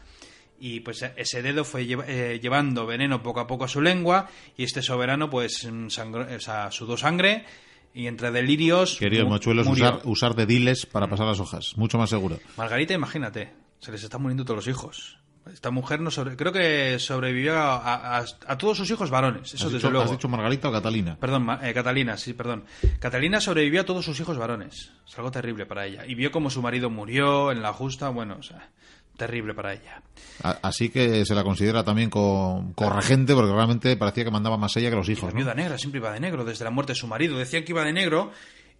Y 0.62 0.80
pues 0.80 1.04
ese 1.16 1.42
dedo 1.42 1.64
fue 1.66 1.84
eh, 2.08 2.40
llevando 2.42 2.86
veneno 2.86 3.22
poco 3.22 3.42
a 3.42 3.48
poco 3.48 3.66
a 3.66 3.68
su 3.68 3.82
lengua 3.82 4.30
y 4.58 4.64
este 4.64 4.82
soberano 4.82 5.30
pues 5.30 5.66
mm, 5.70 5.88
o 5.88 6.40
sea, 6.40 6.72
sudó 6.72 6.98
sangre 6.98 7.46
y 7.94 8.08
entre 8.08 8.32
delirios... 8.32 8.98
Queridos 8.98 9.26
mu- 9.26 9.32
mochuelos, 9.34 9.68
usar, 9.68 10.02
usar 10.06 10.34
dediles 10.36 10.86
para 10.86 11.08
pasar 11.08 11.28
las 11.28 11.40
hojas. 11.40 11.74
Mucho 11.78 11.98
más 11.98 12.10
seguro. 12.10 12.40
Margarita, 12.58 12.94
imagínate, 12.94 13.54
se 13.80 13.92
les 13.92 14.04
están 14.04 14.22
muriendo 14.22 14.44
todos 14.46 14.66
los 14.66 14.68
hijos. 14.68 15.19
Esta 15.54 15.72
mujer 15.72 16.00
no 16.02 16.12
sobre... 16.12 16.36
creo 16.36 16.52
que 16.52 16.98
sobrevivió 17.00 17.58
a, 17.58 18.18
a- 18.20 18.26
a 18.48 18.58
todos 18.58 18.78
sus 18.78 18.90
hijos 18.92 19.10
varones, 19.10 19.54
eso 19.54 19.66
¿Has, 19.68 19.72
desde 19.74 19.78
dicho, 19.78 19.90
luego. 19.92 20.06
has 20.06 20.12
dicho 20.12 20.28
Margarita 20.30 20.70
o 20.70 20.72
Catalina? 20.72 21.18
Perdón, 21.20 21.48
eh, 21.62 21.74
Catalina, 21.74 22.18
sí, 22.18 22.34
perdón. 22.34 22.66
Catalina 23.00 23.40
sobrevivió 23.42 23.82
a 23.82 23.86
todos 23.86 24.06
sus 24.06 24.20
hijos 24.20 24.38
varones. 24.38 24.92
Es 25.08 25.18
algo 25.18 25.32
terrible 25.32 25.66
para 25.66 25.86
ella. 25.86 26.06
Y 26.06 26.16
vio 26.16 26.32
como 26.32 26.50
su 26.50 26.62
marido 26.62 26.90
murió 26.90 27.52
en 27.52 27.62
la 27.62 27.74
justa, 27.74 28.10
bueno, 28.10 28.38
o 28.40 28.44
sea, 28.44 28.70
terrible 29.18 29.54
para 29.54 29.74
ella. 29.74 30.02
A- 30.44 30.60
Así 30.62 30.90
que 30.90 31.26
se 31.26 31.36
la 31.36 31.44
considera 31.44 31.84
también 31.84 32.10
con, 32.10 32.74
corregente 32.74 33.34
porque 33.34 33.52
realmente 33.52 33.98
parecía 33.98 34.24
que 34.24 34.32
mandaba 34.32 34.58
más 34.58 34.76
ella 34.78 34.90
que 34.90 34.96
los 34.96 35.10
hijos. 35.10 35.24
La 35.26 35.32
¿no? 35.32 35.36
viuda 35.38 35.54
negra 35.56 35.78
siempre 35.78 36.00
iba 36.00 36.12
de 36.14 36.20
negro, 36.20 36.46
desde 36.46 36.64
la 36.64 36.72
muerte 36.72 36.94
de 36.94 37.00
su 37.00 37.08
marido. 37.08 37.38
Decían 37.38 37.64
que 37.64 37.72
iba 37.74 37.84
de 37.84 37.94
negro 37.94 38.32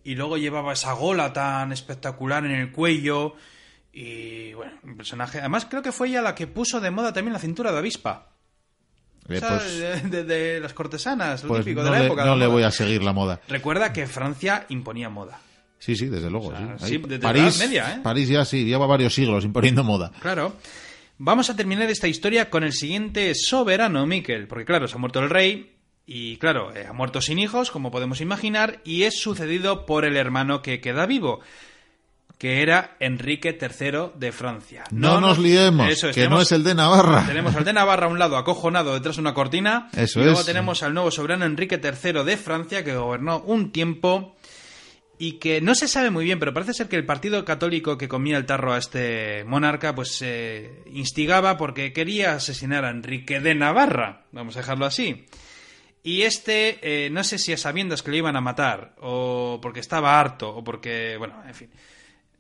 y 0.04 0.16
luego 0.16 0.38
llevaba 0.38 0.72
esa 0.74 0.94
gola 0.94 1.34
tan 1.34 1.72
espectacular 1.74 2.46
en 2.46 2.52
el 2.52 2.72
cuello. 2.72 3.36
Y 3.92 4.54
bueno, 4.54 4.74
un 4.84 4.96
personaje. 4.96 5.40
Además, 5.40 5.66
creo 5.70 5.82
que 5.82 5.92
fue 5.92 6.10
ella 6.10 6.22
la 6.22 6.36
que 6.36 6.48
puso 6.48 6.80
de 6.80 6.92
moda 6.92 7.12
también 7.14 7.34
la 7.34 7.40
cintura 7.40 7.72
de 7.72 7.80
avispa. 7.80 8.30
Eh, 9.28 9.38
O 9.38 9.40
sea, 9.40 9.50
pues 9.58 9.78
de, 9.80 10.02
de- 10.02 10.24
de 10.24 10.60
las 10.60 10.74
cortesanas, 10.74 11.44
lo 11.44 11.50
pues 11.50 11.66
típico 11.66 11.82
no, 11.82 11.86
de 11.86 11.92
la 11.92 12.00
le, 12.00 12.06
época. 12.06 12.24
no 12.26 12.32
la 12.32 12.36
le 12.38 12.46
moda. 12.46 12.54
voy 12.54 12.64
a 12.64 12.72
seguir 12.72 13.04
la 13.04 13.14
moda. 13.14 13.42
Recuerda 13.48 13.92
que 13.94 14.08
Francia 14.08 14.66
imponía 14.70 15.10
moda. 15.10 15.40
Sí, 15.80 15.96
sí, 15.96 16.08
desde 16.08 16.30
luego. 16.30 16.48
O 16.50 16.52
sea, 16.58 16.78
sí. 16.80 16.98
desde 16.98 17.18
la 17.18 17.30
París, 17.34 17.56
Edad 17.58 17.66
Media, 17.68 17.94
¿eh? 17.96 18.00
París 18.04 18.28
ya 18.30 18.44
sí, 18.46 18.66
lleva 18.66 18.86
varios 18.86 19.14
siglos 19.14 19.46
imponiendo 19.46 19.84
moda. 19.84 20.12
Claro. 20.20 20.56
Vamos 21.18 21.50
a 21.50 21.56
terminar 21.56 21.90
esta 21.90 22.08
historia 22.08 22.50
con 22.50 22.64
el 22.64 22.74
siguiente 22.74 23.34
soberano, 23.36 24.06
Miquel, 24.06 24.48
porque 24.48 24.66
claro, 24.66 24.88
se 24.88 24.96
ha 24.96 25.00
muerto 25.00 25.20
el 25.20 25.30
rey 25.30 25.76
y 26.06 26.38
claro, 26.38 26.74
eh, 26.76 26.86
ha 26.88 26.94
muerto 26.94 27.22
sin 27.22 27.40
hijos, 27.40 27.72
como 27.72 27.92
podemos 27.92 28.20
imaginar, 28.22 28.80
y 28.84 29.04
es 29.04 29.20
sucedido 29.20 29.86
por 29.86 30.06
el 30.06 30.16
hermano 30.18 30.62
que 30.62 30.80
queda 30.82 31.06
vivo, 31.06 31.42
que 32.40 32.64
era 32.64 32.96
Enrique 33.02 33.60
III 33.62 34.14
de 34.16 34.32
Francia. 34.32 34.86
No, 34.92 35.20
nos 35.20 35.38
liemos, 35.38 35.90
Eso 35.90 36.10
es, 36.10 36.16
que 36.16 36.30
no 36.30 36.40
es 36.40 36.54
el 36.54 36.64
de 36.64 36.74
Navarra. 36.74 37.26
Tenemos 37.28 37.54
al 37.54 37.66
de 37.66 37.74
Navarra 37.74 38.08
a 38.08 38.10
un 38.10 38.18
lado 38.18 38.38
acojonado 38.38 38.94
detrás 38.94 39.18
de 39.18 39.22
una 39.22 39.34
cortina. 39.34 39.90
Eso 39.94 40.22
y 40.22 40.24
luego 40.24 40.40
es. 40.40 40.46
tenemos 40.46 40.82
al 40.82 40.94
nuevo 40.94 41.12
soberano 41.12 41.44
Enrique 41.44 41.82
III 41.84 42.24
de 42.24 42.38
Francia 42.38 42.84
que 42.86 42.96
gobernó 42.96 43.42
un 43.42 43.74
tiempo 43.74 44.38
y 45.18 45.34
que 45.34 45.60
no 45.60 45.76
se 45.76 45.90
sabe 45.90 46.12
muy 46.12 46.24
bien, 46.24 46.40
pero 46.40 46.54
parece 46.54 46.74
ser 46.74 46.88
que 46.88 46.96
el 46.96 47.06
partido 47.06 47.44
católico 47.44 47.98
que 47.98 48.08
comía 48.08 48.38
el 48.38 48.46
tarro 48.46 48.72
a 48.72 48.78
este 48.78 49.44
monarca 49.46 49.94
pues 49.94 50.22
eh, 50.22 50.82
instigaba 50.94 51.58
porque 51.58 51.92
quería 51.92 52.36
asesinar 52.36 52.86
a 52.86 52.92
Enrique 52.92 53.42
de 53.42 53.54
Navarra. 53.54 54.24
Vamos 54.32 54.56
a 54.56 54.60
dejarlo 54.60 54.86
así. 54.86 55.26
Y 56.04 56.22
este, 56.22 56.80
eh, 56.82 57.10
no 57.10 57.26
sé 57.26 57.38
si 57.38 57.52
a 57.52 57.58
sabiendas 57.58 58.02
que 58.02 58.12
le 58.12 58.18
iban 58.18 58.38
a 58.38 58.42
matar, 58.42 58.96
o 59.02 59.60
porque 59.62 59.82
estaba 59.82 60.18
harto, 60.18 60.56
o 60.56 60.64
porque, 60.64 61.18
bueno, 61.18 61.36
en 61.46 61.54
fin. 61.54 61.70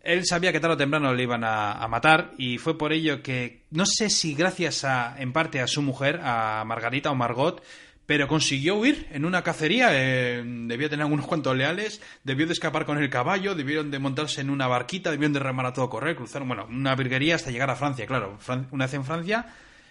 Él 0.09 0.25
sabía 0.25 0.51
que 0.51 0.59
tarde 0.59 0.73
o 0.73 0.77
temprano 0.77 1.13
le 1.13 1.21
iban 1.21 1.43
a, 1.43 1.87
matar 1.87 2.33
y 2.35 2.57
fue 2.57 2.75
por 2.79 2.93
ello 2.93 3.21
que, 3.21 3.61
no 3.69 3.85
sé 3.85 4.09
si 4.09 4.33
gracias 4.33 4.83
a, 4.83 5.15
en 5.21 5.33
parte 5.33 5.61
a 5.61 5.67
su 5.67 5.83
mujer, 5.83 6.19
a 6.23 6.63
Margarita 6.65 7.11
o 7.11 7.15
Margot, 7.15 7.61
pero 8.07 8.27
consiguió 8.27 8.75
huir 8.75 9.07
en 9.11 9.23
una 9.23 9.43
cacería, 9.43 9.89
eh, 9.91 10.43
debió 10.43 10.89
tener 10.89 11.05
unos 11.05 11.27
cuantos 11.27 11.55
leales, 11.55 12.01
debió 12.23 12.47
de 12.47 12.53
escapar 12.53 12.87
con 12.87 12.97
el 12.97 13.07
caballo, 13.11 13.53
debieron 13.53 13.91
de 13.91 13.99
montarse 13.99 14.41
en 14.41 14.49
una 14.49 14.65
barquita, 14.65 15.11
debieron 15.11 15.33
de 15.33 15.41
remar 15.41 15.67
a 15.67 15.73
todo 15.73 15.91
correr, 15.91 16.15
cruzaron, 16.15 16.47
bueno, 16.47 16.65
una 16.67 16.95
virguería 16.95 17.35
hasta 17.35 17.51
llegar 17.51 17.69
a 17.69 17.75
Francia, 17.75 18.07
claro, 18.07 18.39
una 18.71 18.85
vez 18.85 18.93
en 18.95 19.05
Francia 19.05 19.45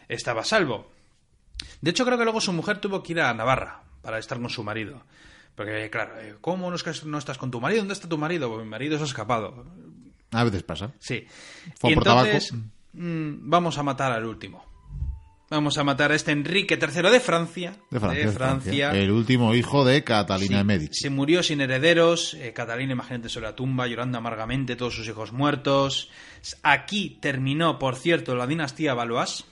estaba 0.09 0.41
a 0.41 0.45
salvo. 0.45 0.91
De 1.81 1.91
hecho, 1.91 2.05
creo 2.05 2.19
que 2.19 2.25
luego 2.25 2.41
su 2.41 2.53
mujer 2.53 2.79
tuvo 2.79 3.05
que 3.05 3.13
ir 3.13 3.21
a 3.21 3.33
Navarra 3.35 3.83
para 4.03 4.19
estar 4.19 4.41
con 4.41 4.51
su 4.51 4.65
marido. 4.65 5.01
Porque, 5.55 5.91
claro, 5.91 6.19
eh, 6.21 6.37
¿cómo 6.41 6.71
no 6.71 7.19
estás 7.19 7.39
con 7.39 7.51
tu 7.51 7.61
marido? 7.61 7.83
¿Dónde 7.83 7.95
está 7.95 8.09
tu 8.09 8.19
marido? 8.19 8.49
Pues 8.49 8.65
mi 8.65 8.69
marido 8.69 8.97
se 8.97 9.05
ha 9.05 9.07
escapado. 9.07 9.65
A 10.33 10.45
veces 10.45 10.63
pasa. 10.63 10.93
Sí. 10.99 11.25
Fue 11.79 11.93
y 11.93 11.95
por 11.95 12.07
entonces, 12.07 12.49
tabaco. 12.51 12.67
mm, 12.95 13.51
vamos 13.51 13.79
a 13.79 13.83
matar 13.83 14.13
al 14.13 14.25
último. 14.25 14.67
Vamos 15.51 15.79
a 15.79 15.85
matar 15.85 16.13
a 16.13 16.15
este 16.15 16.31
Enrique 16.33 16.79
III 16.79 17.09
de 17.11 17.21
Francia. 17.21 17.73
De 17.91 17.99
Francia. 17.99 18.27
de 18.27 18.33
Francia. 18.33 18.91
El 18.93 19.11
último 19.11 19.55
hijo 19.55 19.83
de 19.87 20.05
Catalina 20.05 20.47
Sí, 20.49 20.55
de 20.55 20.65
Medici. 20.65 21.01
Se 21.01 21.09
murió 21.09 21.43
sin 21.43 21.63
herederos. 21.63 22.35
eh, 22.35 22.53
Catalina, 22.53 22.93
imagínate, 22.93 23.31
sobre 23.31 23.47
la 23.47 23.57
tumba, 23.57 23.87
llorando 23.87 24.19
amargamente, 24.19 24.77
todos 24.77 24.95
sus 24.95 25.09
hijos 25.09 25.33
muertos. 25.33 26.11
Aquí 26.63 27.17
terminó, 27.23 27.79
por 27.79 27.97
cierto, 27.97 28.37
la 28.37 28.47
dinastía 28.47 28.93
Valois. 28.93 29.47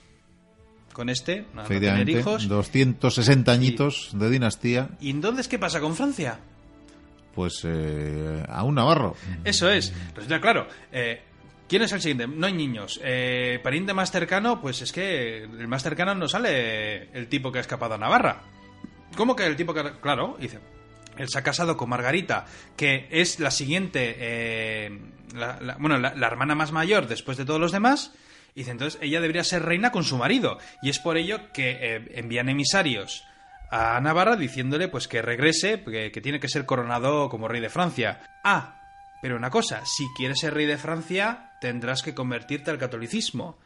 con 0.93 1.09
este, 1.09 1.47
a 1.55 1.63
no 1.63 1.67
tener 1.67 2.07
hijos. 2.09 2.47
260 2.47 3.51
añitos 3.51 4.11
de 4.13 4.29
dinastía, 4.29 4.89
¿Y 5.01 5.09
entonces 5.09 5.47
qué 5.47 5.57
pasa 5.57 5.79
con 5.79 5.95
Francia? 5.95 6.39
Pues 7.37 7.61
eh, 7.65 8.43
a 8.49 8.63
un 8.63 8.73
navarro. 8.73 9.15
Eso 9.43 9.69
es. 9.69 9.93
Resulta 10.15 10.41
claro. 10.41 10.67
eh, 10.91 11.21
¿Quién 11.69 11.83
es 11.83 11.91
el 11.91 12.01
siguiente? 12.01 12.25
No 12.27 12.47
hay 12.47 12.53
niños. 12.53 12.99
Eh, 13.03 13.59
pariente 13.61 13.93
más 13.93 14.09
cercano, 14.09 14.59
pues 14.59 14.81
es 14.81 14.91
que 14.91 15.43
el 15.43 15.67
más 15.67 15.83
cercano 15.83 16.15
no 16.15 16.27
sale 16.27 17.11
el 17.15 17.27
tipo 17.27 17.51
que 17.51 17.59
ha 17.59 17.61
escapado 17.61 17.93
a 17.93 17.97
Navarra. 17.99 18.41
¿Cómo 19.15 19.35
que 19.35 19.45
el 19.45 19.55
tipo 19.55 19.73
que... 19.73 19.83
Claro, 20.01 20.35
dice. 20.39 20.57
Él 21.17 21.29
se 21.29 21.37
ha 21.37 21.43
casado 21.43 21.77
con 21.77 21.89
Margarita, 21.89 22.45
que 22.75 23.07
es 23.11 23.39
la 23.39 23.51
siguiente... 23.51 24.15
eh, 24.17 24.99
la- 25.35 25.75
bueno, 25.79 25.99
la, 25.99 26.15
la 26.15 26.25
hermana 26.27 26.55
más 26.55 26.71
mayor 26.71 27.07
después 27.07 27.37
de 27.37 27.45
todos 27.45 27.59
los 27.59 27.71
demás. 27.71 28.13
Y 28.55 28.61
dice, 28.61 28.71
entonces 28.71 28.99
ella 29.03 29.21
debería 29.21 29.43
ser 29.43 29.61
reina 29.63 29.91
con 29.91 30.03
su 30.03 30.17
marido. 30.17 30.57
Y 30.81 30.89
es 30.89 30.97
por 30.97 31.17
ello 31.17 31.51
que 31.53 31.77
eh, 31.79 32.11
envían 32.15 32.49
emisarios 32.49 33.23
a 33.69 33.99
Navarra 34.01 34.35
diciéndole 34.35 34.87
pues 34.87 35.07
que 35.07 35.21
regrese, 35.21 35.83
que, 35.83 36.11
que 36.11 36.21
tiene 36.21 36.39
que 36.39 36.49
ser 36.49 36.65
coronado 36.65 37.29
como 37.29 37.47
rey 37.47 37.61
de 37.61 37.69
Francia. 37.69 38.19
Ah, 38.43 38.77
pero 39.21 39.35
una 39.35 39.49
cosa, 39.49 39.81
si 39.85 40.05
quieres 40.15 40.39
ser 40.39 40.53
rey 40.53 40.65
de 40.65 40.77
Francia, 40.77 41.51
tendrás 41.59 42.03
que 42.03 42.13
convertirte 42.13 42.71
al 42.71 42.77
catolicismo. 42.77 43.57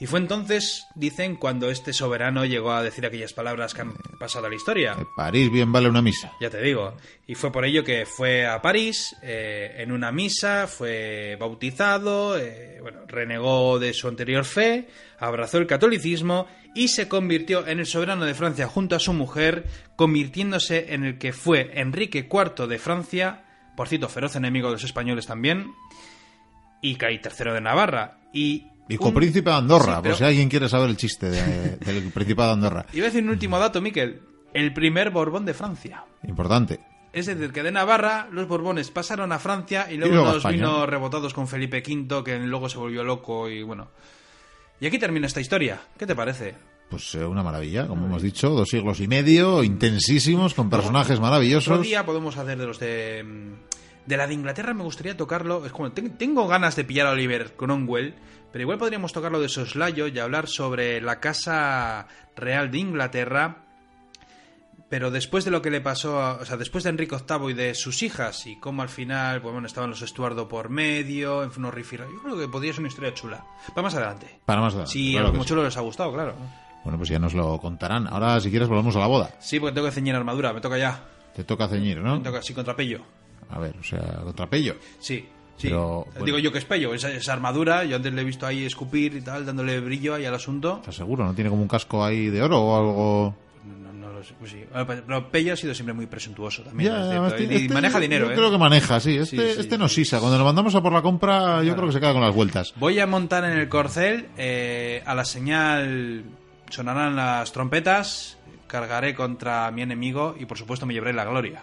Y 0.00 0.06
fue 0.06 0.20
entonces, 0.20 0.86
dicen, 0.94 1.34
cuando 1.34 1.70
este 1.70 1.92
soberano 1.92 2.44
llegó 2.44 2.70
a 2.70 2.84
decir 2.84 3.04
aquellas 3.04 3.32
palabras 3.32 3.74
que 3.74 3.80
han 3.80 3.94
pasado 4.20 4.46
a 4.46 4.48
la 4.48 4.54
historia. 4.54 4.96
Eh, 4.98 5.04
París 5.16 5.50
bien 5.50 5.72
vale 5.72 5.88
una 5.88 6.02
misa. 6.02 6.32
Ya 6.40 6.50
te 6.50 6.60
digo. 6.60 6.96
Y 7.26 7.34
fue 7.34 7.50
por 7.50 7.64
ello 7.64 7.82
que 7.82 8.06
fue 8.06 8.46
a 8.46 8.62
París, 8.62 9.16
eh, 9.22 9.74
en 9.78 9.90
una 9.90 10.12
misa, 10.12 10.68
fue 10.68 11.36
bautizado, 11.40 12.38
eh, 12.38 12.78
bueno, 12.80 13.00
renegó 13.08 13.80
de 13.80 13.92
su 13.92 14.06
anterior 14.06 14.44
fe, 14.44 14.86
abrazó 15.18 15.58
el 15.58 15.66
catolicismo 15.66 16.46
y 16.76 16.88
se 16.88 17.08
convirtió 17.08 17.66
en 17.66 17.80
el 17.80 17.86
soberano 17.86 18.24
de 18.24 18.34
Francia 18.34 18.68
junto 18.68 18.94
a 18.94 19.00
su 19.00 19.12
mujer, 19.12 19.64
convirtiéndose 19.96 20.94
en 20.94 21.02
el 21.02 21.18
que 21.18 21.32
fue 21.32 21.72
Enrique 21.74 22.28
IV 22.30 22.68
de 22.68 22.78
Francia, 22.78 23.44
por 23.76 23.88
cierto, 23.88 24.08
feroz 24.08 24.36
enemigo 24.36 24.68
de 24.68 24.74
los 24.74 24.84
españoles 24.84 25.26
también, 25.26 25.72
y 26.80 26.94
Cay 26.94 27.20
III 27.22 27.52
de 27.52 27.60
Navarra. 27.60 28.20
Y 28.32 28.68
Hijo 28.88 29.08
un- 29.08 29.14
príncipe 29.14 29.50
de 29.50 29.56
Andorra, 29.56 29.96
Sí, 29.96 30.02
por 30.02 30.12
si 30.12 30.18
pero- 30.18 30.28
alguien 30.28 30.48
quiere 30.48 30.68
saber 30.68 30.90
el 30.90 30.96
chiste 30.96 31.28
de- 31.30 31.76
del 31.76 32.10
Principado 32.12 32.48
de 32.48 32.54
Andorra. 32.54 32.86
Iba 32.92 33.04
a 33.06 33.08
decir 33.10 33.22
un 33.22 33.30
último 33.30 33.58
dato, 33.58 33.80
Miquel. 33.80 34.20
El 34.54 34.72
primer 34.72 35.10
Borbón 35.10 35.44
de 35.44 35.52
Francia. 35.54 36.04
Importante. 36.26 36.80
Es 37.12 37.26
decir, 37.26 37.52
que 37.52 37.62
de 37.62 37.72
Navarra 37.72 38.28
los 38.32 38.46
Borbones 38.48 38.90
pasaron 38.90 39.32
a 39.32 39.38
Francia 39.38 39.90
y 39.90 39.96
luego, 39.96 40.14
luego 40.14 40.30
a 40.30 40.34
nos 40.34 40.44
vino 40.52 40.86
rebotados 40.86 41.32
con 41.34 41.48
Felipe 41.48 41.82
V, 41.86 42.22
que 42.24 42.38
luego 42.38 42.68
se 42.68 42.78
volvió 42.78 43.02
loco 43.04 43.48
y 43.48 43.62
bueno. 43.62 43.88
Y 44.80 44.86
aquí 44.86 44.98
termina 44.98 45.26
esta 45.26 45.40
historia. 45.40 45.80
¿Qué 45.98 46.06
te 46.06 46.14
parece? 46.14 46.54
Pues 46.90 47.14
eh, 47.14 47.24
una 47.24 47.42
maravilla, 47.42 47.86
como 47.86 48.06
hemos 48.06 48.22
dicho, 48.22 48.50
dos 48.50 48.68
siglos 48.70 49.00
y 49.00 49.08
medio, 49.08 49.62
intensísimos, 49.64 50.54
con 50.54 50.70
personajes 50.70 51.18
maravillosos. 51.20 51.68
Otro 51.68 51.82
día 51.82 52.06
podemos 52.06 52.36
hacer 52.36 52.56
de 52.58 52.66
los 52.66 52.78
de... 52.78 53.22
mm, 53.24 53.52
De 54.06 54.16
la 54.16 54.26
de 54.26 54.32
Inglaterra 54.34 54.72
me 54.72 54.82
gustaría 54.84 55.14
tocarlo. 55.16 55.66
Es 55.66 55.72
como, 55.72 55.92
ten- 55.92 56.16
tengo 56.16 56.46
ganas 56.48 56.76
de 56.76 56.84
pillar 56.84 57.06
a 57.08 57.10
Oliver 57.10 57.52
Cromwell, 57.56 58.14
pero 58.52 58.62
igual 58.62 58.78
podríamos 58.78 59.12
tocarlo 59.12 59.40
de 59.40 59.48
soslayo 59.48 60.06
y 60.06 60.18
hablar 60.18 60.46
sobre 60.48 61.00
la 61.00 61.20
Casa 61.20 62.06
Real 62.36 62.70
de 62.70 62.78
Inglaterra. 62.78 63.64
Pero 64.90 65.10
después 65.10 65.44
de 65.44 65.50
lo 65.50 65.60
que 65.60 65.70
le 65.70 65.82
pasó, 65.82 66.18
a- 66.22 66.34
o 66.36 66.44
sea, 66.46 66.56
después 66.56 66.82
de 66.84 66.88
Enrique 66.90 67.14
VIII 67.14 67.50
y 67.50 67.52
de 67.54 67.74
sus 67.74 68.02
hijas, 68.02 68.46
y 68.46 68.58
cómo 68.58 68.80
al 68.80 68.88
final, 68.88 69.42
pues 69.42 69.52
bueno, 69.52 69.66
estaban 69.66 69.90
los 69.90 70.00
Estuardo 70.00 70.48
por 70.48 70.70
medio, 70.70 71.42
en 71.42 71.50
unos 71.58 71.74
rifirra- 71.74 72.06
Yo 72.10 72.22
creo 72.22 72.38
que 72.38 72.48
podría 72.48 72.72
ser 72.72 72.80
una 72.80 72.88
historia 72.88 73.12
chula. 73.12 73.44
Va 73.76 73.82
más 73.82 73.94
adelante. 73.94 74.40
Para 74.46 74.62
más 74.62 74.72
adelante, 74.72 74.92
Si 74.92 75.12
claro 75.12 75.28
a 75.28 75.30
que 75.32 75.36
los 75.36 75.44
sí. 75.46 75.48
chulos 75.50 75.64
les 75.66 75.76
ha 75.76 75.80
gustado, 75.82 76.12
claro. 76.14 76.34
Bueno, 76.84 76.96
pues 76.96 77.10
ya 77.10 77.18
nos 77.18 77.34
lo 77.34 77.58
contarán. 77.58 78.06
Ahora, 78.06 78.40
si 78.40 78.48
quieres, 78.48 78.66
volvemos 78.68 78.96
a 78.96 79.00
la 79.00 79.08
boda. 79.08 79.30
Sí, 79.40 79.60
porque 79.60 79.74
tengo 79.74 79.88
que 79.88 79.92
ceñir 79.92 80.14
armadura, 80.14 80.54
me 80.54 80.60
toca 80.62 80.78
ya. 80.78 81.04
Te 81.36 81.44
toca 81.44 81.68
ceñir, 81.68 81.98
¿no? 81.98 82.16
Me 82.16 82.24
toca 82.24 82.38
así 82.38 82.54
contra 82.54 82.74
pello. 82.74 83.02
A 83.50 83.58
ver, 83.58 83.76
o 83.78 83.82
sea, 83.84 84.20
contrapello. 84.24 84.76
Sí, 85.00 85.28
sí. 85.58 85.68
Pero, 85.68 86.06
Digo 86.24 86.38
yo 86.38 86.50
que 86.52 86.58
es 86.58 86.64
pello, 86.64 86.94
esa, 86.94 87.10
esa 87.10 87.32
armadura, 87.34 87.84
yo 87.84 87.96
antes 87.96 88.12
le 88.14 88.22
he 88.22 88.24
visto 88.24 88.46
ahí 88.46 88.64
escupir 88.64 89.14
y 89.14 89.20
tal, 89.20 89.44
dándole 89.44 89.78
brillo 89.80 90.14
ahí 90.14 90.24
al 90.24 90.34
asunto. 90.34 90.76
¿Estás 90.80 90.94
seguro? 90.94 91.24
¿No 91.26 91.34
tiene 91.34 91.50
como 91.50 91.60
un 91.62 91.68
casco 91.68 92.02
ahí 92.04 92.30
de 92.30 92.40
oro 92.42 92.60
o 92.62 92.76
algo? 92.78 93.34
No, 93.64 93.92
no 93.92 94.12
lo 94.12 94.24
sé, 94.24 94.34
pues 94.38 94.52
sí. 94.52 94.64
Pues- 94.86 95.02
Pero 95.06 95.28
Pello 95.30 95.52
ha 95.52 95.56
sido 95.56 95.74
siempre 95.74 95.92
muy 95.92 96.06
presuntuoso 96.06 96.62
también. 96.62 96.90
Ya, 96.90 96.98
es 97.00 97.06
además 97.08 97.34
cierto, 97.36 97.52
y- 97.52 97.56
este 97.56 97.74
maneja 97.74 98.00
dinero, 98.00 98.26
Yo 98.26 98.32
¿eh? 98.32 98.34
creo 98.36 98.50
que 98.50 98.58
maneja, 98.58 99.00
sí. 99.00 99.16
Este, 99.18 99.36
Sí, 99.36 99.54
sí, 99.54 99.60
este 99.60 99.88
sisa. 99.88 100.20
Cuando 100.20 100.38
lo 100.38 100.44
mandamos 100.44 100.74
a 100.74 100.80
por 100.82 100.92
la 100.92 101.02
compra, 101.02 101.62
yo 101.62 101.74
creo 101.74 101.86
que 101.88 101.92
se 101.92 102.00
queda 102.00 102.12
con 102.14 102.22
las 102.22 102.34
vueltas. 102.34 102.72
Voy 102.76 102.98
a 103.00 103.06
montar 103.06 103.44
en 103.44 103.58
el 103.58 103.68
corcel, 103.68 104.28
eh, 104.38 105.02
a 105.04 105.14
la 105.14 105.24
señal 105.24 106.24
sonarán 106.70 107.16
las 107.16 107.52
trompetas, 107.52 108.38
cargaré 108.66 109.14
contra 109.14 109.70
mi 109.70 109.82
enemigo 109.82 110.36
y 110.38 110.44
por 110.44 110.58
supuesto 110.58 110.84
me 110.86 110.92
llevaré 110.94 111.12
la 111.14 111.24
gloria. 111.24 111.62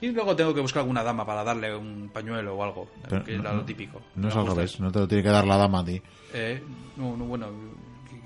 Y 0.00 0.08
luego 0.08 0.34
tengo 0.36 0.54
que 0.54 0.60
buscar 0.60 0.80
alguna 0.80 1.02
dama 1.02 1.24
para 1.26 1.44
darle 1.44 1.74
un 1.76 2.10
pañuelo 2.12 2.56
o 2.56 2.62
algo, 2.62 2.88
Pero 3.08 3.24
que 3.24 3.34
es 3.36 3.42
lo 3.42 3.62
típico. 3.64 4.00
No 4.16 4.28
es 4.28 4.34
al 4.34 4.42
gusta. 4.42 4.54
revés, 4.56 4.80
no 4.80 4.90
te 4.92 4.98
lo 5.00 5.08
tiene 5.08 5.22
que 5.22 5.28
dar 5.30 5.46
la 5.46 5.56
dama 5.56 5.80
a 5.80 5.84
ti. 5.84 6.00
Eh, 6.34 6.62
no, 6.96 7.16
no, 7.16 7.24
bueno, 7.24 7.46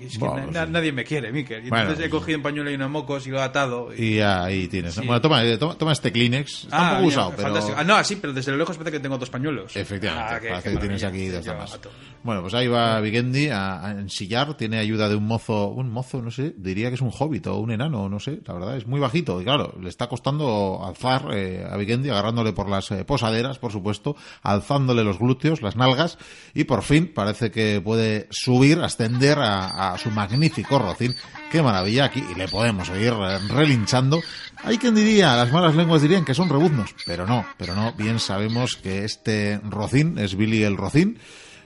es 0.05 0.13
que 0.17 0.25
Bueno, 0.25 0.51
na- 0.51 0.65
sí. 0.65 0.71
nadie 0.71 0.91
me 0.91 1.03
quiere, 1.03 1.31
Miquel. 1.31 1.65
Y 1.65 1.69
Bueno, 1.69 1.83
entonces 1.85 2.05
he 2.05 2.09
cogido 2.09 2.37
un 2.37 2.43
pañuelo 2.43 2.69
y 2.71 2.75
unos 2.75 2.89
mocos 2.89 3.25
y 3.27 3.29
lo 3.31 3.39
he 3.39 3.41
atado. 3.41 3.93
y- 3.95 4.19
ahí 4.19 4.67
tienes. 4.67 4.95
Bueno, 4.97 5.19
toma, 5.21 5.43
eh, 5.43 5.57
toma, 5.57 5.75
toma 5.75 5.91
este 5.93 6.11
Kleenex. 6.11 6.65
Está 6.65 6.77
un 6.77 6.83
Ah, 6.85 6.93
poco 6.97 7.07
usado, 7.07 7.33
pero... 7.35 7.59
Ah, 7.77 7.83
no, 7.83 8.03
sí, 8.03 8.15
pero 8.17 8.33
desde 8.33 8.51
lo 8.51 8.57
lejos 8.57 8.77
parece 8.77 8.97
que 8.97 8.99
tengo 9.01 9.17
dos 9.17 9.29
pañuelos. 9.29 9.75
Efectivamente, 9.75 10.33
Ah, 10.35 10.39
qué- 10.39 10.49
parece 10.49 10.71
que 10.71 10.77
tienes 10.77 11.03
aquí 11.03 11.27
dos 11.29 11.47
ato. 11.47 11.89
Bueno, 12.23 12.41
pues 12.41 12.53
ahí 12.53 12.67
va 12.67 12.99
Vigendi 12.99 13.49
a, 13.49 13.85
a 13.85 13.91
ensillar, 13.91 14.55
tiene 14.55 14.79
ayuda 14.79 15.07
de 15.09 15.15
un 15.15 15.25
mozo, 15.25 15.67
un 15.69 15.89
mozo, 15.89 16.21
no 16.21 16.29
sé, 16.31 16.53
diría 16.57 16.89
que 16.89 16.95
es 16.95 17.01
un 17.01 17.11
hobbit 17.17 17.47
o 17.47 17.55
un 17.57 17.71
enano, 17.71 18.09
no 18.09 18.19
sé, 18.19 18.39
la 18.45 18.53
verdad, 18.53 18.77
es 18.77 18.85
muy 18.87 18.99
bajito 18.99 19.39
y 19.41 19.43
claro, 19.45 19.73
le 19.81 19.87
está 19.89 20.07
costando 20.07 20.81
alzar 20.85 21.27
eh, 21.33 21.65
a 21.69 21.77
Vigendi, 21.77 22.09
agarrándole 22.09 22.53
por 22.53 22.69
las 22.69 22.91
eh, 22.91 23.05
posaderas, 23.05 23.59
por 23.59 23.71
supuesto, 23.71 24.15
alzándole 24.41 25.03
los 25.03 25.19
glúteos, 25.19 25.61
las 25.61 25.75
nalgas 25.75 26.17
y 26.53 26.65
por 26.65 26.83
fin 26.83 27.11
parece 27.13 27.49
que 27.51 27.81
puede 27.81 28.27
subir, 28.31 28.79
ascender 28.79 29.39
a, 29.39 29.67
a 29.67 29.86
su 29.97 30.09
magnífico 30.11 30.79
rocín. 30.79 31.15
Qué 31.51 31.61
maravilla 31.61 32.05
aquí, 32.05 32.23
y 32.29 32.35
le 32.35 32.47
podemos 32.47 32.89
oír 32.89 33.13
eh, 33.13 33.39
relinchando. 33.47 34.21
Hay 34.63 34.77
quien 34.77 34.95
diría, 34.95 35.35
las 35.35 35.51
malas 35.51 35.75
lenguas 35.75 36.01
dirían 36.01 36.25
que 36.25 36.33
son 36.33 36.49
rebuznos, 36.49 36.95
pero 37.05 37.25
no, 37.25 37.45
pero 37.57 37.75
no, 37.75 37.93
bien 37.93 38.19
sabemos 38.19 38.75
que 38.75 39.05
este 39.05 39.59
rocín 39.63 40.17
es 40.17 40.35
Billy 40.35 40.63
el 40.63 40.75
rocín, 40.75 41.19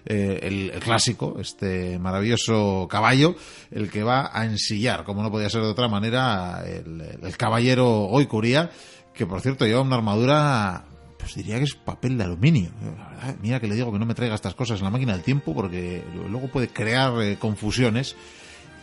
eh, 0.06 0.40
el, 0.44 0.80
clásico, 0.80 1.38
este 1.40 1.98
maravilloso 2.00 2.88
caballo, 2.90 3.36
el 3.72 3.90
que 3.90 4.04
va 4.04 4.30
a 4.34 4.46
ensillar, 4.46 5.04
como 5.04 5.24
no 5.24 5.32
podía 5.32 5.50
ser 5.50 5.62
de 5.62 5.70
otra 5.70 5.88
manera, 5.88 6.64
el, 6.66 7.02
el 7.24 7.38
caballero 7.38 8.04
Oikuria, 8.06 8.70
que 9.14 9.26
por 9.26 9.42
cierto 9.42 9.66
lleva 9.66 9.82
una 9.82 9.96
armadura, 9.96 10.86
pues 11.22 11.36
diría 11.36 11.58
que 11.58 11.64
es 11.64 11.76
papel 11.76 12.18
de 12.18 12.24
aluminio. 12.24 12.72
La 12.98 13.10
verdad, 13.10 13.36
mira 13.42 13.60
que 13.60 13.68
le 13.68 13.76
digo 13.76 13.92
que 13.92 14.00
no 14.00 14.06
me 14.06 14.16
traiga 14.16 14.36
estas 14.36 14.56
cosas 14.56 14.80
en 14.80 14.86
la 14.86 14.92
máquina 14.92 15.14
del 15.14 15.22
tiempo 15.22 15.54
porque 15.54 16.04
luego 16.30 16.48
puede 16.48 16.68
crear 16.68 17.22
eh, 17.22 17.38
confusiones. 17.40 18.16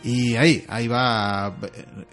Y 0.03 0.35
ahí, 0.37 0.63
ahí 0.69 0.87
va, 0.87 1.57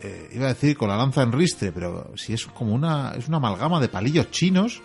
eh, 0.02 0.30
iba 0.34 0.46
a 0.46 0.54
decir 0.54 0.76
con 0.76 0.88
la 0.88 0.96
lanza 0.96 1.22
en 1.22 1.30
ristre, 1.30 1.70
pero 1.70 2.12
si 2.16 2.32
es 2.32 2.44
como 2.46 2.74
una, 2.74 3.12
es 3.16 3.28
una 3.28 3.36
amalgama 3.36 3.80
de 3.80 3.88
palillos 3.88 4.30
chinos 4.32 4.82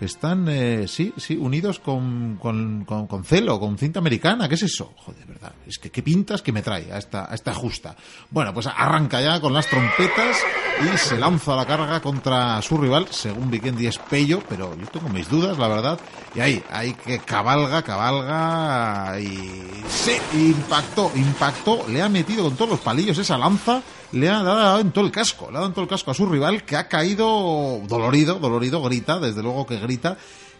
están, 0.00 0.46
eh, 0.48 0.86
sí, 0.88 1.12
sí, 1.16 1.36
unidos 1.36 1.78
con, 1.78 2.38
con, 2.40 2.84
con, 2.84 3.06
con 3.06 3.24
celo, 3.24 3.58
con 3.60 3.78
cinta 3.78 4.00
americana. 4.00 4.48
¿Qué 4.48 4.54
es 4.56 4.62
eso? 4.62 4.92
Joder, 4.96 5.26
verdad. 5.26 5.52
Es 5.66 5.78
que 5.78 5.90
qué 5.90 6.02
pintas 6.02 6.42
que 6.42 6.52
me 6.52 6.62
trae 6.62 6.92
a 6.92 6.98
esta, 6.98 7.30
a 7.30 7.34
esta 7.34 7.54
justa. 7.54 7.96
Bueno, 8.30 8.52
pues 8.52 8.66
arranca 8.66 9.20
ya 9.20 9.40
con 9.40 9.52
las 9.52 9.68
trompetas 9.68 10.36
y 10.82 10.98
se 10.98 11.18
lanza 11.18 11.54
la 11.54 11.66
carga 11.66 12.00
contra 12.00 12.60
su 12.62 12.76
rival, 12.76 13.06
según 13.10 13.50
Vikendi 13.50 13.86
es 13.86 13.98
Pello, 13.98 14.42
pero 14.48 14.76
yo 14.76 14.86
tengo 14.86 15.08
mis 15.08 15.28
dudas, 15.28 15.58
la 15.58 15.68
verdad. 15.68 16.00
Y 16.34 16.40
ahí, 16.40 16.62
ahí 16.70 16.94
que 16.94 17.20
cabalga, 17.20 17.82
cabalga 17.82 19.18
y 19.20 19.82
sí, 19.88 20.16
impactó, 20.34 21.12
impactó, 21.14 21.86
le 21.88 22.02
ha 22.02 22.08
metido 22.08 22.44
con 22.44 22.56
todos 22.56 22.70
los 22.72 22.80
palillos 22.80 23.18
esa 23.18 23.38
lanza, 23.38 23.82
le 24.14 24.28
ha 24.30 24.42
dado 24.42 24.80
en 24.80 24.90
todo 24.92 25.04
el 25.04 25.10
casco, 25.10 25.46
le 25.50 25.56
ha 25.56 25.60
dado 25.60 25.66
en 25.66 25.72
todo 25.72 25.82
el 25.82 25.88
casco 25.90 26.10
a 26.10 26.14
su 26.14 26.26
rival 26.26 26.64
que 26.64 26.76
ha 26.76 26.88
caído 26.88 27.80
dolorido, 27.86 28.38
dolorido, 28.38 28.82
grita, 28.82 29.18
desde 29.20 29.42
luego 29.42 29.66
que 29.66 29.78
grita. 29.78 30.16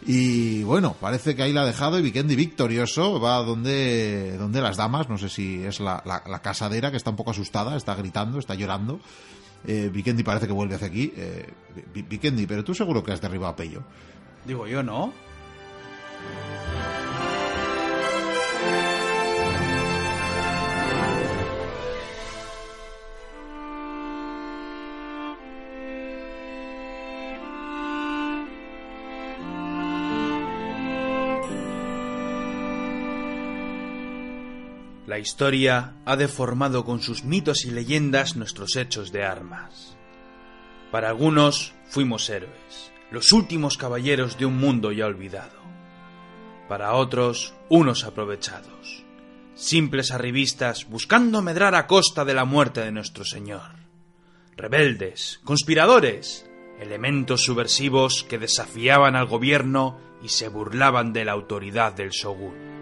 Y 0.06 0.62
bueno, 0.64 0.94
parece 1.00 1.34
que 1.34 1.42
ahí 1.42 1.52
la 1.54 1.62
ha 1.62 1.66
dejado 1.66 1.98
y 1.98 2.02
Vikendi 2.02 2.36
victorioso 2.36 3.18
va 3.20 3.36
donde, 3.38 4.36
donde 4.36 4.60
las 4.60 4.76
damas, 4.76 5.08
no 5.08 5.16
sé 5.16 5.28
si 5.30 5.64
es 5.64 5.80
la, 5.80 6.02
casadera 6.42 6.90
que 6.90 6.98
está 6.98 7.08
un 7.10 7.16
poco 7.16 7.30
asustada, 7.30 7.76
está 7.76 7.94
gritando, 7.94 8.38
está 8.38 8.54
llorando. 8.54 9.00
Eh, 9.66 9.88
Vikendi 9.90 10.22
parece 10.22 10.46
que 10.46 10.52
vuelve 10.52 10.74
hacia 10.74 10.88
aquí. 10.88 11.10
Eh, 11.16 11.48
Vi- 11.94 12.02
Vikendi, 12.02 12.46
pero 12.46 12.62
tú 12.62 12.74
seguro 12.74 13.02
que 13.02 13.12
has 13.12 13.20
derribado 13.20 13.52
a 13.52 13.56
Pello. 13.56 13.82
Digo 14.44 14.66
yo, 14.66 14.82
¿no? 14.82 15.10
La 35.14 35.20
historia 35.20 35.94
ha 36.06 36.16
deformado 36.16 36.84
con 36.84 37.00
sus 37.00 37.22
mitos 37.22 37.64
y 37.64 37.70
leyendas 37.70 38.34
nuestros 38.34 38.74
hechos 38.74 39.12
de 39.12 39.22
armas. 39.22 39.96
Para 40.90 41.08
algunos 41.08 41.72
fuimos 41.86 42.28
héroes, 42.28 42.90
los 43.12 43.30
últimos 43.30 43.78
caballeros 43.78 44.36
de 44.38 44.46
un 44.46 44.58
mundo 44.58 44.90
ya 44.90 45.06
olvidado. 45.06 45.60
Para 46.68 46.94
otros, 46.94 47.54
unos 47.68 48.02
aprovechados, 48.02 49.04
simples 49.54 50.10
arribistas 50.10 50.88
buscando 50.88 51.42
medrar 51.42 51.76
a 51.76 51.86
costa 51.86 52.24
de 52.24 52.34
la 52.34 52.44
muerte 52.44 52.80
de 52.80 52.90
nuestro 52.90 53.24
Señor. 53.24 53.70
Rebeldes, 54.56 55.38
conspiradores, 55.44 56.50
elementos 56.80 57.44
subversivos 57.44 58.24
que 58.24 58.38
desafiaban 58.40 59.14
al 59.14 59.26
gobierno 59.26 59.96
y 60.24 60.30
se 60.30 60.48
burlaban 60.48 61.12
de 61.12 61.24
la 61.24 61.30
autoridad 61.30 61.92
del 61.92 62.10
shogun. 62.10 62.73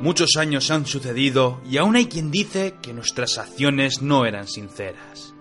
Muchos 0.00 0.36
años 0.36 0.70
han 0.70 0.86
sucedido 0.86 1.60
y 1.68 1.76
aún 1.76 1.94
hay 1.94 2.06
quien 2.06 2.30
dice 2.30 2.76
que 2.80 2.94
nuestras 2.94 3.36
acciones 3.36 4.00
no 4.00 4.24
eran 4.24 4.48
sinceras, 4.48 5.34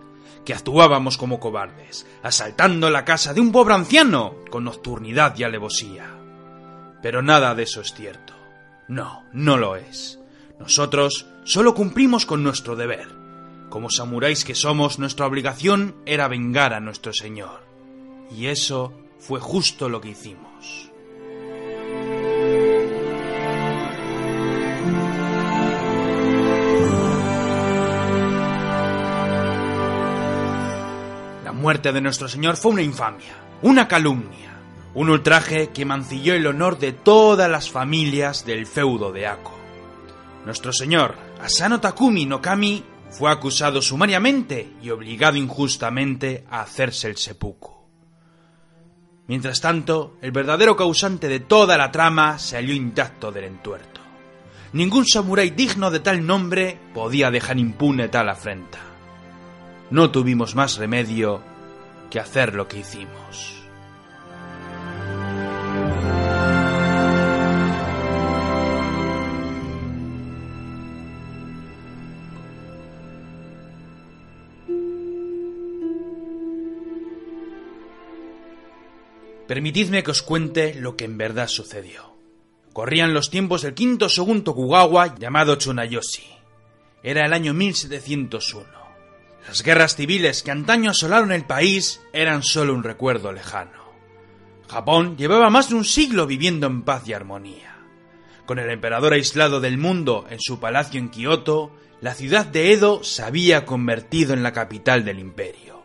que 0.43 0.53
actuábamos 0.53 1.17
como 1.17 1.39
cobardes, 1.39 2.05
asaltando 2.23 2.89
la 2.89 3.05
casa 3.05 3.33
de 3.33 3.39
un 3.39 3.53
pobre 3.53 3.75
anciano 3.75 4.35
con 4.49 4.65
nocturnidad 4.65 5.37
y 5.37 5.43
alevosía. 5.43 6.13
Pero 7.01 7.21
nada 7.21 7.55
de 7.55 7.63
eso 7.63 7.79
es 7.79 7.93
cierto. 7.93 8.33
No, 8.89 9.23
no 9.31 9.55
lo 9.55 9.77
es. 9.77 10.19
Nosotros 10.59 11.27
solo 11.45 11.73
cumplimos 11.73 12.25
con 12.25 12.43
nuestro 12.43 12.75
deber. 12.75 13.07
Como 13.69 13.89
samuráis 13.89 14.43
que 14.43 14.55
somos, 14.55 14.99
nuestra 14.99 15.25
obligación 15.25 15.95
era 16.05 16.27
vengar 16.27 16.73
a 16.73 16.81
nuestro 16.81 17.13
Señor. 17.13 17.63
Y 18.35 18.47
eso 18.47 18.93
fue 19.19 19.39
justo 19.39 19.87
lo 19.87 20.01
que 20.01 20.09
hicimos. 20.09 20.48
Muerte 31.59 31.91
de 31.91 32.01
nuestro 32.01 32.27
Señor 32.27 32.57
fue 32.57 32.71
una 32.71 32.81
infamia, 32.81 33.35
una 33.61 33.87
calumnia, 33.87 34.57
un 34.95 35.09
ultraje 35.09 35.69
que 35.69 35.85
mancilló 35.85 36.33
el 36.33 36.47
honor 36.47 36.79
de 36.79 36.93
todas 36.93 37.49
las 37.49 37.69
familias 37.69 38.45
del 38.45 38.65
feudo 38.65 39.11
de 39.11 39.27
Ako. 39.27 39.57
Nuestro 40.45 40.73
Señor, 40.73 41.15
Asano 41.41 41.79
Takumi 41.79 42.25
no 42.25 42.41
Kami, 42.41 42.83
fue 43.09 43.31
acusado 43.31 43.81
sumariamente 43.81 44.73
y 44.81 44.89
obligado 44.89 45.35
injustamente 45.35 46.45
a 46.49 46.61
hacerse 46.61 47.07
el 47.07 47.17
seppuku. 47.17 47.73
Mientras 49.27 49.61
tanto, 49.61 50.17
el 50.21 50.31
verdadero 50.31 50.75
causante 50.75 51.27
de 51.27 51.39
toda 51.39 51.77
la 51.77 51.91
trama 51.91 52.39
salió 52.39 52.73
intacto 52.73 53.31
del 53.31 53.43
entuerto. 53.43 54.01
Ningún 54.73 55.05
samurái 55.05 55.51
digno 55.51 55.91
de 55.91 55.99
tal 55.99 56.25
nombre 56.25 56.79
podía 56.93 57.29
dejar 57.29 57.59
impune 57.59 58.07
tal 58.07 58.29
afrenta. 58.29 58.88
No 59.91 60.11
tuvimos 60.11 60.53
más 60.55 60.77
remedio 60.77 61.41
que 62.11 62.19
hacer 62.19 62.53
lo 62.53 62.67
que 62.67 62.79
hicimos. 62.79 63.55
Permitidme 79.47 80.03
que 80.03 80.11
os 80.11 80.21
cuente 80.21 80.75
lo 80.75 80.95
que 80.95 81.05
en 81.05 81.17
verdad 81.17 81.47
sucedió. 81.47 82.15
Corrían 82.71 83.15
los 83.15 83.31
tiempos 83.31 83.63
del 83.63 83.73
quinto 83.73 84.07
segundo 84.07 84.53
Kugawa 84.53 85.15
llamado 85.17 85.57
Tsunayoshi. 85.57 86.27
Era 87.01 87.25
el 87.25 87.33
año 87.33 87.55
1701. 87.55 88.78
Las 89.49 89.63
guerras 89.63 89.95
civiles 89.95 90.43
que 90.43 90.51
antaño 90.51 90.91
asolaron 90.91 91.31
el 91.31 91.43
país 91.43 92.01
eran 92.13 92.43
solo 92.43 92.75
un 92.75 92.83
recuerdo 92.83 93.31
lejano. 93.31 93.81
Japón 94.69 95.17
llevaba 95.17 95.49
más 95.49 95.69
de 95.69 95.75
un 95.75 95.85
siglo 95.85 96.27
viviendo 96.27 96.67
en 96.67 96.83
paz 96.83 97.07
y 97.07 97.13
armonía. 97.13 97.75
Con 98.45 98.59
el 98.59 98.69
emperador 98.69 99.13
aislado 99.13 99.59
del 99.59 99.79
mundo 99.79 100.27
en 100.29 100.39
su 100.39 100.59
palacio 100.59 100.99
en 100.99 101.09
Kioto, 101.09 101.71
la 101.99 102.13
ciudad 102.13 102.45
de 102.45 102.73
Edo 102.73 103.03
se 103.03 103.23
había 103.23 103.65
convertido 103.65 104.35
en 104.35 104.43
la 104.43 104.53
capital 104.53 105.03
del 105.03 105.17
imperio. 105.17 105.81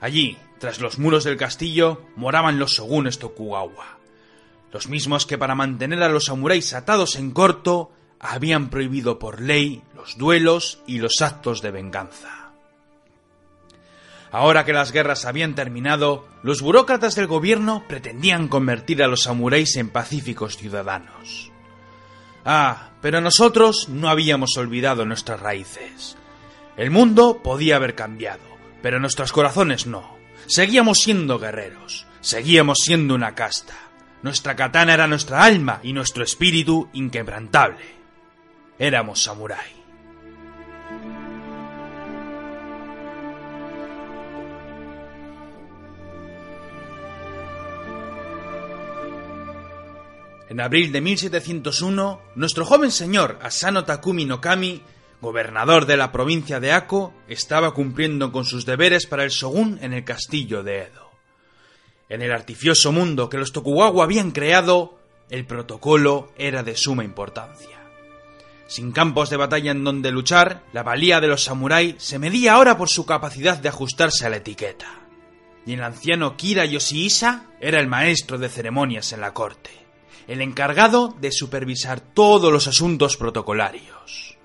Allí, 0.00 0.38
tras 0.58 0.80
los 0.80 0.98
muros 0.98 1.24
del 1.24 1.36
castillo, 1.36 2.06
moraban 2.16 2.58
los 2.58 2.72
shogunes 2.72 3.18
Tokugawa, 3.18 3.98
los 4.72 4.88
mismos 4.88 5.26
que 5.26 5.36
para 5.36 5.54
mantener 5.54 6.02
a 6.02 6.08
los 6.08 6.24
samuráis 6.24 6.72
atados 6.72 7.16
en 7.16 7.32
corto 7.32 7.92
habían 8.18 8.70
prohibido 8.70 9.18
por 9.18 9.42
ley 9.42 9.82
los 9.94 10.16
duelos 10.16 10.80
y 10.86 11.00
los 11.00 11.20
actos 11.20 11.60
de 11.60 11.70
venganza. 11.70 12.41
Ahora 14.32 14.64
que 14.64 14.72
las 14.72 14.92
guerras 14.92 15.26
habían 15.26 15.54
terminado, 15.54 16.26
los 16.42 16.62
burócratas 16.62 17.14
del 17.14 17.26
gobierno 17.26 17.84
pretendían 17.86 18.48
convertir 18.48 19.02
a 19.02 19.06
los 19.06 19.24
samuráis 19.24 19.76
en 19.76 19.90
pacíficos 19.90 20.56
ciudadanos. 20.56 21.52
Ah, 22.42 22.92
pero 23.02 23.20
nosotros 23.20 23.90
no 23.90 24.08
habíamos 24.08 24.56
olvidado 24.56 25.04
nuestras 25.04 25.38
raíces. 25.38 26.16
El 26.78 26.90
mundo 26.90 27.42
podía 27.44 27.76
haber 27.76 27.94
cambiado, 27.94 28.40
pero 28.80 28.98
nuestros 28.98 29.32
corazones 29.32 29.86
no. 29.86 30.16
Seguíamos 30.46 31.00
siendo 31.00 31.38
guerreros, 31.38 32.06
seguíamos 32.22 32.78
siendo 32.78 33.14
una 33.14 33.34
casta. 33.34 33.74
Nuestra 34.22 34.56
katana 34.56 34.94
era 34.94 35.06
nuestra 35.06 35.44
alma 35.44 35.80
y 35.82 35.92
nuestro 35.92 36.24
espíritu 36.24 36.88
inquebrantable. 36.94 37.84
Éramos 38.78 39.22
samurái. 39.22 39.81
En 50.52 50.60
abril 50.60 50.92
de 50.92 51.00
1701, 51.00 52.20
nuestro 52.34 52.66
joven 52.66 52.90
señor 52.90 53.38
Asano 53.40 53.86
Takumi 53.86 54.26
no 54.26 54.42
Kami, 54.42 54.82
gobernador 55.22 55.86
de 55.86 55.96
la 55.96 56.12
provincia 56.12 56.60
de 56.60 56.72
Ako, 56.72 57.14
estaba 57.26 57.72
cumpliendo 57.72 58.32
con 58.32 58.44
sus 58.44 58.66
deberes 58.66 59.06
para 59.06 59.24
el 59.24 59.30
shogun 59.30 59.78
en 59.80 59.94
el 59.94 60.04
castillo 60.04 60.62
de 60.62 60.80
Edo. 60.82 61.10
En 62.10 62.20
el 62.20 62.30
artificioso 62.30 62.92
mundo 62.92 63.30
que 63.30 63.38
los 63.38 63.52
Tokugawa 63.52 64.04
habían 64.04 64.30
creado, 64.30 64.98
el 65.30 65.46
protocolo 65.46 66.34
era 66.36 66.62
de 66.62 66.76
suma 66.76 67.02
importancia. 67.02 67.80
Sin 68.66 68.92
campos 68.92 69.30
de 69.30 69.38
batalla 69.38 69.70
en 69.70 69.84
donde 69.84 70.10
luchar, 70.10 70.64
la 70.74 70.82
valía 70.82 71.22
de 71.22 71.28
los 71.28 71.44
samuráis 71.44 71.94
se 71.96 72.18
medía 72.18 72.52
ahora 72.52 72.76
por 72.76 72.90
su 72.90 73.06
capacidad 73.06 73.56
de 73.56 73.70
ajustarse 73.70 74.26
a 74.26 74.28
la 74.28 74.36
etiqueta. 74.36 75.00
Y 75.64 75.72
el 75.72 75.82
anciano 75.82 76.36
Kira 76.36 76.66
Yoshihisa 76.66 77.46
era 77.58 77.80
el 77.80 77.86
maestro 77.86 78.36
de 78.36 78.50
ceremonias 78.50 79.14
en 79.14 79.22
la 79.22 79.32
corte 79.32 79.81
el 80.28 80.40
encargado 80.40 81.14
de 81.20 81.32
supervisar 81.32 82.00
todos 82.00 82.52
los 82.52 82.66
asuntos 82.68 83.16
protocolarios. 83.16 84.36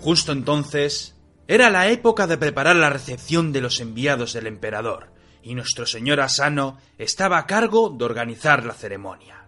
Justo 0.00 0.32
entonces 0.32 1.16
era 1.48 1.70
la 1.70 1.88
época 1.88 2.26
de 2.26 2.38
preparar 2.38 2.76
la 2.76 2.90
recepción 2.90 3.52
de 3.52 3.60
los 3.60 3.80
enviados 3.80 4.32
del 4.32 4.46
emperador, 4.46 5.12
y 5.42 5.54
nuestro 5.54 5.86
señor 5.86 6.20
Asano 6.20 6.78
estaba 6.98 7.38
a 7.38 7.46
cargo 7.46 7.90
de 7.90 8.04
organizar 8.04 8.64
la 8.64 8.74
ceremonia. 8.74 9.46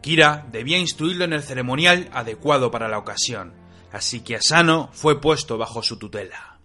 Kira 0.00 0.46
debía 0.50 0.78
instruirlo 0.78 1.24
en 1.24 1.32
el 1.32 1.42
ceremonial 1.42 2.08
adecuado 2.12 2.70
para 2.70 2.88
la 2.88 2.98
ocasión, 2.98 3.52
así 3.92 4.20
que 4.20 4.36
Asano 4.36 4.90
fue 4.92 5.20
puesto 5.20 5.58
bajo 5.58 5.82
su 5.82 5.98
tutela. 5.98 6.58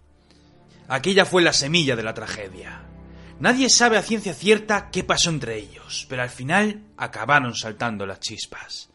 Aquella 0.88 1.24
fue 1.24 1.42
la 1.42 1.52
semilla 1.52 1.96
de 1.96 2.02
la 2.02 2.14
tragedia. 2.14 2.82
Nadie 3.40 3.68
sabe 3.68 3.96
a 3.96 4.02
ciencia 4.02 4.34
cierta 4.34 4.90
qué 4.90 5.02
pasó 5.02 5.30
entre 5.30 5.56
ellos, 5.56 6.06
pero 6.08 6.22
al 6.22 6.30
final 6.30 6.84
acabaron 6.96 7.54
saltando 7.54 8.06
las 8.06 8.20
chispas. 8.20 8.90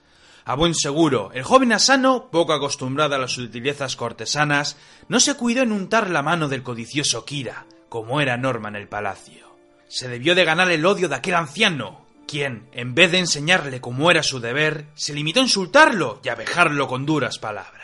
A 0.45 0.55
buen 0.55 0.73
seguro, 0.73 1.31
el 1.33 1.43
joven 1.43 1.73
Asano, 1.73 2.29
poco 2.31 2.53
acostumbrado 2.53 3.15
a 3.15 3.19
las 3.19 3.33
sutilezas 3.33 3.95
cortesanas, 3.95 4.77
no 5.07 5.19
se 5.19 5.35
cuidó 5.35 5.61
en 5.61 5.71
untar 5.71 6.09
la 6.09 6.23
mano 6.23 6.47
del 6.47 6.63
codicioso 6.63 7.25
Kira, 7.25 7.65
como 7.89 8.21
era 8.21 8.37
norma 8.37 8.69
en 8.69 8.75
el 8.75 8.87
palacio. 8.87 9.55
Se 9.87 10.07
debió 10.07 10.35
de 10.35 10.45
ganar 10.45 10.71
el 10.71 10.85
odio 10.85 11.09
de 11.09 11.15
aquel 11.15 11.35
anciano, 11.35 12.05
quien, 12.27 12.69
en 12.71 12.95
vez 12.95 13.11
de 13.11 13.19
enseñarle 13.19 13.81
cómo 13.81 14.09
era 14.09 14.23
su 14.23 14.39
deber, 14.39 14.87
se 14.95 15.13
limitó 15.13 15.39
a 15.39 15.43
insultarlo 15.43 16.21
y 16.23 16.29
a 16.29 16.35
vejarlo 16.35 16.87
con 16.87 17.05
duras 17.05 17.39
palabras. 17.39 17.78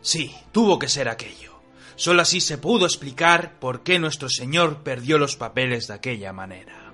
Sí, 0.00 0.34
tuvo 0.52 0.78
que 0.78 0.88
ser 0.88 1.08
aquello. 1.08 1.60
Solo 1.96 2.22
así 2.22 2.40
se 2.40 2.58
pudo 2.58 2.86
explicar 2.86 3.58
por 3.58 3.82
qué 3.82 3.98
nuestro 3.98 4.28
Señor 4.28 4.82
perdió 4.84 5.18
los 5.18 5.36
papeles 5.36 5.88
de 5.88 5.94
aquella 5.94 6.32
manera. 6.32 6.92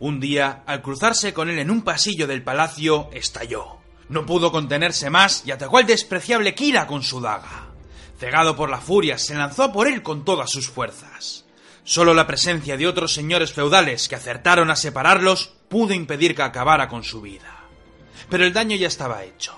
Un 0.00 0.20
día, 0.20 0.62
al 0.66 0.80
cruzarse 0.80 1.32
con 1.32 1.48
él 1.48 1.58
en 1.58 1.70
un 1.70 1.82
pasillo 1.82 2.26
del 2.26 2.44
palacio, 2.44 3.08
estalló. 3.12 3.78
No 4.08 4.24
pudo 4.24 4.52
contenerse 4.52 5.10
más 5.10 5.42
y 5.44 5.50
atacó 5.50 5.78
al 5.78 5.86
despreciable 5.86 6.54
Kira 6.54 6.86
con 6.86 7.02
su 7.02 7.20
daga. 7.20 7.70
Cegado 8.18 8.54
por 8.54 8.70
la 8.70 8.80
furia, 8.80 9.18
se 9.18 9.34
lanzó 9.34 9.72
por 9.72 9.88
él 9.88 10.02
con 10.02 10.24
todas 10.24 10.50
sus 10.50 10.68
fuerzas. 10.68 11.46
Solo 11.88 12.12
la 12.12 12.26
presencia 12.26 12.76
de 12.76 12.86
otros 12.86 13.14
señores 13.14 13.54
feudales 13.54 14.08
que 14.08 14.14
acertaron 14.14 14.70
a 14.70 14.76
separarlos 14.76 15.54
pudo 15.70 15.94
impedir 15.94 16.34
que 16.34 16.42
acabara 16.42 16.86
con 16.86 17.02
su 17.02 17.22
vida. 17.22 17.64
Pero 18.28 18.44
el 18.44 18.52
daño 18.52 18.76
ya 18.76 18.88
estaba 18.88 19.24
hecho. 19.24 19.54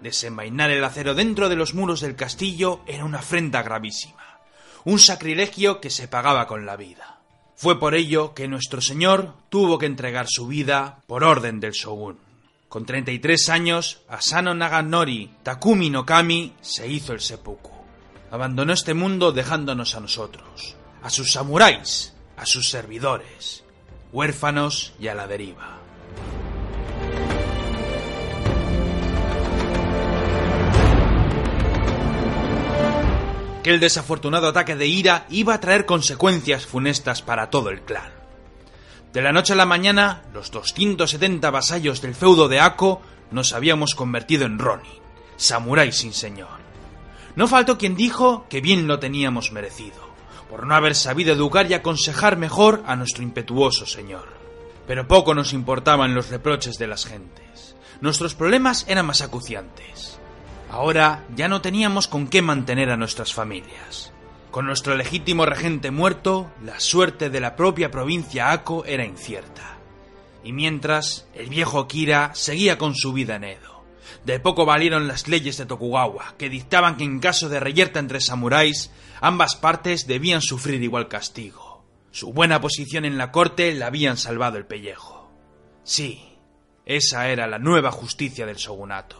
Desenvainar 0.00 0.70
el 0.70 0.84
acero 0.84 1.16
dentro 1.16 1.48
de 1.48 1.56
los 1.56 1.74
muros 1.74 2.00
del 2.00 2.14
castillo 2.14 2.82
era 2.86 3.04
una 3.04 3.18
afrenta 3.18 3.64
gravísima, 3.64 4.38
un 4.84 5.00
sacrilegio 5.00 5.80
que 5.80 5.90
se 5.90 6.06
pagaba 6.06 6.46
con 6.46 6.66
la 6.66 6.76
vida. 6.76 7.18
Fue 7.56 7.80
por 7.80 7.96
ello 7.96 8.32
que 8.32 8.46
nuestro 8.46 8.80
señor 8.80 9.34
tuvo 9.48 9.76
que 9.78 9.86
entregar 9.86 10.26
su 10.28 10.46
vida 10.46 11.00
por 11.08 11.24
orden 11.24 11.58
del 11.58 11.72
shogun. 11.72 12.16
Con 12.68 12.86
33 12.86 13.48
años, 13.48 14.02
Asano 14.08 14.54
Naganori 14.54 15.32
Takumi 15.42 15.90
no 15.90 16.06
Kami 16.06 16.52
se 16.60 16.86
hizo 16.86 17.12
el 17.12 17.20
seppuku. 17.20 17.72
Abandonó 18.30 18.72
este 18.72 18.94
mundo 18.94 19.32
dejándonos 19.32 19.96
a 19.96 20.00
nosotros, 20.00 20.76
a 21.02 21.10
sus 21.10 21.32
samuráis, 21.32 22.12
a 22.36 22.46
sus 22.46 22.70
servidores, 22.70 23.64
huérfanos 24.12 24.94
y 24.98 25.08
a 25.08 25.14
la 25.14 25.26
deriva. 25.26 25.78
que 33.62 33.70
el 33.70 33.80
desafortunado 33.80 34.48
ataque 34.48 34.74
de 34.74 34.86
ira 34.88 35.26
iba 35.30 35.54
a 35.54 35.60
traer 35.60 35.86
consecuencias 35.86 36.66
funestas 36.66 37.22
para 37.22 37.48
todo 37.48 37.70
el 37.70 37.82
clan. 37.82 38.12
De 39.12 39.22
la 39.22 39.32
noche 39.32 39.52
a 39.52 39.56
la 39.56 39.66
mañana, 39.66 40.22
los 40.32 40.50
270 40.50 41.48
vasallos 41.50 42.02
del 42.02 42.14
feudo 42.14 42.48
de 42.48 42.60
Ako 42.60 43.02
nos 43.30 43.52
habíamos 43.52 43.94
convertido 43.94 44.46
en 44.46 44.58
Ronin, 44.58 44.90
samurái 45.36 45.92
sin 45.92 46.12
señor. 46.12 46.60
No 47.36 47.46
faltó 47.46 47.78
quien 47.78 47.94
dijo 47.94 48.46
que 48.48 48.60
bien 48.60 48.88
lo 48.88 48.98
teníamos 48.98 49.52
merecido, 49.52 50.11
por 50.52 50.66
no 50.66 50.74
haber 50.74 50.94
sabido 50.94 51.32
educar 51.32 51.70
y 51.70 51.72
aconsejar 51.72 52.36
mejor 52.36 52.82
a 52.86 52.94
nuestro 52.94 53.22
impetuoso 53.22 53.86
señor. 53.86 54.28
Pero 54.86 55.08
poco 55.08 55.34
nos 55.34 55.54
importaban 55.54 56.14
los 56.14 56.28
reproches 56.28 56.76
de 56.76 56.86
las 56.86 57.06
gentes. 57.06 57.74
Nuestros 58.02 58.34
problemas 58.34 58.84
eran 58.86 59.06
más 59.06 59.22
acuciantes. 59.22 60.20
Ahora 60.70 61.24
ya 61.34 61.48
no 61.48 61.62
teníamos 61.62 62.06
con 62.06 62.28
qué 62.28 62.42
mantener 62.42 62.90
a 62.90 62.98
nuestras 62.98 63.32
familias. 63.32 64.12
Con 64.50 64.66
nuestro 64.66 64.94
legítimo 64.94 65.46
regente 65.46 65.90
muerto, 65.90 66.50
la 66.62 66.78
suerte 66.80 67.30
de 67.30 67.40
la 67.40 67.56
propia 67.56 67.90
provincia 67.90 68.52
Ako 68.52 68.84
era 68.84 69.06
incierta. 69.06 69.78
Y 70.44 70.52
mientras, 70.52 71.28
el 71.32 71.48
viejo 71.48 71.88
Kira 71.88 72.30
seguía 72.34 72.76
con 72.76 72.94
su 72.94 73.14
vida 73.14 73.36
en 73.36 73.44
Edo. 73.44 73.71
De 74.24 74.38
poco 74.38 74.64
valieron 74.64 75.08
las 75.08 75.26
leyes 75.26 75.56
de 75.56 75.66
Tokugawa, 75.66 76.34
que 76.38 76.48
dictaban 76.48 76.96
que 76.96 77.02
en 77.02 77.18
caso 77.18 77.48
de 77.48 77.58
reyerta 77.58 77.98
entre 77.98 78.20
samuráis, 78.20 78.92
ambas 79.20 79.56
partes 79.56 80.06
debían 80.06 80.42
sufrir 80.42 80.80
igual 80.80 81.08
castigo. 81.08 81.84
Su 82.12 82.32
buena 82.32 82.60
posición 82.60 83.04
en 83.04 83.18
la 83.18 83.32
corte 83.32 83.72
le 83.72 83.84
habían 83.84 84.16
salvado 84.16 84.58
el 84.58 84.66
pellejo. 84.66 85.28
Sí, 85.82 86.38
esa 86.86 87.28
era 87.28 87.48
la 87.48 87.58
nueva 87.58 87.90
justicia 87.90 88.46
del 88.46 88.56
shogunato. 88.56 89.16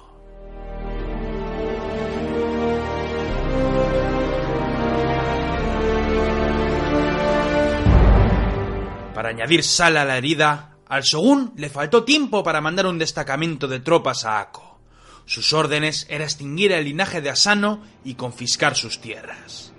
Para 9.14 9.30
añadir 9.30 9.64
sal 9.64 9.96
a 9.96 10.04
la 10.04 10.16
herida, 10.16 10.76
al 10.86 11.02
shogun 11.02 11.54
le 11.56 11.70
faltó 11.70 12.04
tiempo 12.04 12.44
para 12.44 12.60
mandar 12.60 12.86
un 12.86 12.98
destacamento 12.98 13.66
de 13.66 13.80
tropas 13.80 14.24
a 14.24 14.40
Ako. 14.40 14.71
Sus 15.26 15.52
órdenes 15.52 16.06
era 16.10 16.24
extinguir 16.24 16.72
el 16.72 16.84
linaje 16.84 17.20
de 17.20 17.30
Asano 17.30 17.82
y 18.04 18.14
confiscar 18.14 18.76
sus 18.76 19.00
tierras. 19.00 19.72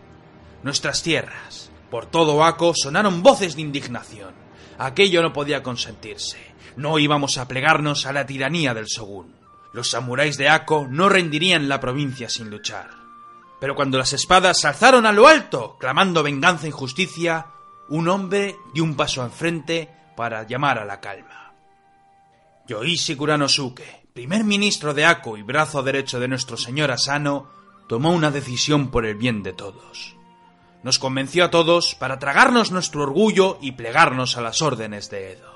Nuestras 0.63 1.03
tierras, 1.03 1.71
por 1.91 2.05
todo 2.05 2.43
Ako, 2.43 2.73
sonaron 2.75 3.21
voces 3.21 3.55
de 3.55 3.61
indignación. 3.61 4.33
Aquello 4.77 5.21
no 5.21 5.33
podía 5.33 5.61
consentirse. 5.61 6.37
No 6.75 6.97
íbamos 6.97 7.37
a 7.37 7.47
plegarnos 7.47 8.05
a 8.05 8.13
la 8.13 8.25
tiranía 8.25 8.73
del 8.73 8.85
shogun. 8.85 9.35
Los 9.73 9.89
samuráis 9.89 10.37
de 10.37 10.49
Ako 10.49 10.87
no 10.89 11.09
rendirían 11.09 11.67
la 11.67 11.79
provincia 11.79 12.29
sin 12.29 12.49
luchar. 12.49 12.89
Pero 13.59 13.75
cuando 13.75 13.97
las 13.97 14.13
espadas 14.13 14.59
se 14.59 14.67
alzaron 14.67 15.05
a 15.05 15.11
lo 15.11 15.27
alto, 15.27 15.77
clamando 15.79 16.23
venganza 16.23 16.67
y 16.67 16.71
justicia, 16.71 17.47
un 17.89 18.07
hombre 18.07 18.57
dio 18.73 18.83
un 18.83 18.95
paso 18.95 19.21
al 19.21 19.31
frente 19.31 19.89
para 20.15 20.47
llamar 20.47 20.79
a 20.79 20.85
la 20.85 20.99
calma. 20.99 21.53
Yoichi 22.67 23.15
Kuranosuke, 23.15 24.02
primer 24.13 24.43
ministro 24.43 24.93
de 24.93 25.05
Ako 25.05 25.37
y 25.37 25.41
brazo 25.41 25.81
derecho 25.81 26.19
de 26.19 26.27
nuestro 26.27 26.55
señor 26.55 26.91
Asano, 26.91 27.49
tomó 27.87 28.11
una 28.11 28.29
decisión 28.29 28.91
por 28.91 29.07
el 29.07 29.15
bien 29.15 29.41
de 29.41 29.53
todos. 29.53 30.15
Nos 30.83 30.99
convenció 30.99 31.45
a 31.45 31.49
todos 31.49 31.95
para 31.95 32.19
tragarnos 32.19 32.71
nuestro 32.71 33.01
orgullo 33.01 33.57
y 33.59 33.71
plegarnos 33.71 34.37
a 34.37 34.41
las 34.41 34.61
órdenes 34.61 35.09
de 35.09 35.31
Edo. 35.31 35.51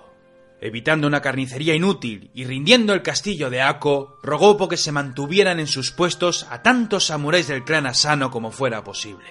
Evitando 0.60 1.06
una 1.06 1.22
carnicería 1.22 1.76
inútil 1.76 2.32
y 2.34 2.46
rindiendo 2.46 2.94
el 2.96 3.04
castillo 3.04 3.52
de 3.52 3.62
Ako, 3.62 4.18
rogó 4.24 4.58
por 4.58 4.70
que 4.70 4.78
se 4.78 4.92
mantuvieran 4.92 5.60
en 5.60 5.68
sus 5.68 5.92
puestos 5.92 6.48
a 6.50 6.64
tantos 6.64 7.06
samuráis 7.06 7.48
del 7.48 7.64
clan 7.64 7.86
Asano 7.86 8.32
como 8.32 8.50
fuera 8.50 8.84
posible. 8.84 9.30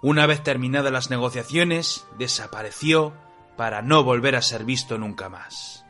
Una 0.00 0.24
vez 0.26 0.42
terminadas 0.42 0.92
las 0.92 1.10
negociaciones, 1.10 2.06
desapareció 2.18 3.12
para 3.58 3.82
no 3.82 4.02
volver 4.02 4.34
a 4.34 4.42
ser 4.42 4.64
visto 4.64 4.96
nunca 4.96 5.28
más. 5.28 5.83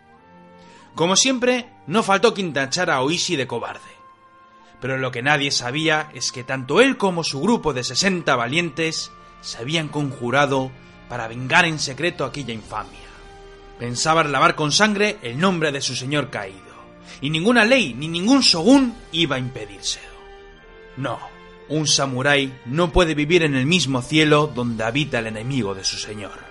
Como 0.95 1.17
siempre, 1.17 1.69
no 1.87 2.03
faltó 2.03 2.35
quien 2.35 2.53
tachara 2.53 2.97
a 2.97 3.03
Oishi 3.03 3.37
de 3.37 3.47
cobarde. 3.47 3.81
Pero 4.81 4.99
lo 4.99 5.11
que 5.11 5.23
nadie 5.23 5.51
sabía 5.51 6.11
es 6.15 6.31
que 6.31 6.45
tanto 6.45 6.81
él 6.81 6.97
como 6.97 7.25
su 7.25 7.41
grupo 7.41 7.73
de 7.73 7.83
60 7.83 8.37
valientes 8.37 9.11
se 9.41 9.59
habían 9.59 9.89
conjurado 9.89 10.71
para 11.09 11.27
vengar 11.27 11.65
en 11.65 11.79
secreto 11.79 12.25
aquella 12.25 12.55
infamia. 12.55 13.01
Pensaban 13.79 14.31
lavar 14.31 14.55
con 14.55 14.73
sangre 14.73 15.19
el 15.23 15.39
nombre 15.39 15.73
de 15.73 15.81
su 15.81 15.97
señor 15.97 16.31
caído, 16.31 16.61
y 17.21 17.31
ninguna 17.31 17.65
ley 17.65 17.95
ni 17.95 18.09
ningún 18.09 18.41
shogun 18.41 18.95
iba 19.11 19.37
a 19.37 19.41
impedírselo. 19.41 20.15
No, 20.97 21.19
un 21.69 21.87
samurái 21.87 22.53
no 22.67 22.93
puede 22.93 23.15
vivir 23.15 23.43
en 23.43 23.55
el 23.55 23.67
mismo 23.67 24.01
cielo 24.01 24.53
donde 24.55 24.85
habita 24.85 25.19
el 25.19 25.27
enemigo 25.27 25.75
de 25.75 25.85
su 25.85 25.97
señor. 25.97 26.44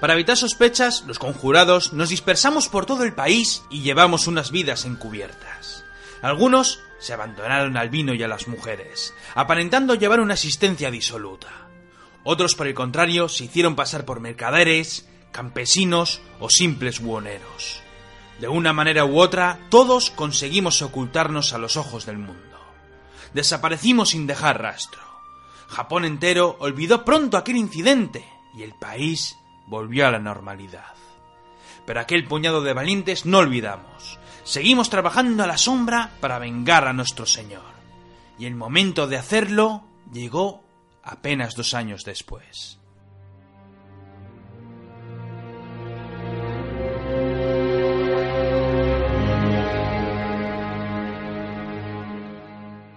Para 0.00 0.14
evitar 0.14 0.36
sospechas, 0.36 1.04
los 1.06 1.18
conjurados 1.18 1.92
nos 1.92 2.08
dispersamos 2.08 2.68
por 2.68 2.86
todo 2.86 3.04
el 3.04 3.12
país 3.12 3.62
y 3.68 3.82
llevamos 3.82 4.26
unas 4.26 4.50
vidas 4.50 4.86
encubiertas. 4.86 5.84
Algunos 6.22 6.80
se 6.98 7.12
abandonaron 7.12 7.76
al 7.76 7.90
vino 7.90 8.14
y 8.14 8.22
a 8.22 8.28
las 8.28 8.48
mujeres, 8.48 9.12
aparentando 9.34 9.94
llevar 9.94 10.20
una 10.20 10.34
existencia 10.34 10.90
disoluta. 10.90 11.68
Otros, 12.24 12.54
por 12.54 12.66
el 12.66 12.74
contrario, 12.74 13.28
se 13.28 13.44
hicieron 13.44 13.76
pasar 13.76 14.06
por 14.06 14.20
mercaderes, 14.20 15.06
campesinos 15.32 16.22
o 16.38 16.48
simples 16.48 17.00
buhoneros. 17.00 17.82
De 18.40 18.48
una 18.48 18.72
manera 18.72 19.04
u 19.04 19.18
otra, 19.18 19.58
todos 19.68 20.10
conseguimos 20.10 20.80
ocultarnos 20.80 21.52
a 21.52 21.58
los 21.58 21.76
ojos 21.76 22.06
del 22.06 22.16
mundo. 22.16 22.58
Desaparecimos 23.34 24.10
sin 24.10 24.26
dejar 24.26 24.62
rastro. 24.62 25.02
Japón 25.68 26.06
entero 26.06 26.56
olvidó 26.58 27.04
pronto 27.04 27.36
aquel 27.36 27.56
incidente 27.56 28.26
y 28.56 28.62
el 28.62 28.74
país 28.74 29.36
volvió 29.70 30.06
a 30.06 30.10
la 30.10 30.18
normalidad. 30.18 30.94
Pero 31.86 32.00
aquel 32.00 32.26
puñado 32.26 32.60
de 32.60 32.74
valientes 32.74 33.24
no 33.24 33.38
olvidamos. 33.38 34.18
Seguimos 34.44 34.90
trabajando 34.90 35.44
a 35.44 35.46
la 35.46 35.56
sombra 35.56 36.10
para 36.20 36.38
vengar 36.38 36.86
a 36.86 36.92
nuestro 36.92 37.24
Señor. 37.24 37.62
Y 38.38 38.46
el 38.46 38.54
momento 38.54 39.06
de 39.06 39.16
hacerlo 39.16 39.84
llegó 40.12 40.62
apenas 41.02 41.54
dos 41.54 41.72
años 41.72 42.04
después. 42.04 42.78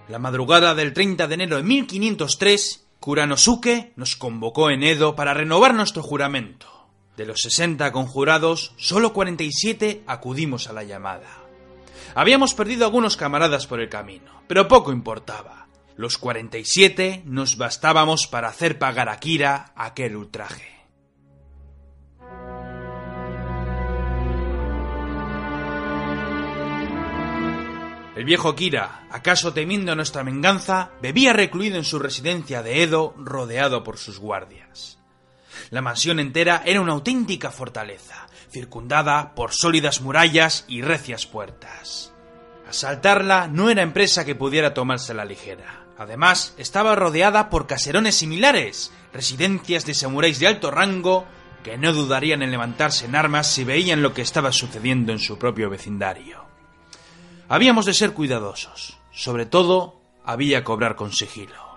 La 0.08 0.18
madrugada 0.18 0.74
del 0.74 0.92
30 0.92 1.26
de 1.26 1.34
enero 1.34 1.56
de 1.56 1.62
1503, 1.62 2.83
Kuranosuke 3.04 3.92
nos 3.96 4.16
convocó 4.16 4.70
en 4.70 4.82
Edo 4.82 5.14
para 5.14 5.34
renovar 5.34 5.74
nuestro 5.74 6.02
juramento. 6.02 6.88
De 7.18 7.26
los 7.26 7.42
60 7.42 7.92
conjurados, 7.92 8.72
solo 8.78 9.12
47 9.12 10.04
acudimos 10.06 10.68
a 10.68 10.72
la 10.72 10.84
llamada. 10.84 11.28
Habíamos 12.14 12.54
perdido 12.54 12.86
algunos 12.86 13.18
camaradas 13.18 13.66
por 13.66 13.82
el 13.82 13.90
camino, 13.90 14.40
pero 14.46 14.68
poco 14.68 14.90
importaba. 14.90 15.66
Los 15.96 16.16
47 16.16 17.24
nos 17.26 17.58
bastábamos 17.58 18.26
para 18.26 18.48
hacer 18.48 18.78
pagar 18.78 19.10
a 19.10 19.20
Kira 19.20 19.74
aquel 19.76 20.16
ultraje. 20.16 20.73
El 28.16 28.24
viejo 28.24 28.54
Kira, 28.54 29.08
acaso 29.10 29.52
temiendo 29.52 29.96
nuestra 29.96 30.22
venganza, 30.22 30.90
bebía 31.02 31.32
recluido 31.32 31.78
en 31.78 31.84
su 31.84 31.98
residencia 31.98 32.62
de 32.62 32.84
Edo, 32.84 33.12
rodeado 33.18 33.82
por 33.82 33.98
sus 33.98 34.20
guardias. 34.20 34.98
La 35.70 35.82
mansión 35.82 36.20
entera 36.20 36.62
era 36.64 36.80
una 36.80 36.92
auténtica 36.92 37.50
fortaleza, 37.50 38.28
circundada 38.52 39.34
por 39.34 39.52
sólidas 39.52 40.00
murallas 40.00 40.64
y 40.68 40.82
recias 40.82 41.26
puertas. 41.26 42.12
Asaltarla 42.68 43.48
no 43.48 43.68
era 43.68 43.82
empresa 43.82 44.24
que 44.24 44.36
pudiera 44.36 44.74
tomarse 44.74 45.12
la 45.12 45.24
ligera. 45.24 45.84
Además, 45.98 46.54
estaba 46.56 46.94
rodeada 46.94 47.50
por 47.50 47.66
caserones 47.66 48.14
similares, 48.14 48.92
residencias 49.12 49.86
de 49.86 49.94
samuráis 49.94 50.38
de 50.38 50.46
alto 50.46 50.70
rango 50.70 51.24
que 51.64 51.78
no 51.78 51.92
dudarían 51.92 52.42
en 52.42 52.52
levantarse 52.52 53.06
en 53.06 53.16
armas 53.16 53.48
si 53.48 53.64
veían 53.64 54.02
lo 54.02 54.14
que 54.14 54.22
estaba 54.22 54.52
sucediendo 54.52 55.12
en 55.12 55.18
su 55.18 55.36
propio 55.38 55.68
vecindario. 55.68 56.43
Habíamos 57.48 57.86
de 57.86 57.94
ser 57.94 58.12
cuidadosos. 58.12 58.98
Sobre 59.12 59.46
todo, 59.46 60.00
había 60.24 60.64
que 60.64 60.72
obrar 60.72 60.96
con 60.96 61.12
sigilo. 61.12 61.74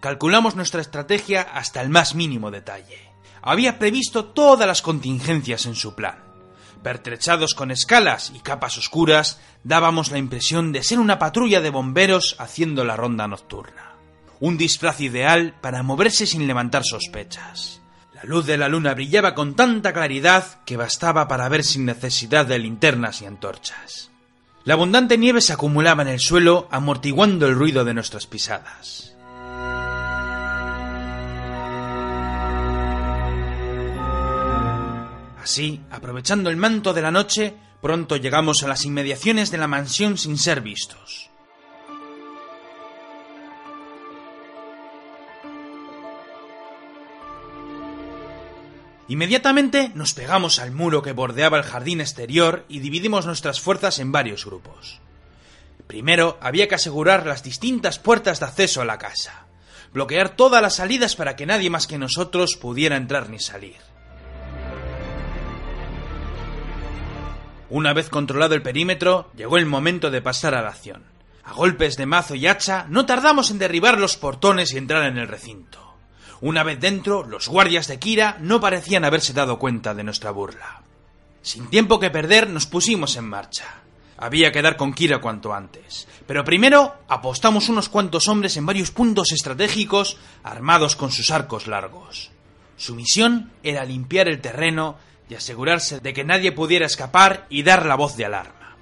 Calculamos 0.00 0.56
nuestra 0.56 0.80
estrategia 0.80 1.42
hasta 1.42 1.80
el 1.80 1.88
más 1.88 2.16
mínimo 2.16 2.50
detalle. 2.50 3.12
Había 3.40 3.78
previsto 3.78 4.24
todas 4.24 4.66
las 4.66 4.82
contingencias 4.82 5.64
en 5.66 5.76
su 5.76 5.94
plan. 5.94 6.18
Pertrechados 6.82 7.54
con 7.54 7.70
escalas 7.70 8.32
y 8.34 8.40
capas 8.40 8.76
oscuras, 8.76 9.40
dábamos 9.62 10.10
la 10.10 10.18
impresión 10.18 10.72
de 10.72 10.82
ser 10.82 10.98
una 10.98 11.20
patrulla 11.20 11.60
de 11.60 11.70
bomberos 11.70 12.34
haciendo 12.40 12.84
la 12.84 12.96
ronda 12.96 13.28
nocturna. 13.28 13.92
Un 14.40 14.58
disfraz 14.58 15.00
ideal 15.00 15.54
para 15.60 15.84
moverse 15.84 16.26
sin 16.26 16.48
levantar 16.48 16.82
sospechas. 16.84 17.81
La 18.22 18.28
luz 18.28 18.46
de 18.46 18.56
la 18.56 18.68
luna 18.68 18.94
brillaba 18.94 19.34
con 19.34 19.56
tanta 19.56 19.92
claridad 19.92 20.60
que 20.64 20.76
bastaba 20.76 21.26
para 21.26 21.48
ver 21.48 21.64
sin 21.64 21.84
necesidad 21.84 22.46
de 22.46 22.60
linternas 22.60 23.20
y 23.20 23.26
antorchas. 23.26 24.10
La 24.64 24.74
abundante 24.74 25.18
nieve 25.18 25.40
se 25.40 25.52
acumulaba 25.52 26.02
en 26.02 26.08
el 26.08 26.20
suelo, 26.20 26.68
amortiguando 26.70 27.48
el 27.48 27.56
ruido 27.56 27.84
de 27.84 27.94
nuestras 27.94 28.28
pisadas. 28.28 29.16
Así, 35.42 35.80
aprovechando 35.90 36.48
el 36.48 36.56
manto 36.56 36.92
de 36.92 37.02
la 37.02 37.10
noche, 37.10 37.54
pronto 37.80 38.14
llegamos 38.16 38.62
a 38.62 38.68
las 38.68 38.84
inmediaciones 38.84 39.50
de 39.50 39.58
la 39.58 39.66
mansión 39.66 40.16
sin 40.16 40.38
ser 40.38 40.60
vistos. 40.60 41.31
Inmediatamente 49.08 49.90
nos 49.94 50.14
pegamos 50.14 50.58
al 50.58 50.70
muro 50.70 51.02
que 51.02 51.12
bordeaba 51.12 51.58
el 51.58 51.64
jardín 51.64 52.00
exterior 52.00 52.64
y 52.68 52.78
dividimos 52.78 53.26
nuestras 53.26 53.60
fuerzas 53.60 53.98
en 53.98 54.12
varios 54.12 54.44
grupos. 54.44 55.00
Primero 55.86 56.38
había 56.40 56.68
que 56.68 56.76
asegurar 56.76 57.26
las 57.26 57.42
distintas 57.42 57.98
puertas 57.98 58.40
de 58.40 58.46
acceso 58.46 58.80
a 58.80 58.84
la 58.84 58.98
casa, 58.98 59.46
bloquear 59.92 60.36
todas 60.36 60.62
las 60.62 60.76
salidas 60.76 61.16
para 61.16 61.36
que 61.36 61.46
nadie 61.46 61.68
más 61.68 61.86
que 61.86 61.98
nosotros 61.98 62.56
pudiera 62.56 62.96
entrar 62.96 63.28
ni 63.28 63.38
salir. 63.38 63.76
Una 67.68 67.92
vez 67.94 68.08
controlado 68.08 68.54
el 68.54 68.62
perímetro, 68.62 69.30
llegó 69.34 69.56
el 69.56 69.66
momento 69.66 70.10
de 70.10 70.22
pasar 70.22 70.54
a 70.54 70.62
la 70.62 70.68
acción. 70.68 71.04
A 71.42 71.54
golpes 71.54 71.96
de 71.96 72.06
mazo 72.06 72.34
y 72.34 72.46
hacha, 72.46 72.86
no 72.88 73.06
tardamos 73.06 73.50
en 73.50 73.58
derribar 73.58 73.98
los 73.98 74.16
portones 74.16 74.72
y 74.72 74.78
entrar 74.78 75.04
en 75.04 75.18
el 75.18 75.26
recinto. 75.26 75.91
Una 76.42 76.64
vez 76.64 76.80
dentro, 76.80 77.22
los 77.22 77.46
guardias 77.46 77.86
de 77.86 78.00
Kira 78.00 78.36
no 78.40 78.60
parecían 78.60 79.04
haberse 79.04 79.32
dado 79.32 79.60
cuenta 79.60 79.94
de 79.94 80.02
nuestra 80.02 80.32
burla. 80.32 80.82
Sin 81.40 81.70
tiempo 81.70 82.00
que 82.00 82.10
perder, 82.10 82.50
nos 82.50 82.66
pusimos 82.66 83.16
en 83.16 83.28
marcha. 83.28 83.82
Había 84.16 84.50
que 84.50 84.60
dar 84.60 84.76
con 84.76 84.92
Kira 84.92 85.20
cuanto 85.20 85.54
antes. 85.54 86.08
Pero 86.26 86.42
primero 86.42 86.96
apostamos 87.06 87.68
unos 87.68 87.88
cuantos 87.88 88.26
hombres 88.26 88.56
en 88.56 88.66
varios 88.66 88.90
puntos 88.90 89.30
estratégicos 89.30 90.18
armados 90.42 90.96
con 90.96 91.12
sus 91.12 91.30
arcos 91.30 91.68
largos. 91.68 92.32
Su 92.76 92.96
misión 92.96 93.52
era 93.62 93.84
limpiar 93.84 94.26
el 94.28 94.40
terreno 94.40 94.96
y 95.28 95.36
asegurarse 95.36 96.00
de 96.00 96.12
que 96.12 96.24
nadie 96.24 96.50
pudiera 96.50 96.86
escapar 96.86 97.46
y 97.50 97.62
dar 97.62 97.86
la 97.86 97.94
voz 97.94 98.16
de 98.16 98.24
alarma. 98.24 98.76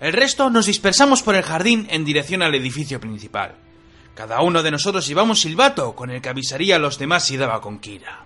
El 0.00 0.12
resto 0.12 0.50
nos 0.50 0.66
dispersamos 0.66 1.22
por 1.22 1.36
el 1.36 1.44
jardín 1.44 1.86
en 1.88 2.04
dirección 2.04 2.42
al 2.42 2.56
edificio 2.56 2.98
principal. 2.98 3.54
Cada 4.16 4.40
uno 4.40 4.62
de 4.62 4.70
nosotros 4.70 5.06
llevaba 5.06 5.34
silbato 5.34 5.94
con 5.94 6.10
el 6.10 6.22
que 6.22 6.30
avisaría 6.30 6.76
a 6.76 6.78
los 6.78 6.98
demás 6.98 7.26
si 7.26 7.36
daba 7.36 7.60
con 7.60 7.78
Kira. 7.78 8.24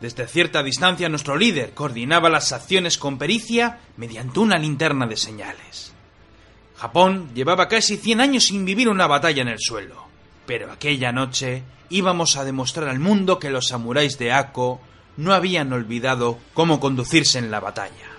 Desde 0.00 0.28
cierta 0.28 0.62
distancia 0.62 1.08
nuestro 1.08 1.36
líder 1.36 1.74
coordinaba 1.74 2.30
las 2.30 2.52
acciones 2.52 2.96
con 2.96 3.18
pericia 3.18 3.80
mediante 3.96 4.38
una 4.38 4.58
linterna 4.58 5.08
de 5.08 5.16
señales. 5.16 5.92
Japón 6.76 7.30
llevaba 7.34 7.66
casi 7.66 7.96
100 7.96 8.20
años 8.20 8.44
sin 8.44 8.64
vivir 8.64 8.88
una 8.88 9.08
batalla 9.08 9.42
en 9.42 9.48
el 9.48 9.58
suelo, 9.58 10.06
pero 10.46 10.70
aquella 10.70 11.10
noche 11.10 11.64
íbamos 11.90 12.36
a 12.36 12.44
demostrar 12.44 12.88
al 12.88 13.00
mundo 13.00 13.40
que 13.40 13.50
los 13.50 13.66
samuráis 13.66 14.16
de 14.16 14.30
Ako 14.30 14.80
no 15.16 15.34
habían 15.34 15.72
olvidado 15.72 16.38
cómo 16.54 16.78
conducirse 16.78 17.40
en 17.40 17.50
la 17.50 17.58
batalla. 17.58 18.11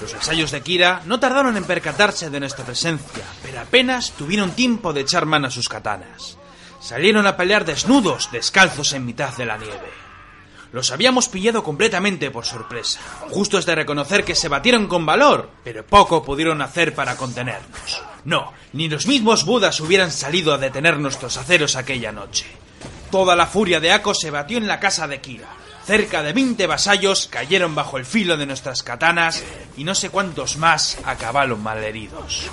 Los 0.00 0.12
ensayos 0.12 0.50
de 0.50 0.60
Kira 0.60 1.02
no 1.06 1.18
tardaron 1.18 1.56
en 1.56 1.64
percatarse 1.64 2.28
de 2.28 2.40
nuestra 2.40 2.64
presencia, 2.64 3.24
pero 3.42 3.60
apenas 3.60 4.12
tuvieron 4.12 4.50
tiempo 4.52 4.92
de 4.92 5.00
echar 5.00 5.24
mano 5.26 5.48
a 5.48 5.50
sus 5.50 5.68
katanas. 5.68 6.36
Salieron 6.80 7.26
a 7.26 7.36
pelear 7.36 7.64
desnudos, 7.64 8.30
descalzos 8.30 8.92
en 8.92 9.06
mitad 9.06 9.34
de 9.36 9.46
la 9.46 9.56
nieve. 9.56 10.06
Los 10.72 10.90
habíamos 10.90 11.28
pillado 11.28 11.62
completamente 11.62 12.30
por 12.30 12.44
sorpresa. 12.44 13.00
Justo 13.30 13.56
es 13.58 13.64
de 13.64 13.74
reconocer 13.74 14.24
que 14.24 14.34
se 14.34 14.48
batieron 14.48 14.86
con 14.86 15.06
valor, 15.06 15.48
pero 15.64 15.86
poco 15.86 16.22
pudieron 16.22 16.60
hacer 16.60 16.94
para 16.94 17.16
contenernos. 17.16 18.02
No, 18.24 18.52
ni 18.72 18.88
los 18.88 19.06
mismos 19.06 19.46
budas 19.46 19.80
hubieran 19.80 20.10
salido 20.10 20.52
a 20.52 20.58
detener 20.58 20.98
nuestros 20.98 21.36
aceros 21.38 21.76
aquella 21.76 22.12
noche. 22.12 22.44
Toda 23.10 23.34
la 23.36 23.46
furia 23.46 23.80
de 23.80 23.92
Ako 23.92 24.12
se 24.14 24.30
batió 24.30 24.58
en 24.58 24.66
la 24.66 24.78
casa 24.80 25.08
de 25.08 25.20
Kira. 25.20 25.48
Cerca 25.86 26.24
de 26.24 26.32
20 26.32 26.66
vasallos 26.66 27.28
cayeron 27.28 27.76
bajo 27.76 27.96
el 27.96 28.04
filo 28.04 28.36
de 28.36 28.44
nuestras 28.44 28.82
katanas 28.82 29.44
y 29.76 29.84
no 29.84 29.94
sé 29.94 30.10
cuántos 30.10 30.56
más 30.56 30.98
acabaron 31.04 31.62
malheridos. 31.62 32.50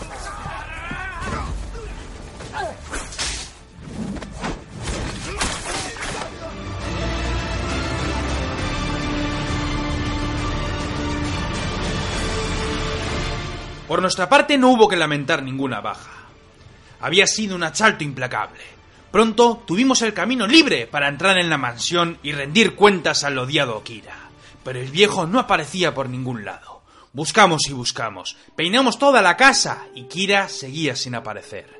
Por 13.88 14.00
nuestra 14.00 14.30
parte 14.30 14.60
no 14.60 14.70
hubo 14.70 14.88
que 14.88 14.96
lamentar 14.96 15.42
ninguna 15.42 15.82
baja. 15.82 16.12
Había 17.02 17.26
sido 17.26 17.56
un 17.56 17.64
asalto 17.64 18.04
implacable. 18.04 18.73
Pronto 19.14 19.62
tuvimos 19.68 20.02
el 20.02 20.16
camino 20.16 20.48
libre 20.48 20.88
para 20.88 21.08
entrar 21.08 21.38
en 21.38 21.48
la 21.48 21.60
mansión 21.60 22.18
y 22.24 22.32
rendir 22.32 22.74
cuentas 22.74 23.24
al 23.24 23.38
odiado 23.38 23.84
Kira. 23.84 24.32
Pero 24.64 24.80
el 24.80 24.90
viejo 24.90 25.28
no 25.28 25.38
aparecía 25.38 25.94
por 25.94 26.10
ningún 26.10 26.44
lado. 26.44 26.82
Buscamos 27.12 27.68
y 27.70 27.74
buscamos, 27.74 28.36
peinamos 28.56 28.98
toda 28.98 29.22
la 29.22 29.38
casa 29.38 29.86
y 29.94 30.06
Kira 30.06 30.50
seguía 30.50 30.96
sin 30.96 31.14
aparecer. 31.14 31.80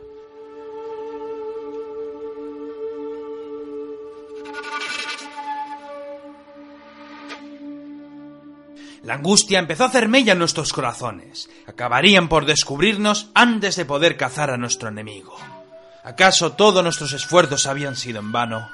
La 9.02 9.16
angustia 9.16 9.58
empezó 9.58 9.86
a 9.86 9.88
hacer 9.88 10.08
mella 10.08 10.34
en 10.34 10.40
nuestros 10.40 10.72
corazones. 10.72 11.50
Acabarían 11.66 12.30
por 12.30 12.46
descubrirnos 12.46 13.32
antes 13.34 13.76
de 13.76 13.86
poder 13.86 14.18
cazar 14.18 14.52
a 14.52 14.58
nuestro 14.58 14.90
enemigo. 14.90 15.36
¿Acaso 16.04 16.54
todos 16.54 16.84
nuestros 16.84 17.14
esfuerzos 17.14 17.66
habían 17.66 17.96
sido 17.96 18.20
en 18.20 18.32
vano? 18.32 18.70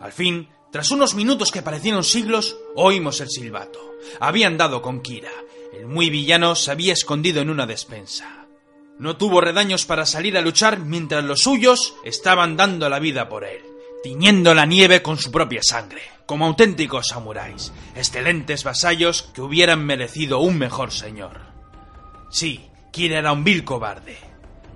Al 0.00 0.12
fin, 0.12 0.48
tras 0.70 0.90
unos 0.90 1.14
minutos 1.14 1.50
que 1.50 1.62
parecieron 1.62 2.04
siglos, 2.04 2.56
oímos 2.74 3.20
el 3.20 3.30
silbato. 3.30 3.78
Habían 4.20 4.58
dado 4.58 4.82
con 4.82 5.00
Kira. 5.00 5.30
El 5.72 5.86
muy 5.86 6.10
villano 6.10 6.54
se 6.54 6.70
había 6.70 6.92
escondido 6.92 7.40
en 7.40 7.50
una 7.50 7.66
despensa. 7.66 8.46
No 8.98 9.16
tuvo 9.16 9.40
redaños 9.40 9.86
para 9.86 10.06
salir 10.06 10.36
a 10.36 10.40
luchar 10.40 10.80
mientras 10.80 11.24
los 11.24 11.40
suyos 11.40 11.94
estaban 12.04 12.56
dando 12.56 12.88
la 12.88 12.98
vida 12.98 13.28
por 13.28 13.44
él 13.44 13.74
tiñendo 14.04 14.52
la 14.52 14.66
nieve 14.66 15.00
con 15.00 15.16
su 15.16 15.32
propia 15.32 15.62
sangre, 15.62 16.02
como 16.26 16.44
auténticos 16.44 17.08
samuráis, 17.08 17.72
excelentes 17.94 18.62
vasallos 18.62 19.30
que 19.32 19.40
hubieran 19.40 19.82
merecido 19.86 20.40
un 20.40 20.58
mejor 20.58 20.92
señor. 20.92 21.53
Sí, 22.34 22.68
Kira 22.90 23.20
era 23.20 23.30
un 23.30 23.44
vil 23.44 23.62
cobarde. 23.62 24.18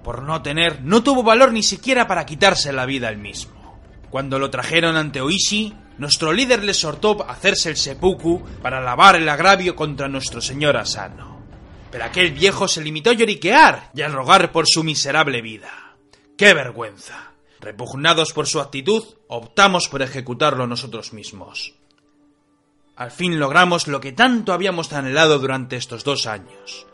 Por 0.05 0.23
no 0.23 0.43
tener, 0.43 0.81
no 0.85 1.03
tuvo 1.03 1.25
valor 1.25 1.51
ni 1.53 1.65
siquiera 1.65 2.07
para 2.07 2.25
quitarse 2.25 2.73
la 2.73 2.87
vida 2.87 3.09
él 3.09 3.19
mismo. 3.19 3.81
Cuando 4.11 4.39
lo 4.39 4.49
trajeron 4.49 4.97
ante 4.97 5.21
Oishi, 5.21 5.75
nuestro 5.99 6.33
líder 6.33 6.63
le 6.63 6.71
exhortó 6.71 7.21
a 7.21 7.33
hacerse 7.33 7.71
el 7.71 7.77
seppuku 7.77 8.45
para 8.63 8.81
lavar 8.81 9.17
el 9.17 9.29
agravio 9.29 9.75
contra 9.75 10.07
nuestro 10.07 10.41
señor 10.41 10.77
Asano. 10.77 11.43
Pero 11.91 12.05
aquel 12.05 12.31
viejo 12.31 12.69
se 12.69 12.81
limitó 12.81 13.11
a 13.11 13.15
lloriquear 13.15 13.91
y 13.93 14.03
a 14.03 14.09
rogar 14.09 14.53
por 14.53 14.69
su 14.69 14.85
miserable 14.85 15.43
vida. 15.43 15.97
¡Qué 16.37 16.55
vergüenza! 16.55 17.33
Repugnados 17.59 18.33
por 18.33 18.47
su 18.47 18.61
actitud, 18.61 19.03
optamos 19.27 19.89
por 19.89 20.03
ejecutarlo 20.03 20.69
nosotros 20.69 21.13
mismos. 21.13 21.75
Al 22.95 23.11
fin 23.11 23.41
logramos 23.41 23.89
lo 23.89 24.01
que 24.01 24.13
tanto 24.13 24.53
habíamos 24.53 24.93
anhelado 24.93 25.41
durante 25.41 25.75
estos 25.75 26.05
dos 26.05 26.29
años. 26.29 26.88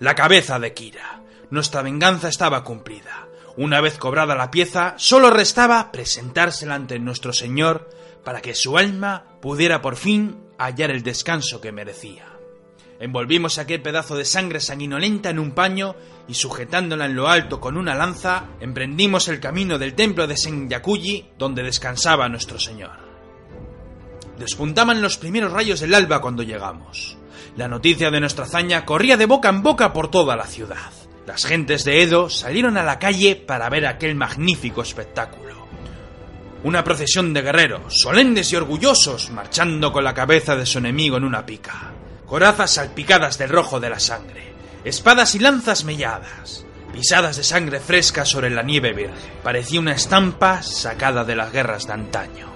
La 0.00 0.14
cabeza 0.14 0.58
de 0.58 0.72
Kira. 0.72 1.20
Nuestra 1.50 1.82
venganza 1.82 2.30
estaba 2.30 2.64
cumplida. 2.64 3.28
Una 3.58 3.82
vez 3.82 3.98
cobrada 3.98 4.34
la 4.34 4.50
pieza, 4.50 4.94
solo 4.96 5.28
restaba 5.28 5.92
presentársela 5.92 6.74
ante 6.74 6.98
nuestro 6.98 7.34
Señor 7.34 7.90
para 8.24 8.40
que 8.40 8.54
su 8.54 8.78
alma 8.78 9.26
pudiera 9.42 9.82
por 9.82 9.96
fin 9.96 10.38
hallar 10.56 10.90
el 10.90 11.02
descanso 11.02 11.60
que 11.60 11.70
merecía. 11.70 12.24
Envolvimos 12.98 13.58
aquel 13.58 13.82
pedazo 13.82 14.16
de 14.16 14.24
sangre 14.24 14.60
sanguinolenta 14.60 15.28
en 15.28 15.38
un 15.38 15.50
paño 15.50 15.94
y 16.26 16.32
sujetándola 16.32 17.04
en 17.04 17.14
lo 17.14 17.28
alto 17.28 17.60
con 17.60 17.76
una 17.76 17.94
lanza, 17.94 18.44
emprendimos 18.58 19.28
el 19.28 19.38
camino 19.38 19.78
del 19.78 19.92
templo 19.92 20.26
de 20.26 20.38
Senyakuji 20.38 21.32
donde 21.36 21.62
descansaba 21.62 22.26
nuestro 22.30 22.58
Señor. 22.58 22.92
Despuntaban 24.38 25.02
los 25.02 25.18
primeros 25.18 25.52
rayos 25.52 25.80
del 25.80 25.92
alba 25.92 26.22
cuando 26.22 26.42
llegamos. 26.42 27.19
La 27.60 27.68
noticia 27.68 28.10
de 28.10 28.20
nuestra 28.20 28.46
hazaña 28.46 28.86
corría 28.86 29.18
de 29.18 29.26
boca 29.26 29.50
en 29.50 29.62
boca 29.62 29.92
por 29.92 30.10
toda 30.10 30.34
la 30.34 30.46
ciudad. 30.46 30.90
Las 31.26 31.44
gentes 31.44 31.84
de 31.84 32.02
Edo 32.02 32.30
salieron 32.30 32.78
a 32.78 32.82
la 32.82 32.98
calle 32.98 33.36
para 33.36 33.68
ver 33.68 33.86
aquel 33.86 34.14
magnífico 34.14 34.80
espectáculo. 34.80 35.66
Una 36.64 36.82
procesión 36.82 37.34
de 37.34 37.42
guerreros, 37.42 38.00
solemnes 38.00 38.50
y 38.50 38.56
orgullosos, 38.56 39.28
marchando 39.28 39.92
con 39.92 40.04
la 40.04 40.14
cabeza 40.14 40.56
de 40.56 40.64
su 40.64 40.78
enemigo 40.78 41.18
en 41.18 41.24
una 41.24 41.44
pica. 41.44 41.92
Corazas 42.24 42.70
salpicadas 42.70 43.36
del 43.36 43.50
rojo 43.50 43.78
de 43.78 43.90
la 43.90 44.00
sangre, 44.00 44.54
espadas 44.82 45.34
y 45.34 45.38
lanzas 45.40 45.84
melladas, 45.84 46.64
pisadas 46.94 47.36
de 47.36 47.42
sangre 47.42 47.80
fresca 47.80 48.24
sobre 48.24 48.48
la 48.48 48.62
nieve 48.62 48.94
virgen. 48.94 49.18
Parecía 49.42 49.80
una 49.80 49.92
estampa 49.92 50.62
sacada 50.62 51.24
de 51.24 51.36
las 51.36 51.52
guerras 51.52 51.86
de 51.86 51.92
antaño. 51.92 52.49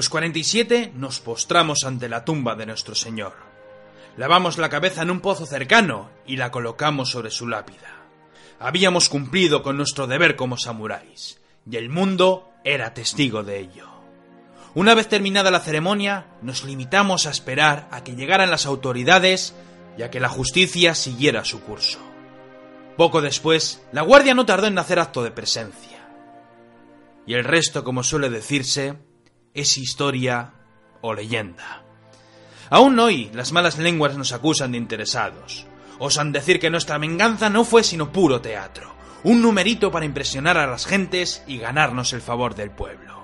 Los 0.00 0.08
47 0.08 0.92
nos 0.96 1.20
postramos 1.20 1.84
ante 1.84 2.08
la 2.08 2.24
tumba 2.24 2.54
de 2.54 2.64
nuestro 2.64 2.94
Señor. 2.94 3.34
Lavamos 4.16 4.56
la 4.56 4.70
cabeza 4.70 5.02
en 5.02 5.10
un 5.10 5.20
pozo 5.20 5.44
cercano 5.44 6.08
y 6.26 6.38
la 6.38 6.50
colocamos 6.50 7.10
sobre 7.10 7.30
su 7.30 7.46
lápida. 7.46 8.06
Habíamos 8.58 9.10
cumplido 9.10 9.62
con 9.62 9.76
nuestro 9.76 10.06
deber 10.06 10.36
como 10.36 10.56
samuráis, 10.56 11.42
y 11.70 11.76
el 11.76 11.90
mundo 11.90 12.50
era 12.64 12.94
testigo 12.94 13.42
de 13.42 13.60
ello. 13.60 13.90
Una 14.74 14.94
vez 14.94 15.06
terminada 15.06 15.50
la 15.50 15.60
ceremonia, 15.60 16.28
nos 16.40 16.64
limitamos 16.64 17.26
a 17.26 17.30
esperar 17.30 17.86
a 17.90 18.02
que 18.02 18.16
llegaran 18.16 18.50
las 18.50 18.64
autoridades 18.64 19.54
y 19.98 20.02
a 20.02 20.10
que 20.10 20.18
la 20.18 20.30
justicia 20.30 20.94
siguiera 20.94 21.44
su 21.44 21.60
curso. 21.60 21.98
Poco 22.96 23.20
después, 23.20 23.82
la 23.92 24.00
guardia 24.00 24.32
no 24.32 24.46
tardó 24.46 24.66
en 24.66 24.78
hacer 24.78 24.98
acto 24.98 25.22
de 25.22 25.30
presencia. 25.30 26.08
Y 27.26 27.34
el 27.34 27.44
resto, 27.44 27.84
como 27.84 28.02
suele 28.02 28.30
decirse, 28.30 28.96
es 29.54 29.76
historia 29.78 30.52
o 31.00 31.14
leyenda. 31.14 31.82
Aún 32.68 32.98
hoy 32.98 33.30
las 33.34 33.52
malas 33.52 33.78
lenguas 33.78 34.16
nos 34.16 34.32
acusan 34.32 34.72
de 34.72 34.78
interesados. 34.78 35.66
Osan 35.98 36.32
decir 36.32 36.60
que 36.60 36.70
nuestra 36.70 36.98
venganza 36.98 37.50
no 37.50 37.64
fue 37.64 37.82
sino 37.82 38.12
puro 38.12 38.40
teatro, 38.40 38.94
un 39.24 39.42
numerito 39.42 39.90
para 39.90 40.06
impresionar 40.06 40.56
a 40.56 40.66
las 40.66 40.86
gentes 40.86 41.42
y 41.46 41.58
ganarnos 41.58 42.12
el 42.12 42.22
favor 42.22 42.54
del 42.54 42.70
pueblo. 42.70 43.20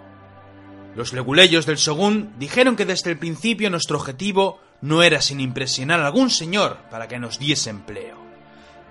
Los 0.94 1.12
leguleyos 1.12 1.64
del 1.66 1.76
Shogun 1.76 2.34
dijeron 2.38 2.74
que 2.74 2.86
desde 2.86 3.10
el 3.10 3.18
principio 3.18 3.70
nuestro 3.70 3.98
objetivo 3.98 4.60
no 4.80 5.02
era 5.02 5.20
sin 5.20 5.40
impresionar 5.40 6.00
a 6.00 6.06
algún 6.06 6.30
señor 6.30 6.78
para 6.90 7.06
que 7.06 7.18
nos 7.18 7.38
diese 7.38 7.70
empleo. 7.70 8.16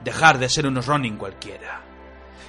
Dejar 0.04 0.40
de 0.40 0.50
ser 0.50 0.68
unos 0.68 0.86
Ronin 0.86 1.18
cualquiera. 1.18 1.82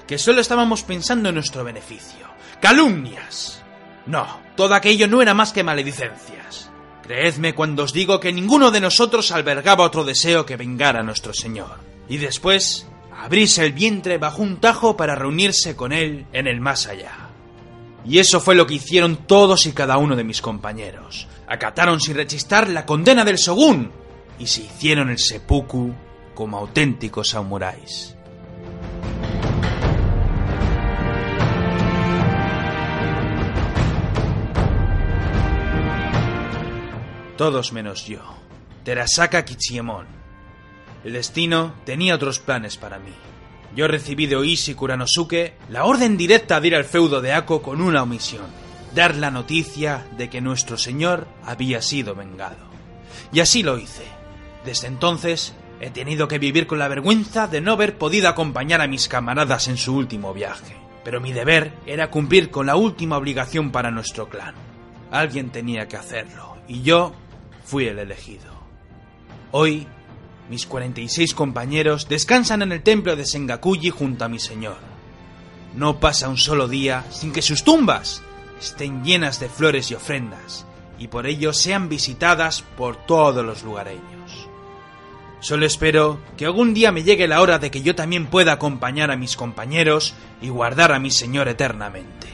Que 0.07 0.17
solo 0.17 0.41
estábamos 0.41 0.83
pensando 0.83 1.29
en 1.29 1.35
nuestro 1.35 1.63
beneficio. 1.63 2.27
¡Calumnias! 2.61 3.63
No, 4.07 4.25
todo 4.55 4.73
aquello 4.73 5.07
no 5.07 5.21
era 5.21 5.33
más 5.33 5.51
que 5.51 5.63
maledicencias. 5.63 6.71
Creedme 7.03 7.53
cuando 7.53 7.83
os 7.83 7.93
digo 7.93 8.19
que 8.19 8.33
ninguno 8.33 8.71
de 8.71 8.81
nosotros 8.81 9.31
albergaba 9.31 9.85
otro 9.85 10.03
deseo 10.03 10.45
que 10.45 10.57
vengar 10.57 10.97
a 10.97 11.03
nuestro 11.03 11.33
Señor. 11.33 11.77
Y 12.09 12.17
después, 12.17 12.87
abrirse 13.17 13.65
el 13.65 13.73
vientre 13.73 14.17
bajo 14.17 14.41
un 14.41 14.57
tajo 14.57 14.97
para 14.97 15.15
reunirse 15.15 15.75
con 15.75 15.93
Él 15.93 16.25
en 16.33 16.47
el 16.47 16.59
más 16.59 16.87
allá. 16.87 17.29
Y 18.05 18.19
eso 18.19 18.39
fue 18.39 18.55
lo 18.55 18.65
que 18.67 18.75
hicieron 18.75 19.17
todos 19.27 19.65
y 19.65 19.73
cada 19.73 19.97
uno 19.97 20.15
de 20.15 20.23
mis 20.23 20.41
compañeros. 20.41 21.27
Acataron 21.47 21.99
sin 21.99 22.15
rechistar 22.15 22.69
la 22.69 22.85
condena 22.85 23.25
del 23.25 23.37
Shogun 23.37 23.91
y 24.39 24.47
se 24.47 24.63
hicieron 24.63 25.09
el 25.09 25.19
seppuku 25.19 25.93
como 26.33 26.57
auténticos 26.57 27.29
samuráis. 27.29 28.16
Todos 37.37 37.71
menos 37.71 38.07
yo. 38.07 38.19
Terasaka 38.83 39.45
Kichiemon. 39.45 40.07
El 41.03 41.13
destino 41.13 41.75
tenía 41.85 42.15
otros 42.15 42.39
planes 42.39 42.77
para 42.77 42.97
mí. 42.97 43.11
Yo 43.75 43.87
recibí 43.87 44.25
de 44.25 44.35
Oishi 44.35 44.73
Kuranosuke 44.73 45.53
la 45.69 45.85
orden 45.85 46.17
directa 46.17 46.59
de 46.59 46.69
ir 46.69 46.75
al 46.75 46.85
feudo 46.85 47.21
de 47.21 47.33
Ako 47.33 47.61
con 47.61 47.79
una 47.79 48.01
omisión. 48.01 48.47
Dar 48.95 49.15
la 49.15 49.29
noticia 49.29 50.07
de 50.17 50.31
que 50.31 50.41
nuestro 50.41 50.79
señor 50.79 51.27
había 51.45 51.83
sido 51.83 52.15
vengado. 52.15 52.57
Y 53.31 53.39
así 53.41 53.61
lo 53.61 53.77
hice. 53.77 54.05
Desde 54.65 54.87
entonces 54.87 55.53
he 55.79 55.91
tenido 55.91 56.27
que 56.27 56.39
vivir 56.39 56.65
con 56.65 56.79
la 56.79 56.87
vergüenza 56.87 57.45
de 57.45 57.61
no 57.61 57.73
haber 57.73 57.99
podido 57.99 58.29
acompañar 58.29 58.81
a 58.81 58.87
mis 58.87 59.07
camaradas 59.07 59.67
en 59.67 59.77
su 59.77 59.95
último 59.95 60.33
viaje. 60.33 60.75
Pero 61.03 61.21
mi 61.21 61.33
deber 61.33 61.71
era 61.85 62.09
cumplir 62.09 62.49
con 62.49 62.65
la 62.65 62.77
última 62.77 63.15
obligación 63.15 63.71
para 63.71 63.91
nuestro 63.91 64.27
clan. 64.27 64.55
Alguien 65.11 65.51
tenía 65.51 65.87
que 65.87 65.97
hacerlo, 65.97 66.57
y 66.67 66.81
yo 66.81 67.13
fui 67.67 67.85
el 67.85 67.99
elegido. 67.99 68.45
Hoy, 69.51 69.85
mis 70.49 70.65
46 70.65 71.33
compañeros 71.33 72.07
descansan 72.07 72.61
en 72.61 72.71
el 72.71 72.81
templo 72.81 73.17
de 73.17 73.25
Sengakuji 73.25 73.89
junto 73.89 74.23
a 74.23 74.29
mi 74.29 74.39
señor. 74.39 74.77
No 75.75 75.99
pasa 75.99 76.29
un 76.29 76.37
solo 76.37 76.69
día 76.69 77.03
sin 77.11 77.33
que 77.33 77.41
sus 77.41 77.65
tumbas 77.65 78.23
estén 78.57 79.03
llenas 79.03 79.41
de 79.41 79.49
flores 79.49 79.91
y 79.91 79.95
ofrendas, 79.95 80.65
y 80.97 81.09
por 81.09 81.27
ello 81.27 81.51
sean 81.51 81.89
visitadas 81.89 82.61
por 82.77 82.95
todos 83.05 83.45
los 83.45 83.63
lugareños. 83.63 84.47
Solo 85.41 85.65
espero 85.65 86.19
que 86.37 86.45
algún 86.45 86.73
día 86.73 86.93
me 86.93 87.03
llegue 87.03 87.27
la 87.27 87.41
hora 87.41 87.59
de 87.59 87.69
que 87.69 87.81
yo 87.81 87.95
también 87.95 88.27
pueda 88.27 88.53
acompañar 88.53 89.11
a 89.11 89.17
mis 89.17 89.35
compañeros 89.35 90.15
y 90.41 90.47
guardar 90.47 90.93
a 90.93 90.99
mi 90.99 91.11
señor 91.11 91.49
eternamente. 91.49 92.27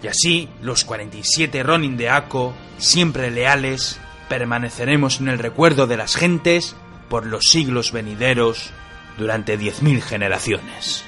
Y 0.00 0.06
así, 0.06 0.48
los 0.62 0.84
47 0.84 1.62
Ronin 1.64 1.96
de 1.96 2.08
Ako, 2.08 2.54
siempre 2.78 3.30
leales, 3.30 4.00
permaneceremos 4.30 5.20
en 5.20 5.28
el 5.28 5.40
recuerdo 5.40 5.88
de 5.88 5.96
las 5.96 6.14
gentes 6.14 6.76
por 7.08 7.26
los 7.26 7.46
siglos 7.46 7.90
venideros 7.90 8.70
durante 9.18 9.58
10.000 9.58 10.00
generaciones. 10.00 11.04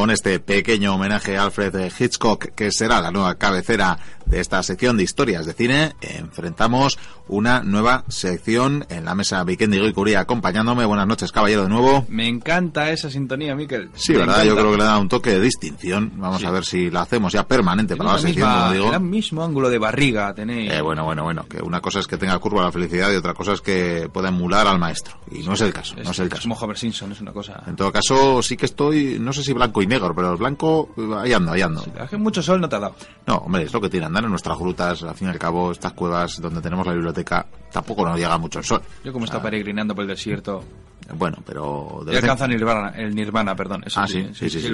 Con 0.00 0.10
este 0.10 0.40
pequeño 0.40 0.94
homenaje 0.94 1.36
a 1.36 1.42
Alfred 1.42 1.92
Hitchcock, 1.98 2.54
que 2.54 2.72
será 2.72 3.02
la 3.02 3.10
nueva 3.10 3.34
cabecera 3.34 3.98
de 4.24 4.40
esta 4.40 4.62
sección 4.62 4.96
de 4.96 5.02
historias 5.02 5.44
de 5.44 5.52
cine, 5.52 5.94
enfrentamos 6.00 6.98
una 7.26 7.62
nueva 7.62 8.04
sección 8.08 8.86
en 8.88 9.04
la 9.04 9.14
mesa 9.14 9.42
Vikendi 9.44 9.78
y 9.78 9.92
Curía 9.92 10.20
acompañándome. 10.20 10.84
Buenas 10.84 11.06
noches, 11.06 11.32
caballero, 11.32 11.64
de 11.64 11.68
nuevo. 11.68 12.06
Me 12.08 12.28
encanta 12.28 12.90
esa 12.90 13.10
sintonía, 13.10 13.54
Miquel. 13.54 13.90
Sí, 13.94 14.14
¿verdad? 14.14 14.44
Yo 14.44 14.56
creo 14.56 14.72
que 14.72 14.78
le 14.78 14.84
da 14.84 14.98
un 14.98 15.08
toque 15.08 15.30
de 15.30 15.40
distinción. 15.40 16.12
Vamos 16.16 16.44
a 16.44 16.50
ver 16.50 16.64
si 16.64 16.90
la 16.90 17.02
hacemos 17.02 17.32
ya 17.32 17.46
permanente 17.46 17.96
para 17.96 18.12
la, 18.12 18.18
sección, 18.18 18.50
como 18.52 18.72
digo. 18.72 18.92
El 18.92 19.00
mismo 19.00 19.44
ángulo 19.44 19.68
de 19.68 19.78
barriga 19.78 20.32
tenéis. 20.34 20.72
Eh, 20.72 20.80
bueno, 20.80 21.04
bueno, 21.04 21.24
bueno. 21.24 21.46
Que 21.48 21.62
una 21.62 21.80
cosa 21.80 22.00
es 22.00 22.06
que 22.06 22.16
tenga 22.16 22.38
curva 22.38 22.64
la 22.64 22.72
felicidad 22.72 23.12
y 23.12 23.16
otra 23.16 23.34
cosa 23.34 23.52
es 23.52 23.60
que 23.60 24.08
pueda 24.12 24.28
emular 24.28 24.66
al 24.66 24.78
maestro. 24.78 25.18
Y 25.30 25.42
no 25.42 25.54
es 25.54 25.60
el 25.60 25.72
caso, 25.72 25.94
no 25.96 26.10
es 26.10 26.18
el 26.18 26.28
caso. 26.28 26.42
como 26.42 26.54
Homer 26.56 26.78
Simpson, 26.78 27.12
es 27.12 27.20
una 27.20 27.32
cosa... 27.32 27.62
En 27.66 27.76
todo 27.76 27.92
caso, 27.92 28.42
sí 28.42 28.56
que 28.56 28.66
estoy, 28.66 29.18
no 29.20 29.32
sé 29.32 29.42
si 29.42 29.52
blanco 29.52 29.82
y 29.82 29.86
negro, 29.90 30.14
pero 30.14 30.32
el 30.32 30.38
blanco, 30.38 30.88
ahí 31.18 31.32
ando, 31.32 31.52
ahí 31.52 31.60
ando. 31.60 31.84
Si 32.08 32.16
mucho 32.16 32.42
sol 32.42 32.60
no 32.60 32.68
te 32.68 32.76
ha 32.76 32.80
dado. 32.80 32.94
No, 33.26 33.36
hombre, 33.38 33.64
es 33.64 33.72
lo 33.72 33.80
que 33.80 33.90
tiene 33.90 34.06
andar 34.06 34.24
en 34.24 34.30
nuestras 34.30 34.58
grutas, 34.58 35.02
al 35.02 35.14
fin 35.14 35.28
y 35.28 35.30
al 35.32 35.38
cabo, 35.38 35.72
estas 35.72 35.92
cuevas 35.92 36.40
donde 36.40 36.62
tenemos 36.62 36.86
la 36.86 36.94
biblioteca, 36.94 37.46
tampoco 37.70 38.06
nos 38.06 38.16
llega 38.16 38.38
mucho 38.38 38.60
el 38.60 38.64
sol. 38.64 38.80
Yo 39.04 39.12
como 39.12 39.26
está 39.26 39.42
peregrinando 39.42 39.94
por 39.94 40.02
el 40.02 40.08
desierto... 40.08 40.64
Bueno, 41.12 41.38
pero... 41.44 42.02
De 42.06 42.16
alcanza 42.16 42.46
Nirvana, 42.46 42.90
el 42.90 43.12
Nirvana, 43.14 43.56
perdón. 43.56 43.82
ah, 43.96 44.06
sí, 44.06 44.30
sí, 44.32 44.48
sí. 44.48 44.70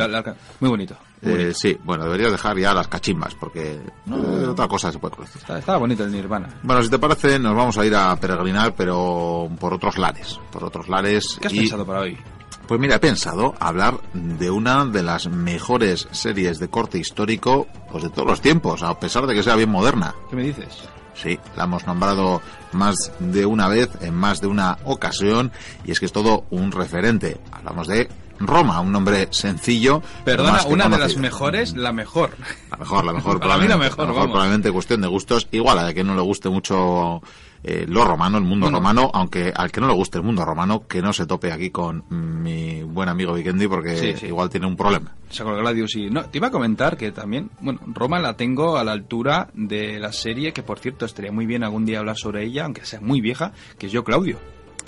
muy 0.61 0.69
bonito. 0.69 0.95
Eh, 1.23 1.53
sí, 1.55 1.79
bueno, 1.83 2.05
deberías 2.05 2.31
dejar 2.31 2.59
ya 2.59 2.75
las 2.75 2.89
cachimbas, 2.89 3.35
porque 3.37 3.81
no, 4.05 4.51
otra 4.51 4.69
cosa 4.69 4.93
se 4.93 4.99
puede 4.99 5.17
conocer. 5.17 5.59
Está, 5.59 5.79
bonito 5.79 6.05
el 6.05 6.13
Nirvana. 6.13 6.49
Bueno, 6.63 6.83
si 6.83 6.91
te 6.91 6.99
parece, 6.99 7.39
nos 7.39 7.57
vamos 7.57 7.79
a 7.79 7.87
ir 7.87 7.95
a 7.95 8.15
peregrinar, 8.17 8.75
pero 8.75 9.49
por 9.59 9.73
otros 9.73 9.97
lares. 9.97 10.39
Por 10.53 10.65
otros 10.65 10.89
lares. 10.89 11.39
¿Qué 11.41 11.47
has 11.47 11.55
pensado 11.55 11.87
para 11.87 12.01
hoy? 12.01 12.19
Pues 12.67 12.81
mira, 12.81 12.97
he 12.97 12.99
pensado 12.99 13.55
hablar 13.61 14.01
de 14.13 14.51
una 14.51 14.85
de 14.85 15.03
las 15.03 15.29
mejores 15.29 16.09
series 16.11 16.59
de 16.59 16.69
corte 16.69 16.99
histórico 16.99 17.69
pues 17.93 18.03
de 18.03 18.11
todos 18.11 18.27
los 18.27 18.41
tiempos, 18.41 18.83
a 18.83 18.99
pesar 18.99 19.27
de 19.27 19.35
que 19.35 19.45
sea 19.45 19.55
bien 19.55 19.71
moderna. 19.71 20.15
¿Qué 20.29 20.37
me 20.37 20.43
dices? 20.43 20.83
Sí, 21.15 21.39
la 21.57 21.65
hemos 21.65 21.87
nombrado 21.87 22.43
más 22.73 23.13
de 23.21 23.47
una 23.47 23.69
vez, 23.69 23.89
en 24.01 24.15
más 24.15 24.41
de 24.41 24.49
una 24.49 24.79
ocasión, 24.85 25.53
y 25.85 25.93
es 25.93 26.01
que 26.01 26.07
es 26.07 26.13
todo 26.13 26.45
un 26.51 26.73
referente. 26.73 27.39
Hablamos 27.53 27.87
de 27.87 28.09
Roma, 28.39 28.81
un 28.81 28.93
nombre 28.93 29.29
sencillo. 29.31 30.03
Perdona, 30.25 30.63
una 30.67 30.89
de 30.89 30.99
las 30.99 31.17
mejores, 31.17 31.75
la 31.75 31.93
mejor. 31.93 32.37
La 32.71 32.77
mejor, 32.77 33.05
la 33.05 33.13
mejor. 33.13 33.41
Para 33.41 33.59
mí 33.59 33.69
la 33.69 33.79
mejor, 33.79 34.09
mejor 34.09 34.25
probablemente 34.25 34.71
cuestión 34.73 35.01
de 35.01 35.09
gustos. 35.09 35.49
Igual 35.53 35.79
a 35.79 35.95
que 35.95 36.05
no 36.05 36.15
le 36.15 36.23
guste 36.23 36.49
mucho 36.49 37.23
eh, 37.69 37.85
lo 37.89 38.05
romano, 38.05 38.39
el 38.39 38.45
mundo 38.45 38.71
romano, 38.71 39.11
aunque 39.13 39.53
al 39.53 39.73
que 39.73 39.81
no 39.81 39.89
le 39.89 39.95
guste 39.95 40.19
el 40.19 40.25
mundo 40.25 40.45
romano, 40.45 40.87
que 40.87 41.03
no 41.03 41.13
se 41.13 41.27
tope 41.27 41.51
aquí 41.51 41.71
con 41.71 42.05
mi 42.09 42.85
buen 42.85 43.09
amigo 43.09 43.35
Vikendi 43.35 43.67
porque 43.67 44.17
igual 44.23 44.49
tiene 44.49 44.69
un 44.69 44.77
problema. 44.77 45.13
Gladius 45.37 45.97
y... 45.97 46.09
No, 46.09 46.27
te 46.27 46.39
iba 46.39 46.47
a 46.47 46.51
comentar 46.53 46.97
que 46.97 47.11
también, 47.11 47.51
bueno, 47.61 47.81
Roma 47.87 48.21
la 48.21 48.37
tengo 48.37 48.77
a 48.77 48.85
la 48.85 48.93
altura 48.93 49.49
de 49.53 49.99
la 49.99 50.13
serie, 50.13 50.53
que 50.53 50.63
por 50.63 50.79
cierto 50.79 51.07
estaría 51.07 51.33
muy 51.33 51.45
bien 51.45 51.65
algún 51.65 51.85
día 51.85 51.99
hablar 51.99 52.17
sobre 52.17 52.45
ella, 52.45 52.67
aunque 52.67 52.85
sea 52.85 53.01
muy 53.01 53.21
vieja, 53.21 53.53
que 53.79 53.87
es 53.87 53.93
Yo 53.93 54.05
Claudio. 54.05 54.39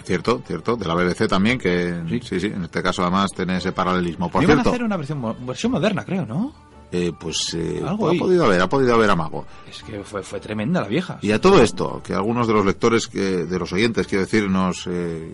Cierto, 0.05 0.41
cierto, 0.47 0.77
de 0.77 0.87
la 0.87 0.95
BBC 0.95 1.27
también, 1.27 1.59
que 1.59 2.01
sí, 2.23 2.39
sí, 2.39 2.47
en 2.47 2.63
este 2.63 2.81
caso 2.81 3.03
además 3.03 3.33
tiene 3.35 3.57
ese 3.57 3.73
paralelismo. 3.73 4.31
Por 4.31 4.45
cierto, 4.45 4.69
a 4.69 4.73
hacer 4.73 4.85
una 4.85 4.97
versión, 4.97 5.37
versión 5.45 5.73
moderna, 5.73 6.05
creo, 6.05 6.25
¿no? 6.25 6.55
Eh, 6.91 7.13
pues 7.19 7.53
eh, 7.55 7.83
ha 7.87 7.97
podido 7.97 8.47
haber, 8.47 8.63
ha 8.63 8.69
podido 8.69 8.95
haber 8.95 9.11
amago. 9.11 9.45
Es 9.69 9.83
que 9.83 10.03
fue, 10.03 10.23
fue 10.23 10.41
tremenda 10.41 10.81
la 10.81 10.89
vieja. 10.89 11.19
Y 11.21 11.33
a 11.33 11.41
todo 11.41 11.63
esto, 11.63 12.01
que 12.03 12.15
algunos 12.15 12.47
de 12.47 12.55
los 12.55 12.65
lectores, 12.65 13.07
que, 13.07 13.21
de 13.21 13.59
los 13.59 13.73
oyentes, 13.73 14.07
quiero 14.07 14.25
decir, 14.25 14.49
nos, 14.49 14.87
eh, 14.87 15.31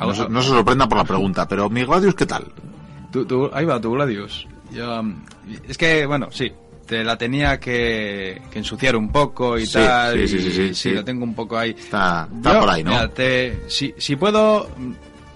no, 0.00 0.14
se, 0.14 0.28
no, 0.28 0.42
sorprendan 0.42 0.88
por 0.88 0.98
la 0.98 1.04
pregunta, 1.04 1.46
pero 1.46 1.70
mi 1.70 1.84
Gladius, 1.84 2.16
¿qué 2.16 2.26
tal? 2.26 2.46
Tú, 3.12 3.48
ahí 3.52 3.64
va, 3.64 3.80
tu 3.80 3.92
Gladius. 3.92 4.48
es 5.68 5.78
que, 5.78 6.04
bueno, 6.04 6.28
sí, 6.32 6.52
te 6.84 7.04
la 7.04 7.16
tenía 7.16 7.60
que, 7.60 8.42
ensuciar 8.52 8.96
un 8.96 9.12
poco 9.12 9.56
y 9.56 9.68
tal. 9.68 10.26
Sí, 10.26 10.40
sí, 10.40 10.50
sí, 10.50 10.74
sí, 10.74 10.90
lo 10.90 11.04
tengo 11.04 11.22
un 11.22 11.34
poco 11.34 11.56
ahí. 11.56 11.70
Está, 11.78 12.28
por 12.42 12.68
ahí, 12.68 12.82
¿no? 12.82 12.92
si, 13.68 13.94
si 13.96 14.16
puedo 14.16 14.68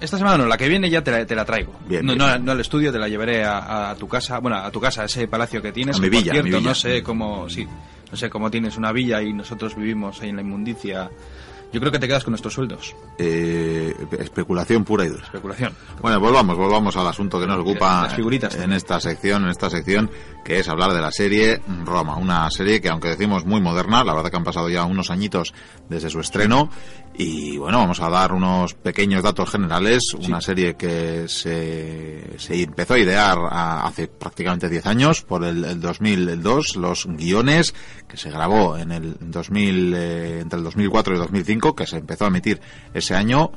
esta 0.02 0.18
semana 0.18 0.36
no, 0.36 0.46
la 0.46 0.56
que 0.56 0.68
viene 0.68 0.90
ya 0.90 1.02
te 1.02 1.10
la, 1.10 1.24
te 1.24 1.34
la 1.34 1.44
traigo. 1.44 1.72
no, 2.02 2.14
no, 2.14 2.52
al 2.52 2.60
estudio, 2.60 2.92
te 2.92 2.98
la 2.98 3.08
llevaré 3.08 3.44
a, 3.44 3.94
tu 3.98 4.08
casa, 4.08 4.38
bueno, 4.38 4.56
a 4.56 4.70
tu 4.70 4.80
casa, 4.80 5.02
a 5.02 5.04
ese 5.04 5.28
palacio 5.28 5.62
que 5.62 5.72
tienes. 5.72 5.96
A 5.96 6.00
mi 6.00 6.08
villa, 6.08 6.32
por 6.32 6.42
cierto, 6.42 6.60
no 6.60 6.74
sé 6.74 7.02
cómo, 7.02 7.48
sí, 7.48 7.66
no 8.10 8.16
sé 8.16 8.28
cómo 8.28 8.50
tienes 8.50 8.76
una 8.76 8.92
villa 8.92 9.22
y 9.22 9.32
nosotros 9.32 9.76
vivimos 9.76 10.20
ahí 10.20 10.30
en 10.30 10.36
la 10.36 10.42
inmundicia 10.42 11.10
yo 11.72 11.80
creo 11.80 11.90
que 11.90 11.98
te 11.98 12.06
quedas 12.06 12.22
con 12.22 12.32
nuestros 12.32 12.52
sueldos. 12.52 12.94
Eh, 13.16 13.94
especulación 14.18 14.84
pura 14.84 15.06
y 15.06 15.08
dura. 15.08 15.24
Especulación. 15.24 15.74
Bueno, 16.02 16.20
volvamos, 16.20 16.54
volvamos 16.54 16.94
al 16.98 17.06
asunto 17.06 17.40
que 17.40 17.46
nos 17.46 17.58
ocupa 17.60 18.02
Las 18.02 18.14
figuritas 18.14 18.54
en 18.56 18.74
esta 18.74 19.00
sección, 19.00 19.44
en 19.44 19.48
esta 19.48 19.70
sección, 19.70 20.10
que 20.44 20.58
es 20.58 20.68
hablar 20.68 20.92
de 20.92 21.00
la 21.00 21.10
serie 21.10 21.62
Roma. 21.84 22.16
Una 22.16 22.50
serie 22.50 22.82
que, 22.82 22.90
aunque 22.90 23.08
decimos 23.08 23.46
muy 23.46 23.62
moderna, 23.62 24.04
la 24.04 24.12
verdad 24.12 24.30
que 24.30 24.36
han 24.36 24.44
pasado 24.44 24.68
ya 24.68 24.84
unos 24.84 25.10
añitos 25.10 25.54
desde 25.88 26.10
su 26.10 26.20
estreno. 26.20 26.68
Y 27.14 27.58
bueno, 27.58 27.78
vamos 27.78 28.00
a 28.00 28.08
dar 28.08 28.32
unos 28.32 28.74
pequeños 28.74 29.22
datos 29.22 29.50
generales. 29.50 30.14
Una 30.14 30.40
serie 30.40 30.74
que 30.76 31.28
se, 31.28 32.38
se 32.38 32.62
empezó 32.62 32.94
a 32.94 32.98
idear 32.98 33.38
hace 33.50 34.08
prácticamente 34.08 34.68
10 34.68 34.86
años, 34.86 35.22
por 35.22 35.44
el, 35.44 35.64
el 35.64 35.80
2002. 35.80 36.76
Los 36.76 37.06
guiones 37.06 37.74
que 38.08 38.16
se 38.16 38.30
grabó 38.30 38.78
en 38.78 38.92
el 38.92 39.16
2000, 39.20 39.94
eh, 39.94 40.40
entre 40.40 40.58
el 40.58 40.64
2004 40.64 41.12
y 41.12 41.16
el 41.16 41.22
2005, 41.22 41.76
que 41.76 41.86
se 41.86 41.98
empezó 41.98 42.24
a 42.24 42.28
emitir 42.28 42.60
ese 42.94 43.14
año, 43.14 43.52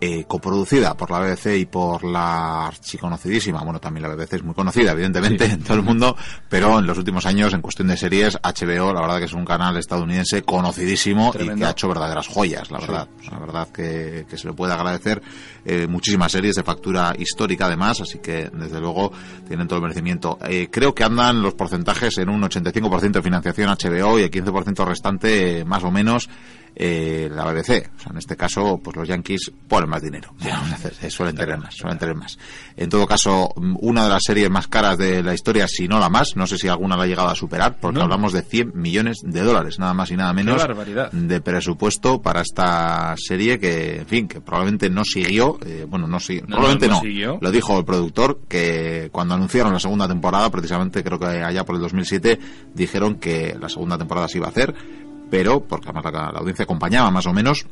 eh, 0.00 0.24
coproducida 0.28 0.96
por 0.96 1.10
la 1.10 1.18
BBC 1.18 1.58
y 1.58 1.66
por 1.66 2.04
la 2.04 2.66
archiconocidísima, 2.68 3.62
bueno, 3.64 3.80
también 3.80 4.02
la 4.02 4.14
BBC 4.14 4.34
es 4.34 4.44
muy 4.44 4.54
conocida, 4.54 4.92
evidentemente, 4.92 5.44
en 5.46 5.62
todo 5.62 5.74
el 5.74 5.82
mundo, 5.82 6.16
pero 6.48 6.78
en 6.78 6.86
los 6.86 6.96
últimos 6.98 7.26
años, 7.26 7.52
en 7.52 7.60
cuestión 7.60 7.88
de 7.88 7.96
series, 7.96 8.38
HBO, 8.42 8.92
la 8.92 9.00
verdad 9.00 9.18
que 9.18 9.24
es 9.24 9.32
un 9.32 9.44
canal 9.44 9.76
estadounidense 9.76 10.42
conocidísimo 10.42 11.32
y 11.38 11.48
que 11.48 11.64
ha 11.64 11.70
hecho 11.70 11.88
verdaderas 11.88 12.28
joyas, 12.28 12.70
la 12.70 12.78
verdad. 12.78 13.08
La 13.30 13.38
verdad 13.38 13.68
que, 13.72 14.24
se 14.32 14.46
le 14.46 14.52
puede 14.52 14.72
agradecer 14.72 15.20
eh, 15.64 15.88
muchísimas 15.88 16.30
series 16.30 16.54
de 16.54 16.62
factura 16.62 17.14
histórica, 17.18 17.66
además, 17.66 18.00
así 18.00 18.20
que, 18.20 18.50
desde 18.52 18.80
luego, 18.80 19.10
tienen 19.48 19.66
todo 19.66 19.78
el 19.78 19.82
merecimiento. 19.82 20.38
Eh, 20.48 20.68
creo 20.70 20.94
que 20.94 21.02
andan 21.02 21.42
los 21.42 21.54
porcentajes 21.54 22.18
en 22.18 22.28
un 22.28 22.42
85% 22.42 23.10
de 23.10 23.22
financiación 23.22 23.68
HBO 23.68 24.18
y 24.18 24.22
el 24.22 24.30
15% 24.30 24.86
restante, 24.86 25.64
más 25.64 25.82
o 25.82 25.90
menos, 25.90 26.28
eh, 26.80 27.28
la 27.34 27.44
BBC. 27.44 27.90
O 27.96 28.00
sea, 28.00 28.12
en 28.12 28.18
este 28.18 28.36
caso, 28.36 28.80
pues 28.82 28.96
los 28.96 29.08
Yankees 29.08 29.50
ponen 29.66 29.90
más 29.90 30.00
dinero. 30.00 30.32
suelen 31.08 31.34
tener 31.34 31.58
más, 31.58 31.74
suelen 31.74 31.98
tener 31.98 32.14
más. 32.14 32.38
En 32.76 32.88
todo 32.88 33.04
caso, 33.04 33.52
una 33.80 34.04
de 34.04 34.10
las 34.10 34.22
series 34.22 34.48
más 34.48 34.68
caras 34.68 34.96
de 34.96 35.24
la 35.24 35.34
historia, 35.34 35.66
si 35.66 35.88
no 35.88 35.98
la 35.98 36.08
más, 36.08 36.36
no 36.36 36.46
sé 36.46 36.56
si 36.56 36.68
alguna 36.68 36.96
la 36.96 37.02
ha 37.02 37.06
llegado 37.06 37.28
a 37.30 37.34
superar, 37.34 37.78
porque 37.80 38.00
hablamos 38.00 38.32
de 38.32 38.42
100 38.42 38.72
millones 38.76 39.18
de 39.24 39.42
dólares, 39.42 39.80
nada 39.80 39.92
más 39.92 40.12
y 40.12 40.16
nada 40.16 40.32
menos 40.32 40.64
de 41.10 41.40
presupuesto 41.40 42.22
para 42.22 42.42
esta 42.42 43.12
serie 43.16 43.58
que, 43.58 43.96
en 43.96 44.06
fin, 44.06 44.28
que 44.28 44.40
probablemente 44.40 44.88
no 44.88 45.04
siguió, 45.04 45.58
eh, 45.66 45.84
bueno, 45.88 46.06
no, 46.06 46.20
siguió, 46.20 46.46
probablemente 46.46 46.86
no, 46.86 47.38
lo 47.40 47.50
didijo 47.50 47.76
el 47.76 47.84
productor, 47.84 48.42
que 48.48 49.08
cuando 49.10 49.34
anunciaron 49.34 49.72
la 49.72 49.80
segunda 49.80 50.06
temporada, 50.06 50.48
precisamente 50.50 51.02
creo 51.02 51.18
que 51.18 51.26
allá 51.26 51.64
por 51.64 51.74
el 51.74 51.82
2007, 51.82 52.38
dijeron 52.72 53.16
que 53.16 53.56
la 53.60 53.68
segunda 53.68 53.98
temporada 53.98 54.28
se 54.28 54.38
iba 54.38 54.46
a 54.46 54.50
hacer, 54.50 54.76
pero, 55.30 55.60
porque 55.60 55.88
además 55.90 56.12
la, 56.12 56.38
audiencia 56.38 56.64
acompañaba 56.64 57.10
más 57.10 57.26
o 57.26 57.32
menos, 57.32 57.66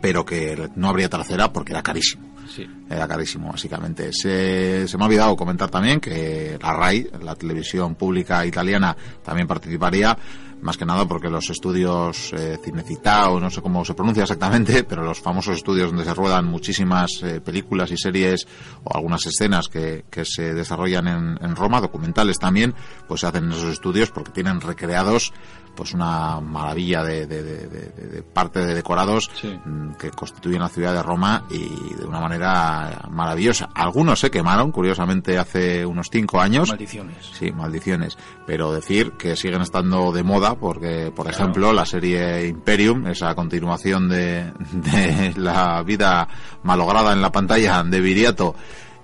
pero 0.00 0.24
que 0.24 0.70
no 0.76 0.88
habría 0.88 1.08
tercera 1.08 1.52
porque 1.52 1.72
era 1.72 1.82
carísimo. 1.82 2.32
Sí. 2.48 2.66
Era 2.90 3.06
carísimo, 3.06 3.50
básicamente. 3.50 4.10
Se, 4.12 4.86
se 4.86 4.98
me 4.98 5.04
ha 5.04 5.06
olvidado 5.06 5.36
comentar 5.36 5.70
también 5.70 6.00
que 6.00 6.58
la 6.60 6.72
RAI, 6.72 7.08
la 7.22 7.34
televisión 7.34 7.94
pública 7.94 8.44
italiana, 8.44 8.96
también 9.22 9.46
participaría 9.46 10.16
más 10.62 10.76
que 10.76 10.86
nada 10.86 11.06
porque 11.06 11.28
los 11.28 11.50
estudios 11.50 12.32
eh, 12.32 12.58
Cinecita 12.62 13.28
o 13.30 13.40
no 13.40 13.50
sé 13.50 13.60
cómo 13.60 13.84
se 13.84 13.94
pronuncia 13.94 14.22
exactamente, 14.22 14.84
pero 14.88 15.02
los 15.02 15.20
famosos 15.20 15.56
estudios 15.56 15.88
donde 15.88 16.04
se 16.04 16.14
ruedan 16.14 16.46
muchísimas 16.46 17.22
eh, 17.22 17.40
películas 17.40 17.90
y 17.90 17.96
series 17.96 18.46
o 18.84 18.96
algunas 18.96 19.26
escenas 19.26 19.68
que, 19.68 20.04
que 20.08 20.24
se 20.24 20.54
desarrollan 20.54 21.08
en, 21.08 21.38
en, 21.42 21.56
Roma, 21.56 21.80
documentales 21.80 22.38
también, 22.38 22.74
pues 23.08 23.20
se 23.20 23.26
hacen 23.26 23.44
en 23.44 23.52
esos 23.52 23.72
estudios 23.72 24.10
porque 24.10 24.30
tienen 24.30 24.60
recreados 24.60 25.32
pues 25.74 25.94
una 25.94 26.40
maravilla 26.40 27.02
de, 27.02 27.26
de, 27.26 27.42
de, 27.42 27.66
de 27.66 28.22
parte 28.22 28.60
de 28.64 28.74
decorados 28.74 29.30
mm, 29.42 29.92
que 29.92 30.10
constituyen 30.10 30.60
la 30.60 30.68
ciudad 30.68 30.94
de 30.94 31.02
Roma 31.02 31.44
y 31.50 31.94
de 31.94 32.04
una 32.04 32.20
manera 32.20 33.02
maravillosa. 33.10 33.70
Algunos 33.74 34.20
se 34.20 34.30
quemaron, 34.30 34.70
curiosamente, 34.72 35.38
hace 35.38 35.84
unos 35.86 36.08
cinco 36.10 36.40
años. 36.40 36.68
Maldiciones. 36.68 37.30
Sí, 37.38 37.52
maldiciones. 37.52 38.18
Pero 38.46 38.72
decir 38.72 39.12
que 39.12 39.36
siguen 39.36 39.62
estando 39.62 40.12
de 40.12 40.22
moda 40.22 40.54
porque, 40.56 41.12
por 41.14 41.28
ejemplo, 41.28 41.72
la 41.72 41.86
serie 41.86 42.46
Imperium, 42.46 43.06
esa 43.06 43.34
continuación 43.34 44.08
de, 44.08 44.52
de 44.72 45.34
la 45.36 45.82
vida 45.82 46.28
malograda 46.62 47.12
en 47.12 47.22
la 47.22 47.32
pantalla 47.32 47.82
de 47.82 48.00
Viriato, 48.00 48.54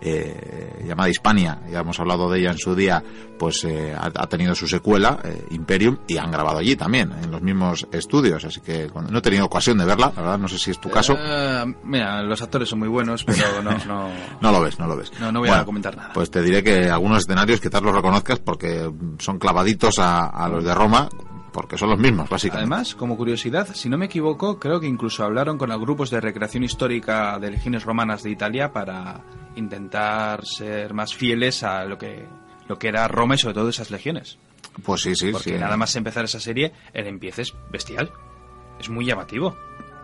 eh, 0.01 0.85
llamada 0.87 1.09
Hispania, 1.09 1.61
ya 1.71 1.81
hemos 1.81 1.99
hablado 2.01 2.31
de 2.31 2.41
ella 2.41 2.53
en 2.53 2.59
su 2.59 2.75
día, 2.75 3.03
pues 3.39 3.65
eh, 3.65 3.95
ha, 3.97 4.27
tenido 4.27 4.55
su 4.55 4.67
secuela, 4.67 5.19
eh, 5.25 5.47
Imperium, 5.51 5.99
y 6.07 6.17
han 6.17 6.31
grabado 6.31 6.59
allí 6.59 6.77
también, 6.77 7.13
en 7.23 7.31
los 7.31 7.43
mismos 7.43 7.87
estudios, 7.93 8.45
así 8.45 8.61
que 8.61 8.91
no 9.11 9.19
he 9.19 9.23
tenido 9.23 9.47
ocasión 9.47 9.79
de 9.79 9.85
verla, 9.85 10.13
la 10.15 10.23
verdad, 10.23 10.39
no 10.39 10.49
sé 10.49 10.59
si 10.59 10.71
es 10.71 10.81
tu 10.81 10.91
caso. 10.91 11.15
Eh, 11.19 11.75
mira, 11.85 12.23
los 12.23 12.41
actores 12.43 12.69
son 12.69 12.81
muy 12.81 12.89
buenos, 12.89 13.25
pero 13.25 13.63
no... 13.63 13.79
No, 13.87 14.11
no 14.41 14.53
lo 14.53 14.61
ves, 14.61 14.79
no 14.79 14.87
lo 14.87 14.97
ves. 14.97 15.13
No, 15.21 15.33
no 15.33 15.41
voy 15.41 15.49
a 15.49 15.65
comentar 15.65 15.97
nada. 15.97 16.13
Pues 16.13 16.31
te 16.31 16.43
diré 16.43 16.63
que 16.63 16.91
algunos 16.91 17.19
escenarios 17.19 17.61
quizás 17.61 17.81
los 17.83 17.95
reconozcas 17.95 18.39
porque 18.39 18.91
son 19.19 19.39
clavaditos 19.39 19.99
a, 19.99 20.27
a 20.27 20.49
los 20.49 20.65
de 20.65 20.75
Roma, 20.75 21.09
porque 21.53 21.77
son 21.79 21.91
los 21.91 21.99
mismos, 21.99 22.29
básicamente. 22.29 22.73
Además, 22.75 22.95
como 22.95 23.17
curiosidad, 23.17 23.69
si 23.75 23.89
no 23.89 23.99
me 23.99 24.07
equivoco, 24.07 24.59
creo 24.59 24.81
que 24.81 24.87
incluso 24.87 25.25
hablaron 25.25 25.59
con 25.59 25.69
los 25.71 25.81
grupos 25.81 26.11
de 26.11 26.21
recreación 26.21 26.65
histórica 26.65 27.39
de 27.39 27.51
legiones 27.51 27.85
romanas 27.85 28.23
de 28.23 28.31
Italia 28.31 28.73
para 28.73 29.21
intentar 29.57 30.45
ser 30.45 30.95
más 30.95 31.15
fieles 31.15 31.63
a 31.63 31.85
lo 31.85 31.99
que, 31.99 32.27
lo 32.69 32.79
que 32.79 32.89
era 32.89 33.09
Roma 33.09 33.35
y 33.35 33.39
sobre 33.39 33.55
todo 33.55 33.69
esas 33.69 33.91
legiones. 33.91 34.39
Pues 34.85 35.03
sí, 35.03 35.15
sí, 35.17 35.33
Porque 35.33 35.51
sí. 35.55 35.59
nada 35.59 35.77
más 35.77 35.95
empezar 35.97 36.25
esa 36.25 36.39
serie, 36.41 36.73
el 36.93 37.07
empiece 37.07 37.43
es 37.43 37.55
bestial. 37.71 38.13
Es 38.79 38.89
muy 38.89 39.05
llamativo. 39.05 39.57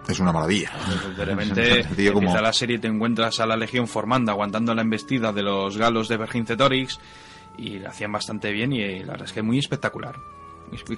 Es 0.08 0.18
una 0.20 0.32
maravilla. 0.32 0.72
De 1.16 1.24
repente 1.24 1.86
como- 2.12 2.20
empieza 2.22 2.42
la 2.42 2.52
serie 2.52 2.76
y 2.76 2.80
te 2.80 2.88
encuentras 2.88 3.38
a 3.40 3.46
la 3.46 3.56
legión 3.56 3.86
formando, 3.86 4.32
aguantando 4.32 4.74
la 4.74 4.82
embestida 4.82 5.32
de 5.32 5.42
los 5.42 5.76
galos 5.78 6.08
de 6.08 6.16
Vercingetorix 6.16 6.98
y 7.56 7.78
lo 7.78 7.88
hacían 7.88 8.10
bastante 8.10 8.50
bien 8.50 8.72
y 8.72 9.00
la 9.04 9.12
verdad 9.12 9.26
es 9.28 9.32
que 9.32 9.42
muy 9.42 9.58
espectacular. 9.58 10.16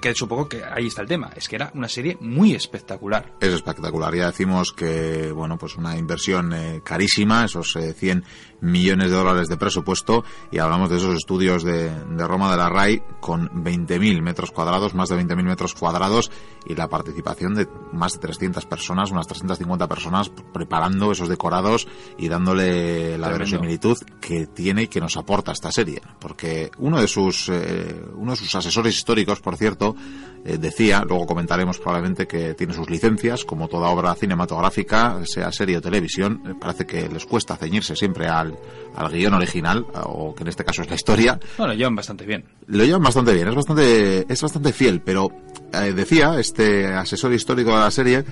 Que 0.01 0.13
supongo 0.15 0.47
que 0.49 0.63
ahí 0.63 0.87
está 0.87 1.01
el 1.01 1.07
tema, 1.07 1.31
es 1.35 1.47
que 1.47 1.55
era 1.55 1.71
una 1.73 1.87
serie 1.87 2.17
muy 2.19 2.53
espectacular. 2.53 3.33
Es 3.39 3.53
espectacular. 3.53 4.15
Ya 4.15 4.27
decimos 4.27 4.71
que, 4.71 5.31
bueno, 5.31 5.57
pues 5.57 5.75
una 5.75 5.97
inversión 5.97 6.53
eh, 6.53 6.81
carísima, 6.83 7.45
esos 7.45 7.75
eh, 7.75 7.93
100 7.93 8.23
millones 8.61 9.11
de 9.11 9.17
dólares 9.17 9.47
de 9.47 9.57
presupuesto, 9.57 10.23
y 10.51 10.59
hablamos 10.59 10.89
de 10.89 10.97
esos 10.97 11.15
estudios 11.15 11.63
de, 11.63 11.89
de 11.89 12.27
Roma 12.27 12.51
de 12.51 12.57
la 12.57 12.69
RAI 12.69 13.03
con 13.19 13.49
20.000 13.49 14.21
metros 14.21 14.51
cuadrados, 14.51 14.93
más 14.93 15.09
de 15.09 15.17
20.000 15.17 15.43
metros 15.43 15.73
cuadrados, 15.73 16.31
y 16.65 16.75
la 16.75 16.89
participación 16.89 17.55
de 17.55 17.67
más 17.93 18.13
de 18.13 18.19
300 18.19 18.65
personas, 18.65 19.11
unas 19.11 19.27
350 19.27 19.87
personas 19.87 20.29
preparando 20.53 21.11
esos 21.11 21.29
decorados 21.29 21.87
y 22.17 22.27
dándole 22.27 23.17
la 23.17 23.27
Tremendo. 23.27 23.31
verosimilitud 23.31 23.97
que 24.19 24.47
tiene 24.47 24.83
y 24.83 24.87
que 24.87 24.99
nos 24.99 25.15
aporta 25.17 25.51
esta 25.51 25.71
serie. 25.71 26.01
Porque 26.19 26.71
uno 26.77 26.99
de 26.99 27.07
sus, 27.07 27.49
eh, 27.49 28.03
uno 28.15 28.31
de 28.31 28.37
sus 28.37 28.53
asesores 28.53 28.95
históricos, 28.95 29.39
por 29.39 29.55
cierto, 29.55 29.95
eh, 30.43 30.57
decía, 30.57 31.03
luego 31.07 31.25
comentaremos 31.25 31.79
probablemente 31.79 32.27
que 32.27 32.53
tiene 32.53 32.73
sus 32.73 32.89
licencias, 32.89 33.45
como 33.45 33.67
toda 33.67 33.89
obra 33.89 34.13
cinematográfica, 34.15 35.19
sea 35.25 35.51
serie 35.51 35.77
o 35.77 35.81
televisión, 35.81 36.41
eh, 36.45 36.53
parece 36.59 36.85
que 36.85 37.09
les 37.09 37.25
cuesta 37.25 37.55
ceñirse 37.55 37.95
siempre 37.95 38.27
al, 38.27 38.46
al 38.95 39.11
guion 39.11 39.33
original, 39.33 39.85
o 40.05 40.33
que 40.33 40.43
en 40.43 40.49
este 40.49 40.63
caso 40.63 40.81
es 40.81 40.89
la 40.89 40.95
historia, 40.95 41.39
Bueno, 41.57 41.73
llevan 41.73 41.95
bastante 41.95 42.25
bien. 42.25 42.43
lo 42.67 42.83
llevan 42.83 43.03
bastante 43.03 43.33
bien, 43.33 43.47
es 43.47 43.55
bastante, 43.55 44.25
es 44.31 44.41
bastante 44.41 44.73
fiel, 44.73 45.01
pero 45.01 45.29
eh, 45.73 45.93
decía 45.93 46.39
este 46.39 46.87
asesor 46.87 47.33
histórico 47.33 47.71
de 47.71 47.79
la 47.79 47.91
serie 47.91 48.23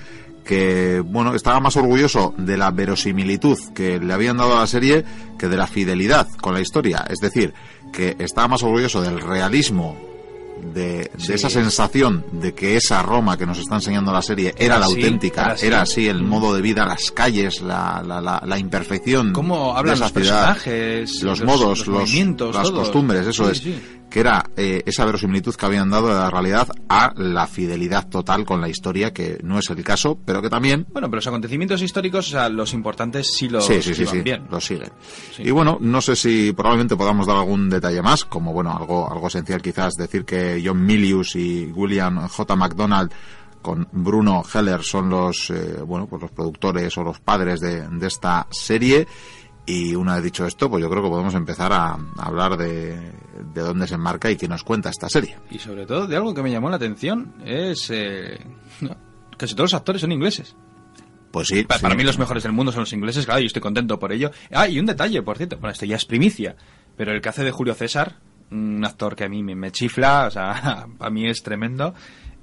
que 0.44 1.00
bueno 1.04 1.34
estaba 1.34 1.58
más 1.60 1.76
orgulloso 1.76 2.32
de 2.38 2.56
la 2.56 2.70
verosimilitud 2.70 3.58
que 3.74 3.98
le 3.98 4.12
habían 4.12 4.36
dado 4.36 4.56
a 4.56 4.60
la 4.60 4.66
serie 4.66 5.04
que 5.38 5.48
de 5.48 5.56
la 5.56 5.66
fidelidad 5.66 6.28
con 6.40 6.54
la 6.54 6.60
historia, 6.60 7.04
es 7.08 7.18
decir, 7.18 7.52
que 7.92 8.16
estaba 8.18 8.48
más 8.48 8.62
orgulloso 8.62 9.02
del 9.02 9.20
realismo 9.20 9.96
de, 10.62 11.10
de 11.26 11.34
esa 11.34 11.50
sensación 11.50 12.24
de 12.32 12.54
que 12.54 12.76
esa 12.76 13.02
Roma 13.02 13.36
que 13.36 13.46
nos 13.46 13.58
está 13.58 13.76
enseñando 13.76 14.12
la 14.12 14.22
serie 14.22 14.54
era, 14.56 14.64
Era 14.64 14.78
la 14.78 14.86
así, 14.86 14.94
auténtica, 14.96 15.42
era 15.42 15.52
así. 15.52 15.66
era 15.66 15.80
así 15.82 16.08
el 16.08 16.22
Mm. 16.22 16.28
modo 16.28 16.54
de 16.54 16.62
vida, 16.62 16.86
las 16.86 17.10
calles, 17.10 17.60
la, 17.62 18.02
la, 18.06 18.20
la, 18.20 18.42
la 18.44 18.58
imperfección 18.58 19.32
¿Cómo 19.32 19.72
de 19.74 19.78
hablan 19.78 19.94
esa 19.96 20.04
los 20.04 20.12
ciudad 20.12 20.54
personajes? 20.54 21.22
los, 21.22 21.42
modos, 21.44 21.78
los, 21.86 21.88
movimientos, 21.88 22.54
las 22.54 22.68
todo. 22.68 22.78
costumbres, 22.80 23.26
eso 23.26 23.44
Sí, 23.46 23.50
es, 23.52 23.58
sí. 23.58 23.82
Que 24.16 24.20
era 24.20 24.48
eh, 24.56 24.82
esa 24.86 25.04
verosimilitud 25.04 25.54
que 25.56 25.66
habían 25.66 25.90
dado 25.90 26.08
de 26.08 26.14
la 26.14 26.30
realidad 26.30 26.68
a 26.88 27.12
la 27.16 27.46
fidelidad 27.46 28.08
total 28.08 28.46
con 28.46 28.62
la 28.62 28.68
historia, 28.70 29.12
que 29.12 29.38
no 29.42 29.58
es 29.58 29.68
el 29.68 29.84
caso, 29.84 30.18
pero 30.24 30.40
que 30.40 30.48
también 30.48 30.86
Bueno, 30.90 31.10
pero 31.10 31.16
los 31.16 31.26
acontecimientos 31.26 31.82
históricos, 31.82 32.28
o 32.28 32.30
sea, 32.30 32.48
los 32.48 32.72
importantes 32.72 33.34
sí 33.36 33.50
los 33.50 33.66
sí, 33.66 33.82
sí, 33.82 33.94
sí, 33.94 34.06
sí, 34.06 34.22
bien. 34.22 34.46
lo 34.50 34.58
siguen. 34.58 34.90
Sí. 35.36 35.42
Y 35.42 35.50
bueno, 35.50 35.76
no 35.82 36.00
sé 36.00 36.16
si 36.16 36.54
probablemente 36.54 36.96
podamos 36.96 37.26
dar 37.26 37.36
algún 37.36 37.68
detalle 37.68 38.00
más, 38.00 38.24
como 38.24 38.54
bueno, 38.54 38.74
algo, 38.74 39.06
algo 39.12 39.26
esencial 39.26 39.60
quizás 39.60 39.96
decir 39.96 40.24
que 40.24 40.62
John 40.64 40.82
Milius 40.82 41.36
y 41.36 41.66
William 41.66 42.26
J. 42.26 42.56
McDonald 42.56 43.12
con 43.60 43.86
Bruno 43.92 44.42
Heller 44.50 44.82
son 44.82 45.10
los 45.10 45.50
eh, 45.50 45.82
bueno 45.86 46.06
pues 46.06 46.22
los 46.22 46.30
productores 46.30 46.96
o 46.96 47.02
los 47.02 47.20
padres 47.20 47.60
de, 47.60 47.86
de 47.86 48.06
esta 48.06 48.46
serie 48.50 49.06
y 49.66 49.94
una 49.94 50.14
vez 50.14 50.24
dicho 50.24 50.46
esto 50.46 50.70
pues 50.70 50.80
yo 50.82 50.88
creo 50.88 51.02
que 51.02 51.08
podemos 51.08 51.34
empezar 51.34 51.72
a, 51.72 51.92
a 51.94 51.98
hablar 52.24 52.56
de, 52.56 52.94
de 53.52 53.60
dónde 53.60 53.86
se 53.88 53.94
enmarca 53.94 54.30
y 54.30 54.36
qué 54.36 54.46
nos 54.48 54.62
cuenta 54.62 54.90
esta 54.90 55.08
serie 55.08 55.36
Y 55.50 55.58
sobre 55.58 55.86
todo 55.86 56.06
de 56.06 56.16
algo 56.16 56.32
que 56.34 56.42
me 56.42 56.50
llamó 56.52 56.70
la 56.70 56.76
atención 56.76 57.34
es 57.44 57.90
eh, 57.90 58.38
no, 58.80 58.96
casi 59.36 59.54
todos 59.54 59.72
los 59.72 59.74
actores 59.78 60.00
son 60.00 60.12
ingleses. 60.12 60.54
pues 61.32 61.48
sí, 61.48 61.64
Pa- 61.64 61.76
sí. 61.76 61.82
Para 61.82 61.94
mí 61.94 62.04
los 62.04 62.18
mejores 62.18 62.42
del 62.44 62.52
mundo 62.52 62.70
son 62.72 62.82
los 62.82 62.92
ingleses, 62.92 63.24
claro, 63.26 63.40
yo 63.40 63.46
estoy 63.46 63.60
contento 63.62 63.98
por 63.98 64.12
ello. 64.12 64.30
Ah, 64.52 64.68
y 64.68 64.78
un 64.78 64.86
detalle, 64.86 65.20
por 65.22 65.36
cierto, 65.36 65.56
bueno, 65.58 65.72
esto 65.72 65.84
ya 65.84 65.96
es 65.96 66.04
primicia, 66.04 66.56
pero 66.96 67.12
el 67.12 67.20
que 67.20 67.28
hace 67.28 67.42
de 67.44 67.50
Julio 67.50 67.74
César, 67.74 68.16
un 68.50 68.84
actor 68.84 69.16
que 69.16 69.24
a 69.24 69.28
mí 69.28 69.42
me, 69.42 69.70
chifla, 69.72 70.26
o 70.28 70.30
sea, 70.30 70.86
para 70.98 71.10
mí 71.10 71.26
es 71.28 71.42
tremendo, 71.42 71.92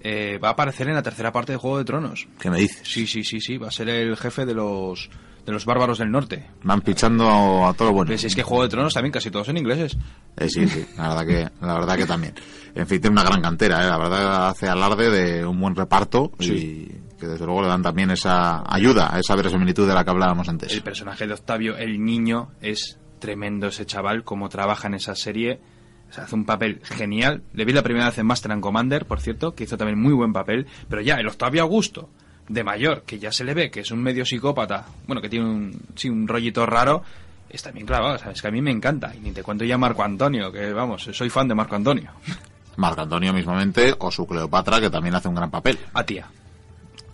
eh, 0.02 0.38
va 0.44 0.50
a 0.50 0.52
aparecer 0.52 0.88
en 0.90 0.95
la 0.95 1.02
tercera 1.02 1.32
parte 1.32 1.54
de 1.54 1.58
Juego 1.58 1.78
de 1.78 1.86
Tronos. 1.86 2.28
¿qué 2.40 2.50
me 2.52 2.60
dices? 2.60 2.82
Sí, 2.84 3.08
sí, 3.08 3.24
sí, 3.24 3.40
sí, 3.40 3.58
va 3.58 3.70
a 3.70 3.72
ser 3.72 3.88
el 3.90 4.18
jefe 4.18 4.45
de 4.45 4.54
los 4.54 5.10
de 5.45 5.52
los 5.52 5.65
bárbaros 5.65 5.98
del 5.98 6.11
norte. 6.11 6.45
van 6.64 6.82
pichando 6.82 7.65
a 7.65 7.74
todo 7.74 7.90
lo 7.90 7.94
bueno 7.94 8.10
Pues 8.10 8.24
es 8.24 8.36
que 8.36 8.44
Juego 8.44 8.64
de 8.64 8.70
Tronos 8.70 8.94
también 8.94 9.11
casi 9.11 9.30
todos 9.30 9.45
son 9.45 9.57
ingleses. 9.57 9.98
Eh, 10.38 10.49
sí, 10.49 10.68
sí, 10.68 10.86
la 10.98 11.10
verdad 11.10 11.26
que, 11.26 11.65
la 11.65 11.74
verdad 11.74 11.98
que 11.98 12.06
también. 12.06 12.34
En 12.76 12.88
fin, 12.88 13.02
tiene 13.02 13.14
una 13.14 13.24
gran 13.24 13.41
cantera, 13.41 13.84
¿eh? 13.84 13.88
la 13.88 13.98
verdad 13.98 14.49
hace 14.49 14.68
alarde 14.68 15.10
de 15.10 15.45
un 15.45 15.60
buen 15.60 15.76
reparto 15.76 16.32
y 16.40 16.88
que 17.20 17.28
desde 17.28 17.45
luego 17.45 17.61
le 17.61 17.68
dan 17.68 17.82
también 17.82 18.11
esa 18.11 18.64
ayuda, 18.65 19.15
a 19.15 19.20
esa 19.20 19.36
verosimilitud 19.36 19.88
de 19.88 19.94
la 19.94 20.03
que 20.03 20.10
hablábamos 20.11 20.49
antes. 20.49 20.74
El 20.74 20.82
personaje 20.82 21.28
de 21.28 21.34
Octavio, 21.34 21.78
el 21.78 22.03
niño, 22.03 22.52
es 22.61 22.98
tremendo 23.20 23.68
ese 23.68 23.86
chaval, 23.86 24.24
como 24.24 24.49
trabaja 24.49 24.88
en 24.88 24.95
esa 24.95 25.15
serie. 25.15 25.61
O 26.10 26.14
sea, 26.14 26.26
hace 26.26 26.36
un 26.36 26.45
papel 26.45 26.82
genial. 26.84 27.44
Le 27.53 27.65
vi 27.65 27.72
la 27.72 27.82
primera 27.82 28.07
vez 28.07 28.18
en 28.18 28.26
Master 28.26 28.52
and 28.52 28.61
Commander, 28.61 29.06
por 29.06 29.22
cierto, 29.22 29.56
que 29.56 29.64
hizo 29.64 29.78
también 29.78 29.99
muy 29.99 30.14
buen 30.14 30.34
papel. 30.34 30.68
Pero 30.90 31.02
ya, 31.02 31.15
el 31.15 31.28
Octavio 31.28 31.61
Augusto, 31.61 32.10
de 32.53 32.63
mayor, 32.63 33.03
que 33.03 33.19
ya 33.19 33.31
se 33.31 33.43
le 33.43 33.53
ve 33.53 33.69
que 33.71 33.81
es 33.81 33.91
un 33.91 34.01
medio 34.01 34.25
psicópata, 34.25 34.85
bueno, 35.07 35.21
que 35.21 35.30
tiene 35.30 35.45
un, 35.45 35.81
sí, 35.95 36.09
un 36.09 36.27
rollito 36.27 36.65
raro, 36.65 37.03
está 37.49 37.71
bien 37.71 37.85
clavado, 37.85 38.17
¿sabes? 38.17 38.41
Que 38.41 38.47
a 38.47 38.51
mí 38.51 38.61
me 38.61 38.71
encanta. 38.71 39.13
Y 39.15 39.19
ni 39.19 39.31
te 39.31 39.43
cuento 39.43 39.63
ya 39.65 39.77
Marco 39.77 40.03
Antonio, 40.03 40.51
que 40.51 40.71
vamos, 40.73 41.03
soy 41.11 41.30
fan 41.30 41.47
de 41.47 41.55
Marco 41.55 41.75
Antonio. 41.75 42.11
Marco 42.77 43.01
Antonio 43.01 43.31
mismamente 43.34 43.93
o 43.99 44.09
su 44.11 44.25
Cleopatra 44.25 44.80
que 44.81 44.89
también 44.89 45.13
hace 45.15 45.27
un 45.27 45.35
gran 45.35 45.51
papel. 45.51 45.77
A 45.93 46.03
tía. 46.03 46.25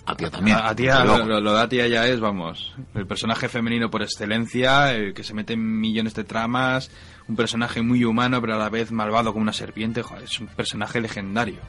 A 0.05 0.15
tía 0.15 0.29
también. 0.31 0.57
A, 0.57 0.69
a 0.69 0.75
tía, 0.75 1.03
lo, 1.03 1.23
lo- 1.25 1.39
lo 1.41 1.53
de 1.53 1.59
a 1.61 1.67
tía 1.69 1.87
ya 1.87 2.07
es, 2.07 2.19
vamos, 2.19 2.73
el 2.95 3.05
personaje 3.05 3.47
femenino 3.49 3.91
por 3.91 4.01
excelencia, 4.01 4.93
el 4.93 5.13
que 5.13 5.23
se 5.23 5.33
mete 5.33 5.53
en 5.53 5.79
millones 5.79 6.15
de 6.15 6.23
tramas, 6.23 6.89
un 7.27 7.35
personaje 7.35 7.81
muy 7.81 8.03
humano 8.05 8.41
pero 8.41 8.55
a 8.55 8.57
la 8.57 8.69
vez 8.69 8.91
malvado 8.91 9.31
como 9.33 9.43
una 9.43 9.53
serpiente, 9.53 10.01
joder, 10.01 10.23
es 10.23 10.39
un 10.39 10.47
personaje 10.47 10.99
legendario. 11.01 11.59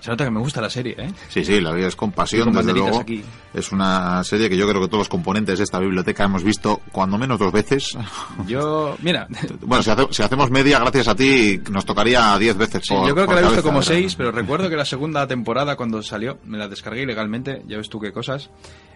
Se 0.00 0.10
nota 0.10 0.24
que 0.24 0.30
me 0.30 0.40
gusta 0.40 0.60
la 0.60 0.70
serie, 0.70 0.94
¿eh? 0.98 1.12
Sí, 1.28 1.44
sí, 1.44 1.60
la 1.60 1.72
vida 1.72 1.88
es 1.88 1.94
con 1.96 2.10
pasión, 2.12 2.52
con 2.52 2.56
desde 2.56 2.72
luego. 2.72 3.00
aquí. 3.00 3.22
Es 3.54 3.70
una 3.70 4.24
serie 4.24 4.48
que 4.48 4.56
yo 4.56 4.66
creo 4.68 4.80
que 4.80 4.86
todos 4.88 5.00
los 5.00 5.08
componentes 5.08 5.58
de 5.58 5.64
esta 5.64 5.78
biblioteca 5.78 6.24
hemos 6.24 6.42
visto 6.42 6.80
cuando 6.90 7.18
menos 7.18 7.38
dos 7.38 7.52
veces. 7.52 7.96
Yo, 8.46 8.96
mira, 9.02 9.28
Bueno, 9.60 9.82
si, 9.82 9.90
hace- 9.90 10.06
si 10.10 10.22
hacemos 10.22 10.50
media, 10.50 10.78
gracias 10.78 11.08
a 11.08 11.14
ti, 11.14 11.60
nos 11.70 11.84
tocaría 11.84 12.36
diez 12.38 12.56
veces 12.56 12.82
sí, 12.84 12.94
por 12.94 13.06
yo 13.08 13.14
creo 13.14 13.26
que 13.26 13.34
la 13.34 13.40
he 13.40 13.44
visto 13.44 13.62
como 13.62 13.80
pero- 13.80 13.82
seis, 13.88 14.14
pero 14.16 14.32
recuerdo 14.32 14.68
que 14.70 14.76
la 14.76 14.84
segunda 14.84 15.26
temporada 15.26 15.76
cuando 15.76 16.02
salió, 16.02 16.38
me 16.46 16.56
la 16.58 16.66
descargué 16.68 17.02
ilegalmente, 17.02 17.62
ya 17.68 17.76
ves 17.76 17.88
tú 17.90 18.00
qué 18.00 18.10
cosas. 18.12 18.50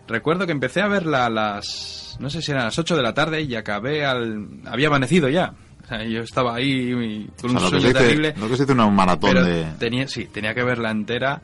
Recuerdo 0.07 0.47
que 0.47 0.53
empecé 0.53 0.81
a 0.83 0.89
verla 0.89 1.27
a 1.27 1.31
las, 1.31 2.17
no 2.21 2.29
sé 2.31 2.43
si 2.43 2.51
eran 2.53 2.65
las 2.65 2.79
8 2.79 2.97
de 2.97 3.03
la 3.03 3.15
tarde 3.15 3.41
y 3.43 3.55
acabé 3.55 4.05
al... 4.05 4.49
Había 4.67 4.89
amanecido 4.89 5.29
ya. 5.31 5.55
O 5.85 5.87
sea, 5.87 6.03
yo 6.05 6.21
estaba 6.23 6.55
ahí 6.55 6.93
con 7.41 7.57
O 7.57 7.59
sea, 7.59 7.59
un 7.59 7.65
lo, 7.65 7.71
que 7.71 7.81
sueño 7.81 7.99
terrible. 7.99 8.35
lo 8.39 8.49
que 8.49 8.57
se 8.57 8.63
dice 8.63 8.73
una 8.73 8.89
maratón 8.89 9.31
Pero 9.35 9.45
de... 9.45 9.65
tenía, 9.79 10.09
sí, 10.09 10.25
tenía 10.27 10.55
que 10.55 10.63
verla 10.65 10.91
entera 10.91 11.43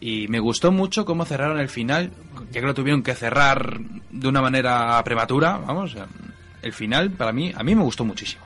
y 0.00 0.26
me 0.28 0.40
gustó 0.40 0.72
mucho 0.72 1.04
cómo 1.04 1.24
cerraron 1.24 1.60
el 1.60 1.68
final, 1.68 2.10
ya 2.50 2.60
que 2.60 2.66
lo 2.66 2.74
tuvieron 2.74 3.02
que 3.02 3.14
cerrar 3.14 3.78
de 4.10 4.28
una 4.28 4.40
manera 4.40 5.00
prematura, 5.04 5.58
vamos, 5.58 5.94
el 6.62 6.72
final 6.72 7.10
para 7.10 7.32
mí, 7.32 7.52
a 7.54 7.62
mí 7.62 7.74
me 7.74 7.82
gustó 7.82 8.04
muchísimo. 8.04 8.42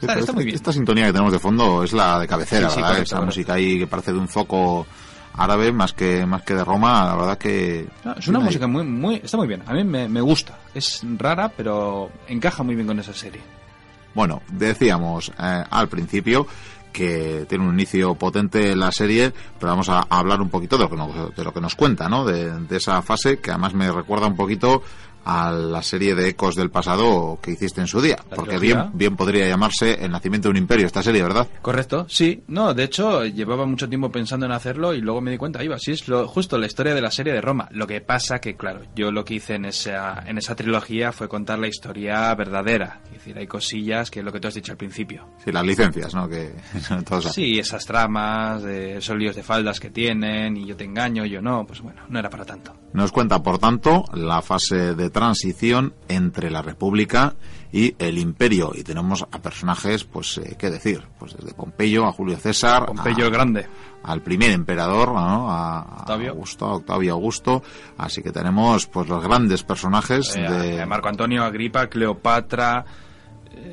Está, 0.00 0.14
está 0.18 0.32
muy 0.32 0.44
bien. 0.44 0.56
Esta 0.56 0.72
sintonía 0.72 1.06
que 1.06 1.12
tenemos 1.12 1.32
de 1.32 1.38
fondo 1.38 1.82
es 1.84 1.92
la 1.92 2.18
de 2.20 2.26
cabecera, 2.26 2.68
Sí, 2.68 2.74
sí, 2.74 2.80
¿verdad? 2.80 2.88
correcto, 2.88 3.04
Esa 3.04 3.16
correcto. 3.16 3.26
música 3.36 3.52
ahí 3.54 3.78
que 3.78 3.86
parece 3.86 4.12
de 4.12 4.18
un 4.18 4.28
zoco 4.28 4.86
árabe 5.34 5.70
más 5.72 5.92
que 5.92 6.24
más 6.26 6.42
que 6.42 6.54
de 6.54 6.64
Roma, 6.64 7.04
la 7.06 7.14
verdad 7.16 7.38
que... 7.38 7.86
No, 8.04 8.12
es 8.12 8.16
una 8.16 8.22
tiene 8.24 8.38
ahí- 8.38 8.44
música 8.44 8.66
muy, 8.66 8.84
muy, 8.84 9.14
está 9.16 9.36
muy 9.36 9.46
bien, 9.46 9.62
a 9.66 9.72
mí 9.74 9.84
me, 9.84 10.08
me 10.08 10.20
gusta, 10.22 10.58
es 10.74 11.02
rara 11.18 11.50
pero 11.54 12.10
encaja 12.28 12.62
muy 12.62 12.74
bien 12.74 12.86
con 12.86 12.98
esa 12.98 13.12
serie. 13.14 13.40
Bueno, 14.16 14.40
decíamos 14.50 15.30
eh, 15.38 15.64
al 15.68 15.88
principio 15.88 16.46
que 16.90 17.44
tiene 17.46 17.68
un 17.68 17.74
inicio 17.74 18.14
potente 18.14 18.74
la 18.74 18.90
serie, 18.90 19.30
pero 19.60 19.72
vamos 19.72 19.90
a, 19.90 20.06
hablar 20.08 20.40
un 20.40 20.48
poquito 20.48 20.78
de 20.78 20.84
lo 20.84 20.90
que 20.90 20.96
nos, 20.96 21.36
de 21.36 21.44
lo 21.44 21.52
que 21.52 21.60
nos 21.60 21.74
cuenta, 21.74 22.08
¿no? 22.08 22.24
De, 22.24 22.60
de 22.60 22.76
esa 22.78 23.02
fase 23.02 23.40
que 23.40 23.50
además 23.50 23.74
me 23.74 23.92
recuerda 23.92 24.26
un 24.26 24.34
poquito 24.34 24.82
a 25.26 25.50
la 25.50 25.82
serie 25.82 26.14
de 26.14 26.28
ecos 26.28 26.54
del 26.54 26.70
pasado 26.70 27.40
que 27.42 27.50
hiciste 27.50 27.80
en 27.80 27.88
su 27.88 28.00
día. 28.00 28.16
Porque 28.34 28.58
bien, 28.58 28.90
bien 28.94 29.16
podría 29.16 29.48
llamarse 29.48 30.04
El 30.04 30.12
nacimiento 30.12 30.48
de 30.48 30.50
un 30.52 30.56
imperio, 30.56 30.86
esta 30.86 31.02
serie, 31.02 31.22
¿verdad? 31.22 31.48
Correcto, 31.60 32.06
sí. 32.08 32.44
No, 32.46 32.72
de 32.72 32.84
hecho, 32.84 33.24
llevaba 33.24 33.66
mucho 33.66 33.88
tiempo 33.88 34.10
pensando 34.10 34.46
en 34.46 34.52
hacerlo 34.52 34.94
y 34.94 35.00
luego 35.00 35.20
me 35.20 35.32
di 35.32 35.36
cuenta, 35.36 35.64
iba, 35.64 35.78
sí, 35.80 35.92
es 35.92 36.06
lo, 36.06 36.28
justo 36.28 36.56
la 36.58 36.66
historia 36.66 36.94
de 36.94 37.00
la 37.00 37.10
serie 37.10 37.32
de 37.32 37.40
Roma. 37.40 37.68
Lo 37.72 37.88
que 37.88 38.00
pasa 38.00 38.38
que, 38.38 38.54
claro, 38.54 38.82
yo 38.94 39.10
lo 39.10 39.24
que 39.24 39.34
hice 39.34 39.56
en 39.56 39.64
esa, 39.64 40.22
en 40.24 40.38
esa 40.38 40.54
trilogía 40.54 41.10
fue 41.10 41.28
contar 41.28 41.58
la 41.58 41.66
historia 41.66 42.32
verdadera. 42.36 43.00
Es 43.06 43.14
decir, 43.14 43.36
hay 43.36 43.48
cosillas 43.48 44.12
que 44.12 44.20
es 44.20 44.24
lo 44.24 44.32
que 44.32 44.38
tú 44.38 44.46
has 44.46 44.54
dicho 44.54 44.70
al 44.70 44.78
principio. 44.78 45.28
Sí, 45.44 45.50
las 45.50 45.66
licencias, 45.66 46.14
¿no? 46.14 46.28
Que 46.28 46.52
todos. 47.08 47.32
Sí, 47.32 47.58
esas 47.58 47.84
tramas, 47.84 48.62
de 48.62 48.98
esos 48.98 49.16
líos 49.16 49.34
de 49.34 49.42
faldas 49.42 49.80
que 49.80 49.90
tienen 49.90 50.56
y 50.56 50.66
yo 50.66 50.76
te 50.76 50.84
engaño, 50.84 51.24
yo 51.24 51.42
no, 51.42 51.66
pues 51.66 51.80
bueno, 51.80 52.02
no 52.08 52.20
era 52.20 52.30
para 52.30 52.44
tanto. 52.44 52.72
Nos 52.96 53.12
cuenta, 53.12 53.42
por 53.42 53.58
tanto, 53.58 54.04
la 54.14 54.40
fase 54.40 54.94
de 54.94 55.10
transición 55.10 55.92
entre 56.08 56.50
la 56.50 56.62
República 56.62 57.34
y 57.70 57.94
el 57.98 58.16
Imperio. 58.16 58.72
Y 58.74 58.84
tenemos 58.84 59.22
a 59.30 59.38
personajes, 59.42 60.04
pues, 60.04 60.38
eh, 60.38 60.56
¿qué 60.58 60.70
decir? 60.70 61.02
Pues 61.18 61.36
desde 61.36 61.52
Pompeyo 61.52 62.06
a 62.06 62.12
Julio 62.12 62.38
César. 62.38 62.86
Pompeyo 62.86 63.24
a- 63.24 63.26
el 63.26 63.32
Grande. 63.34 63.66
al 64.02 64.22
primer 64.22 64.50
emperador, 64.52 65.08
¿no? 65.12 65.50
a, 65.52 65.98
Octavio. 66.00 66.30
Augusto, 66.30 66.64
a 66.64 66.74
Octavio 66.76 67.12
Augusto. 67.12 67.62
Así 67.98 68.22
que 68.22 68.32
tenemos 68.32 68.86
pues 68.86 69.06
los 69.08 69.22
grandes 69.22 69.62
personajes 69.62 70.34
Eh, 70.34 70.40
de 70.48 70.80
a 70.80 70.86
Marco 70.86 71.08
Antonio, 71.08 71.44
Agripa, 71.44 71.88
Cleopatra. 71.88 72.82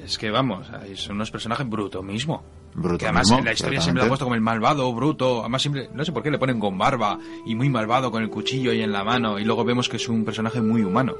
Es 0.04 0.18
que 0.18 0.32
vamos, 0.32 0.68
son 0.95 1.16
unos 1.16 1.32
personajes 1.32 1.70
bruto 1.70 2.04
mismo. 2.04 2.44
Bruto 2.76 2.98
que 2.98 3.06
además 3.06 3.28
mismo, 3.28 3.40
en 3.40 3.45
la 3.45 3.54
historia 3.54 3.82
siempre 3.82 4.02
lo 4.02 4.06
ha 4.06 4.10
puesto 4.10 4.26
como 4.26 4.36
el 4.36 4.41
malvado, 4.41 4.91
bruto. 4.94 5.41
Además 5.41 5.62
siempre, 5.62 5.90
no 5.94 6.04
sé 6.06 6.12
por 6.12 6.24
qué 6.24 6.32
le 6.32 6.40
ponen 6.40 6.60
con 6.60 6.78
barba 6.78 7.18
y 7.45 7.56
muy 7.56 7.70
malvado 7.70 8.12
con 8.12 8.24
el 8.24 8.30
cuchillo 8.30 8.72
ahí 8.72 8.82
en 8.82 8.91
la 8.91 9.04
mano. 9.04 9.38
Y 9.40 9.44
luego 9.45 9.64
vemos 9.64 9.90
que 9.90 9.98
es 9.98 10.08
un 10.10 10.26
personaje 10.26 10.62
muy 10.62 10.82
humano. 10.84 11.14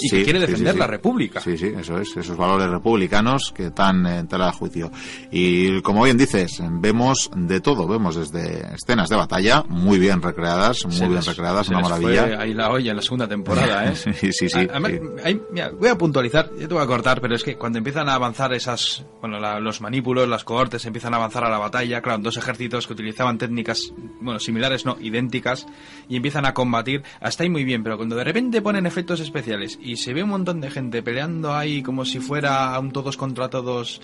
Y 0.00 0.08
Sí, 0.08 0.16
que 0.18 0.22
quiere 0.24 0.38
defender 0.38 0.74
sí, 0.74 0.78
la 0.78 0.84
sí. 0.84 0.90
república. 0.92 1.40
Sí, 1.40 1.58
sí, 1.58 1.72
eso 1.76 1.98
es, 1.98 2.16
esos 2.16 2.36
valores 2.36 2.68
republicanos 2.70 3.52
que 3.52 3.66
están 3.66 4.06
en 4.06 4.28
tela 4.28 4.46
de 4.46 4.52
juicio. 4.52 4.90
Y 5.32 5.82
como 5.82 6.04
bien 6.04 6.16
dices, 6.16 6.62
vemos 6.80 7.28
de 7.34 7.60
todo, 7.60 7.88
vemos 7.88 8.14
desde 8.14 8.72
escenas 8.72 9.08
de 9.08 9.16
batalla 9.16 9.64
muy 9.68 9.98
bien 9.98 10.22
recreadas, 10.22 10.84
muy 10.84 10.94
Se 10.94 11.00
bien 11.06 11.14
les- 11.16 11.26
recreadas, 11.26 11.66
se 11.66 11.72
una 11.72 11.80
les 11.80 11.90
maravilla. 11.90 12.22
fue 12.22 12.36
ahí 12.36 12.54
la 12.54 12.70
olla 12.70 12.90
en 12.92 12.96
la 12.96 13.02
segunda 13.02 13.26
temporada, 13.26 13.86
¿eh? 13.90 13.94
Sí, 14.20 14.32
sí, 14.32 14.48
sí, 14.48 14.68
Además, 14.70 14.92
ahí, 15.24 15.40
mira, 15.50 15.70
voy 15.76 15.88
a 15.88 15.98
puntualizar, 15.98 16.50
yo 16.56 16.68
te 16.68 16.74
voy 16.74 16.84
a 16.84 16.86
cortar, 16.86 17.20
pero 17.20 17.34
es 17.34 17.42
que 17.42 17.56
cuando 17.56 17.78
empiezan 17.78 18.08
a 18.08 18.14
avanzar 18.14 18.52
esas, 18.54 19.04
bueno, 19.20 19.40
la- 19.40 19.58
los 19.58 19.80
manípulos, 19.80 20.28
las 20.28 20.44
cohortes 20.44 20.84
empiezan 20.86 20.99
a 21.04 21.16
avanzar 21.16 21.44
a 21.44 21.50
la 21.50 21.58
batalla, 21.58 22.00
claro, 22.00 22.22
dos 22.22 22.36
ejércitos 22.36 22.86
que 22.86 22.92
utilizaban 22.92 23.38
técnicas, 23.38 23.92
bueno, 24.20 24.38
similares, 24.38 24.84
no, 24.84 24.96
idénticas, 25.00 25.66
y 26.08 26.16
empiezan 26.16 26.46
a 26.46 26.54
combatir, 26.54 27.02
hasta 27.20 27.42
ahí 27.42 27.50
muy 27.50 27.64
bien, 27.64 27.82
pero 27.82 27.96
cuando 27.96 28.16
de 28.16 28.24
repente 28.24 28.62
ponen 28.62 28.86
efectos 28.86 29.20
especiales 29.20 29.78
y 29.82 29.96
se 29.96 30.14
ve 30.14 30.22
un 30.22 30.30
montón 30.30 30.60
de 30.60 30.70
gente 30.70 31.02
peleando 31.02 31.54
ahí 31.54 31.82
como 31.82 32.04
si 32.04 32.20
fuera 32.20 32.78
un 32.78 32.92
todos 32.92 33.16
contra 33.16 33.48
todos, 33.48 34.00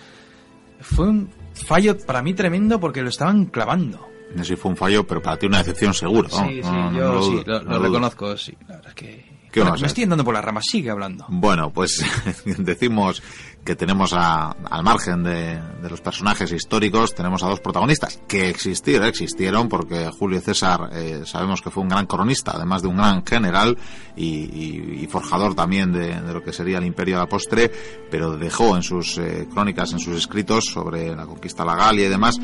fue 0.81 1.09
un 1.09 1.31
fallo 1.55 1.97
para 2.07 2.23
mí 2.23 2.35
tremendo 2.35 2.81
porque 2.81 3.03
lo 3.03 3.09
estaban 3.09 3.47
clavando. 3.47 4.09
No 4.35 4.45
sé 4.45 4.55
si 4.55 4.57
fue 4.57 4.71
un 4.71 4.77
fallo, 4.77 5.07
pero 5.07 5.23
para 5.23 5.39
ti 5.39 5.47
una 5.47 5.59
decepción 5.59 5.95
seguro. 5.95 6.29
¿no? 6.29 6.49
Sí, 6.49 6.63
sí, 6.63 6.71
No, 6.71 6.91
no, 6.91 6.99
yo 6.99 7.23
sí, 7.23 7.43
lo, 7.47 7.79
reconozco, 7.79 8.37
sí. 8.37 8.55
La 8.69 8.77
verdad 8.77 8.89
es 8.91 8.95
que... 8.95 9.37
¿Qué 9.51 9.63
Bueno, 9.63 9.77
me 9.79 9.87
estoy 9.87 10.05
andando 10.05 10.25
por 10.25 10.35
las 10.35 10.45
ramas, 10.45 10.65
sigue 10.71 10.91
hablando. 10.91 11.25
Bueno, 11.29 11.73
pues 11.73 12.05
decimos 12.45 13.23
que 13.67 13.77
tenemos 13.77 14.13
a- 14.15 14.53
al 14.71 14.83
margen 14.85 15.23
de, 15.25 15.61
de 15.83 15.91
los 15.91 16.01
personajes 16.01 16.51
históricos, 16.53 17.15
tenemos 17.15 17.43
a 17.43 17.49
dos 17.49 17.61
protagonistas 17.61 18.19
que 18.27 18.49
existir, 18.49 19.03
existieron, 19.03 19.69
porque 19.69 20.09
Julio 20.19 20.41
César 20.41 20.89
eh, 20.93 21.23
sabemos 21.27 21.61
que 21.61 21.71
fue 21.71 21.83
un 21.83 21.89
gran 21.91 22.07
cronista, 22.07 22.53
además 22.55 22.81
de 22.83 22.89
un 22.89 22.97
gran 22.97 23.27
general 23.27 23.77
y, 24.17 24.25
y- 24.25 25.01
y 25.03 25.07
forjador 25.09 25.55
también 25.55 25.93
de, 25.93 26.21
de 26.21 26.33
lo 26.33 26.43
que 26.43 26.53
sería 26.53 26.79
el 26.79 26.85
imperio 26.87 27.17
a 27.17 27.21
la 27.21 27.27
postre, 27.27 27.71
pero 28.11 28.37
dejó 28.39 28.77
en 28.77 28.83
sus 28.83 29.19
eh, 29.19 29.47
crónicas, 29.53 29.93
en 29.93 29.99
sus 29.99 30.17
escritos 30.17 30.67
sobre 30.67 31.15
la 31.15 31.27
conquista 31.27 31.65
de 31.65 31.71
la 31.71 31.77
Galia 31.77 32.07
y 32.07 32.09
demás, 32.09 32.39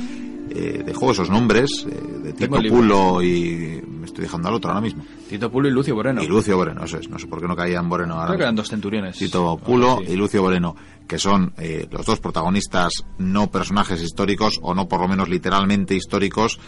eh, 0.54 0.82
dejó 0.84 1.12
esos 1.12 1.30
nombres 1.30 1.86
eh, 1.88 1.94
de 2.24 2.32
Tito. 2.34 2.58
Pulo 2.68 3.22
y 3.22 3.80
me 3.88 4.04
estoy 4.06 4.24
dejando 4.24 4.48
al 4.48 4.54
otro 4.54 4.70
ahora 4.70 4.82
mismo. 4.82 5.04
Tito 5.28 5.50
Pulo 5.50 5.68
y 5.68 5.70
Lucio 5.70 5.94
Moreno. 5.94 6.22
Y 6.22 6.26
Lucio 6.26 6.56
Moreno, 6.58 6.84
eso 6.84 6.98
es, 6.98 7.08
no 7.08 7.18
sé 7.18 7.26
por 7.26 7.40
qué 7.40 7.46
no 7.48 7.56
caía 7.56 7.78
en 7.78 7.86
Moreno 7.86 8.14
ahora. 8.14 8.26
Creo 8.26 8.38
que 8.38 8.42
eran 8.42 8.56
dos 8.56 8.68
centuriones. 8.68 9.16
Tito 9.16 9.56
Pulo 9.56 9.98
Ah, 10.00 10.04
sí. 10.04 10.12
y 10.12 10.16
Lucio 10.16 10.42
Moreno, 10.42 10.76
que 11.12 11.18
son 11.18 11.52
eh, 11.58 11.86
los 11.90 12.06
dos 12.06 12.20
protagonistas 12.20 13.04
no 13.18 13.50
personajes 13.50 14.00
históricos 14.00 14.58
o 14.62 14.74
no 14.74 14.88
por 14.88 14.98
lo 14.98 15.08
menos 15.08 15.28
literalmente 15.28 15.94
históricos 15.94 16.58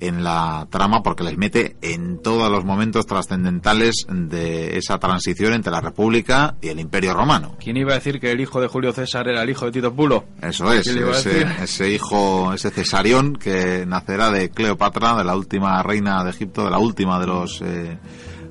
en 0.00 0.24
la 0.24 0.66
trama 0.70 1.04
porque 1.04 1.22
les 1.22 1.38
mete 1.38 1.76
en 1.82 2.20
todos 2.20 2.50
los 2.50 2.64
momentos 2.64 3.06
trascendentales 3.06 4.04
de 4.08 4.76
esa 4.76 4.98
transición 4.98 5.52
entre 5.52 5.70
la 5.70 5.80
República 5.80 6.56
y 6.60 6.70
el 6.70 6.80
Imperio 6.80 7.14
Romano. 7.14 7.54
¿Quién 7.60 7.76
iba 7.76 7.92
a 7.92 7.94
decir 7.94 8.18
que 8.18 8.32
el 8.32 8.40
hijo 8.40 8.60
de 8.60 8.66
Julio 8.66 8.92
César 8.92 9.28
era 9.28 9.44
el 9.44 9.50
hijo 9.50 9.66
de 9.66 9.70
Tito 9.70 9.94
Pulo? 9.94 10.24
Eso 10.42 10.72
es, 10.72 10.82
¿Qué 10.82 10.94
le 10.94 11.00
iba 11.02 11.12
a 11.12 11.20
ese, 11.20 11.46
ese 11.62 11.92
hijo, 11.92 12.52
ese 12.52 12.70
Cesarión 12.70 13.36
que 13.36 13.86
nacerá 13.86 14.32
de 14.32 14.50
Cleopatra, 14.50 15.16
de 15.16 15.22
la 15.22 15.36
última 15.36 15.80
reina 15.84 16.24
de 16.24 16.30
Egipto, 16.30 16.64
de 16.64 16.72
la 16.72 16.80
última 16.80 17.20
de 17.20 17.26
los 17.28 17.62
eh, 17.62 17.98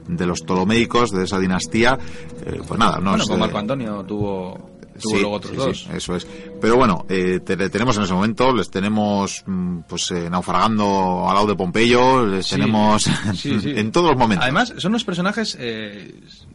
de 0.07 0.25
los 0.25 0.41
Ptolomeicos, 0.41 1.11
de 1.11 1.23
esa 1.23 1.39
dinastía. 1.39 1.97
Eh, 2.45 2.61
pues 2.65 2.79
nada, 2.79 2.99
no 2.99 3.11
bueno, 3.11 3.25
sé. 3.25 3.37
Marco 3.37 3.57
Antonio 3.57 4.03
tuvo, 4.03 4.70
tuvo 5.01 5.15
luego 5.19 5.31
otros 5.35 5.51
sí, 5.51 5.57
dos. 5.57 5.79
sí, 5.83 5.89
eso 5.93 6.15
es. 6.15 6.27
Pero 6.61 6.77
bueno, 6.77 7.05
eh, 7.09 7.39
te- 7.45 7.69
tenemos 7.69 7.97
en 7.97 8.03
ese 8.03 8.13
momento, 8.13 8.53
les 8.53 8.69
tenemos 8.69 9.43
mm, 9.45 9.79
pues 9.89 10.09
eh, 10.11 10.29
naufragando 10.29 11.27
al 11.27 11.33
lado 11.35 11.47
de 11.47 11.55
Pompeyo, 11.55 12.25
les 12.27 12.45
Sí, 12.45 12.55
tenemos 12.55 13.03
sí, 13.35 13.59
sí. 13.59 13.73
en 13.75 13.91
todos 13.91 14.09
los 14.11 14.17
momentos. 14.17 14.43
Además, 14.43 14.73
son 14.77 14.91
unos 14.91 15.03
personajes 15.03 15.57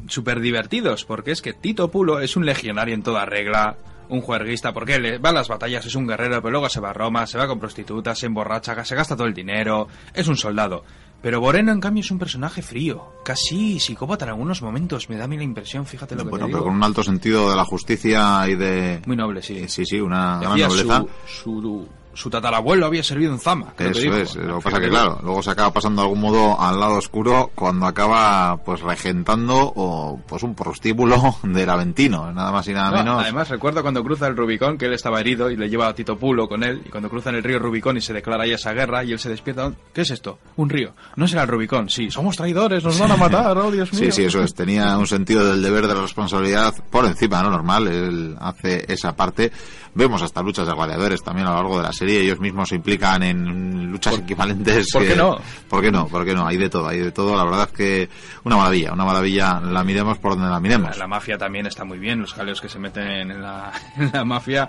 súper 0.09 0.41
divertidos, 0.41 1.05
porque 1.05 1.31
es 1.33 1.43
que 1.43 1.53
Tito 1.53 1.91
Pulo 1.91 2.21
es 2.21 2.37
un 2.37 2.47
legionario 2.47 2.95
en 2.95 3.03
toda 3.03 3.25
regla, 3.25 3.77
un 4.09 4.21
juerguista, 4.21 4.73
porque 4.73 4.99
le 5.01 5.19
va 5.19 5.31
a 5.31 5.33
las 5.33 5.49
batallas, 5.49 5.85
es 5.85 5.95
un 5.97 6.07
guerrero, 6.07 6.41
pero 6.41 6.53
luego 6.53 6.69
se 6.69 6.81
va 6.81 6.91
a 6.91 6.93
Roma, 6.93 7.27
se 7.27 7.39
va 7.39 7.49
con 7.49 7.59
prostitutas, 7.59 8.19
se 8.19 8.27
emborracha, 8.27 8.85
se 8.85 8.95
gasta 8.95 9.17
todo 9.17 9.27
el 9.27 9.35
dinero, 9.35 9.89
es 10.15 10.29
un 10.29 10.37
soldado. 10.37 10.85
Pero 11.23 11.41
Moreno, 11.41 11.73
en 11.73 11.81
cambio, 11.81 12.03
es 12.03 12.11
un 12.11 12.19
personaje 12.19 12.63
frío, 12.63 13.15
casi 13.25 13.81
psicópata 13.81 14.27
en 14.27 14.31
algunos 14.31 14.63
momentos, 14.63 15.09
me 15.09 15.17
da 15.17 15.25
a 15.25 15.27
mí 15.27 15.37
la 15.37 15.43
impresión, 15.43 15.87
fíjate 15.87 16.15
lo 16.15 16.25
que 16.25 16.31
bueno, 16.31 16.47
te 16.47 16.53
pero 16.53 16.65
con 16.65 16.75
un 16.75 16.83
alto 16.85 17.03
sentido 17.03 17.51
de 17.51 17.57
la 17.57 17.65
justicia 17.65 18.49
y 18.49 18.55
de... 18.55 19.01
Muy 19.07 19.17
noble, 19.17 19.43
sí. 19.43 19.69
Sí, 19.69 19.85
sí, 19.85 20.01
una 20.01 20.39
gran 20.41 20.59
nobleza. 20.59 21.05
su, 21.27 21.61
su, 21.61 21.89
su 22.17 22.31
tatarabuelo 22.31 22.87
había 22.87 23.03
servido 23.03 23.33
en 23.33 23.39
Zama. 23.39 23.75
Eso 23.79 24.01
dijo. 24.01 24.17
es, 24.17 24.37
lo 24.37 24.59
que 24.59 24.65
pasa 24.65 24.81
que 24.81 24.89
claro, 24.89 25.21
luego 25.23 25.43
se 25.43 25.51
acaba 25.51 25.73
pasando 25.73 26.03
de 26.03 26.09
algún 26.09 26.21
modo 26.21 26.61
al 26.61 26.81
lado 26.81 26.97
oscuro 26.97 27.51
cuando 27.55 27.87
acaba 27.87 28.57
pues 28.65 28.81
regentando 28.81 29.73
o 29.77 30.21
pues 30.27 30.43
un 30.43 30.55
prostíbulo 30.55 31.37
del 31.43 31.69
Aventino, 31.71 32.33
nada 32.33 32.51
más 32.51 32.67
y 32.69 32.73
nada 32.73 32.91
No, 32.91 32.97
menos. 32.97 33.23
Además, 33.23 33.49
recuerdo 33.49 33.83
cuando 33.83 34.03
cruza 34.03 34.27
el 34.27 34.37
Rubicón, 34.37 34.79
que 34.79 34.87
él 34.87 34.95
estaba 34.95 35.21
herido 35.21 35.51
y 35.51 35.57
le 35.57 35.69
lleva 35.69 35.89
a 35.89 35.95
Tito 35.95 36.17
Pulo 36.17 36.49
con 36.49 36.65
él, 36.65 36.83
y 36.85 36.89
cuando 36.89 37.09
cruzan 37.09 37.35
el 37.35 37.45
río 37.45 37.59
Rubicón 37.59 37.97
y 37.97 38.01
se 38.01 38.13
declara 38.13 38.45
ahí 38.45 38.53
esa 38.53 38.73
guerra, 38.73 39.05
y 39.05 39.13
él 39.13 39.19
se 39.19 39.29
despierta, 39.29 39.73
¿qué 39.93 40.01
es 40.01 40.11
esto? 40.11 40.39
Un 40.57 40.69
río. 40.69 40.95
No 41.17 41.29
será 41.29 41.43
el 41.43 41.49
Rubicón, 41.49 41.89
sí, 41.89 42.11
somos 42.11 42.37
traidores, 42.37 42.83
nos 42.83 42.99
van 42.99 43.13
a 43.13 43.17
matar, 43.17 43.57
oh 43.59 43.71
Dios 43.71 43.93
mío. 43.93 44.05
Sí, 44.07 44.13
sí, 44.13 44.25
eso 44.25 44.43
es. 44.43 44.55
Tenía 44.55 44.97
un 44.99 45.07
sentido 45.07 45.45
del 45.45 45.63
deber 45.63 45.87
de 45.87 45.95
la 45.95 46.01
responsabilidad 46.01 46.75
por 46.91 47.05
encima 47.05 47.43
lo 47.43 47.51
normal. 47.51 47.89
Él 47.89 48.37
hace 48.41 48.85
esa 48.93 49.15
parte. 49.15 49.53
Vemos 49.95 50.23
hasta 50.23 50.43
luchas 50.43 50.67
de 50.67 50.75
gladiadores 50.75 51.23
también 51.23 51.47
a 51.47 51.51
lo 51.51 51.57
largo 51.57 51.79
de 51.79 51.83
la 51.85 51.93
serie. 51.93 52.06
Ellos 52.09 52.41
mismos 52.41 52.69
se 52.69 52.77
implican 52.77 53.23
en 53.23 53.91
luchas 53.91 54.19
equivalentes. 54.19 54.91
por 54.93 55.03
qué 55.03 55.09
que- 55.09 55.17
no? 55.17 55.39
¿Por 55.69 55.83
qué 55.83 55.91
no? 55.91 56.07
¿Por 56.09 56.25
qué 56.25 56.35
no? 56.35 56.47
Hay 56.47 56.57
de 56.57 56.69
todo, 56.69 56.89
hay 56.89 56.99
de 57.01 57.13
todo. 57.13 57.37
La 57.37 57.45
verdad 57.45 57.69
es 57.71 57.77
que 57.77 58.09
una 58.45 58.57
maravilla, 58.57 58.93
una 58.93 59.05
maravilla. 59.05 59.61
La 59.61 59.83
miremos 59.85 60.19
por 60.19 60.33
donde 60.37 60.49
la 60.51 60.61
miremos. 60.61 60.91
La, 60.91 60.97
la 60.97 61.07
mafia 61.09 61.37
también 61.39 61.67
está 61.67 61.85
muy 61.85 61.99
bien, 61.99 62.21
los 62.21 62.33
jaleos 62.35 62.61
que 62.61 62.69
se 62.69 62.79
meten 62.79 63.31
en 63.31 63.43
la, 63.43 63.73
en 63.97 64.11
la 64.13 64.25
mafia, 64.25 64.69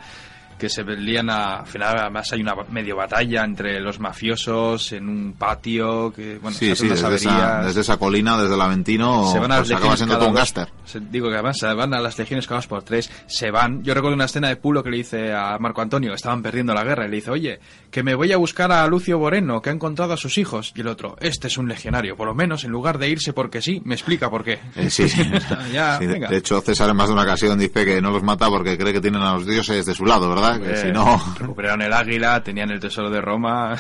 que 0.57 0.69
se 0.69 0.83
lían 0.83 1.29
a... 1.29 1.59
Al 1.59 1.67
final, 1.67 1.97
además, 1.99 2.31
hay 2.33 2.41
una 2.41 2.55
medio 2.69 2.95
batalla 2.95 3.43
entre 3.43 3.79
los 3.79 3.99
mafiosos 3.99 4.91
en 4.91 5.07
un 5.07 5.33
patio, 5.33 6.11
que, 6.13 6.37
bueno, 6.39 6.57
Sí, 6.57 6.75
sí, 6.75 6.87
desde 6.87 7.15
esa, 7.15 7.61
desde 7.63 7.81
esa 7.81 7.97
colina, 7.97 8.37
desde 8.41 8.55
el 8.55 8.61
Aventino, 8.61 9.31
se 9.31 9.39
van 9.39 9.51
a 9.51 9.57
pues 9.57 9.69
las 9.69 9.79
acaba 9.79 9.97
siendo 9.97 10.17
todo 10.17 10.29
un 10.29 10.37
se- 10.85 10.99
digo 10.99 11.27
que 11.27 11.33
además 11.35 11.57
se 11.57 11.67
van 11.73 11.93
a 11.93 11.99
las 11.99 12.17
legiones 12.17 12.47
cada 12.47 12.59
dos 12.59 12.67
por 12.67 12.83
tres, 12.83 13.09
se 13.27 13.51
van. 13.51 13.83
Yo 13.83 13.93
recuerdo 13.93 14.15
una 14.15 14.25
escena 14.25 14.47
de 14.49 14.55
Pulo 14.55 14.83
que 14.83 14.89
le 14.89 14.97
dice 14.97 15.33
a 15.33 15.57
Marco 15.59 15.81
Antonio, 15.81 16.13
estaban 16.13 16.41
perdiendo 16.41 16.73
la 16.73 16.83
guerra, 16.83 17.05
y 17.05 17.09
le 17.09 17.15
dice, 17.17 17.31
oye, 17.31 17.59
que 17.91 18.03
me 18.03 18.15
voy 18.15 18.31
a 18.31 18.37
buscar 18.37 18.71
a 18.71 18.87
Lucio 18.87 19.19
Moreno, 19.19 19.61
que 19.61 19.69
ha 19.69 19.73
encontrado 19.73 20.13
a 20.13 20.17
sus 20.17 20.37
hijos. 20.37 20.71
Y 20.75 20.81
el 20.81 20.87
otro, 20.87 21.17
este 21.19 21.47
es 21.47 21.57
un 21.57 21.67
legionario, 21.67 22.15
por 22.15 22.27
lo 22.27 22.35
menos 22.35 22.63
en 22.63 22.71
lugar 22.71 22.97
de 22.97 23.09
irse 23.09 23.33
porque 23.33 23.61
sí, 23.61 23.81
me 23.85 23.95
explica 23.95 24.29
por 24.29 24.43
qué. 24.43 24.59
Eh, 24.75 24.89
sí, 24.89 25.05
ya, 25.73 25.99
venga. 25.99 26.29
de 26.29 26.37
hecho, 26.37 26.61
César 26.61 26.89
en 26.89 26.95
más 26.95 27.07
de 27.07 27.13
una 27.13 27.23
ocasión 27.23 27.57
dice 27.59 27.85
que 27.85 28.01
no 28.01 28.11
los 28.11 28.23
mata 28.23 28.49
porque 28.49 28.77
cree 28.77 28.93
que 28.93 29.01
tienen 29.01 29.21
a 29.21 29.33
los 29.33 29.45
dioses 29.45 29.85
de 29.85 29.93
su 29.93 30.05
lado, 30.05 30.29
¿verdad? 30.29 30.46
Que 30.55 30.73
Eh, 30.73 30.77
si 30.77 30.91
no... 30.91 31.19
Recuperaron 31.39 31.81
el 31.81 31.93
águila, 31.93 32.41
tenían 32.43 32.71
el 32.71 32.79
tesoro 32.79 33.09
de 33.09 33.21
Roma. 33.21 33.75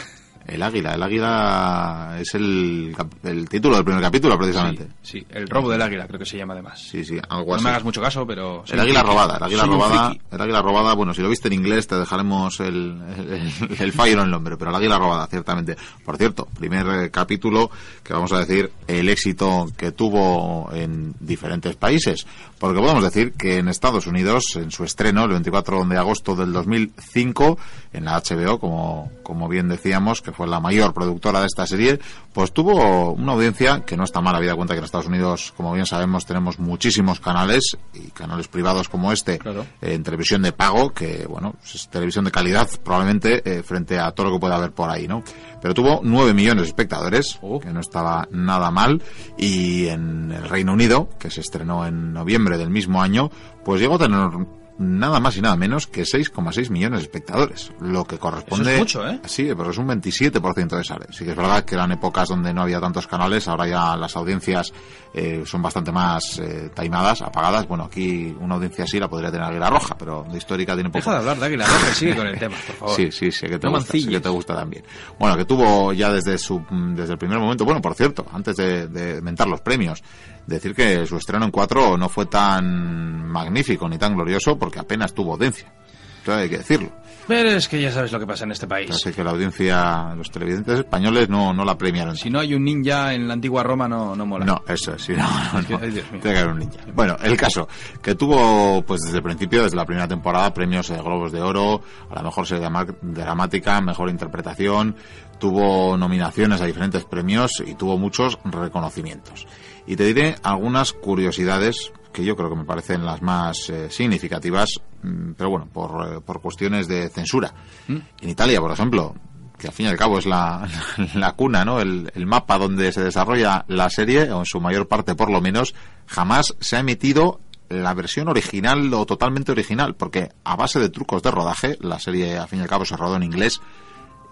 El 0.47 0.63
águila, 0.63 0.93
el 0.93 1.03
águila 1.03 2.17
es 2.19 2.33
el, 2.35 2.95
el 3.23 3.49
título 3.49 3.75
del 3.75 3.83
primer 3.83 4.01
capítulo, 4.01 4.37
precisamente. 4.37 4.87
Sí, 5.01 5.19
sí, 5.19 5.25
el 5.31 5.47
robo 5.49 5.69
del 5.69 5.81
águila 5.81 6.07
creo 6.07 6.19
que 6.19 6.25
se 6.25 6.37
llama 6.37 6.53
además. 6.53 6.79
Sí, 6.79 7.03
sí, 7.03 7.17
algo 7.27 7.49
No 7.49 7.55
así. 7.55 7.63
me 7.65 7.69
hagas 7.71 7.83
mucho 7.83 8.01
caso, 8.01 8.25
pero... 8.25 8.63
El 8.69 8.79
águila 8.79 9.01
friki. 9.01 9.11
robada, 9.13 9.37
el 9.37 9.43
águila 9.43 9.61
Soy 9.63 9.69
robada, 9.71 10.15
el 10.31 10.41
águila 10.41 10.61
robada, 10.61 10.93
bueno, 10.93 11.13
si 11.13 11.21
lo 11.21 11.29
viste 11.29 11.47
en 11.49 11.53
inglés 11.55 11.87
te 11.87 11.95
dejaremos 11.95 12.59
el, 12.61 13.01
el, 13.17 13.75
el 13.79 13.91
fallo 13.91 14.13
en 14.13 14.19
el 14.21 14.31
nombre, 14.31 14.55
pero 14.57 14.69
el 14.71 14.75
águila 14.77 14.97
robada, 14.97 15.27
ciertamente. 15.27 15.75
Por 16.05 16.15
cierto, 16.17 16.47
primer 16.57 16.87
eh, 16.87 17.11
capítulo 17.11 17.69
que 18.03 18.13
vamos 18.13 18.31
a 18.31 18.39
decir 18.39 18.71
el 18.87 19.09
éxito 19.09 19.67
que 19.75 19.91
tuvo 19.91 20.69
en 20.73 21.13
diferentes 21.19 21.75
países, 21.75 22.25
porque 22.57 22.79
podemos 22.79 23.03
decir 23.03 23.33
que 23.33 23.57
en 23.57 23.67
Estados 23.67 24.07
Unidos, 24.07 24.43
en 24.55 24.71
su 24.71 24.85
estreno, 24.85 25.25
el 25.25 25.31
24 25.31 25.83
de 25.85 25.97
agosto 25.97 26.35
del 26.37 26.53
2005, 26.53 27.57
en 27.93 28.05
la 28.05 28.21
HBO, 28.21 28.59
como, 28.59 29.11
como 29.23 29.47
bien 29.49 29.67
decíamos, 29.67 30.21
que 30.21 30.31
fue 30.37 30.45
la 30.47 30.59
mayor 30.59 30.93
productora 30.93 31.39
de 31.39 31.47
esta 31.47 31.65
serie, 31.65 31.99
pues 32.31 32.53
tuvo 32.53 33.11
una 33.13 33.31
audiencia 33.33 33.81
que 33.83 33.97
no 33.97 34.03
está 34.03 34.21
mal, 34.21 34.35
habida 34.35 34.53
cuenta 34.55 34.75
que 34.75 34.77
en 34.77 34.85
Estados 34.85 35.07
Unidos, 35.07 35.51
como 35.57 35.73
bien 35.73 35.87
sabemos, 35.87 36.27
tenemos 36.27 36.59
muchísimos 36.59 37.19
canales 37.19 37.75
y 37.95 38.11
canales 38.11 38.47
privados 38.47 38.87
como 38.87 39.11
este 39.11 39.39
Claro. 39.39 39.65
eh, 39.81 39.93
en 39.95 40.03
televisión 40.03 40.43
de 40.43 40.51
pago, 40.51 40.93
que 40.93 41.25
bueno, 41.27 41.55
es 41.65 41.89
televisión 41.89 42.23
de 42.25 42.31
calidad 42.31 42.69
probablemente 42.83 43.41
eh, 43.43 43.63
frente 43.63 43.97
a 43.99 44.11
todo 44.11 44.27
lo 44.27 44.33
que 44.33 44.39
pueda 44.39 44.57
haber 44.57 44.71
por 44.73 44.91
ahí, 44.91 45.07
¿no? 45.07 45.23
Pero 45.59 45.73
tuvo 45.73 46.01
9 46.03 46.35
millones 46.35 46.61
de 46.63 46.67
espectadores, 46.67 47.39
Oh. 47.41 47.59
que 47.59 47.71
no 47.71 47.79
estaba 47.79 48.27
nada 48.29 48.69
mal, 48.69 49.01
y 49.39 49.87
en 49.87 50.31
el 50.31 50.47
Reino 50.47 50.73
Unido, 50.73 51.09
que 51.17 51.31
se 51.31 51.41
estrenó 51.41 51.87
en 51.87 52.13
noviembre 52.13 52.59
del 52.59 52.69
mismo 52.69 53.01
año, 53.01 53.31
pues 53.65 53.81
llegó 53.81 53.95
a 53.95 53.99
tener 53.99 54.29
nada 54.79 55.19
más 55.19 55.35
y 55.37 55.41
nada 55.41 55.55
menos 55.55 55.87
que 55.87 56.03
6,6 56.03 56.69
millones 56.69 56.99
de 56.99 57.03
espectadores, 57.03 57.71
lo 57.79 58.05
que 58.05 58.17
corresponde... 58.17 58.63
Eso 58.63 58.71
es 58.71 58.79
mucho, 58.79 59.07
¿eh? 59.07 59.19
Sí, 59.25 59.49
pero 59.57 59.71
es 59.71 59.77
un 59.77 59.87
27% 59.87 60.77
de 60.77 60.83
sale. 60.83 61.05
Sí 61.11 61.25
que 61.25 61.31
es 61.31 61.37
verdad 61.37 61.65
que 61.65 61.75
eran 61.75 61.91
épocas 61.91 62.29
donde 62.29 62.53
no 62.53 62.61
había 62.61 62.79
tantos 62.79 63.07
canales, 63.07 63.47
ahora 63.47 63.67
ya 63.67 63.95
las 63.95 64.15
audiencias 64.15 64.71
eh, 65.13 65.43
son 65.45 65.61
bastante 65.61 65.91
más 65.91 66.39
eh, 66.39 66.69
taimadas, 66.73 67.21
apagadas. 67.21 67.67
Bueno, 67.67 67.85
aquí 67.85 68.35
una 68.39 68.55
audiencia 68.55 68.83
así 68.83 68.99
la 68.99 69.09
podría 69.09 69.31
tener 69.31 69.45
Águila 69.47 69.69
Roja, 69.69 69.97
pero 69.97 70.25
de 70.29 70.37
histórica 70.37 70.75
tiene 70.75 70.89
poco. 70.89 70.99
Deja 70.99 71.11
de 71.11 71.17
hablar 71.17 71.37
de 71.37 71.45
águila 71.45 71.65
roja 71.65 71.93
sigue 71.93 72.15
con 72.15 72.27
el 72.27 72.37
tema, 72.37 72.55
por 72.67 72.75
favor. 72.75 72.95
Sí, 72.95 73.11
sí, 73.11 73.31
sí, 73.31 73.47
que 73.47 73.57
te 73.57 73.67
No 73.67 73.73
gusta, 73.73 73.91
sí 73.93 74.07
que 74.07 74.19
te 74.19 74.29
gusta 74.29 74.55
también. 74.55 74.83
Bueno, 75.17 75.35
que 75.37 75.45
tuvo 75.45 75.91
ya 75.93 76.11
desde 76.11 76.37
su 76.37 76.63
desde 76.69 77.13
el 77.13 77.17
primer 77.17 77.39
momento, 77.39 77.65
bueno, 77.65 77.81
por 77.81 77.95
cierto, 77.95 78.25
antes 78.31 78.55
de, 78.57 78.87
de 78.87 79.21
mentar 79.21 79.47
los 79.47 79.61
premios, 79.61 80.03
decir 80.47 80.73
que 80.73 81.05
su 81.05 81.17
estreno 81.17 81.45
en 81.45 81.51
cuatro 81.51 81.97
no 81.97 82.09
fue 82.09 82.25
tan 82.25 83.27
magnífico 83.27 83.87
ni 83.87 83.97
tan 83.97 84.15
glorioso 84.15 84.57
porque 84.57 84.79
apenas 84.79 85.13
tuvo 85.13 85.33
audiencia. 85.33 85.71
Esto 86.19 86.33
hay 86.33 86.49
que 86.49 86.57
decirlo. 86.57 86.91
Pero 87.27 87.49
es 87.49 87.67
que 87.67 87.81
ya 87.81 87.91
sabes 87.91 88.11
lo 88.13 88.19
que 88.19 88.25
pasa 88.25 88.45
en 88.45 88.51
este 88.51 88.67
país. 88.67 88.89
Así 88.89 89.11
que 89.11 89.21
la 89.21 89.31
audiencia, 89.31 90.13
los 90.15 90.31
televidentes 90.31 90.79
españoles 90.79 91.27
no, 91.27 91.53
no 91.53 91.65
la 91.65 91.77
premiaron. 91.77 92.15
Si 92.15 92.29
no 92.29 92.39
hay 92.39 92.53
un 92.53 92.63
ninja 92.63 93.13
en 93.13 93.27
la 93.27 93.33
antigua 93.33 93.63
Roma, 93.63 93.87
no, 93.89 94.15
no 94.15 94.25
mola. 94.25 94.45
No, 94.45 94.63
eso 94.65 94.93
es, 94.93 95.01
sí, 95.03 95.13
no, 95.13 95.27
no, 95.53 95.61
no. 95.61 95.79
Tiene 95.79 96.03
que 96.21 96.29
haber 96.29 96.47
un 96.47 96.59
ninja. 96.59 96.79
Bueno, 96.93 97.17
el 97.21 97.35
caso, 97.35 97.67
que 98.01 98.15
tuvo, 98.15 98.81
pues 98.83 99.01
desde 99.01 99.17
el 99.17 99.23
principio, 99.23 99.63
desde 99.63 99.75
la 99.75 99.85
primera 99.85 100.07
temporada, 100.07 100.53
premios 100.53 100.87
de 100.87 100.97
Globos 100.97 101.33
de 101.33 101.41
Oro, 101.41 101.81
a 102.09 102.15
la 102.15 102.23
mejor 102.23 102.47
serie 102.47 102.65
dramática, 103.01 103.81
mejor 103.81 104.09
interpretación, 104.09 104.95
tuvo 105.37 105.97
nominaciones 105.97 106.61
a 106.61 106.65
diferentes 106.65 107.03
premios 107.03 107.51
y 107.65 107.75
tuvo 107.75 107.97
muchos 107.97 108.39
reconocimientos. 108.45 109.45
Y 109.87 109.95
te 109.95 110.05
diré 110.05 110.35
algunas 110.43 110.93
curiosidades 110.93 111.91
que 112.11 112.25
yo 112.25 112.35
creo 112.35 112.49
que 112.49 112.55
me 112.55 112.65
parecen 112.65 113.05
las 113.05 113.21
más 113.21 113.69
eh, 113.69 113.89
significativas, 113.89 114.81
mm, 115.03 115.31
pero 115.37 115.49
bueno, 115.49 115.67
por, 115.71 116.07
eh, 116.07 116.21
por 116.21 116.41
cuestiones 116.41 116.87
de 116.87 117.09
censura. 117.09 117.53
En 117.87 118.29
Italia, 118.29 118.59
por 118.59 118.71
ejemplo, 118.71 119.15
que 119.57 119.67
al 119.67 119.73
fin 119.73 119.85
y 119.85 119.89
al 119.89 119.97
cabo 119.97 120.17
es 120.17 120.25
la, 120.25 120.67
la 121.15 121.33
cuna, 121.33 121.63
¿no? 121.63 121.79
El, 121.79 122.11
el 122.13 122.25
mapa 122.25 122.57
donde 122.57 122.91
se 122.91 123.03
desarrolla 123.03 123.65
la 123.67 123.89
serie, 123.89 124.31
o 124.31 124.39
en 124.39 124.45
su 124.45 124.59
mayor 124.59 124.87
parte 124.87 125.15
por 125.15 125.31
lo 125.31 125.41
menos, 125.41 125.73
jamás 126.05 126.55
se 126.59 126.75
ha 126.75 126.79
emitido 126.79 127.39
la 127.69 127.93
versión 127.93 128.27
original 128.29 128.93
o 128.93 129.05
totalmente 129.05 129.51
original, 129.51 129.95
porque 129.95 130.29
a 130.43 130.55
base 130.55 130.79
de 130.79 130.89
trucos 130.89 131.21
de 131.21 131.31
rodaje, 131.31 131.77
la 131.81 131.99
serie 131.99 132.37
al 132.37 132.47
fin 132.47 132.59
y 132.59 132.61
al 132.61 132.67
cabo 132.69 132.85
se 132.85 132.95
rodó 132.95 133.15
en 133.15 133.23
inglés, 133.23 133.61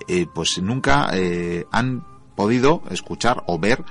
eh, 0.07 0.25
pues 0.33 0.57
nunca 0.61 1.09
eh, 1.13 1.65
han 1.71 2.05
podido 2.35 2.83
escuchar 2.89 3.43
o 3.47 3.59
ver 3.59 3.83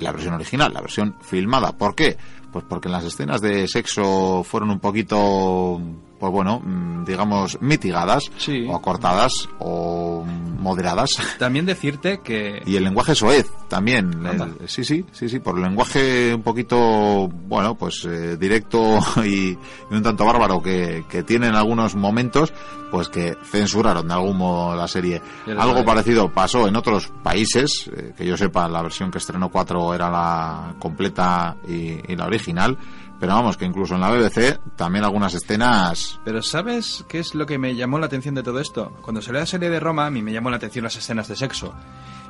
la 0.00 0.12
versión 0.12 0.34
original, 0.34 0.72
la 0.72 0.80
versión 0.80 1.16
filmada. 1.20 1.72
¿Por 1.72 1.94
qué? 1.94 2.16
Pues 2.52 2.64
porque 2.68 2.88
las 2.88 3.04
escenas 3.04 3.40
de 3.40 3.68
sexo 3.68 4.42
fueron 4.44 4.70
un 4.70 4.80
poquito, 4.80 5.80
pues 6.20 6.30
bueno, 6.32 6.60
mm, 6.62 7.04
digamos, 7.04 7.58
mitigadas, 7.62 8.30
Sí. 8.36 8.66
o 8.68 8.76
acortadas, 8.76 9.48
o 9.58 10.24
moderadas. 10.58 11.10
También 11.38 11.64
decirte 11.64 12.20
que... 12.22 12.62
Y 12.66 12.76
el 12.76 12.84
lenguaje 12.84 13.14
soez 13.14 13.50
también. 13.68 14.26
Anda. 14.26 14.44
el- 14.60 14.68
sí, 14.68 14.84
sí, 14.84 15.04
sí, 15.10 15.28
sí, 15.30 15.38
por 15.40 15.56
el 15.56 15.62
lenguaje 15.62 16.34
un 16.34 16.42
poquito, 16.42 17.28
bueno, 17.28 17.74
pues 17.76 18.04
eh, 18.04 18.36
directo 18.36 18.98
y, 19.24 19.52
y 19.52 19.58
un 19.90 20.02
tanto 20.02 20.26
bárbaro 20.26 20.60
que, 20.62 21.04
que 21.08 21.22
tiene 21.22 21.46
en 21.48 21.54
algunos 21.54 21.94
momentos, 21.94 22.52
pues 22.90 23.08
que 23.08 23.36
censuraron 23.44 24.06
de 24.06 24.12
algún 24.14 24.36
modo 24.36 24.76
la 24.76 24.86
serie. 24.88 25.22
Algo 25.58 25.84
parecido 25.84 26.30
pasó 26.30 26.68
en 26.68 26.76
otros 26.76 27.10
países, 27.22 27.88
eh, 27.96 28.12
que 28.16 28.26
yo 28.26 28.36
sepa, 28.36 28.68
la 28.68 28.82
versión 28.82 29.10
que 29.10 29.18
estrenó 29.18 29.48
4 29.48 29.94
era 29.94 30.10
la 30.10 30.74
completa 30.78 31.56
y, 31.66 31.98
y 32.12 32.16
la 32.16 32.26
original, 32.26 32.76
pero 33.20 33.34
vamos, 33.34 33.58
que 33.58 33.66
incluso 33.66 33.94
en 33.94 34.00
la 34.00 34.10
BBC 34.10 34.58
también 34.76 35.04
algunas 35.04 35.34
escenas... 35.34 36.18
Pero 36.24 36.42
¿sabes 36.42 37.04
qué 37.06 37.18
es 37.18 37.34
lo 37.34 37.44
que 37.44 37.58
me 37.58 37.76
llamó 37.76 37.98
la 37.98 38.06
atención 38.06 38.34
de 38.34 38.42
todo 38.42 38.60
esto? 38.60 38.92
Cuando 39.02 39.20
salió 39.20 39.40
la 39.40 39.46
serie 39.46 39.68
de 39.68 39.78
Roma, 39.78 40.06
a 40.06 40.10
mí 40.10 40.22
me 40.22 40.32
llamó 40.32 40.48
la 40.48 40.56
atención 40.56 40.84
las 40.84 40.96
escenas 40.96 41.28
de 41.28 41.36
sexo. 41.36 41.74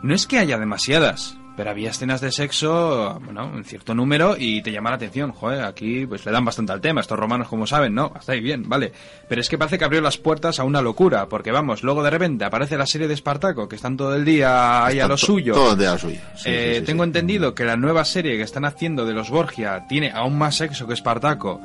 No 0.02 0.14
es 0.14 0.26
que 0.26 0.38
haya 0.38 0.58
demasiadas, 0.58 1.36
pero 1.60 1.72
había 1.72 1.90
escenas 1.90 2.22
de 2.22 2.32
sexo, 2.32 3.20
bueno, 3.22 3.52
en 3.54 3.64
cierto 3.64 3.94
número 3.94 4.34
y 4.38 4.62
te 4.62 4.72
llama 4.72 4.88
la 4.88 4.96
atención. 4.96 5.30
Joder, 5.32 5.62
aquí 5.62 6.06
pues 6.06 6.24
le 6.24 6.32
dan 6.32 6.42
bastante 6.42 6.72
al 6.72 6.80
tema, 6.80 7.02
estos 7.02 7.18
romanos 7.18 7.48
como 7.48 7.66
saben, 7.66 7.94
¿no? 7.94 8.10
Hasta 8.14 8.32
ahí 8.32 8.40
bien, 8.40 8.66
vale. 8.66 8.90
Pero 9.28 9.42
es 9.42 9.48
que 9.50 9.58
parece 9.58 9.76
que 9.78 9.84
abrió 9.84 10.00
las 10.00 10.16
puertas 10.16 10.58
a 10.58 10.64
una 10.64 10.80
locura, 10.80 11.28
porque 11.28 11.52
vamos, 11.52 11.82
luego 11.82 12.02
de 12.02 12.08
repente 12.08 12.46
aparece 12.46 12.78
la 12.78 12.86
serie 12.86 13.08
de 13.08 13.12
Espartaco, 13.12 13.68
que 13.68 13.76
están 13.76 13.98
todo 13.98 14.14
el 14.14 14.24
día 14.24 14.86
ahí 14.86 15.00
a 15.00 15.06
lo 15.06 15.18
suyo. 15.18 15.52
Todo 15.52 15.76
de 15.76 15.86
a 15.86 15.92
lo 15.92 15.98
suyo. 15.98 16.18
Sí, 16.34 16.48
Eh, 16.48 16.70
sí, 16.72 16.80
sí, 16.80 16.86
tengo 16.86 17.04
entendido 17.04 17.54
que 17.54 17.64
la 17.64 17.76
nueva 17.76 18.06
serie 18.06 18.38
que 18.38 18.42
están 18.42 18.64
haciendo 18.64 19.04
de 19.04 19.12
los 19.12 19.28
Borgia 19.28 19.84
tiene 19.86 20.12
aún 20.12 20.38
más 20.38 20.56
sexo 20.56 20.86
que 20.86 20.94
Espartaco. 20.94 21.60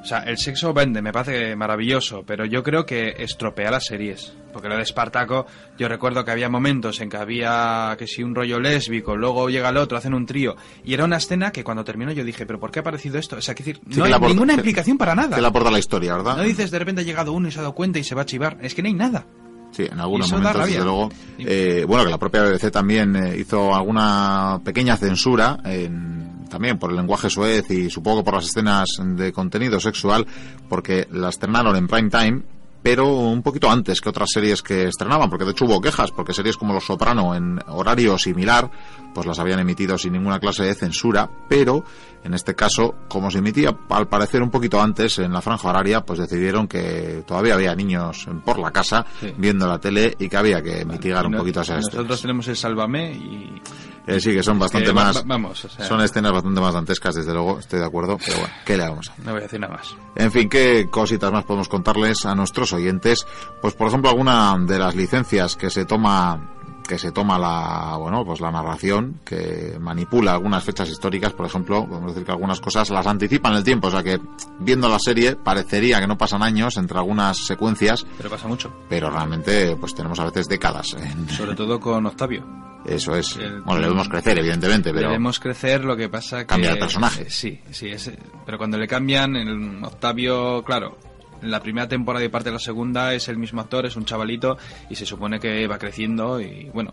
O 0.00 0.04
sea, 0.08 0.20
el 0.20 0.38
sexo 0.38 0.72
vende, 0.72 1.02
me 1.02 1.12
parece 1.12 1.54
maravilloso, 1.56 2.22
pero 2.24 2.44
yo 2.46 2.62
creo 2.62 2.86
que 2.86 3.16
estropea 3.18 3.70
las 3.70 3.84
series. 3.86 4.32
Porque 4.52 4.68
lo 4.68 4.76
de 4.76 4.82
Espartaco, 4.82 5.44
yo 5.76 5.88
recuerdo 5.88 6.24
que 6.24 6.30
había 6.30 6.48
momentos 6.48 7.00
en 7.00 7.10
que 7.10 7.16
había 7.16 7.94
que 7.98 8.06
si 8.06 8.22
un 8.22 8.34
rollo 8.34 8.58
lésbico, 8.60 9.16
luego 9.16 9.50
llega 9.50 9.68
el 9.68 9.76
otro, 9.76 9.98
hacen 9.98 10.14
un 10.14 10.24
trío. 10.24 10.56
Y 10.84 10.94
era 10.94 11.04
una 11.04 11.16
escena 11.16 11.50
que 11.50 11.64
cuando 11.64 11.84
terminó 11.84 12.12
yo 12.12 12.24
dije, 12.24 12.46
¿pero 12.46 12.58
por 12.60 12.70
qué 12.70 12.78
ha 12.78 12.82
aparecido 12.82 13.18
esto? 13.18 13.36
O 13.36 13.40
sea, 13.42 13.54
que 13.54 13.64
decir, 13.64 13.80
Sí, 13.90 13.98
no 13.98 14.04
que 14.04 14.08
hay 14.08 14.14
aporta- 14.14 14.28
ninguna 14.34 14.54
implicación 14.54 14.96
para 14.96 15.14
nada. 15.14 15.34
Que 15.36 15.42
le 15.42 15.48
aporta 15.48 15.70
la 15.70 15.78
historia, 15.80 16.14
¿verdad? 16.16 16.36
No 16.36 16.42
dices 16.44 16.70
de 16.70 16.78
repente 16.78 17.02
ha 17.02 17.04
llegado 17.04 17.32
uno 17.32 17.48
y 17.48 17.50
se 17.50 17.58
ha 17.58 17.62
dado 17.62 17.74
cuenta 17.74 17.98
y 17.98 18.04
se 18.04 18.14
va 18.14 18.22
a 18.22 18.26
chivar. 18.26 18.56
Es 18.62 18.74
que 18.74 18.82
no 18.82 18.88
hay 18.88 18.94
nada. 18.94 19.26
Sí, 19.72 19.84
en 19.90 20.00
algunos 20.00 20.30
momentos, 20.32 20.64
desde 20.66 20.82
luego. 20.82 21.10
Eh, 21.38 21.84
bueno, 21.86 22.04
que 22.04 22.10
la 22.10 22.18
propia 22.18 22.42
BBC 22.44 22.70
también 22.70 23.14
eh, 23.16 23.36
hizo 23.36 23.74
alguna 23.74 24.60
pequeña 24.64 24.96
censura, 24.96 25.58
en- 25.64 26.27
también 26.48 26.78
por 26.78 26.90
el 26.90 26.96
lenguaje 26.96 27.30
suez 27.30 27.70
y 27.70 27.90
supongo 27.90 28.24
por 28.24 28.34
las 28.34 28.46
escenas 28.46 28.88
de 29.00 29.32
contenido 29.32 29.78
sexual, 29.80 30.26
porque 30.68 31.06
la 31.12 31.28
estrenaron 31.28 31.76
en 31.76 31.86
prime 31.88 32.10
time, 32.10 32.42
pero 32.82 33.08
un 33.12 33.42
poquito 33.42 33.68
antes 33.70 34.00
que 34.00 34.08
otras 34.08 34.30
series 34.32 34.62
que 34.62 34.84
estrenaban, 34.86 35.28
porque 35.28 35.44
de 35.44 35.50
hecho 35.50 35.64
hubo 35.64 35.80
quejas, 35.80 36.12
porque 36.12 36.32
series 36.32 36.56
como 36.56 36.72
Los 36.72 36.84
Soprano 36.86 37.34
en 37.34 37.58
horario 37.66 38.16
similar, 38.16 38.70
pues 39.12 39.26
las 39.26 39.38
habían 39.40 39.58
emitido 39.58 39.98
sin 39.98 40.12
ninguna 40.12 40.38
clase 40.38 40.62
de 40.62 40.74
censura, 40.74 41.28
pero 41.48 41.84
en 42.22 42.34
este 42.34 42.54
caso, 42.54 42.94
como 43.08 43.30
se 43.30 43.38
emitía 43.38 43.76
al 43.90 44.06
parecer 44.08 44.42
un 44.42 44.50
poquito 44.50 44.80
antes 44.80 45.18
en 45.18 45.32
la 45.32 45.40
franja 45.42 45.68
horaria, 45.68 46.02
pues 46.02 46.20
decidieron 46.20 46.68
que 46.68 47.24
todavía 47.26 47.54
había 47.54 47.74
niños 47.74 48.26
por 48.44 48.58
la 48.60 48.70
casa 48.70 49.04
Sí. 49.20 49.34
viendo 49.36 49.66
la 49.66 49.78
tele 49.80 50.14
y 50.18 50.28
que 50.28 50.36
había 50.36 50.62
que 50.62 50.84
mitigar 50.84 51.26
un 51.26 51.34
poquito 51.34 51.60
esas 51.62 51.84
Nosotros 51.84 52.22
tenemos 52.22 52.46
el 52.48 52.56
Sálvame 52.56 53.12
y... 53.12 53.60
Eh, 54.08 54.20
sí, 54.20 54.32
que 54.32 54.42
son 54.42 54.58
bastante 54.58 54.88
que 54.88 54.92
más... 54.92 55.16
va- 55.18 55.22
vamos, 55.26 55.64
o 55.64 55.68
sea- 55.68 55.86
Son 55.86 56.00
escenas 56.00 56.32
bastante 56.32 56.60
más 56.60 56.74
dantescas, 56.74 57.14
desde 57.14 57.32
luego, 57.32 57.58
estoy 57.58 57.78
de 57.80 57.84
acuerdo, 57.86 58.18
pero 58.24 58.38
bueno, 58.38 58.54
¿qué 58.64 58.76
le 58.76 58.88
vamos 58.88 59.08
a 59.08 59.12
hacer? 59.12 59.24
No 59.24 59.32
voy 59.32 59.40
a 59.40 59.42
decir 59.44 59.60
nada 59.60 59.74
más. 59.74 59.94
En 60.16 60.32
fin, 60.32 60.48
¿qué 60.48 60.88
cositas 60.90 61.30
más 61.32 61.44
podemos 61.44 61.68
contarles 61.68 62.24
a 62.26 62.34
nuestros 62.34 62.72
oyentes? 62.72 63.26
Pues, 63.60 63.74
por 63.74 63.88
ejemplo, 63.88 64.10
alguna 64.10 64.56
de 64.58 64.78
las 64.78 64.94
licencias 64.94 65.56
que 65.56 65.70
se 65.70 65.84
toma 65.84 66.54
que 66.88 66.98
se 66.98 67.12
toma 67.12 67.38
la 67.38 67.96
bueno 67.98 68.24
pues 68.24 68.40
la 68.40 68.50
narración 68.50 69.20
que 69.24 69.76
manipula 69.78 70.32
algunas 70.32 70.64
fechas 70.64 70.88
históricas 70.88 71.32
por 71.34 71.46
ejemplo 71.46 71.86
podemos 71.86 72.12
decir 72.12 72.24
que 72.24 72.32
algunas 72.32 72.60
cosas 72.60 72.88
las 72.90 73.06
anticipan 73.06 73.54
el 73.54 73.62
tiempo 73.62 73.88
o 73.88 73.90
sea 73.90 74.02
que 74.02 74.18
viendo 74.58 74.88
la 74.88 74.98
serie 74.98 75.36
parecería 75.36 76.00
que 76.00 76.06
no 76.06 76.16
pasan 76.18 76.42
años 76.42 76.76
entre 76.78 76.98
algunas 76.98 77.36
secuencias 77.46 78.06
Pero 78.16 78.30
pasa 78.30 78.48
mucho. 78.48 78.72
pero 78.88 79.10
realmente 79.10 79.76
pues 79.76 79.94
tenemos 79.94 80.18
a 80.18 80.24
veces 80.24 80.48
décadas 80.48 80.94
en- 80.94 81.28
Sobre 81.38 81.54
todo 81.54 81.78
con 81.78 82.06
Octavio. 82.06 82.44
eso 82.86 83.14
es 83.14 83.36
El- 83.36 83.60
bueno 83.62 83.80
le 83.82 83.88
vemos 83.88 84.08
crecer 84.08 84.38
evidentemente 84.38 84.92
pero 84.92 85.08
Debemos 85.08 85.38
crecer, 85.38 85.84
lo 85.84 85.94
que 85.96 86.08
pasa 86.08 86.38
que... 86.40 86.46
Cambia 86.46 86.70
el 86.72 86.78
personaje. 86.78 87.28
Sí, 87.28 87.60
sí, 87.70 87.88
es, 87.88 88.10
pero 88.46 88.56
cuando 88.56 88.78
le 88.78 88.88
cambian, 88.88 89.36
el 89.36 89.84
Octavio, 89.84 90.62
claro, 90.64 90.96
la 91.42 91.60
primera 91.60 91.88
temporada 91.88 92.24
y 92.24 92.28
parte 92.28 92.48
de 92.50 92.54
la 92.54 92.58
segunda 92.60 93.14
es 93.14 93.28
el 93.28 93.38
mismo 93.38 93.60
actor, 93.60 93.86
es 93.86 93.96
un 93.96 94.04
chavalito 94.04 94.56
y 94.90 94.94
se 94.96 95.06
supone 95.06 95.38
que 95.40 95.66
va 95.66 95.78
creciendo 95.78 96.40
y 96.40 96.70
bueno, 96.74 96.92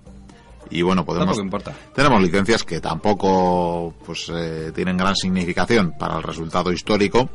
y 0.69 0.81
bueno 0.81 1.05
podemos 1.05 1.37
importa. 1.39 1.73
tenemos 1.93 2.21
licencias 2.21 2.63
que 2.63 2.79
tampoco 2.81 3.93
pues 4.05 4.31
eh, 4.33 4.71
tienen 4.73 4.97
gran 4.97 5.15
significación 5.15 5.93
para 5.97 6.17
el 6.17 6.23
resultado 6.23 6.71
histórico 6.71 7.29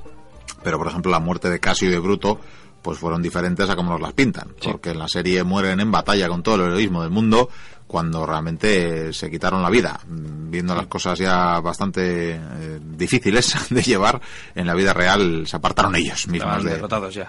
pero 0.62 0.78
por 0.78 0.88
ejemplo 0.88 1.10
la 1.12 1.20
muerte 1.20 1.48
de 1.48 1.60
Casio 1.60 1.88
y 1.88 1.92
de 1.92 1.98
Bruto 1.98 2.40
pues 2.82 2.98
fueron 2.98 3.22
diferentes 3.22 3.68
a 3.70 3.76
como 3.76 3.90
nos 3.92 4.00
las 4.00 4.12
pintan 4.14 4.48
Sí. 4.60 4.68
porque 4.70 4.90
en 4.90 4.98
la 4.98 5.06
serie 5.08 5.44
mueren 5.44 5.80
en 5.80 5.90
batalla 5.92 6.28
con 6.28 6.42
todo 6.42 6.56
el 6.56 6.60
heroísmo 6.62 7.02
del 7.02 7.10
mundo 7.10 7.48
cuando 7.90 8.24
realmente 8.24 9.12
se 9.12 9.28
quitaron 9.28 9.62
la 9.62 9.68
vida 9.70 9.98
Mm, 10.06 10.48
viendo 10.50 10.74
las 10.76 10.86
cosas 10.86 11.18
ya 11.18 11.58
bastante 11.60 12.34
eh, 12.36 12.78
difíciles 12.80 13.54
de 13.70 13.82
llevar 13.82 14.20
en 14.54 14.66
la 14.66 14.74
vida 14.74 14.92
real 14.92 15.44
se 15.46 15.56
apartaron 15.56 15.96
ellos 15.96 16.28
mismos 16.28 16.52
de- 16.70 16.80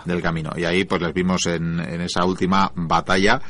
del 0.05 0.21
camino. 0.21 0.51
Y 0.55 0.65
ahí 0.65 0.83
pues 0.85 1.01
les 1.01 1.13
vimos 1.13 1.45
en, 1.47 1.79
en 1.79 2.01
esa 2.01 2.23
última 2.25 2.71
batalla 2.75 3.41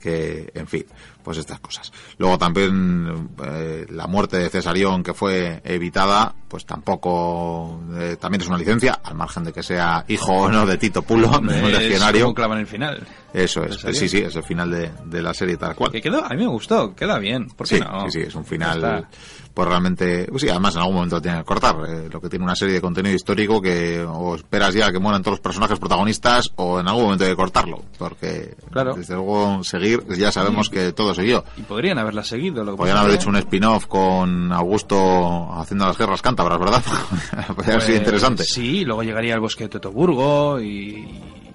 que, 0.00 0.50
en 0.54 0.66
fin, 0.66 0.84
pues 1.24 1.38
estas 1.38 1.58
cosas. 1.58 1.90
Luego 2.18 2.38
también 2.38 3.30
eh, 3.44 3.86
la 3.90 4.06
muerte 4.06 4.36
de 4.36 4.50
Cesarión 4.50 5.02
que 5.02 5.14
fue 5.14 5.60
evitada, 5.64 6.34
pues 6.46 6.64
tampoco, 6.66 7.80
eh, 7.98 8.16
también 8.20 8.42
es 8.42 8.48
una 8.48 8.58
licencia, 8.58 9.00
al 9.02 9.14
margen 9.14 9.42
de 9.44 9.52
que 9.52 9.62
sea 9.62 10.04
hijo 10.06 10.32
o 10.32 10.50
no 10.50 10.66
de 10.66 10.76
Tito 10.78 11.02
Pulo, 11.02 11.28
de 11.32 11.38
un 11.38 11.50
Es 11.50 11.78
legionario. 11.78 12.32
clavan 12.34 12.58
el 12.58 12.66
final. 12.66 13.04
Eso 13.32 13.64
es, 13.64 13.76
Cesarión. 13.76 13.94
sí, 14.00 14.08
sí, 14.08 14.18
es 14.18 14.36
el 14.36 14.44
final 14.44 14.70
de, 14.70 14.92
de 15.06 15.22
la 15.22 15.34
serie 15.34 15.56
tal 15.56 15.74
cual. 15.74 15.90
Que 15.90 16.00
quedó, 16.00 16.24
a 16.24 16.28
mí 16.28 16.36
me 16.36 16.46
gustó, 16.46 16.94
queda 16.94 17.18
bien. 17.18 17.48
¿Por 17.48 17.66
qué 17.66 17.78
Sí, 17.78 17.80
no? 17.82 18.08
sí, 18.10 18.20
sí, 18.20 18.26
es 18.28 18.34
un 18.34 18.44
final. 18.44 19.08
Pues 19.54 19.68
realmente, 19.68 20.26
pues 20.28 20.42
sí, 20.42 20.48
además 20.48 20.74
en 20.74 20.80
algún 20.80 20.96
momento 20.96 21.16
lo 21.16 21.22
tienen 21.22 21.40
que 21.40 21.46
cortar, 21.46 21.76
eh, 21.88 22.08
lo 22.12 22.20
que 22.20 22.28
tiene 22.28 22.44
una 22.44 22.56
serie 22.56 22.74
de 22.74 22.80
contenido 22.80 23.14
histórico 23.14 23.62
que 23.62 24.02
o 24.04 24.34
esperas 24.34 24.74
ya 24.74 24.90
que 24.90 24.98
mueran 24.98 25.22
todos 25.22 25.34
los 25.34 25.40
personajes 25.40 25.78
protagonistas 25.78 26.50
o 26.56 26.80
en 26.80 26.88
algún 26.88 27.04
momento 27.04 27.22
hay 27.24 27.30
que 27.30 27.36
cortarlo, 27.36 27.82
porque 27.96 28.56
Claro. 28.72 28.94
desde 28.94 29.14
luego 29.14 29.62
seguir, 29.62 30.02
ya 30.18 30.32
sabemos 30.32 30.68
que 30.68 30.92
todo 30.92 31.14
siguió. 31.14 31.44
Y 31.56 31.62
podrían 31.62 31.98
haberla 31.98 32.24
seguido. 32.24 32.64
Lo 32.64 32.72
que 32.72 32.78
Podrían 32.78 32.98
haber 32.98 33.14
hecho 33.14 33.28
un 33.28 33.36
spin-off 33.36 33.86
con 33.86 34.52
Augusto 34.52 35.52
haciendo 35.54 35.86
las 35.86 35.96
guerras 35.96 36.20
cántabras, 36.20 36.58
¿verdad? 36.58 36.82
Podría 37.54 37.74
haber 37.74 37.82
sido 37.82 37.98
Pues, 37.98 37.98
interesante. 37.98 38.44
Sí, 38.44 38.84
luego 38.84 39.02
llegaría 39.04 39.34
el 39.34 39.40
bosque 39.40 39.64
de 39.64 39.68
Teutoburgo 39.70 40.60
y, 40.60 41.08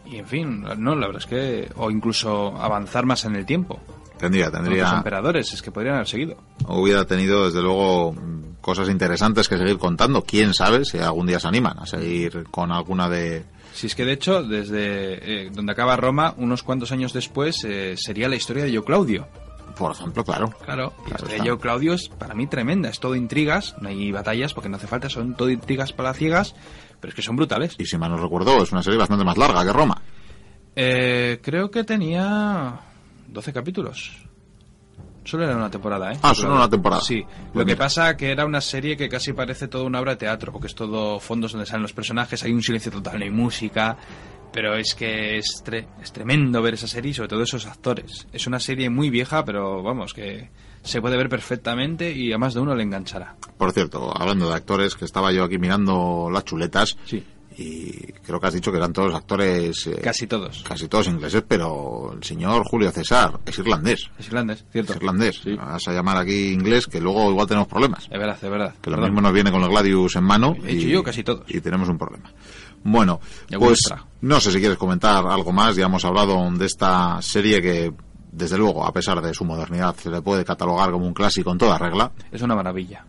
y, 0.05 0.17
en 0.17 0.25
fin, 0.25 0.63
no, 0.77 0.95
la 0.95 1.07
verdad 1.07 1.21
es 1.21 1.27
que... 1.27 1.69
O 1.75 1.91
incluso 1.91 2.55
avanzar 2.57 3.05
más 3.05 3.25
en 3.25 3.35
el 3.35 3.45
tiempo. 3.45 3.79
Tendría, 4.19 4.51
tendría, 4.51 4.97
emperadores, 4.97 5.53
es 5.53 5.61
que 5.61 5.71
podrían 5.71 5.95
haber 5.95 6.07
seguido. 6.07 6.35
hubiera 6.67 7.05
tenido 7.05 7.45
desde 7.45 7.61
luego 7.61 8.13
cosas 8.61 8.89
interesantes 8.89 9.47
que 9.47 9.57
seguir 9.57 9.77
contando. 9.77 10.23
Quién 10.23 10.53
sabe 10.53 10.83
si 10.85 10.97
algún 10.99 11.27
día 11.27 11.39
se 11.39 11.47
animan 11.47 11.79
a 11.79 11.85
seguir 11.85 12.45
con 12.51 12.71
alguna 12.71 13.09
de, 13.09 13.43
Si 13.73 13.87
es 13.87 13.95
que 13.95 14.05
de 14.05 14.13
hecho, 14.13 14.43
desde 14.43 15.45
eh, 15.45 15.49
donde 15.51 15.71
acaba 15.71 15.95
Roma, 15.95 16.33
unos 16.37 16.63
cuantos 16.63 16.91
años 16.91 17.13
después, 17.13 17.63
eh, 17.63 17.95
sería 17.97 18.27
la 18.27 18.35
historia 18.35 18.65
de 18.65 18.71
Yo 18.71 18.83
Claudio. 18.83 19.27
por 19.77 19.93
ejemplo, 19.93 20.25
claro. 20.25 20.53
Claro, 20.65 20.93
la 20.97 21.03
Claro 21.03 21.15
historia 21.15 21.37
de 21.37 21.47
Yo 21.47 21.57
Claudio 21.59 21.93
es 21.93 22.09
para 22.09 22.35
mí 22.35 22.45
tremenda, 22.47 22.89
es 22.89 22.99
todo 22.99 23.15
intrigas, 23.15 23.75
no 23.79 23.87
hay 23.87 24.11
batallas 24.11 24.53
porque 24.53 24.67
no 24.67 24.75
hace 24.75 24.87
falta, 24.87 25.09
son 25.09 25.35
todo 25.35 25.49
intrigas 25.49 25.93
palaciegas, 25.93 26.55
pero 26.99 27.09
es 27.09 27.15
que 27.15 27.21
son 27.21 27.37
brutales. 27.37 27.75
Y 27.79 27.85
si 27.85 27.97
mal 27.97 28.11
no 28.11 28.17
recuerdo, 28.17 28.61
es 28.61 28.71
una 28.73 28.83
serie 28.83 28.99
bastante 28.99 29.23
más 29.23 29.37
larga 29.37 29.63
que 29.63 29.71
Roma. 29.71 30.01
Eh, 30.75 31.39
creo 31.41 31.71
que 31.71 31.83
tenía 31.83 32.81
12 33.31 33.53
capítulos. 33.53 34.11
Solo 35.23 35.43
era 35.43 35.55
una 35.55 35.69
temporada, 35.69 36.11
¿eh? 36.13 36.17
Ah, 36.23 36.33
solo 36.33 36.55
una 36.55 36.69
temporada. 36.69 37.01
Sí. 37.01 37.23
Lo 37.53 37.65
que 37.65 37.75
pasa 37.75 38.15
que 38.17 38.31
era 38.31 38.45
una 38.45 38.61
serie 38.61 38.97
que 38.97 39.09
casi 39.09 39.33
parece 39.33 39.67
toda 39.67 39.83
una 39.83 39.99
obra 39.99 40.11
de 40.13 40.17
teatro, 40.17 40.51
porque 40.51 40.67
es 40.67 40.75
todo 40.75 41.19
fondos 41.19 41.51
donde 41.51 41.65
salen 41.67 41.83
los 41.83 41.93
personajes, 41.93 42.43
hay 42.43 42.51
un 42.51 42.63
silencio 42.63 42.91
total, 42.91 43.19
no 43.19 43.25
hay 43.25 43.29
música, 43.29 43.95
pero 44.51 44.75
es 44.75 44.95
que 44.95 45.37
es, 45.37 45.63
tre- 45.63 45.85
es 46.01 46.11
tremendo 46.11 46.61
ver 46.63 46.73
esa 46.73 46.87
serie 46.87 47.11
y 47.11 47.13
sobre 47.13 47.29
todo 47.29 47.43
esos 47.43 47.67
actores. 47.67 48.27
Es 48.33 48.47
una 48.47 48.59
serie 48.59 48.89
muy 48.89 49.09
vieja, 49.11 49.45
pero 49.45 49.83
vamos, 49.83 50.13
que 50.13 50.49
se 50.81 51.01
puede 51.01 51.17
ver 51.17 51.29
perfectamente 51.29 52.11
y 52.11 52.31
a 52.33 52.37
más 52.39 52.55
de 52.55 52.61
uno 52.61 52.73
le 52.73 52.81
enganchará. 52.83 53.35
Por 53.57 53.71
cierto, 53.73 54.11
hablando 54.19 54.49
de 54.49 54.55
actores, 54.55 54.95
que 54.95 55.05
estaba 55.05 55.31
yo 55.31 55.43
aquí 55.43 55.59
mirando 55.59 56.29
las 56.31 56.45
chuletas 56.45 56.97
Sí. 57.05 57.23
Y 57.61 58.13
creo 58.25 58.39
que 58.39 58.47
has 58.47 58.53
dicho 58.53 58.71
que 58.71 58.77
eran 58.77 58.93
todos 58.93 59.13
actores 59.13 59.87
eh, 59.87 59.99
Casi 60.01 60.27
todos. 60.27 60.63
casi 60.67 60.87
todos 60.87 61.07
ingleses, 61.07 61.43
pero 61.47 62.13
el 62.13 62.23
señor 62.23 62.63
Julio 62.63 62.89
César 62.91 63.39
es 63.45 63.59
irlandés. 63.59 64.09
Es 64.17 64.27
irlandés, 64.27 64.63
cierto. 64.71 64.93
Es 64.93 64.97
irlandés. 64.97 65.41
Sí. 65.43 65.55
Vas 65.55 65.87
a 65.87 65.91
llamar 65.93 66.17
aquí 66.17 66.51
inglés 66.51 66.87
que 66.87 67.01
luego 67.01 67.29
igual 67.31 67.47
tenemos 67.47 67.67
problemas. 67.67 68.03
Es 68.05 68.17
verdad, 68.19 68.37
es 68.41 68.49
verdad. 68.49 68.73
Que 68.81 68.89
lo 68.89 68.95
Perdón. 68.95 69.11
mismo 69.11 69.21
nos 69.21 69.33
viene 69.33 69.51
con 69.51 69.61
el 69.63 69.69
Gladius 69.69 70.15
en 70.15 70.23
mano. 70.23 70.55
He 70.63 70.75
dicho 70.75 70.87
yo 70.87 71.03
casi 71.03 71.23
todos. 71.23 71.43
Y 71.47 71.59
tenemos 71.59 71.89
un 71.89 71.97
problema. 71.97 72.31
Bueno, 72.83 73.19
pues 73.59 73.79
no 74.21 74.39
sé 74.39 74.51
si 74.51 74.59
quieres 74.59 74.77
comentar 74.77 75.25
algo 75.27 75.51
más. 75.51 75.75
Ya 75.75 75.85
hemos 75.85 76.05
hablado 76.05 76.49
de 76.51 76.65
esta 76.65 77.21
serie 77.21 77.61
que, 77.61 77.91
desde 78.31 78.57
luego, 78.57 78.85
a 78.85 78.93
pesar 78.93 79.21
de 79.21 79.33
su 79.33 79.43
modernidad, 79.43 79.95
se 79.97 80.09
le 80.09 80.21
puede 80.21 80.45
catalogar 80.45 80.91
como 80.91 81.05
un 81.05 81.13
clásico 81.13 81.51
en 81.51 81.57
toda 81.57 81.77
regla. 81.77 82.11
Es 82.31 82.41
una 82.41 82.55
maravilla. 82.55 83.05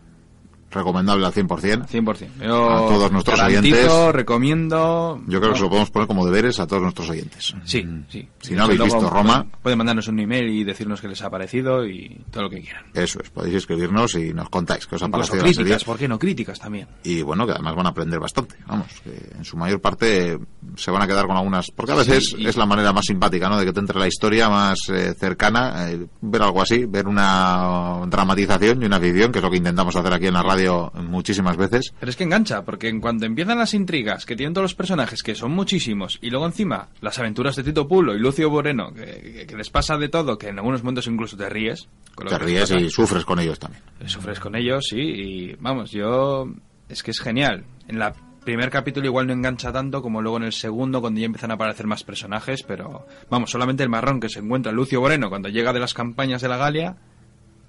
Recomendable 0.71 1.25
al 1.25 1.33
100%. 1.33 1.87
100%. 1.87 2.27
Yo 2.41 2.69
A 2.71 2.77
todos 2.87 3.11
nuestros 3.11 3.39
oyentes. 3.39 3.87
recomiendo. 4.13 5.21
Yo 5.27 5.39
creo 5.39 5.51
que 5.51 5.57
se 5.57 5.63
lo 5.63 5.69
podemos 5.69 5.91
poner 5.91 6.07
como 6.07 6.25
deberes 6.25 6.59
a 6.59 6.67
todos 6.67 6.81
nuestros 6.81 7.09
oyentes. 7.09 7.53
Sí, 7.65 7.85
sí. 8.09 8.27
Si 8.39 8.53
no 8.53 8.63
habéis 8.63 8.79
Luego 8.79 8.95
visto 8.95 9.09
Roma- 9.09 9.45
Pueden, 9.61 9.77
mandarnos 9.77 10.07
un 10.07 10.19
email 10.19 10.49
y 10.49 10.63
decirnos 10.63 11.01
qué 11.01 11.07
les 11.07 11.21
ha 11.21 11.29
parecido 11.29 11.85
y 11.85 12.21
todo 12.31 12.43
lo 12.43 12.49
que 12.49 12.61
quieran. 12.61 12.85
Eso 12.93 13.19
es, 13.21 13.29
podéis 13.29 13.55
escribirnos 13.55 14.15
y 14.15 14.33
nos 14.33 14.49
contáis 14.49 14.87
qué 14.87 14.95
os 14.95 15.03
ha 15.03 15.05
Incluso 15.07 15.31
parecido 15.33 15.35
la 15.45 15.53
serie. 15.53 15.55
críticas, 15.65 15.83
¿por 15.83 15.97
qué 15.97 16.07
no? 16.07 16.17
Críticas 16.19 16.59
también. 16.59 16.87
y 17.03 17.21
bueno, 17.21 17.45
que 17.45 17.51
además 17.53 17.75
van 17.75 17.85
a 17.87 17.89
aprender 17.89 18.19
bastante. 18.19 18.55
Vamos, 18.67 18.87
que 19.03 19.31
en 19.37 19.43
su 19.45 19.57
mayor 19.57 19.81
parte 19.81 20.39
se 20.75 20.91
van 20.91 21.01
a 21.01 21.07
quedar 21.07 21.27
con 21.27 21.35
algunas. 21.37 21.69
Porque 21.71 21.91
a 21.91 21.95
veces 21.95 22.29
Sí, 22.29 22.35
y- 22.39 22.47
es 22.47 22.55
la 22.57 22.65
manera 22.65 22.93
más 22.93 23.05
simpática, 23.05 23.49
¿no? 23.49 23.57
De 23.59 23.65
que 23.65 23.73
te 23.73 23.79
entre 23.79 23.99
la 23.99 24.07
historia 24.07 24.49
más 24.49 24.77
eh, 24.89 25.13
cercana, 25.19 25.91
eh, 25.91 26.05
ver 26.21 26.41
algo 26.41 26.61
así, 26.61 26.85
ver 26.85 27.07
una 27.07 28.01
dramatización 28.07 28.81
y 28.81 28.85
una 28.85 28.99
ficción, 28.99 29.31
que 29.31 29.39
es 29.39 29.43
lo 29.43 29.49
que 29.51 29.57
intentamos 29.57 29.95
hacer 29.95 30.13
aquí 30.13 30.27
en 30.27 30.33
la 30.33 30.43
radio 30.43 30.60
muchísimas 30.69 31.57
veces. 31.57 31.93
Pero 31.99 32.09
es 32.09 32.15
que 32.15 32.23
engancha, 32.23 32.63
porque 32.63 32.89
en 32.89 32.99
cuanto 33.01 33.25
empiezan 33.25 33.57
las 33.57 33.73
intrigas, 33.73 34.25
que 34.25 34.35
tienen 34.35 34.53
todos 34.53 34.63
los 34.65 34.75
personajes, 34.75 35.23
que 35.23 35.35
son 35.35 35.51
muchísimos, 35.51 36.19
y 36.21 36.29
luego 36.29 36.45
encima 36.45 36.89
las 37.01 37.17
aventuras 37.19 37.55
de 37.55 37.63
Tito 37.63 37.87
Pulo 37.87 38.15
y 38.15 38.19
Lucio 38.19 38.49
Moreno, 38.49 38.93
que, 38.93 39.47
les 39.55 39.69
pasa 39.69 39.97
de 39.97 40.09
todo, 40.09 40.37
que 40.37 40.49
en 40.49 40.59
algunos 40.59 40.83
momentos 40.83 41.07
incluso 41.07 41.37
te 41.37 41.49
ríes. 41.49 41.87
con 42.15 42.25
lo 42.25 42.31
Te 42.31 42.37
que 42.37 42.45
ríes 42.45 42.61
pasa. 42.69 42.79
y 42.79 42.89
sufres 42.89 43.25
con 43.25 43.39
ellos 43.39 43.59
también. 43.59 43.83
sufres 44.05 44.39
con 44.39 44.55
ellos, 44.55 44.85
sí, 44.89 44.99
y 44.99 45.53
vamos, 45.59 45.91
yo 45.91 46.47
es 46.89 47.03
que 47.03 47.11
es 47.11 47.19
genial. 47.19 47.63
En 47.87 47.99
la 47.99 48.13
primer 48.43 48.71
capítulo 48.71 49.05
igual 49.05 49.27
no 49.27 49.33
engancha 49.33 49.71
tanto 49.71 50.01
como 50.01 50.19
luego 50.21 50.37
en 50.37 50.43
el 50.43 50.51
segundo 50.51 50.99
cuando 50.99 51.19
ya 51.19 51.27
empiezan 51.27 51.51
a 51.51 51.53
aparecer 51.53 51.85
más 51.85 52.03
personajes, 52.03 52.63
pero 52.63 53.05
vamos, 53.29 53.51
solamente 53.51 53.83
el 53.83 53.89
marrón 53.89 54.19
que 54.19 54.29
se 54.29 54.39
encuentra 54.39 54.71
Lucio 54.71 54.99
Moreno 54.99 55.29
cuando 55.29 55.47
llega 55.49 55.71
de 55.73 55.79
las 55.79 55.93
campañas 55.93 56.41
de 56.41 56.47
la 56.49 56.57
Galia, 56.57 56.95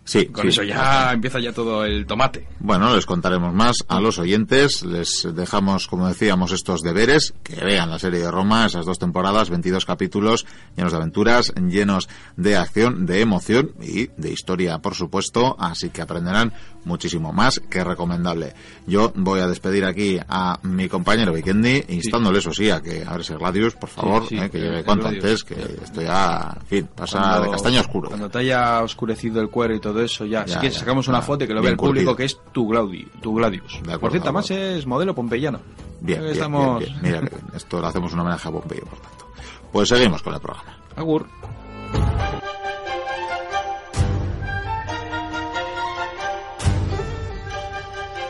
Sí, 0.05 0.27
con 0.27 0.43
sí. 0.43 0.49
eso 0.49 0.63
ya 0.65 1.13
empieza 1.13 1.39
ya 1.39 1.53
todo 1.53 1.85
el 1.85 2.07
tomate. 2.07 2.49
Bueno, 2.59 2.95
les 2.95 3.07
contaremos 3.07 3.55
más 3.55 3.77
a 3.87 4.01
los 4.01 4.19
oyentes. 4.19 4.83
Les 4.85 5.29
dejamos, 5.33 5.87
como 5.87 6.09
decíamos, 6.09 6.51
estos 6.51 6.81
deberes. 6.83 7.35
Que 7.45 7.55
vean 7.65 7.89
la 7.89 7.99
serie 8.01 8.19
de 8.21 8.31
Roma, 8.31 8.67
esas 8.67 8.85
dos 8.85 8.99
temporadas, 8.99 9.49
22 9.51 9.85
capítulos, 9.87 10.45
llenos 10.77 10.91
de 10.93 10.99
aventuras, 10.99 11.53
llenos 11.55 12.09
de 12.37 12.57
acción, 12.57 13.07
de 13.07 13.21
emoción 13.21 13.71
y 13.81 14.09
de 14.17 14.33
historia, 14.33 14.79
por 14.81 14.95
supuesto. 14.97 15.55
Así 15.59 15.91
que 15.91 16.03
aprenderán 16.03 16.53
muchísimo 16.85 17.33
más 17.33 17.61
que 17.61 17.85
recomendable. 17.85 18.55
Yo 18.89 19.13
voy 19.15 19.39
a 19.39 19.47
despedir 19.47 19.85
aquí 19.85 20.19
a 20.29 20.59
mi 20.65 20.89
compañero 20.89 21.33
Vikendi, 21.33 21.85
instándole, 21.91 22.41
eso 22.41 22.53
sí, 22.53 22.71
a 22.71 22.83
que 22.83 23.05
abre 23.07 23.23
ese 23.23 23.37
Gladius, 23.37 23.77
por 23.77 23.89
favor, 23.89 24.27
sí, 24.29 24.37
eh, 24.37 24.51
que 24.51 24.59
el- 24.59 24.65
llegue 24.65 24.79
el 24.81 24.85
cuanto 24.85 25.07
antes, 25.07 25.45
que 25.45 25.55
esto 25.81 26.03
ya, 26.03 26.57
en 26.61 26.67
fin, 26.67 26.89
pasa 26.93 27.21
Cuando- 27.21 27.43
de 27.45 27.51
castaño 27.53 27.81
oscuro. 27.81 28.09
Cuando 28.09 28.29
te 28.29 28.39
haya 28.39 28.83
oscurecido 28.83 29.41
el 29.41 29.49
cuero 29.49 29.77
y 29.77 29.81
todo 29.81 29.92
eso, 30.01 30.25
ya. 30.25 30.45
Ya, 30.47 30.55
Así 30.57 30.61
que 30.67 30.71
ya, 30.71 30.79
sacamos 30.79 31.09
una 31.09 31.21
foto 31.21 31.45
y 31.45 31.49
que 31.49 31.55
lo 31.55 31.61
vea 31.61 31.73
el 31.73 31.77
público 31.77 32.13
curtido. 32.13 32.17
que 32.17 32.25
es 32.25 32.41
tu, 32.53 32.69
Glaudi, 32.69 33.05
tu 33.21 33.35
Gladius. 33.35 33.75
acuerdo, 33.79 34.01
Por 34.01 34.11
cierto, 34.13 34.25
de 34.25 34.29
además 34.29 34.51
es 34.51 34.87
modelo 34.87 35.15
pompeyano. 35.15 35.61
Bien, 36.01 36.25
estamos... 36.27 36.81
bien, 36.81 37.01
bien. 37.03 37.21
Mira. 37.25 37.39
Esto 37.57 37.81
le 37.81 37.87
hacemos 37.87 38.13
un 38.13 38.21
homenaje 38.21 38.49
a 38.49 38.53
Pompeyo, 38.53 38.83
por 38.87 38.99
tanto. 38.99 39.27
Pues 39.73 39.89
seguimos 39.89 40.23
con 40.23 40.35
el 40.35 40.41
programa. 40.41 40.77
Agur. 40.97 41.27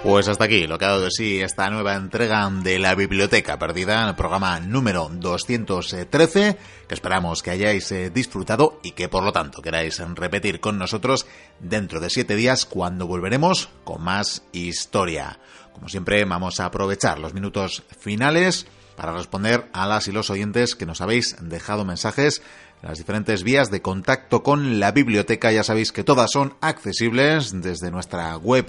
Pues 0.03 0.27
hasta 0.27 0.45
aquí 0.45 0.67
lo 0.67 0.79
que 0.79 0.85
ha 0.85 0.89
dado 0.89 1.03
de 1.03 1.13
sí 1.13 1.41
esta 1.41 1.71
nueva 1.71 1.95
entrega 1.95 2.51
de 2.51 2.81
la 2.81 2.97
Biblioteca 2.97 3.57
Perdida, 3.57 4.09
el 4.09 4.17
programa 4.17 4.59
número 4.59 5.09
213, 5.09 6.59
que 6.89 6.95
esperamos 6.95 7.41
que 7.41 7.53
hayáis 7.53 7.93
eh, 7.93 8.11
disfrutado 8.11 8.81
y 8.83 8.93
que 8.93 9.09
por 9.09 9.23
lo 9.23 9.33
tanto 9.33 9.63
queráis 9.63 10.01
repetir 10.17 10.59
con 10.59 10.77
nosotros 10.77 11.25
dentro 11.61 12.01
de 12.01 12.11
siete 12.11 12.35
días 12.35 12.67
cuando 12.67 13.07
volveremos 13.07 13.69
con 13.85 14.03
más 14.03 14.43
historia. 14.51 15.39
Como 15.73 15.89
siempre 15.89 16.25
vamos 16.25 16.59
a 16.59 16.65
aprovechar 16.67 17.21
los 17.21 17.33
minutos 17.33 17.85
finales 18.01 18.67
para 18.97 19.13
responder 19.13 19.69
a 19.73 19.87
las 19.87 20.09
y 20.09 20.13
los 20.13 20.31
oyentes 20.31 20.75
que 20.75 20.85
nos 20.85 21.01
habéis 21.01 21.37
dejado 21.41 21.85
mensajes 21.85 22.43
en 22.72 22.72
las 22.83 22.99
diferentes 22.99 23.45
vías 23.45 23.71
de 23.71 23.81
contacto 23.81 24.43
con 24.43 24.81
la 24.81 24.91
biblioteca. 24.91 25.53
Ya 25.53 25.63
sabéis 25.63 25.93
que 25.93 26.05
todas 26.05 26.31
son 26.33 26.55
accesibles 26.61 27.63
desde 27.63 27.91
nuestra 27.91 28.37
web 28.37 28.67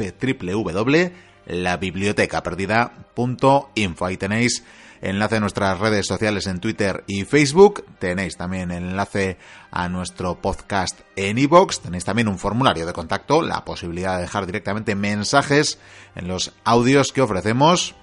la 1.45 1.77
biblioteca 1.77 2.43
perdida.info. 2.43 4.05
Ahí 4.05 4.17
tenéis 4.17 4.63
enlace 5.01 5.35
a 5.35 5.39
nuestras 5.39 5.79
redes 5.79 6.07
sociales 6.07 6.47
en 6.47 6.59
Twitter 6.59 7.03
y 7.07 7.25
Facebook. 7.25 7.85
Tenéis 7.99 8.37
también 8.37 8.71
enlace 8.71 9.37
a 9.71 9.89
nuestro 9.89 10.41
podcast 10.41 11.01
en 11.15 11.37
iVoox. 11.37 11.81
Tenéis 11.81 12.05
también 12.05 12.27
un 12.27 12.39
formulario 12.39 12.85
de 12.85 12.93
contacto, 12.93 13.41
la 13.41 13.65
posibilidad 13.65 14.15
de 14.15 14.21
dejar 14.21 14.45
directamente 14.45 14.95
mensajes 14.95 15.79
en 16.15 16.27
los 16.27 16.53
audios 16.63 17.11
que 17.11 17.21
ofrecemos. 17.21 17.95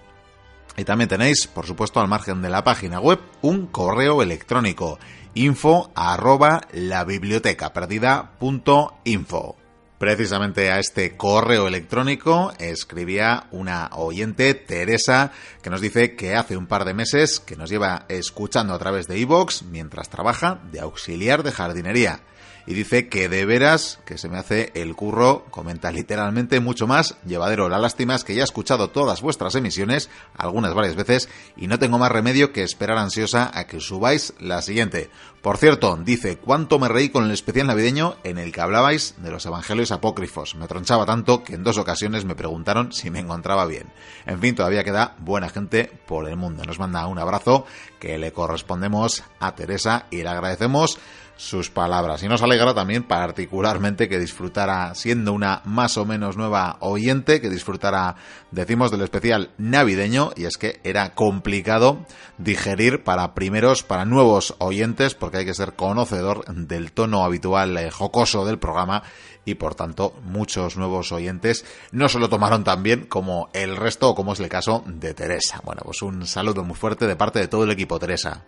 Y 0.76 0.84
también 0.84 1.08
tenéis, 1.08 1.46
por 1.46 1.66
supuesto, 1.66 2.00
al 2.00 2.08
margen 2.08 2.42
de 2.42 2.50
la 2.50 2.64
página 2.64 3.00
web, 3.00 3.20
un 3.42 3.66
correo 3.66 4.22
electrónico 4.22 4.98
info 5.34 5.90
arroba 5.94 6.62
la 6.72 7.04
biblioteca 7.04 7.72
perdida 7.72 8.32
punto 8.38 8.98
info. 9.04 9.56
Precisamente 9.98 10.70
a 10.70 10.78
este 10.78 11.16
correo 11.16 11.68
electrónico 11.68 12.52
escribía 12.58 13.48
una 13.50 13.90
oyente, 13.92 14.54
Teresa, 14.54 15.30
que 15.62 15.68
nos 15.68 15.82
dice 15.82 16.16
que 16.16 16.36
hace 16.36 16.56
un 16.56 16.66
par 16.66 16.86
de 16.86 16.94
meses 16.94 17.38
que 17.38 17.54
nos 17.54 17.68
lleva 17.68 18.06
escuchando 18.08 18.72
a 18.72 18.78
través 18.78 19.06
de 19.08 19.18
iVoox 19.18 19.62
mientras 19.64 20.08
trabaja 20.08 20.60
de 20.72 20.80
auxiliar 20.80 21.42
de 21.42 21.52
jardinería 21.52 22.20
y 22.66 22.74
dice 22.74 23.08
que 23.08 23.28
de 23.28 23.44
veras 23.44 23.98
que 24.04 24.18
se 24.18 24.28
me 24.28 24.38
hace 24.38 24.70
el 24.74 24.94
curro, 24.94 25.44
comenta 25.50 25.90
literalmente 25.90 26.60
mucho 26.60 26.86
más 26.86 27.16
llevadero. 27.26 27.68
La 27.68 27.78
lástima 27.78 28.14
es 28.14 28.24
que 28.24 28.34
ya 28.34 28.42
he 28.42 28.44
escuchado 28.44 28.90
todas 28.90 29.22
vuestras 29.22 29.54
emisiones, 29.54 30.10
algunas 30.36 30.74
varias 30.74 30.96
veces, 30.96 31.28
y 31.56 31.66
no 31.66 31.78
tengo 31.78 31.98
más 31.98 32.12
remedio 32.12 32.52
que 32.52 32.62
esperar 32.62 32.98
ansiosa 32.98 33.50
a 33.54 33.66
que 33.66 33.80
subáis 33.80 34.34
la 34.38 34.62
siguiente. 34.62 35.10
Por 35.42 35.56
cierto, 35.56 35.96
dice, 35.96 36.36
¿cuánto 36.36 36.78
me 36.78 36.88
reí 36.88 37.08
con 37.08 37.24
el 37.24 37.30
especial 37.30 37.68
navideño 37.68 38.16
en 38.24 38.36
el 38.36 38.52
que 38.52 38.60
hablabais 38.60 39.14
de 39.22 39.30
los 39.30 39.46
evangelios 39.46 39.90
apócrifos? 39.90 40.54
Me 40.54 40.68
tronchaba 40.68 41.06
tanto 41.06 41.42
que 41.42 41.54
en 41.54 41.64
dos 41.64 41.78
ocasiones 41.78 42.26
me 42.26 42.34
preguntaron 42.34 42.92
si 42.92 43.10
me 43.10 43.20
encontraba 43.20 43.64
bien. 43.64 43.90
En 44.26 44.38
fin, 44.38 44.54
todavía 44.54 44.84
queda 44.84 45.16
buena 45.18 45.48
gente 45.48 45.90
por 46.06 46.28
el 46.28 46.36
mundo. 46.36 46.64
Nos 46.64 46.78
manda 46.78 47.06
un 47.06 47.18
abrazo 47.18 47.64
que 47.98 48.18
le 48.18 48.32
correspondemos 48.32 49.24
a 49.38 49.54
Teresa 49.54 50.06
y 50.10 50.18
le 50.18 50.28
agradecemos 50.28 50.98
sus 51.40 51.70
palabras. 51.70 52.22
Y 52.22 52.28
nos 52.28 52.42
alegra 52.42 52.74
también 52.74 53.02
particularmente 53.02 54.10
que 54.10 54.18
disfrutara, 54.18 54.94
siendo 54.94 55.32
una 55.32 55.62
más 55.64 55.96
o 55.96 56.04
menos 56.04 56.36
nueva 56.36 56.76
oyente, 56.80 57.40
que 57.40 57.48
disfrutara, 57.48 58.16
decimos, 58.50 58.90
del 58.90 59.00
especial 59.00 59.50
navideño, 59.56 60.32
y 60.36 60.44
es 60.44 60.58
que 60.58 60.80
era 60.84 61.14
complicado 61.14 62.04
digerir 62.36 63.04
para 63.04 63.32
primeros, 63.32 63.82
para 63.82 64.04
nuevos 64.04 64.54
oyentes, 64.58 65.14
porque 65.14 65.38
hay 65.38 65.46
que 65.46 65.54
ser 65.54 65.72
conocedor 65.72 66.44
del 66.44 66.92
tono 66.92 67.24
habitual 67.24 67.74
eh, 67.78 67.90
jocoso 67.90 68.44
del 68.44 68.58
programa, 68.58 69.02
y 69.46 69.54
por 69.54 69.74
tanto 69.74 70.12
muchos 70.22 70.76
nuevos 70.76 71.10
oyentes 71.10 71.64
no 71.90 72.10
se 72.10 72.18
lo 72.18 72.28
tomaron 72.28 72.64
tan 72.64 72.82
bien 72.82 73.06
como 73.06 73.48
el 73.54 73.76
resto, 73.76 74.14
como 74.14 74.34
es 74.34 74.40
el 74.40 74.50
caso 74.50 74.84
de 74.86 75.14
Teresa. 75.14 75.62
Bueno, 75.64 75.80
pues 75.86 76.02
un 76.02 76.26
saludo 76.26 76.64
muy 76.64 76.76
fuerte 76.76 77.06
de 77.06 77.16
parte 77.16 77.38
de 77.38 77.48
todo 77.48 77.64
el 77.64 77.70
equipo, 77.70 77.98
Teresa. 77.98 78.44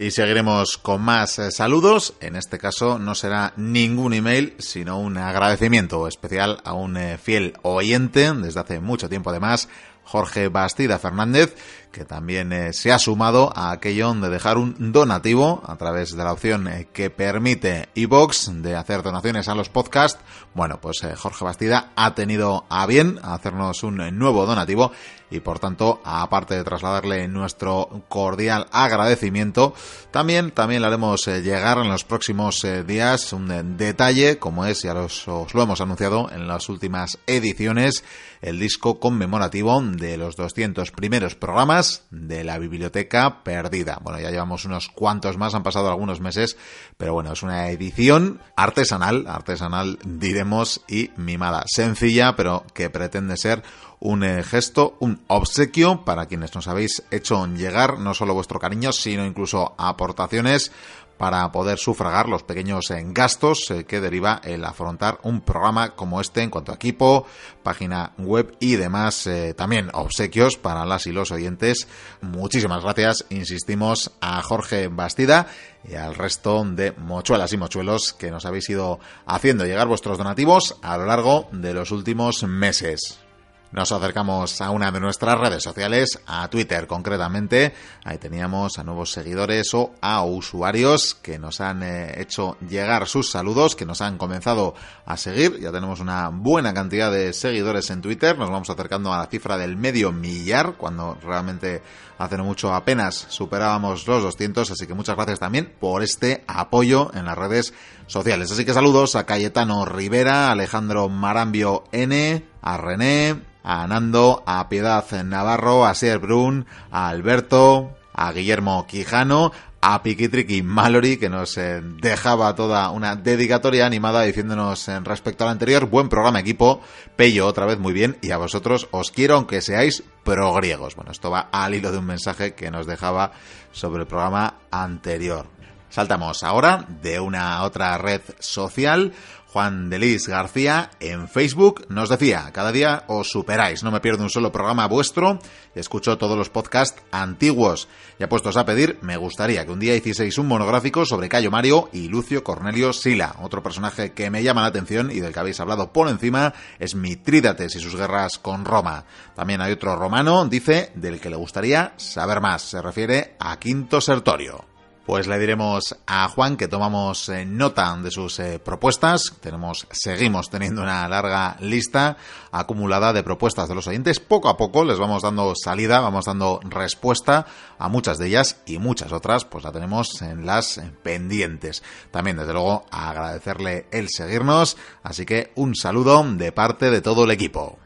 Y 0.00 0.12
seguiremos 0.12 0.78
con 0.78 1.02
más 1.02 1.40
eh, 1.40 1.50
saludos. 1.50 2.14
En 2.20 2.36
este 2.36 2.56
caso 2.56 3.00
no 3.00 3.16
será 3.16 3.52
ningún 3.56 4.14
email, 4.14 4.54
sino 4.60 5.00
un 5.00 5.18
agradecimiento 5.18 6.06
especial 6.06 6.60
a 6.62 6.72
un 6.72 6.96
eh, 6.96 7.18
fiel 7.18 7.54
oyente 7.62 8.32
desde 8.32 8.60
hace 8.60 8.78
mucho 8.78 9.08
tiempo 9.08 9.30
además, 9.30 9.68
Jorge 10.04 10.46
Bastida 10.50 11.00
Fernández, 11.00 11.56
que 11.90 12.04
también 12.04 12.52
eh, 12.52 12.72
se 12.72 12.92
ha 12.92 12.98
sumado 12.98 13.52
a 13.54 13.70
aquello 13.70 14.12
de 14.14 14.28
dejar 14.28 14.58
un 14.58 14.92
donativo 14.92 15.62
a 15.66 15.76
través 15.76 16.16
de 16.16 16.24
la 16.24 16.32
opción 16.32 16.68
eh, 16.68 16.88
que 16.92 17.10
permite 17.10 17.88
iBox 17.94 18.62
de 18.62 18.76
hacer 18.76 19.02
donaciones 19.02 19.48
a 19.48 19.54
los 19.54 19.68
podcasts. 19.68 20.20
Bueno, 20.54 20.80
pues 20.80 21.02
eh, 21.04 21.14
Jorge 21.16 21.44
Bastida 21.44 21.92
ha 21.96 22.14
tenido 22.14 22.66
a 22.68 22.86
bien 22.86 23.18
hacernos 23.22 23.82
un 23.82 23.96
nuevo 24.18 24.46
donativo 24.46 24.92
y 25.30 25.40
por 25.40 25.58
tanto, 25.58 26.00
aparte 26.04 26.54
de 26.54 26.64
trasladarle 26.64 27.28
nuestro 27.28 28.04
cordial 28.08 28.66
agradecimiento, 28.72 29.74
también, 30.10 30.52
también 30.52 30.80
le 30.80 30.88
haremos 30.88 31.26
llegar 31.26 31.76
en 31.76 31.90
los 31.90 32.04
próximos 32.04 32.66
días 32.86 33.34
un 33.34 33.76
detalle, 33.76 34.38
como 34.38 34.64
es, 34.64 34.84
ya 34.84 34.94
os 34.94 35.26
lo 35.26 35.62
hemos 35.62 35.82
anunciado 35.82 36.30
en 36.32 36.48
las 36.48 36.70
últimas 36.70 37.18
ediciones, 37.26 38.04
el 38.40 38.58
disco 38.58 38.98
conmemorativo 38.98 39.82
de 39.82 40.16
los 40.16 40.34
200 40.36 40.92
primeros 40.92 41.34
programas 41.34 41.77
de 42.10 42.44
la 42.44 42.58
biblioteca 42.58 43.42
perdida. 43.42 43.98
Bueno, 44.02 44.20
ya 44.20 44.30
llevamos 44.30 44.64
unos 44.64 44.88
cuantos 44.88 45.36
más, 45.36 45.54
han 45.54 45.62
pasado 45.62 45.88
algunos 45.88 46.20
meses, 46.20 46.56
pero 46.96 47.12
bueno, 47.14 47.32
es 47.32 47.42
una 47.42 47.70
edición 47.70 48.40
artesanal, 48.56 49.26
artesanal 49.28 49.98
diremos, 50.04 50.82
y 50.88 51.10
mimada. 51.16 51.64
Sencilla, 51.66 52.34
pero 52.36 52.64
que 52.74 52.90
pretende 52.90 53.36
ser 53.36 53.62
un 54.00 54.22
eh, 54.22 54.42
gesto, 54.42 54.96
un 55.00 55.20
obsequio 55.26 56.04
para 56.04 56.26
quienes 56.26 56.54
nos 56.54 56.68
habéis 56.68 57.02
hecho 57.10 57.46
llegar 57.46 57.98
no 57.98 58.14
solo 58.14 58.34
vuestro 58.34 58.58
cariño, 58.58 58.92
sino 58.92 59.24
incluso 59.24 59.74
aportaciones 59.78 60.72
para 61.18 61.50
poder 61.52 61.78
sufragar 61.78 62.28
los 62.28 62.44
pequeños 62.44 62.86
gastos 63.06 63.70
eh, 63.70 63.84
que 63.84 64.00
deriva 64.00 64.40
el 64.44 64.64
afrontar 64.64 65.18
un 65.24 65.42
programa 65.42 65.94
como 65.94 66.20
este 66.20 66.42
en 66.42 66.50
cuanto 66.50 66.72
a 66.72 66.76
equipo, 66.76 67.26
página 67.62 68.12
web 68.18 68.56
y 68.60 68.76
demás 68.76 69.26
eh, 69.26 69.52
también 69.54 69.90
obsequios 69.92 70.56
para 70.56 70.86
las 70.86 71.06
y 71.06 71.12
los 71.12 71.30
oyentes. 71.32 71.88
Muchísimas 72.22 72.82
gracias, 72.82 73.26
insistimos, 73.30 74.12
a 74.20 74.40
Jorge 74.42 74.88
Bastida 74.88 75.48
y 75.86 75.94
al 75.94 76.14
resto 76.14 76.64
de 76.64 76.92
mochuelas 76.92 77.52
y 77.52 77.56
mochuelos 77.56 78.12
que 78.12 78.30
nos 78.30 78.46
habéis 78.46 78.70
ido 78.70 79.00
haciendo 79.26 79.64
llegar 79.64 79.88
vuestros 79.88 80.18
donativos 80.18 80.76
a 80.82 80.96
lo 80.96 81.06
largo 81.06 81.48
de 81.52 81.74
los 81.74 81.90
últimos 81.90 82.44
meses. 82.44 83.27
Nos 83.70 83.92
acercamos 83.92 84.62
a 84.62 84.70
una 84.70 84.90
de 84.90 84.98
nuestras 84.98 85.38
redes 85.38 85.62
sociales, 85.62 86.20
a 86.26 86.48
Twitter 86.48 86.86
concretamente. 86.86 87.74
Ahí 88.02 88.16
teníamos 88.16 88.78
a 88.78 88.82
nuevos 88.82 89.12
seguidores 89.12 89.74
o 89.74 89.92
a 90.00 90.24
usuarios 90.24 91.14
que 91.14 91.38
nos 91.38 91.60
han 91.60 91.82
eh, 91.82 92.18
hecho 92.18 92.56
llegar 92.66 93.06
sus 93.06 93.30
saludos, 93.30 93.76
que 93.76 93.84
nos 93.84 94.00
han 94.00 94.16
comenzado 94.16 94.74
a 95.04 95.18
seguir. 95.18 95.60
Ya 95.60 95.70
tenemos 95.70 96.00
una 96.00 96.30
buena 96.30 96.72
cantidad 96.72 97.12
de 97.12 97.34
seguidores 97.34 97.90
en 97.90 98.00
Twitter. 98.00 98.38
Nos 98.38 98.50
vamos 98.50 98.70
acercando 98.70 99.12
a 99.12 99.18
la 99.18 99.26
cifra 99.26 99.58
del 99.58 99.76
medio 99.76 100.12
millar, 100.12 100.76
cuando 100.78 101.18
realmente 101.20 101.82
hace 102.18 102.36
no 102.36 102.44
mucho 102.44 102.74
apenas 102.74 103.26
superábamos 103.28 104.06
los 104.06 104.22
200. 104.22 104.70
Así 104.70 104.86
que 104.86 104.94
muchas 104.94 105.16
gracias 105.16 105.38
también 105.38 105.72
por 105.80 106.02
este 106.02 106.44
apoyo 106.46 107.10
en 107.14 107.24
las 107.24 107.38
redes 107.38 107.72
sociales. 108.06 108.50
Así 108.50 108.64
que 108.64 108.74
saludos 108.74 109.16
a 109.16 109.24
Cayetano 109.24 109.84
Rivera, 109.84 110.50
Alejandro 110.50 111.08
Marambio 111.08 111.84
N, 111.92 112.44
a 112.60 112.76
René, 112.76 113.40
a 113.62 113.86
Nando, 113.86 114.42
a 114.46 114.68
Piedad 114.68 115.04
Navarro, 115.24 115.86
a 115.86 115.94
Sier 115.94 116.18
Brun, 116.18 116.66
a 116.90 117.08
Alberto, 117.08 117.96
a 118.12 118.32
Guillermo 118.32 118.86
Quijano, 118.86 119.52
a 119.80 120.02
Piquitriqui 120.02 120.62
Mallory, 120.62 121.16
que 121.18 121.28
nos 121.28 121.56
eh, 121.56 121.80
dejaba 121.82 122.54
toda 122.54 122.90
una 122.90 123.16
dedicatoria 123.16 123.86
animada 123.86 124.22
diciéndonos 124.22 124.88
en 124.88 125.04
respecto 125.04 125.44
al 125.44 125.50
anterior, 125.50 125.86
buen 125.86 126.08
programa 126.08 126.40
equipo, 126.40 126.80
Pello 127.16 127.46
otra 127.46 127.66
vez 127.66 127.78
muy 127.78 127.92
bien, 127.92 128.16
y 128.20 128.30
a 128.32 128.38
vosotros 128.38 128.88
os 128.90 129.10
quiero 129.10 129.36
aunque 129.36 129.60
seáis 129.60 130.02
progriegos. 130.24 130.96
Bueno, 130.96 131.12
esto 131.12 131.30
va 131.30 131.48
al 131.52 131.74
hilo 131.74 131.92
de 131.92 131.98
un 131.98 132.06
mensaje 132.06 132.54
que 132.54 132.70
nos 132.70 132.86
dejaba 132.86 133.32
sobre 133.72 134.02
el 134.02 134.08
programa 134.08 134.54
anterior. 134.70 135.46
Saltamos 135.90 136.42
ahora 136.42 136.84
de 137.02 137.18
una 137.18 137.62
otra 137.62 137.96
red 137.96 138.20
social 138.38 139.12
Juan 139.52 139.88
Delis 139.88 140.28
García 140.28 140.90
en 141.00 141.26
Facebook 141.26 141.86
nos 141.88 142.10
decía, 142.10 142.50
cada 142.52 142.70
día 142.70 143.04
os 143.06 143.30
superáis, 143.30 143.82
no 143.82 143.90
me 143.90 144.00
pierdo 144.00 144.22
un 144.22 144.28
solo 144.28 144.52
programa 144.52 144.86
vuestro, 144.86 145.38
escucho 145.74 146.18
todos 146.18 146.36
los 146.36 146.50
podcasts 146.50 147.02
antiguos. 147.10 147.88
Ya 148.18 148.28
puestos 148.28 148.58
a 148.58 148.66
pedir, 148.66 148.98
me 149.00 149.16
gustaría 149.16 149.64
que 149.64 149.72
un 149.72 149.80
día 149.80 149.96
hicieseis 149.96 150.36
un 150.36 150.48
monográfico 150.48 151.06
sobre 151.06 151.30
Cayo 151.30 151.50
Mario 151.50 151.88
y 151.94 152.08
Lucio 152.08 152.44
Cornelio 152.44 152.92
Sila. 152.92 153.36
Otro 153.40 153.62
personaje 153.62 154.12
que 154.12 154.28
me 154.28 154.42
llama 154.42 154.60
la 154.60 154.68
atención 154.68 155.10
y 155.10 155.20
del 155.20 155.32
que 155.32 155.40
habéis 155.40 155.60
hablado 155.60 155.94
por 155.94 156.08
encima 156.08 156.52
es 156.78 156.94
Mitrídates 156.94 157.74
y 157.74 157.80
sus 157.80 157.96
guerras 157.96 158.38
con 158.38 158.66
Roma. 158.66 159.06
También 159.34 159.62
hay 159.62 159.72
otro 159.72 159.96
romano, 159.96 160.44
dice, 160.46 160.92
del 160.94 161.20
que 161.20 161.30
le 161.30 161.36
gustaría 161.36 161.94
saber 161.96 162.42
más. 162.42 162.62
Se 162.62 162.82
refiere 162.82 163.36
a 163.40 163.58
Quinto 163.58 164.02
Sertorio. 164.02 164.77
Pues 165.08 165.26
le 165.26 165.38
diremos 165.38 165.96
a 166.06 166.28
Juan 166.28 166.58
que 166.58 166.68
tomamos 166.68 167.30
eh, 167.30 167.46
nota 167.46 167.96
de 167.96 168.10
sus 168.10 168.38
eh, 168.40 168.58
propuestas. 168.62 169.32
Tenemos, 169.40 169.86
seguimos 169.90 170.50
teniendo 170.50 170.82
una 170.82 171.08
larga 171.08 171.56
lista 171.60 172.18
acumulada 172.52 173.14
de 173.14 173.22
propuestas 173.22 173.70
de 173.70 173.74
los 173.74 173.86
oyentes. 173.86 174.20
Poco 174.20 174.50
a 174.50 174.58
poco 174.58 174.84
les 174.84 174.98
vamos 174.98 175.22
dando 175.22 175.54
salida, 175.56 176.00
vamos 176.00 176.26
dando 176.26 176.60
respuesta 176.62 177.46
a 177.78 177.88
muchas 177.88 178.18
de 178.18 178.26
ellas 178.26 178.60
y 178.66 178.78
muchas 178.78 179.10
otras, 179.12 179.46
pues 179.46 179.64
la 179.64 179.72
tenemos 179.72 180.20
en 180.20 180.44
las 180.44 180.78
pendientes. 181.02 181.82
También, 182.10 182.36
desde 182.36 182.52
luego, 182.52 182.84
agradecerle 182.90 183.86
el 183.90 184.10
seguirnos. 184.10 184.76
Así 185.02 185.24
que 185.24 185.52
un 185.54 185.74
saludo 185.74 186.22
de 186.22 186.52
parte 186.52 186.90
de 186.90 187.00
todo 187.00 187.24
el 187.24 187.30
equipo 187.30 187.78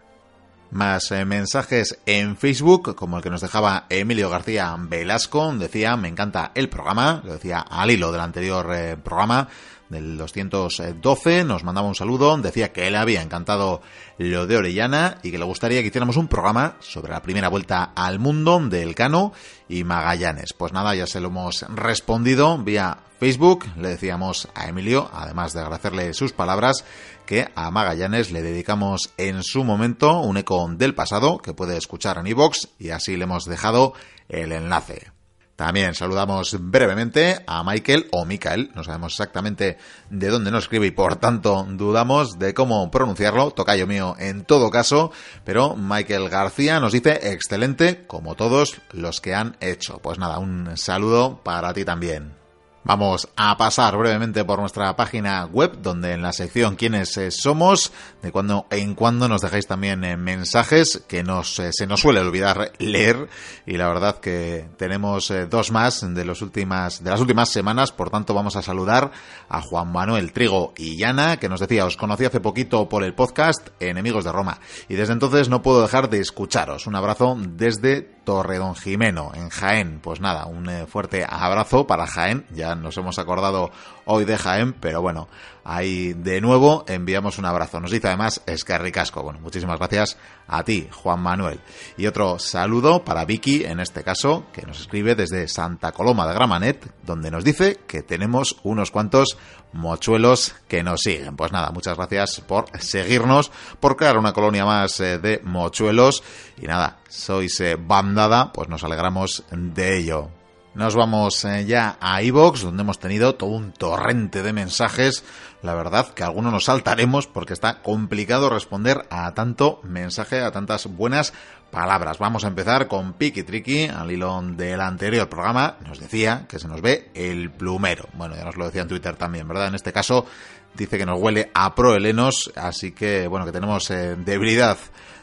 más 0.73 1.13
eh, 1.13 1.25
mensajes 1.25 1.99
en 2.07 2.37
Facebook, 2.37 2.97
como 2.97 3.19
el 3.19 3.23
que 3.23 3.31
nos 3.31 3.43
dejaba 3.43 3.87
Emilio 3.91 4.31
García 4.31 4.75
Velasco. 4.79 5.53
Decía, 5.55 5.97
me 5.97 6.09
encanta 6.09 6.51
el 6.55 6.69
programa, 6.69 7.23
lo 7.25 7.35
decía 7.35 7.61
al 7.61 7.91
hilo 7.91 8.11
del 8.11 8.23
anterior 8.23 8.75
eh, 8.75 8.97
programa. 8.97 9.49
Del 9.93 10.17
212, 10.17 11.45
nos 11.45 11.63
mandaba 11.63 11.87
un 11.87 11.95
saludo, 11.95 12.37
decía 12.39 12.73
que 12.73 12.89
él 12.89 12.97
había 12.97 13.23
encantado 13.23 13.81
lo 14.19 14.47
de 14.47 14.57
Orellana 14.57 15.19
y 15.23 15.31
que 15.31 15.39
le 15.39 15.45
gustaría 15.45 15.81
que 15.83 15.89
hiciéramos 15.89 16.17
un 16.17 16.27
programa 16.27 16.77
sobre 16.81 17.13
la 17.13 17.23
primera 17.23 17.49
vuelta 17.49 17.93
al 17.95 18.19
mundo 18.19 18.59
del 18.59 18.97
Cano 18.97 19.33
y 19.69 19.85
Magallanes. 19.85 20.53
Pues 20.55 20.73
nada, 20.73 20.95
ya 20.97 21.07
se 21.07 21.21
lo 21.21 21.29
hemos 21.29 21.65
respondido 21.69 22.59
vía 22.59 22.99
Facebook, 23.21 23.67
le 23.77 23.91
decíamos 23.91 24.49
a 24.55 24.67
Emilio, 24.69 25.09
además 25.13 25.53
de 25.53 25.61
agradecerle 25.61 26.13
sus 26.13 26.33
palabras, 26.33 26.85
que 27.25 27.49
a 27.55 27.71
Magallanes 27.71 28.33
le 28.33 28.43
dedicamos 28.43 29.13
en 29.17 29.45
su 29.45 29.63
momento 29.63 30.19
un 30.19 30.39
eco 30.39 30.69
del 30.73 30.97
pasado 30.97 31.39
que 31.39 31.55
puede 31.55 31.77
escuchar 31.77 32.19
en 32.19 32.27
iVox 32.27 32.71
y 32.81 32.91
así 32.91 33.17
le 33.17 33.25
hemos 33.25 33.45
dejado 33.45 33.93
el 34.29 34.51
enlace. 34.51 35.13
También 35.57 35.95
saludamos 35.95 36.57
brevemente 36.59 37.45
a 37.47 37.63
Michael 37.63 38.09
o 38.11 38.25
Michael, 38.25 38.71
no 38.75 38.83
sabemos 38.83 39.13
exactamente 39.13 39.77
de 40.11 40.29
dónde 40.29 40.51
nos 40.51 40.65
escribe 40.65 40.87
y 40.87 40.91
por 40.93 41.17
tanto 41.17 41.67
dudamos 41.69 42.39
de 42.39 42.55
cómo 42.55 42.91
pronunciarlo, 42.91 43.51
tocayo 43.51 43.87
mío 43.87 44.17
en 44.19 44.45
todo 44.45 44.71
caso, 44.71 45.13
pero 45.45 45.77
Michael 45.77 46.29
García 46.29 46.81
nos 46.81 46.93
dice 46.93 47.33
excelente 47.33 48.07
como 48.07 48.35
todos 48.35 48.81
los 48.93 49.21
que 49.21 49.35
han 49.35 49.57
hecho. 49.61 49.99
Pues 49.99 50.19
nada, 50.19 50.39
un 50.39 50.77
saludo 50.77 51.41
para 51.43 51.73
ti 51.75 51.85
también. 51.85 52.42
Vamos 52.85 53.29
a 53.37 53.57
pasar 53.57 53.97
brevemente 53.97 54.45
por 54.45 54.59
nuestra 54.59 54.97
página 54.97 55.47
web, 55.47 55.79
donde 55.81 56.15
en 56.15 56.23
la 56.23 56.33
sección 56.33 56.75
quiénes 56.75 57.17
eh, 57.17 57.31
somos, 57.31 57.93
de 58.23 58.33
cuando 58.33 58.67
en 58.71 58.97
cuando 58.97 59.29
nos 59.29 59.41
dejáis 59.41 59.69
también 59.69 60.03
eh, 60.03 60.17
mensajes 60.17 61.05
que 61.07 61.23
nos, 61.23 61.61
eh, 61.61 61.71
se 61.73 61.87
nos 61.87 62.01
suele 62.01 62.19
olvidar 62.19 62.73
leer, 62.81 63.29
y 63.67 63.77
la 63.77 63.87
verdad 63.87 64.19
que 64.19 64.69
tenemos 64.79 65.33
dos 65.49 65.71
más 65.71 66.01
de, 66.01 66.09
de 66.09 66.25
las 66.25 66.41
últimas 66.43 67.49
semanas, 67.49 67.93
por 67.93 68.11
tanto 68.11 68.35
vamos 68.35 68.57
a 68.57 68.63
saludar 68.63 69.13
a 69.49 69.61
Juan 69.61 69.93
Manuel 69.93 70.33
Trigo 70.33 70.75
y 70.77 70.97
Llana, 70.97 71.37
que 71.37 71.49
nos 71.49 71.61
decía, 71.61 71.87
os 71.87 71.97
conocí 71.97 72.25
hace 72.25 72.41
poquito 72.41 72.89
por 72.89 73.05
el 73.05 73.15
podcast 73.15 73.69
Enemigos 73.79 74.25
de 74.25 74.33
Roma, 74.33 74.59
y 74.89 74.95
desde 74.95 75.13
entonces 75.13 75.49
no 75.49 75.63
puedo 75.63 75.83
dejar 75.83 76.11
de 76.11 76.19
escucharos. 76.19 76.89
Un 76.89 76.97
abrazo 76.97 77.37
desde 77.39 78.03
Torredón 78.25 78.75
Jimeno, 78.75 79.33
en 79.35 79.49
Jaén. 79.49 80.01
Pues 80.01 80.21
nada, 80.21 80.47
un 80.47 80.69
fuerte 80.87 81.27
abrazo 81.29 81.87
para 81.87 82.07
Jaén, 82.07 82.47
ya 82.51 82.75
nos 82.75 82.97
hemos 82.97 83.19
acordado 83.19 83.71
hoy 84.05 84.25
de 84.25 84.37
Jaén, 84.37 84.73
pero 84.73 85.03
bueno, 85.03 85.29
ahí 85.65 86.13
de 86.13 86.41
nuevo 86.41 86.85
enviamos 86.89 87.39
un 87.39 87.45
abrazo. 87.45 87.81
Nos 87.81 87.91
dice 87.91 88.09
además 88.09 88.43
Escarri 88.47 88.93
Casco. 88.93 89.23
Bueno, 89.23 89.41
muchísimas 89.41 89.79
gracias 89.79 90.17
a 90.47 90.65
ti, 90.65 90.89
Juan 90.93 91.21
Manuel. 91.21 91.61
Y 91.97 92.07
otro 92.07 92.39
saludo 92.39 93.05
para 93.05 93.25
Vicky, 93.25 93.65
en 93.65 93.81
este 93.81 94.03
caso, 94.03 94.47
que 94.53 94.63
nos 94.63 94.81
escribe 94.81 95.15
desde 95.15 95.49
Santa 95.49 95.93
Coloma 95.93 96.27
de 96.27 96.35
Gramanet, 96.35 96.93
donde 97.05 97.31
nos 97.31 97.45
dice 97.45 97.81
que 97.87 98.03
tenemos 98.03 98.57
unos 98.63 98.91
cuantos 98.91 99.39
mochuelos 99.73 100.55
que 100.69 100.83
nos 100.83 101.01
siguen. 101.03 101.37
Pues 101.37 101.53
nada, 101.53 101.71
muchas 101.71 101.97
gracias 101.97 102.41
por 102.41 102.67
seguirnos, 102.79 103.51
por 103.81 103.97
crear 103.97 104.19
una 104.19 104.33
colonia 104.33 104.65
más 104.65 105.01
eh, 105.01 105.19
de 105.19 105.41
mochuelos. 105.45 106.23
Y 106.61 106.67
nada, 106.67 106.99
sois 107.09 107.61
eh, 107.61 107.77
bandada, 107.79 108.53
pues 108.53 108.69
nos 108.69 108.85
alegramos 108.85 109.45
de 109.51 109.99
ello. 109.99 110.42
Nos 110.75 110.95
vamos 110.95 111.45
eh, 111.45 111.67
ya 111.67 111.99
a 112.01 112.23
iVox, 112.23 112.63
donde 112.63 112.83
hemos 112.83 112.99
tenido 112.99 113.35
todo 113.35 113.51
un 113.51 113.73
torrente 113.73 114.43
de 114.43 114.55
mensajes. 114.55 115.23
La 115.61 115.75
verdad 115.75 116.09
que 116.15 116.25
algunos 116.25 116.51
nos 116.51 116.65
saltaremos 116.65 117.27
porque 117.27 117.53
está 117.53 117.83
complicado 117.83 118.49
responder 118.49 119.05
a 119.11 119.35
tanto 119.35 119.81
mensaje, 119.83 120.41
a 120.41 120.51
tantas 120.51 120.87
buenas 120.87 121.35
palabras. 121.71 122.17
Vamos 122.19 122.45
a 122.45 122.49
empezar 122.49 122.89
con 122.89 123.13
Piki 123.13 123.43
Triki, 123.43 123.85
al 123.85 124.11
hilo 124.11 124.41
del 124.43 124.81
anterior 124.81 125.29
programa. 125.29 125.77
Nos 125.87 126.01
decía 126.01 126.47
que 126.49 126.59
se 126.59 126.69
nos 126.69 126.81
ve 126.81 127.11
el 127.13 127.51
plumero. 127.51 128.09
Bueno, 128.15 128.35
ya 128.35 128.45
nos 128.45 128.57
lo 128.57 128.65
decía 128.65 128.81
en 128.81 128.89
Twitter 128.89 129.15
también, 129.17 129.47
¿verdad? 129.47 129.69
En 129.69 129.75
este 129.75 129.93
caso 129.93 130.25
dice 130.73 130.97
que 130.97 131.05
nos 131.05 131.21
huele 131.21 131.51
a 131.53 131.75
prohelenos, 131.75 132.51
así 132.57 132.93
que 132.93 133.27
bueno, 133.27 133.45
que 133.45 133.53
tenemos 133.53 133.91
eh, 133.91 134.17
debilidad 134.17 134.79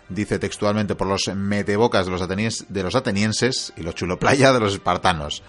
dice 0.10 0.40
textualmente 0.40 0.96
por 0.96 1.08
los 1.08 1.28
metebocas 1.36 2.06
de 2.06 2.12
los, 2.12 2.66
de 2.68 2.84
los 2.84 2.96
atenienses 2.96 3.74
y 3.78 3.82
los 3.82 3.96
chuloplaya 3.96 4.52
de 4.52 4.60
los 4.60 4.74
espartanos. 4.74 5.44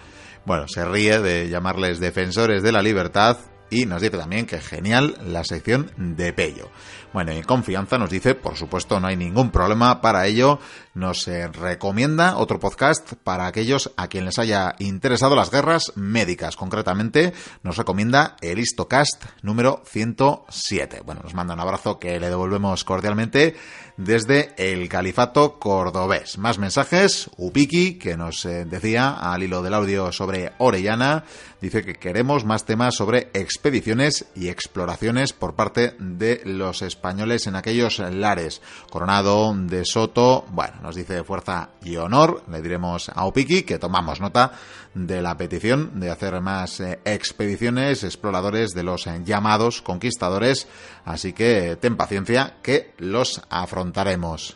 Bueno, 0.45 0.67
se 0.67 0.85
ríe 0.85 1.19
de 1.19 1.49
llamarles 1.49 1.99
defensores 1.99 2.63
de 2.63 2.71
la 2.71 2.81
libertad 2.81 3.37
y 3.71 3.85
nos 3.85 4.01
dice 4.01 4.17
también 4.17 4.45
que 4.45 4.59
genial 4.59 5.15
la 5.25 5.43
sección 5.45 5.91
de 5.95 6.33
Pello. 6.33 6.69
Bueno, 7.13 7.31
y 7.31 7.37
en 7.37 7.43
confianza 7.43 7.97
nos 7.97 8.09
dice, 8.09 8.35
por 8.35 8.57
supuesto, 8.57 8.99
no 8.99 9.07
hay 9.07 9.15
ningún 9.15 9.49
problema 9.49 10.01
para 10.01 10.27
ello. 10.27 10.59
Nos 10.93 11.27
eh, 11.27 11.47
recomienda 11.47 12.37
otro 12.37 12.59
podcast 12.59 13.13
para 13.23 13.47
aquellos 13.47 13.91
a 13.95 14.07
quien 14.07 14.25
les 14.25 14.39
haya 14.39 14.75
interesado 14.79 15.35
las 15.35 15.51
guerras 15.51 15.93
médicas. 15.95 16.57
Concretamente, 16.57 17.33
nos 17.63 17.77
recomienda 17.77 18.35
el 18.41 18.59
Histocast 18.59 19.23
número 19.41 19.81
107. 19.85 21.01
Bueno, 21.05 21.21
nos 21.23 21.33
manda 21.33 21.53
un 21.53 21.61
abrazo 21.61 21.97
que 21.97 22.19
le 22.19 22.29
devolvemos 22.29 22.83
cordialmente 22.83 23.55
desde 23.97 24.53
el 24.57 24.87
Califato 24.89 25.59
Cordobés. 25.59 26.37
Más 26.37 26.57
mensajes. 26.57 27.29
Upiki, 27.37 27.97
que 27.97 28.17
nos 28.17 28.45
eh, 28.45 28.65
decía 28.65 29.11
al 29.11 29.43
hilo 29.43 29.61
del 29.61 29.73
audio 29.73 30.11
sobre 30.11 30.53
Orellana, 30.57 31.23
dice 31.61 31.83
que 31.83 31.95
queremos 31.95 32.45
más 32.45 32.65
temas 32.65 32.95
sobre 32.95 33.29
expediciones 33.33 34.25
y 34.35 34.49
exploraciones 34.49 35.33
por 35.33 35.55
parte 35.55 35.95
de 35.99 36.41
los 36.45 36.81
españoles 36.81 37.47
en 37.47 37.55
aquellos 37.55 37.99
lares. 37.99 38.61
Coronado 38.89 39.53
de 39.55 39.85
Soto, 39.85 40.45
bueno, 40.49 40.77
nos 40.81 40.95
dice 40.95 41.23
fuerza 41.23 41.69
y 41.83 41.95
honor. 41.97 42.43
Le 42.49 42.61
diremos 42.61 43.09
a 43.09 43.25
Upiki 43.25 43.63
que 43.63 43.79
tomamos 43.79 44.19
nota 44.19 44.51
de 44.93 45.21
la 45.21 45.37
petición 45.37 45.99
de 45.99 46.09
hacer 46.09 46.39
más 46.41 46.79
eh, 46.79 46.99
expediciones, 47.05 48.03
exploradores 48.03 48.71
de 48.71 48.83
los 48.83 49.07
eh, 49.07 49.21
llamados 49.23 49.81
conquistadores. 49.81 50.67
Así 51.05 51.33
que 51.33 51.77
ten 51.79 51.97
paciencia 51.97 52.57
que 52.61 52.93
los 52.97 53.41
afrontaremos. 53.49 54.55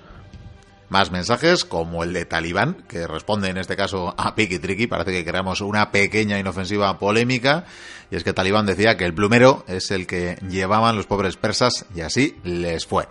Más 0.89 1.11
mensajes, 1.11 1.65
como 1.65 2.03
el 2.03 2.13
de 2.13 2.25
Talibán, 2.25 2.85
que 2.87 3.07
responde 3.07 3.49
en 3.49 3.57
este 3.57 3.75
caso 3.75 4.13
a 4.17 4.35
Piki 4.35 4.59
Triki. 4.59 4.85
Parece 4.87 5.11
que 5.11 5.25
creamos 5.25 5.61
una 5.61 5.91
pequeña 5.91 6.37
inofensiva 6.37 6.99
polémica. 6.99 7.65
Y 8.11 8.15
es 8.15 8.23
que 8.23 8.33
Talibán 8.33 8.67
decía 8.67 8.95
que 8.95 9.05
el 9.05 9.13
plumero 9.15 9.65
es 9.67 9.89
el 9.89 10.05
que 10.05 10.37
llevaban 10.47 10.95
los 10.95 11.07
pobres 11.07 11.37
persas 11.37 11.85
y 11.95 12.01
así 12.01 12.37
les 12.43 12.85
fue. 12.85 13.07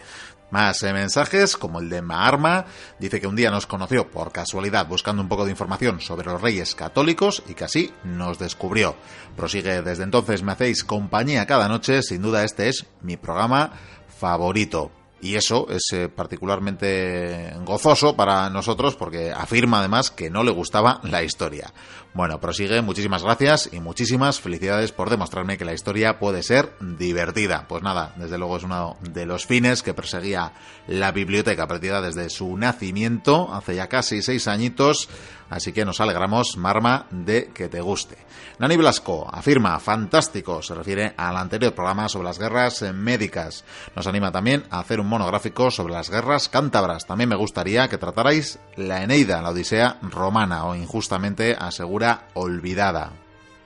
Más 0.55 0.85
eh, 0.85 0.93
mensajes, 0.93 1.57
como 1.57 1.81
el 1.81 1.91
de 1.91 2.01
Maarma, 2.01 2.67
dice 3.01 3.21
que 3.21 3.27
un 3.27 3.35
día 3.35 3.51
nos 3.51 3.67
conoció 3.67 4.09
por 4.09 4.31
casualidad 4.31 4.87
buscando 4.87 5.21
un 5.21 5.29
poco 5.29 5.45
de 5.45 5.51
información 5.51 6.01
sobre 6.01 6.31
los 6.31 6.41
reyes 6.41 6.77
católicos 6.77 7.43
y 7.49 7.55
que 7.55 7.65
así 7.65 7.93
nos 8.05 8.39
descubrió. 8.39 8.95
Prosigue, 9.35 9.83
desde 9.83 10.05
entonces 10.05 10.45
me 10.45 10.53
hacéis 10.53 10.85
compañía 10.85 11.45
cada 11.47 11.67
noche, 11.67 12.03
sin 12.03 12.23
duda 12.23 12.45
este 12.45 12.69
es 12.69 12.87
mi 13.03 13.17
programa 13.17 13.73
favorito. 14.07 14.93
Y 15.21 15.35
eso 15.35 15.67
es 15.71 15.89
eh, 15.93 16.09
particularmente 16.09 17.53
gozoso 17.65 18.15
para 18.15 18.49
nosotros 18.49 18.95
porque 18.95 19.33
afirma 19.33 19.81
además 19.81 20.13
que 20.13 20.31
no 20.31 20.45
le 20.45 20.53
gustaba 20.53 21.01
la 21.03 21.25
historia. 21.25 21.73
Bueno, 22.15 22.41
prosigue, 22.41 22.81
muchísimas 22.81 23.25
gracias 23.25 23.69
y 23.73 23.81
muchísimas 23.81 24.41
felicidades 24.41 24.93
por 24.93 25.11
demostrarme 25.11 25.59
que 25.59 25.65
la 25.65 25.75
historia 25.75 26.21
puede 26.21 26.45
ser 26.45 26.73
divertida. 26.79 27.67
Pues 27.67 27.83
nada, 27.83 28.15
desde 28.15 28.39
luego 28.39 28.57
es 28.57 28.63
uno 28.63 28.97
de 29.01 29.27
los 29.27 29.47
fines 29.47 29.83
que 29.83 29.95
perseguía 29.95 30.53
la 30.87 31.11
biblioteca 31.11 31.67
perdida 31.67 32.01
desde 32.01 32.31
su 32.31 32.57
nacimiento, 32.57 33.53
hace 33.53 33.75
ya 33.75 33.89
casi 33.89 34.23
seis 34.23 34.47
añitos, 34.47 35.09
así 35.51 35.73
que 35.73 35.85
nos 35.85 36.01
alegramos, 36.01 36.57
Marma, 36.57 37.07
de 37.11 37.51
que 37.53 37.69
te 37.69 37.81
guste. 37.81 38.17
Nani 38.59 38.77
Blasco 38.77 39.29
afirma, 39.31 39.79
fantástico, 39.81 40.63
se 40.63 40.75
refiere 40.75 41.15
al 41.17 41.37
anterior 41.37 41.75
programa 41.75 42.09
sobre 42.09 42.29
las 42.29 42.39
guerras 42.39 42.83
médicas. 42.95 43.65
Nos 43.97 44.07
anima 44.07 44.31
también 44.31 44.65
a 44.71 44.81
hacer 44.81 45.01
un 45.01 45.09
monográfico 45.09 45.71
sobre 45.71 45.95
las 45.95 46.11
guerras 46.11 46.49
cántabras. 46.49 47.07
También 47.07 47.31
me 47.31 47.37
gustaría 47.37 47.89
que 47.89 47.99
tratarais 47.99 48.59
la 48.77 49.03
Eneida, 49.03 49.43
la 49.43 49.51
Odisea 49.51 49.99
romana, 50.03 50.67
o 50.67 50.75
injustamente 50.75 51.57
asegura 51.59 52.29
olvidada. 52.35 53.24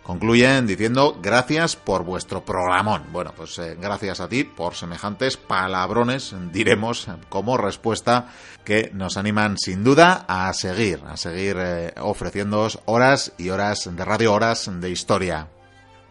Concluyen 0.08 0.66
diciendo 0.66 1.18
gracias 1.20 1.76
por 1.76 2.02
vuestro 2.02 2.42
programón. 2.42 3.02
Bueno, 3.12 3.34
pues 3.36 3.58
eh, 3.58 3.76
gracias 3.78 4.20
a 4.20 4.28
ti 4.30 4.42
por 4.42 4.74
semejantes 4.74 5.36
palabrones, 5.36 6.34
diremos, 6.50 7.08
como 7.28 7.58
respuesta 7.58 8.28
que 8.64 8.90
nos 8.94 9.18
animan 9.18 9.58
sin 9.58 9.84
duda 9.84 10.24
a 10.26 10.50
seguir, 10.54 11.02
a 11.06 11.18
seguir 11.18 11.58
eh, 11.58 11.92
ofreciéndoos 12.00 12.80
horas 12.86 13.34
y 13.36 13.50
horas 13.50 13.94
de 13.94 14.02
radio, 14.02 14.32
horas 14.32 14.70
de 14.80 14.88
historia. 14.88 15.48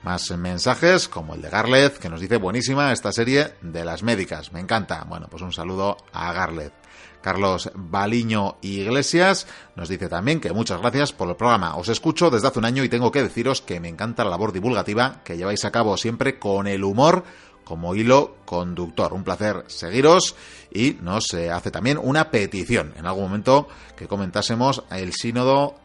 Más 0.03 0.31
mensajes, 0.31 1.07
como 1.07 1.33
el 1.35 1.41
de 1.41 1.49
Garlet, 1.49 1.97
que 1.97 2.09
nos 2.09 2.21
dice 2.21 2.37
buenísima 2.37 2.91
esta 2.93 3.11
serie 3.11 3.53
de 3.61 3.83
las 3.83 4.03
médicas. 4.03 4.53
Me 4.53 4.59
encanta. 4.59 5.03
Bueno, 5.07 5.27
pues 5.29 5.43
un 5.43 5.51
saludo 5.51 5.97
a 6.13 6.31
Garlet. 6.33 6.73
Carlos 7.21 7.71
Baliño 7.75 8.57
Iglesias 8.61 9.47
nos 9.75 9.89
dice 9.89 10.07
también 10.07 10.39
que 10.39 10.53
muchas 10.53 10.79
gracias 10.79 11.11
por 11.11 11.27
el 11.27 11.35
programa. 11.35 11.75
Os 11.75 11.89
escucho 11.89 12.29
desde 12.29 12.47
hace 12.47 12.59
un 12.59 12.65
año 12.65 12.83
y 12.83 12.89
tengo 12.89 13.11
que 13.11 13.23
deciros 13.23 13.61
que 13.61 13.79
me 13.79 13.89
encanta 13.89 14.23
la 14.23 14.29
labor 14.29 14.53
divulgativa 14.53 15.21
que 15.23 15.35
lleváis 15.35 15.65
a 15.65 15.71
cabo 15.71 15.97
siempre 15.97 16.39
con 16.39 16.67
el 16.67 16.83
humor 16.83 17.25
como 17.63 17.95
hilo 17.95 18.37
conductor. 18.45 19.11
Un 19.11 19.25
placer 19.25 19.65
seguiros 19.67 20.35
y 20.71 20.97
nos 21.01 21.33
eh, 21.33 21.51
hace 21.51 21.69
también 21.69 21.99
una 22.01 22.31
petición 22.31 22.93
en 22.95 23.05
algún 23.05 23.23
momento 23.23 23.67
que 23.97 24.07
comentásemos 24.07 24.85
el 24.89 25.11
sínodo 25.11 25.75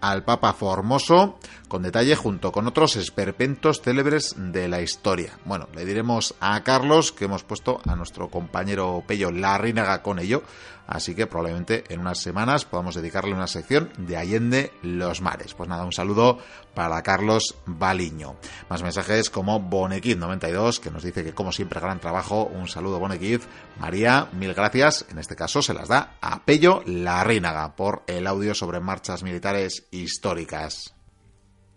al 0.00 0.24
Papa 0.24 0.52
Formoso, 0.52 1.38
con 1.68 1.82
detalle 1.82 2.16
junto 2.16 2.52
con 2.52 2.66
otros 2.66 2.96
esperpentos 2.96 3.80
célebres 3.80 4.34
de 4.36 4.68
la 4.68 4.80
historia. 4.80 5.38
Bueno, 5.44 5.68
le 5.74 5.84
diremos 5.84 6.34
a 6.40 6.62
Carlos 6.62 7.12
que 7.12 7.26
hemos 7.26 7.44
puesto 7.44 7.80
a 7.86 7.96
nuestro 7.96 8.28
compañero 8.28 9.02
Pello 9.06 9.30
Larrínaga 9.30 10.02
con 10.02 10.18
ello, 10.18 10.42
así 10.88 11.14
que 11.14 11.28
probablemente 11.28 11.84
en 11.90 12.00
unas 12.00 12.18
semanas 12.18 12.64
podamos 12.64 12.96
dedicarle 12.96 13.34
una 13.34 13.46
sección 13.46 13.90
de 13.98 14.16
Allende 14.16 14.72
los 14.82 15.20
Mares. 15.20 15.54
Pues 15.54 15.68
nada, 15.68 15.84
un 15.84 15.92
saludo 15.92 16.38
para 16.74 17.00
Carlos 17.02 17.54
Baliño. 17.66 18.36
Más 18.68 18.82
mensajes 18.82 19.30
como 19.30 19.60
Bonequid92, 19.60 20.80
que 20.80 20.90
nos 20.90 21.04
dice 21.04 21.22
que 21.22 21.34
como 21.34 21.52
siempre 21.52 21.78
gran 21.78 22.00
trabajo, 22.00 22.44
un 22.44 22.66
saludo 22.66 22.98
Bonequid. 22.98 23.42
María, 23.78 24.28
mil 24.32 24.54
gracias, 24.54 25.06
en 25.10 25.18
este 25.18 25.36
caso 25.36 25.62
se 25.62 25.74
las 25.74 25.88
da 25.88 26.16
a 26.20 26.44
Pello 26.44 26.82
Larrínaga 26.86 27.76
por 27.76 28.02
el 28.08 28.26
audio 28.26 28.54
sobre 28.54 28.80
marchas 28.80 29.22
militares 29.22 29.84
históricas. 29.92 30.97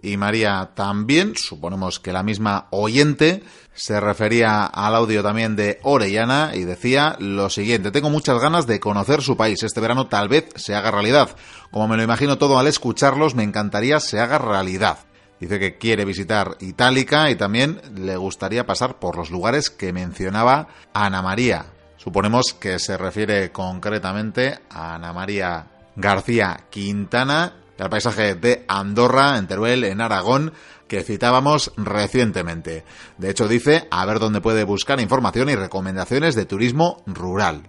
Y 0.01 0.17
María 0.17 0.71
también, 0.73 1.33
suponemos 1.35 1.99
que 1.99 2.11
la 2.11 2.23
misma 2.23 2.67
oyente, 2.71 3.43
se 3.73 3.99
refería 3.99 4.65
al 4.65 4.95
audio 4.95 5.23
también 5.23 5.55
de 5.55 5.79
Orellana 5.83 6.51
y 6.53 6.63
decía 6.63 7.15
lo 7.19 7.49
siguiente, 7.49 7.91
tengo 7.91 8.09
muchas 8.09 8.39
ganas 8.41 8.67
de 8.67 8.79
conocer 8.79 9.21
su 9.21 9.37
país, 9.37 9.63
este 9.63 9.79
verano 9.79 10.07
tal 10.07 10.27
vez 10.27 10.49
se 10.55 10.75
haga 10.75 10.91
realidad. 10.91 11.35
Como 11.71 11.87
me 11.87 11.97
lo 11.97 12.03
imagino 12.03 12.37
todo 12.37 12.59
al 12.59 12.67
escucharlos, 12.67 13.35
me 13.35 13.43
encantaría 13.43 13.99
se 13.99 14.19
haga 14.19 14.37
realidad. 14.37 14.99
Dice 15.39 15.59
que 15.59 15.77
quiere 15.77 16.05
visitar 16.05 16.57
Itálica 16.59 17.31
y 17.31 17.35
también 17.35 17.81
le 17.95 18.15
gustaría 18.17 18.65
pasar 18.65 18.99
por 18.99 19.17
los 19.17 19.31
lugares 19.31 19.71
que 19.71 19.93
mencionaba 19.93 20.67
Ana 20.93 21.21
María. 21.23 21.65
Suponemos 21.97 22.53
que 22.53 22.77
se 22.77 22.97
refiere 22.97 23.51
concretamente 23.51 24.59
a 24.69 24.95
Ana 24.95 25.13
María 25.13 25.67
García 25.95 26.65
Quintana 26.69 27.60
al 27.83 27.89
paisaje 27.89 28.35
de 28.35 28.65
Andorra, 28.67 29.37
en 29.37 29.47
Teruel, 29.47 29.83
en 29.83 30.01
Aragón, 30.01 30.53
que 30.87 31.03
citábamos 31.03 31.71
recientemente. 31.77 32.83
De 33.17 33.29
hecho, 33.29 33.47
dice 33.47 33.87
a 33.91 34.05
ver 34.05 34.19
dónde 34.19 34.41
puede 34.41 34.63
buscar 34.63 34.99
información 34.99 35.49
y 35.49 35.55
recomendaciones 35.55 36.35
de 36.35 36.45
turismo 36.45 37.01
rural. 37.05 37.63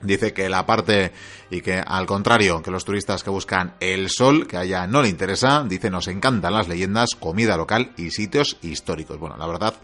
Dice 0.00 0.32
que 0.32 0.48
la 0.48 0.64
parte 0.64 1.12
y 1.50 1.60
que 1.60 1.82
al 1.84 2.06
contrario 2.06 2.62
que 2.62 2.70
los 2.70 2.84
turistas 2.84 3.24
que 3.24 3.30
buscan 3.30 3.74
el 3.80 4.10
sol, 4.10 4.46
que 4.46 4.56
a 4.56 4.62
ella 4.62 4.86
no 4.86 5.02
le 5.02 5.08
interesa, 5.08 5.64
dice 5.66 5.90
nos 5.90 6.06
encantan 6.06 6.52
las 6.54 6.68
leyendas, 6.68 7.16
comida 7.18 7.56
local 7.56 7.92
y 7.96 8.10
sitios 8.10 8.58
históricos. 8.62 9.18
Bueno, 9.18 9.36
la 9.36 9.46
verdad 9.48 9.74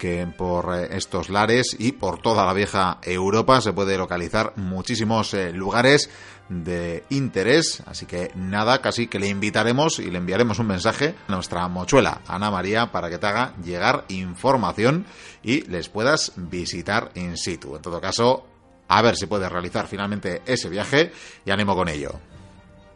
que 0.00 0.26
por 0.26 0.74
eh, 0.74 0.88
estos 0.96 1.28
lares 1.28 1.76
y 1.78 1.92
por 1.92 2.22
toda 2.22 2.46
la 2.46 2.54
vieja 2.54 2.98
Europa 3.02 3.60
se 3.60 3.74
puede 3.74 3.98
localizar 3.98 4.54
muchísimos 4.56 5.34
eh, 5.34 5.52
lugares 5.52 6.08
de 6.48 7.04
interés, 7.10 7.82
así 7.86 8.06
que 8.06 8.32
nada, 8.34 8.80
casi 8.80 9.06
que 9.06 9.20
le 9.20 9.28
invitaremos 9.28 10.00
y 10.00 10.10
le 10.10 10.18
enviaremos 10.18 10.58
un 10.58 10.68
mensaje 10.68 11.14
a 11.28 11.32
nuestra 11.32 11.68
mochuela 11.68 12.22
Ana 12.26 12.50
María 12.50 12.90
para 12.90 13.10
que 13.10 13.18
te 13.18 13.26
haga 13.26 13.54
llegar 13.62 14.06
información 14.08 15.04
y 15.42 15.60
les 15.68 15.90
puedas 15.90 16.32
visitar 16.34 17.12
in 17.14 17.36
situ. 17.36 17.76
En 17.76 17.82
todo 17.82 18.00
caso, 18.00 18.46
a 18.88 19.02
ver 19.02 19.16
si 19.16 19.26
puedes 19.26 19.52
realizar 19.52 19.86
finalmente 19.86 20.42
ese 20.46 20.70
viaje 20.70 21.12
y 21.44 21.50
ánimo 21.50 21.76
con 21.76 21.88
ello. 21.88 22.29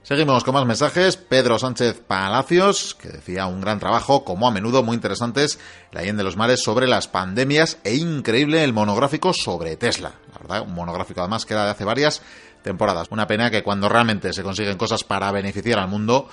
Seguimos 0.04 0.44
con 0.44 0.52
más 0.52 0.66
mensajes. 0.66 1.16
Pedro 1.16 1.58
Sánchez 1.58 2.02
Palacios, 2.06 2.94
que 2.94 3.08
decía 3.08 3.46
un 3.46 3.62
gran 3.62 3.80
trabajo, 3.80 4.22
como 4.22 4.46
a 4.46 4.50
menudo 4.50 4.82
muy 4.82 4.96
interesantes, 4.96 5.58
la 5.92 6.02
de 6.02 6.22
los 6.22 6.36
mares 6.36 6.62
sobre 6.62 6.86
las 6.86 7.08
pandemias 7.08 7.78
e 7.84 7.94
increíble 7.94 8.62
el 8.64 8.74
monográfico 8.74 9.32
sobre 9.32 9.78
Tesla. 9.78 10.12
La 10.30 10.38
verdad, 10.40 10.68
un 10.68 10.74
monográfico 10.74 11.22
además 11.22 11.46
que 11.46 11.54
era 11.54 11.64
de 11.64 11.70
hace 11.70 11.86
varias 11.86 12.20
temporadas. 12.62 13.06
Una 13.12 13.26
pena 13.26 13.50
que 13.50 13.62
cuando 13.62 13.88
realmente 13.88 14.34
se 14.34 14.42
consiguen 14.42 14.76
cosas 14.76 15.04
para 15.04 15.32
beneficiar 15.32 15.78
al 15.78 15.88
mundo, 15.88 16.28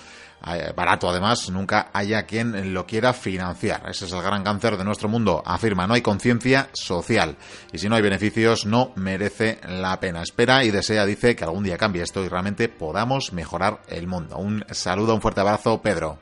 barato 0.76 1.10
además, 1.10 1.50
nunca 1.50 1.90
haya 1.94 2.24
quien 2.24 2.74
lo 2.74 2.86
quiera 2.86 3.14
financiar. 3.14 3.84
Ese 3.90 4.06
es 4.06 4.12
el 4.12 4.22
gran 4.22 4.44
cáncer 4.44 4.78
de 4.78 4.84
nuestro 4.84 5.10
mundo. 5.10 5.44
Afirma, 5.46 5.88
no 5.88 5.94
hay 5.94 6.02
conciencia 6.02 6.70
social. 6.74 7.38
Y 7.72 7.78
si 7.78 7.90
no 7.90 7.96
hay 7.96 8.02
beneficios, 8.02 8.66
no 8.66 8.92
merece 8.96 9.60
la 9.68 10.00
pena. 10.00 10.22
Espera 10.22 10.64
y 10.64 10.72
desea, 10.72 11.06
dice, 11.06 11.36
que 11.36 11.44
algún 11.44 11.64
día 11.64 11.78
cambie 11.78 12.04
esto 12.04 12.24
y 12.24 12.28
realmente 12.28 12.70
podamos 12.70 13.34
mejorar 13.34 13.82
el 13.88 14.08
mundo. 14.08 14.38
Un 14.38 14.66
saludo, 14.72 15.16
un 15.16 15.22
fuerte 15.22 15.42
abrazo, 15.42 15.82
Pedro. 15.82 16.20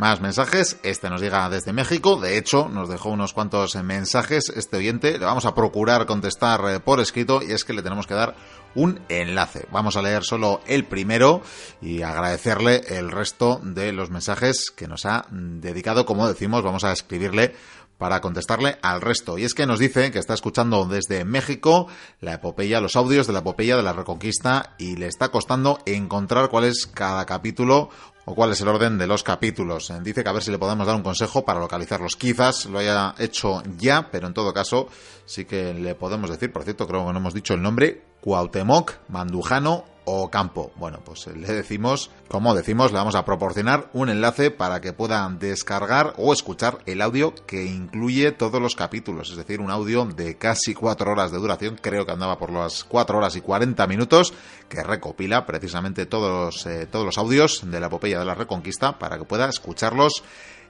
Más 0.00 0.22
mensajes, 0.22 0.78
este 0.82 1.10
nos 1.10 1.20
llega 1.20 1.50
desde 1.50 1.74
México, 1.74 2.18
de 2.18 2.38
hecho 2.38 2.70
nos 2.70 2.88
dejó 2.88 3.10
unos 3.10 3.34
cuantos 3.34 3.74
mensajes 3.76 4.48
este 4.48 4.78
oyente, 4.78 5.18
le 5.18 5.26
vamos 5.26 5.44
a 5.44 5.54
procurar 5.54 6.06
contestar 6.06 6.62
eh, 6.70 6.80
por 6.80 7.00
escrito 7.00 7.42
y 7.42 7.52
es 7.52 7.64
que 7.64 7.74
le 7.74 7.82
tenemos 7.82 8.06
que 8.06 8.14
dar 8.14 8.34
un 8.74 9.00
enlace. 9.08 9.66
Vamos 9.70 9.96
a 9.96 10.02
leer 10.02 10.22
solo 10.24 10.60
el 10.66 10.84
primero 10.84 11.42
y 11.80 12.02
agradecerle 12.02 12.82
el 12.88 13.10
resto 13.10 13.60
de 13.62 13.92
los 13.92 14.10
mensajes 14.10 14.70
que 14.70 14.88
nos 14.88 15.06
ha 15.06 15.26
dedicado. 15.30 16.06
Como 16.06 16.28
decimos, 16.28 16.62
vamos 16.62 16.84
a 16.84 16.92
escribirle 16.92 17.54
para 18.00 18.22
contestarle 18.22 18.78
al 18.80 19.02
resto. 19.02 19.36
Y 19.36 19.44
es 19.44 19.52
que 19.52 19.66
nos 19.66 19.78
dice 19.78 20.10
que 20.10 20.18
está 20.18 20.32
escuchando 20.32 20.86
desde 20.86 21.26
México 21.26 21.86
la 22.20 22.32
epopeya, 22.32 22.80
los 22.80 22.96
audios 22.96 23.26
de 23.26 23.34
la 23.34 23.40
epopeya 23.40 23.76
de 23.76 23.82
la 23.82 23.92
Reconquista 23.92 24.74
y 24.78 24.96
le 24.96 25.06
está 25.06 25.28
costando 25.28 25.80
encontrar 25.84 26.48
cuál 26.48 26.64
es 26.64 26.86
cada 26.86 27.26
capítulo 27.26 27.90
o 28.30 28.34
cuál 28.36 28.52
es 28.52 28.60
el 28.60 28.68
orden 28.68 28.96
de 28.96 29.08
los 29.08 29.24
capítulos. 29.24 29.92
Dice 30.04 30.22
que 30.22 30.28
a 30.28 30.32
ver 30.32 30.42
si 30.42 30.52
le 30.52 30.58
podemos 30.58 30.86
dar 30.86 30.94
un 30.94 31.02
consejo 31.02 31.44
para 31.44 31.58
localizarlos. 31.58 32.14
Quizás 32.14 32.66
lo 32.66 32.78
haya 32.78 33.12
hecho 33.18 33.60
ya, 33.76 34.08
pero 34.12 34.28
en 34.28 34.34
todo 34.34 34.54
caso 34.54 34.86
sí 35.24 35.44
que 35.46 35.74
le 35.74 35.96
podemos 35.96 36.30
decir, 36.30 36.52
por 36.52 36.62
cierto, 36.62 36.86
creo 36.86 37.04
que 37.04 37.12
no 37.12 37.18
hemos 37.18 37.34
dicho 37.34 37.54
el 37.54 37.62
nombre, 37.62 38.04
Cuauhtémoc 38.20 38.92
Mandujano 39.08 39.84
Campo. 40.30 40.72
Bueno, 40.76 41.00
pues 41.04 41.26
le 41.26 41.46
decimos, 41.52 42.10
como 42.28 42.54
decimos, 42.54 42.92
le 42.92 42.98
vamos 42.98 43.14
a 43.14 43.24
proporcionar 43.24 43.88
un 43.92 44.08
enlace 44.08 44.50
para 44.50 44.80
que 44.80 44.92
puedan 44.92 45.38
descargar 45.38 46.14
o 46.16 46.32
escuchar 46.32 46.78
el 46.86 47.00
audio 47.02 47.34
que 47.46 47.64
incluye 47.64 48.32
todos 48.32 48.60
los 48.60 48.74
capítulos, 48.74 49.30
es 49.30 49.36
decir, 49.36 49.60
un 49.60 49.70
audio 49.70 50.04
de 50.04 50.36
casi 50.36 50.74
cuatro 50.74 51.12
horas 51.12 51.32
de 51.32 51.38
duración, 51.38 51.78
creo 51.80 52.06
que 52.06 52.12
andaba 52.12 52.38
por 52.38 52.52
las 52.52 52.84
cuatro 52.84 53.18
horas 53.18 53.36
y 53.36 53.40
cuarenta 53.40 53.86
minutos, 53.86 54.34
que 54.68 54.82
recopila 54.82 55.46
precisamente 55.46 56.06
todos, 56.06 56.66
eh, 56.66 56.86
todos 56.86 57.04
los 57.04 57.18
audios 57.18 57.62
de 57.64 57.80
la 57.80 57.86
epopeya 57.86 58.18
de 58.18 58.24
la 58.24 58.34
Reconquista 58.34 58.98
para 58.98 59.18
que 59.18 59.24
pueda 59.24 59.48
escucharlos 59.48 60.22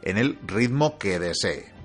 en 0.02 0.18
el 0.18 0.38
ritmo 0.46 0.98
que 0.98 1.18
desee. 1.18 1.79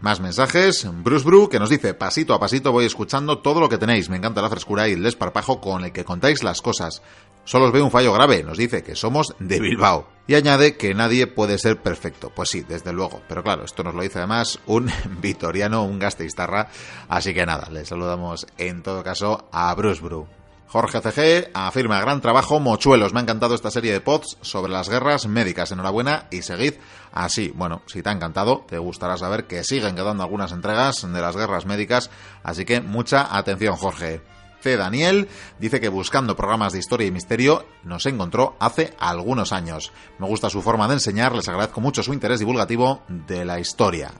Más 0.00 0.20
mensajes. 0.20 0.86
Bruce 1.02 1.24
Bru 1.24 1.48
que 1.48 1.58
nos 1.58 1.70
dice, 1.70 1.92
pasito 1.92 2.32
a 2.32 2.38
pasito 2.38 2.70
voy 2.70 2.84
escuchando 2.84 3.38
todo 3.38 3.60
lo 3.60 3.68
que 3.68 3.78
tenéis. 3.78 4.08
Me 4.08 4.16
encanta 4.16 4.40
la 4.40 4.48
frescura 4.48 4.88
y 4.88 4.92
el 4.92 5.02
desparpajo 5.02 5.60
con 5.60 5.84
el 5.84 5.92
que 5.92 6.04
contáis 6.04 6.44
las 6.44 6.62
cosas. 6.62 7.02
Solo 7.44 7.66
os 7.66 7.72
veo 7.72 7.84
un 7.84 7.90
fallo 7.90 8.12
grave. 8.12 8.44
Nos 8.44 8.58
dice 8.58 8.84
que 8.84 8.94
somos 8.94 9.34
de 9.40 9.58
Bilbao. 9.58 10.06
Y 10.28 10.34
añade 10.34 10.76
que 10.76 10.94
nadie 10.94 11.26
puede 11.26 11.58
ser 11.58 11.82
perfecto. 11.82 12.30
Pues 12.34 12.50
sí, 12.50 12.62
desde 12.62 12.92
luego. 12.92 13.22
Pero 13.28 13.42
claro, 13.42 13.64
esto 13.64 13.82
nos 13.82 13.94
lo 13.94 14.02
dice 14.02 14.18
además 14.18 14.60
un 14.66 14.88
vitoriano, 15.20 15.84
un 15.84 15.98
gasteiztarra. 15.98 16.68
Así 17.08 17.34
que 17.34 17.44
nada, 17.44 17.68
le 17.70 17.84
saludamos 17.84 18.46
en 18.56 18.84
todo 18.84 19.02
caso 19.02 19.48
a 19.50 19.74
Bruce 19.74 20.00
Bru. 20.00 20.28
Jorge 20.70 21.00
CG 21.00 21.50
afirma, 21.54 21.98
gran 22.00 22.20
trabajo, 22.20 22.60
mochuelos, 22.60 23.14
me 23.14 23.20
ha 23.20 23.22
encantado 23.22 23.54
esta 23.54 23.70
serie 23.70 23.92
de 23.92 24.02
pods 24.02 24.36
sobre 24.42 24.70
las 24.70 24.90
guerras 24.90 25.26
médicas, 25.26 25.72
enhorabuena 25.72 26.26
y 26.30 26.42
seguid 26.42 26.74
así. 27.10 27.52
Bueno, 27.54 27.80
si 27.86 28.02
te 28.02 28.10
ha 28.10 28.12
encantado, 28.12 28.66
te 28.68 28.76
gustará 28.76 29.16
saber 29.16 29.46
que 29.46 29.64
siguen 29.64 29.96
quedando 29.96 30.22
algunas 30.22 30.52
entregas 30.52 31.10
de 31.10 31.20
las 31.20 31.36
guerras 31.36 31.64
médicas, 31.64 32.10
así 32.42 32.66
que 32.66 32.82
mucha 32.82 33.34
atención 33.34 33.76
Jorge. 33.76 34.20
C. 34.60 34.76
Daniel 34.76 35.28
dice 35.58 35.80
que 35.80 35.88
buscando 35.88 36.36
programas 36.36 36.72
de 36.72 36.80
historia 36.80 37.06
y 37.06 37.12
misterio 37.12 37.64
nos 37.84 38.04
encontró 38.06 38.56
hace 38.58 38.92
algunos 38.98 39.52
años. 39.52 39.92
Me 40.18 40.26
gusta 40.26 40.50
su 40.50 40.60
forma 40.60 40.88
de 40.88 40.94
enseñar, 40.94 41.34
les 41.34 41.48
agradezco 41.48 41.80
mucho 41.80 42.02
su 42.02 42.12
interés 42.12 42.40
divulgativo 42.40 43.02
de 43.08 43.44
la 43.44 43.58
historia. 43.58 44.12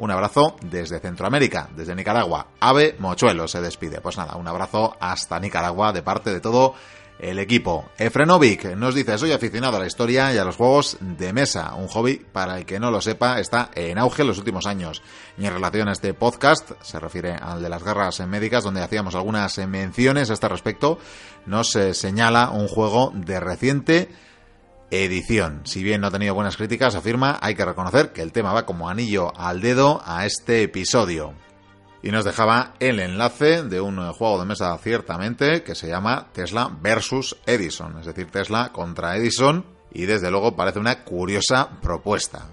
Un 0.00 0.10
abrazo 0.10 0.56
desde 0.62 0.98
Centroamérica, 0.98 1.68
desde 1.76 1.94
Nicaragua. 1.94 2.46
Ave 2.58 2.96
Mochuelo 2.98 3.46
se 3.46 3.60
despide. 3.60 4.00
Pues 4.00 4.16
nada, 4.16 4.36
un 4.36 4.48
abrazo 4.48 4.96
hasta 4.98 5.38
Nicaragua 5.38 5.92
de 5.92 6.02
parte 6.02 6.32
de 6.32 6.40
todo 6.40 6.74
el 7.18 7.38
equipo. 7.38 7.84
Efrenovic 7.98 8.64
nos 8.76 8.94
dice, 8.94 9.18
soy 9.18 9.32
aficionado 9.32 9.76
a 9.76 9.80
la 9.80 9.86
historia 9.86 10.32
y 10.32 10.38
a 10.38 10.44
los 10.44 10.56
juegos 10.56 10.96
de 11.00 11.34
mesa, 11.34 11.74
un 11.74 11.88
hobby 11.88 12.16
para 12.16 12.56
el 12.56 12.64
que 12.64 12.80
no 12.80 12.90
lo 12.90 13.02
sepa 13.02 13.40
está 13.40 13.70
en 13.74 13.98
auge 13.98 14.22
en 14.22 14.28
los 14.28 14.38
últimos 14.38 14.66
años. 14.66 15.02
Y 15.36 15.44
en 15.44 15.52
relación 15.52 15.86
a 15.90 15.92
este 15.92 16.14
podcast, 16.14 16.70
se 16.80 16.98
refiere 16.98 17.34
al 17.34 17.60
de 17.60 17.68
las 17.68 17.84
guerras 17.84 18.26
médicas, 18.26 18.64
donde 18.64 18.82
hacíamos 18.82 19.14
algunas 19.14 19.58
menciones 19.68 20.30
a 20.30 20.32
este 20.32 20.48
respecto, 20.48 20.98
nos 21.44 21.76
eh, 21.76 21.92
señala 21.92 22.48
un 22.48 22.68
juego 22.68 23.12
de 23.14 23.38
reciente 23.38 24.08
edición. 24.90 25.62
Si 25.64 25.82
bien 25.82 26.00
no 26.00 26.08
ha 26.08 26.10
tenido 26.10 26.34
buenas 26.34 26.56
críticas, 26.56 26.94
afirma, 26.94 27.38
hay 27.40 27.54
que 27.54 27.64
reconocer 27.64 28.12
que 28.12 28.22
el 28.22 28.32
tema 28.32 28.52
va 28.52 28.66
como 28.66 28.88
anillo 28.88 29.32
al 29.36 29.60
dedo 29.60 30.02
a 30.04 30.26
este 30.26 30.62
episodio. 30.62 31.34
Y 32.02 32.10
nos 32.10 32.24
dejaba 32.24 32.74
el 32.80 32.98
enlace 32.98 33.62
de 33.62 33.80
un 33.80 33.96
juego 34.12 34.38
de 34.38 34.46
mesa 34.46 34.76
ciertamente 34.78 35.62
que 35.62 35.74
se 35.74 35.88
llama 35.88 36.28
Tesla 36.32 36.70
versus 36.80 37.36
Edison, 37.46 37.98
es 37.98 38.06
decir, 38.06 38.30
Tesla 38.30 38.70
contra 38.72 39.16
Edison, 39.16 39.66
y 39.92 40.06
desde 40.06 40.30
luego 40.30 40.56
parece 40.56 40.78
una 40.78 41.04
curiosa 41.04 41.68
propuesta. 41.82 42.48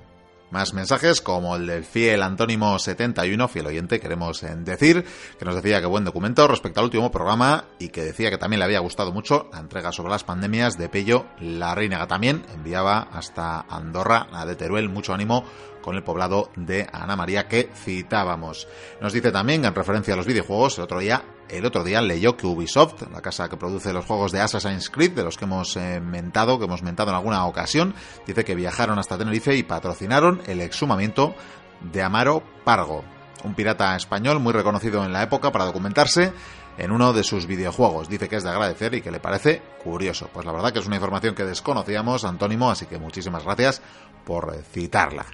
Más 0.49 0.73
mensajes 0.73 1.19
como 1.19 1.57
el 1.57 1.67
del 1.67 1.83
fiel 1.83 2.23
Antónimo 2.23 2.79
71, 2.79 3.49
fiel 3.49 3.67
oyente, 3.67 3.99
queremos 3.99 4.41
eh, 4.43 4.55
decir, 4.55 5.03
que 5.37 5.43
nos 5.43 5.55
decía 5.55 5.81
que 5.81 5.87
buen 5.87 6.05
documento 6.05 6.47
respecto 6.47 6.79
al 6.79 6.85
último 6.85 7.11
programa 7.11 7.65
y 7.79 7.89
que 7.89 8.03
decía 8.03 8.29
que 8.29 8.37
también 8.37 8.59
le 8.59 8.65
había 8.65 8.79
gustado 8.79 9.11
mucho 9.11 9.49
la 9.51 9.59
entrega 9.59 9.91
sobre 9.91 10.11
las 10.11 10.23
pandemias 10.23 10.77
de 10.77 10.87
Pello 10.87 11.25
La 11.41 11.75
Reina, 11.75 12.07
también 12.07 12.45
enviaba 12.53 13.09
hasta 13.11 13.59
Andorra, 13.69 14.27
a 14.31 14.45
de 14.45 14.55
Teruel, 14.55 14.87
mucho 14.87 15.13
ánimo 15.13 15.43
con 15.81 15.95
el 15.95 16.03
poblado 16.03 16.49
de 16.55 16.87
Ana 16.93 17.17
María 17.17 17.47
que 17.49 17.69
citábamos. 17.75 18.69
Nos 19.01 19.11
dice 19.11 19.31
también, 19.33 19.65
en 19.65 19.75
referencia 19.75 20.13
a 20.13 20.17
los 20.17 20.27
videojuegos, 20.27 20.77
el 20.77 20.85
otro 20.85 20.99
día, 20.99 21.23
el 21.49 21.65
otro 21.65 21.83
día 21.83 22.01
leyó 22.01 22.35
que 22.35 22.47
Ubisoft, 22.47 23.03
la 23.11 23.21
casa 23.21 23.49
que 23.49 23.57
produce 23.57 23.93
los 23.93 24.05
juegos 24.05 24.31
de 24.31 24.41
Assassin's 24.41 24.89
Creed, 24.89 25.13
de 25.13 25.23
los 25.23 25.37
que 25.37 25.45
hemos 25.45 25.75
eh, 25.77 25.99
mentado, 25.99 26.59
que 26.59 26.65
hemos 26.65 26.83
mentado 26.83 27.09
en 27.09 27.15
alguna 27.15 27.45
ocasión, 27.45 27.93
dice 28.25 28.43
que 28.43 28.55
viajaron 28.55 28.99
hasta 28.99 29.17
Tenerife 29.17 29.55
y 29.55 29.63
patrocinaron 29.63 30.41
el 30.47 30.61
exhumamiento 30.61 31.35
de 31.81 32.01
Amaro 32.01 32.43
Pargo, 32.63 33.03
un 33.43 33.53
pirata 33.53 33.95
español 33.95 34.39
muy 34.39 34.53
reconocido 34.53 35.05
en 35.05 35.13
la 35.13 35.23
época 35.23 35.51
para 35.51 35.65
documentarse 35.65 36.33
en 36.77 36.91
uno 36.91 37.13
de 37.13 37.23
sus 37.23 37.47
videojuegos. 37.47 38.09
Dice 38.09 38.29
que 38.29 38.35
es 38.35 38.43
de 38.43 38.49
agradecer 38.49 38.93
y 38.93 39.01
que 39.01 39.11
le 39.11 39.19
parece 39.19 39.61
curioso. 39.83 40.29
Pues 40.31 40.45
la 40.45 40.51
verdad 40.51 40.71
que 40.71 40.79
es 40.79 40.87
una 40.87 40.95
información 40.95 41.35
que 41.35 41.43
desconocíamos, 41.43 42.23
Antónimo, 42.23 42.69
así 42.69 42.85
que 42.85 42.99
muchísimas 42.99 43.43
gracias 43.43 43.81
por 44.25 44.53
citarla. 44.71 45.25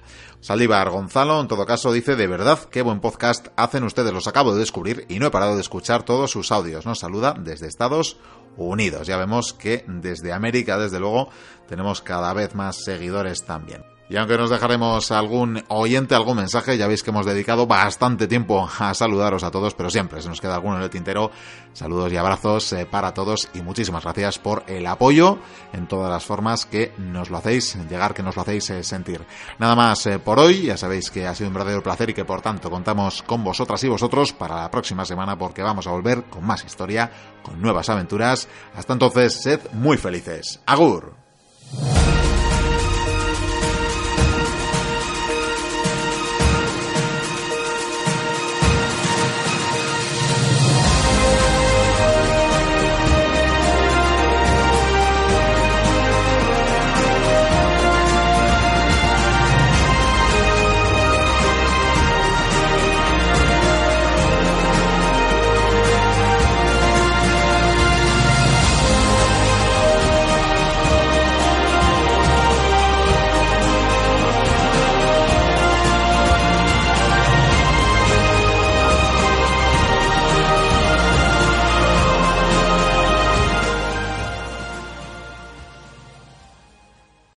Saldívar 0.44 0.90
Gonzalo, 0.90 1.40
en 1.40 1.48
todo 1.48 1.64
caso, 1.64 1.90
dice, 1.90 2.16
de 2.16 2.26
verdad, 2.26 2.58
qué 2.70 2.82
buen 2.82 3.00
podcast 3.00 3.46
hacen 3.56 3.82
ustedes, 3.82 4.12
los 4.12 4.26
acabo 4.26 4.52
de 4.52 4.60
descubrir 4.60 5.06
y 5.08 5.18
no 5.18 5.28
he 5.28 5.30
parado 5.30 5.54
de 5.54 5.62
escuchar 5.62 6.02
todos 6.02 6.32
sus 6.32 6.52
audios. 6.52 6.84
Nos 6.84 6.98
saluda 6.98 7.32
desde 7.32 7.66
Estados 7.66 8.18
Unidos. 8.58 9.06
Ya 9.06 9.16
vemos 9.16 9.54
que 9.54 9.86
desde 9.88 10.34
América, 10.34 10.76
desde 10.76 11.00
luego, 11.00 11.30
tenemos 11.66 12.02
cada 12.02 12.34
vez 12.34 12.54
más 12.54 12.76
seguidores 12.84 13.46
también. 13.46 13.93
Y 14.14 14.16
aunque 14.16 14.38
nos 14.38 14.48
dejaremos 14.48 15.10
algún 15.10 15.64
oyente, 15.66 16.14
algún 16.14 16.36
mensaje, 16.36 16.78
ya 16.78 16.86
veis 16.86 17.02
que 17.02 17.10
hemos 17.10 17.26
dedicado 17.26 17.66
bastante 17.66 18.28
tiempo 18.28 18.70
a 18.78 18.94
saludaros 18.94 19.42
a 19.42 19.50
todos, 19.50 19.74
pero 19.74 19.90
siempre 19.90 20.22
se 20.22 20.28
nos 20.28 20.40
queda 20.40 20.54
alguno 20.54 20.76
en 20.76 20.84
el 20.84 20.90
tintero. 20.90 21.32
Saludos 21.72 22.12
y 22.12 22.16
abrazos 22.16 22.72
eh, 22.74 22.86
para 22.86 23.12
todos 23.12 23.48
y 23.54 23.62
muchísimas 23.62 24.04
gracias 24.04 24.38
por 24.38 24.62
el 24.68 24.86
apoyo 24.86 25.40
en 25.72 25.88
todas 25.88 26.12
las 26.12 26.24
formas 26.24 26.64
que 26.64 26.92
nos 26.96 27.28
lo 27.28 27.38
hacéis 27.38 27.76
llegar, 27.90 28.14
que 28.14 28.22
nos 28.22 28.36
lo 28.36 28.42
hacéis 28.42 28.70
eh, 28.70 28.84
sentir. 28.84 29.26
Nada 29.58 29.74
más 29.74 30.06
eh, 30.06 30.20
por 30.20 30.38
hoy, 30.38 30.66
ya 30.66 30.76
sabéis 30.76 31.10
que 31.10 31.26
ha 31.26 31.34
sido 31.34 31.48
un 31.48 31.54
verdadero 31.54 31.82
placer 31.82 32.10
y 32.10 32.14
que 32.14 32.24
por 32.24 32.40
tanto 32.40 32.70
contamos 32.70 33.20
con 33.24 33.42
vosotras 33.42 33.82
y 33.82 33.88
vosotros 33.88 34.32
para 34.32 34.62
la 34.62 34.70
próxima 34.70 35.04
semana 35.04 35.36
porque 35.36 35.60
vamos 35.60 35.88
a 35.88 35.90
volver 35.90 36.22
con 36.26 36.46
más 36.46 36.64
historia, 36.64 37.10
con 37.42 37.60
nuevas 37.60 37.88
aventuras. 37.88 38.46
Hasta 38.76 38.92
entonces, 38.92 39.42
sed 39.42 39.60
muy 39.72 39.96
felices. 39.96 40.60
Agur. 40.66 41.14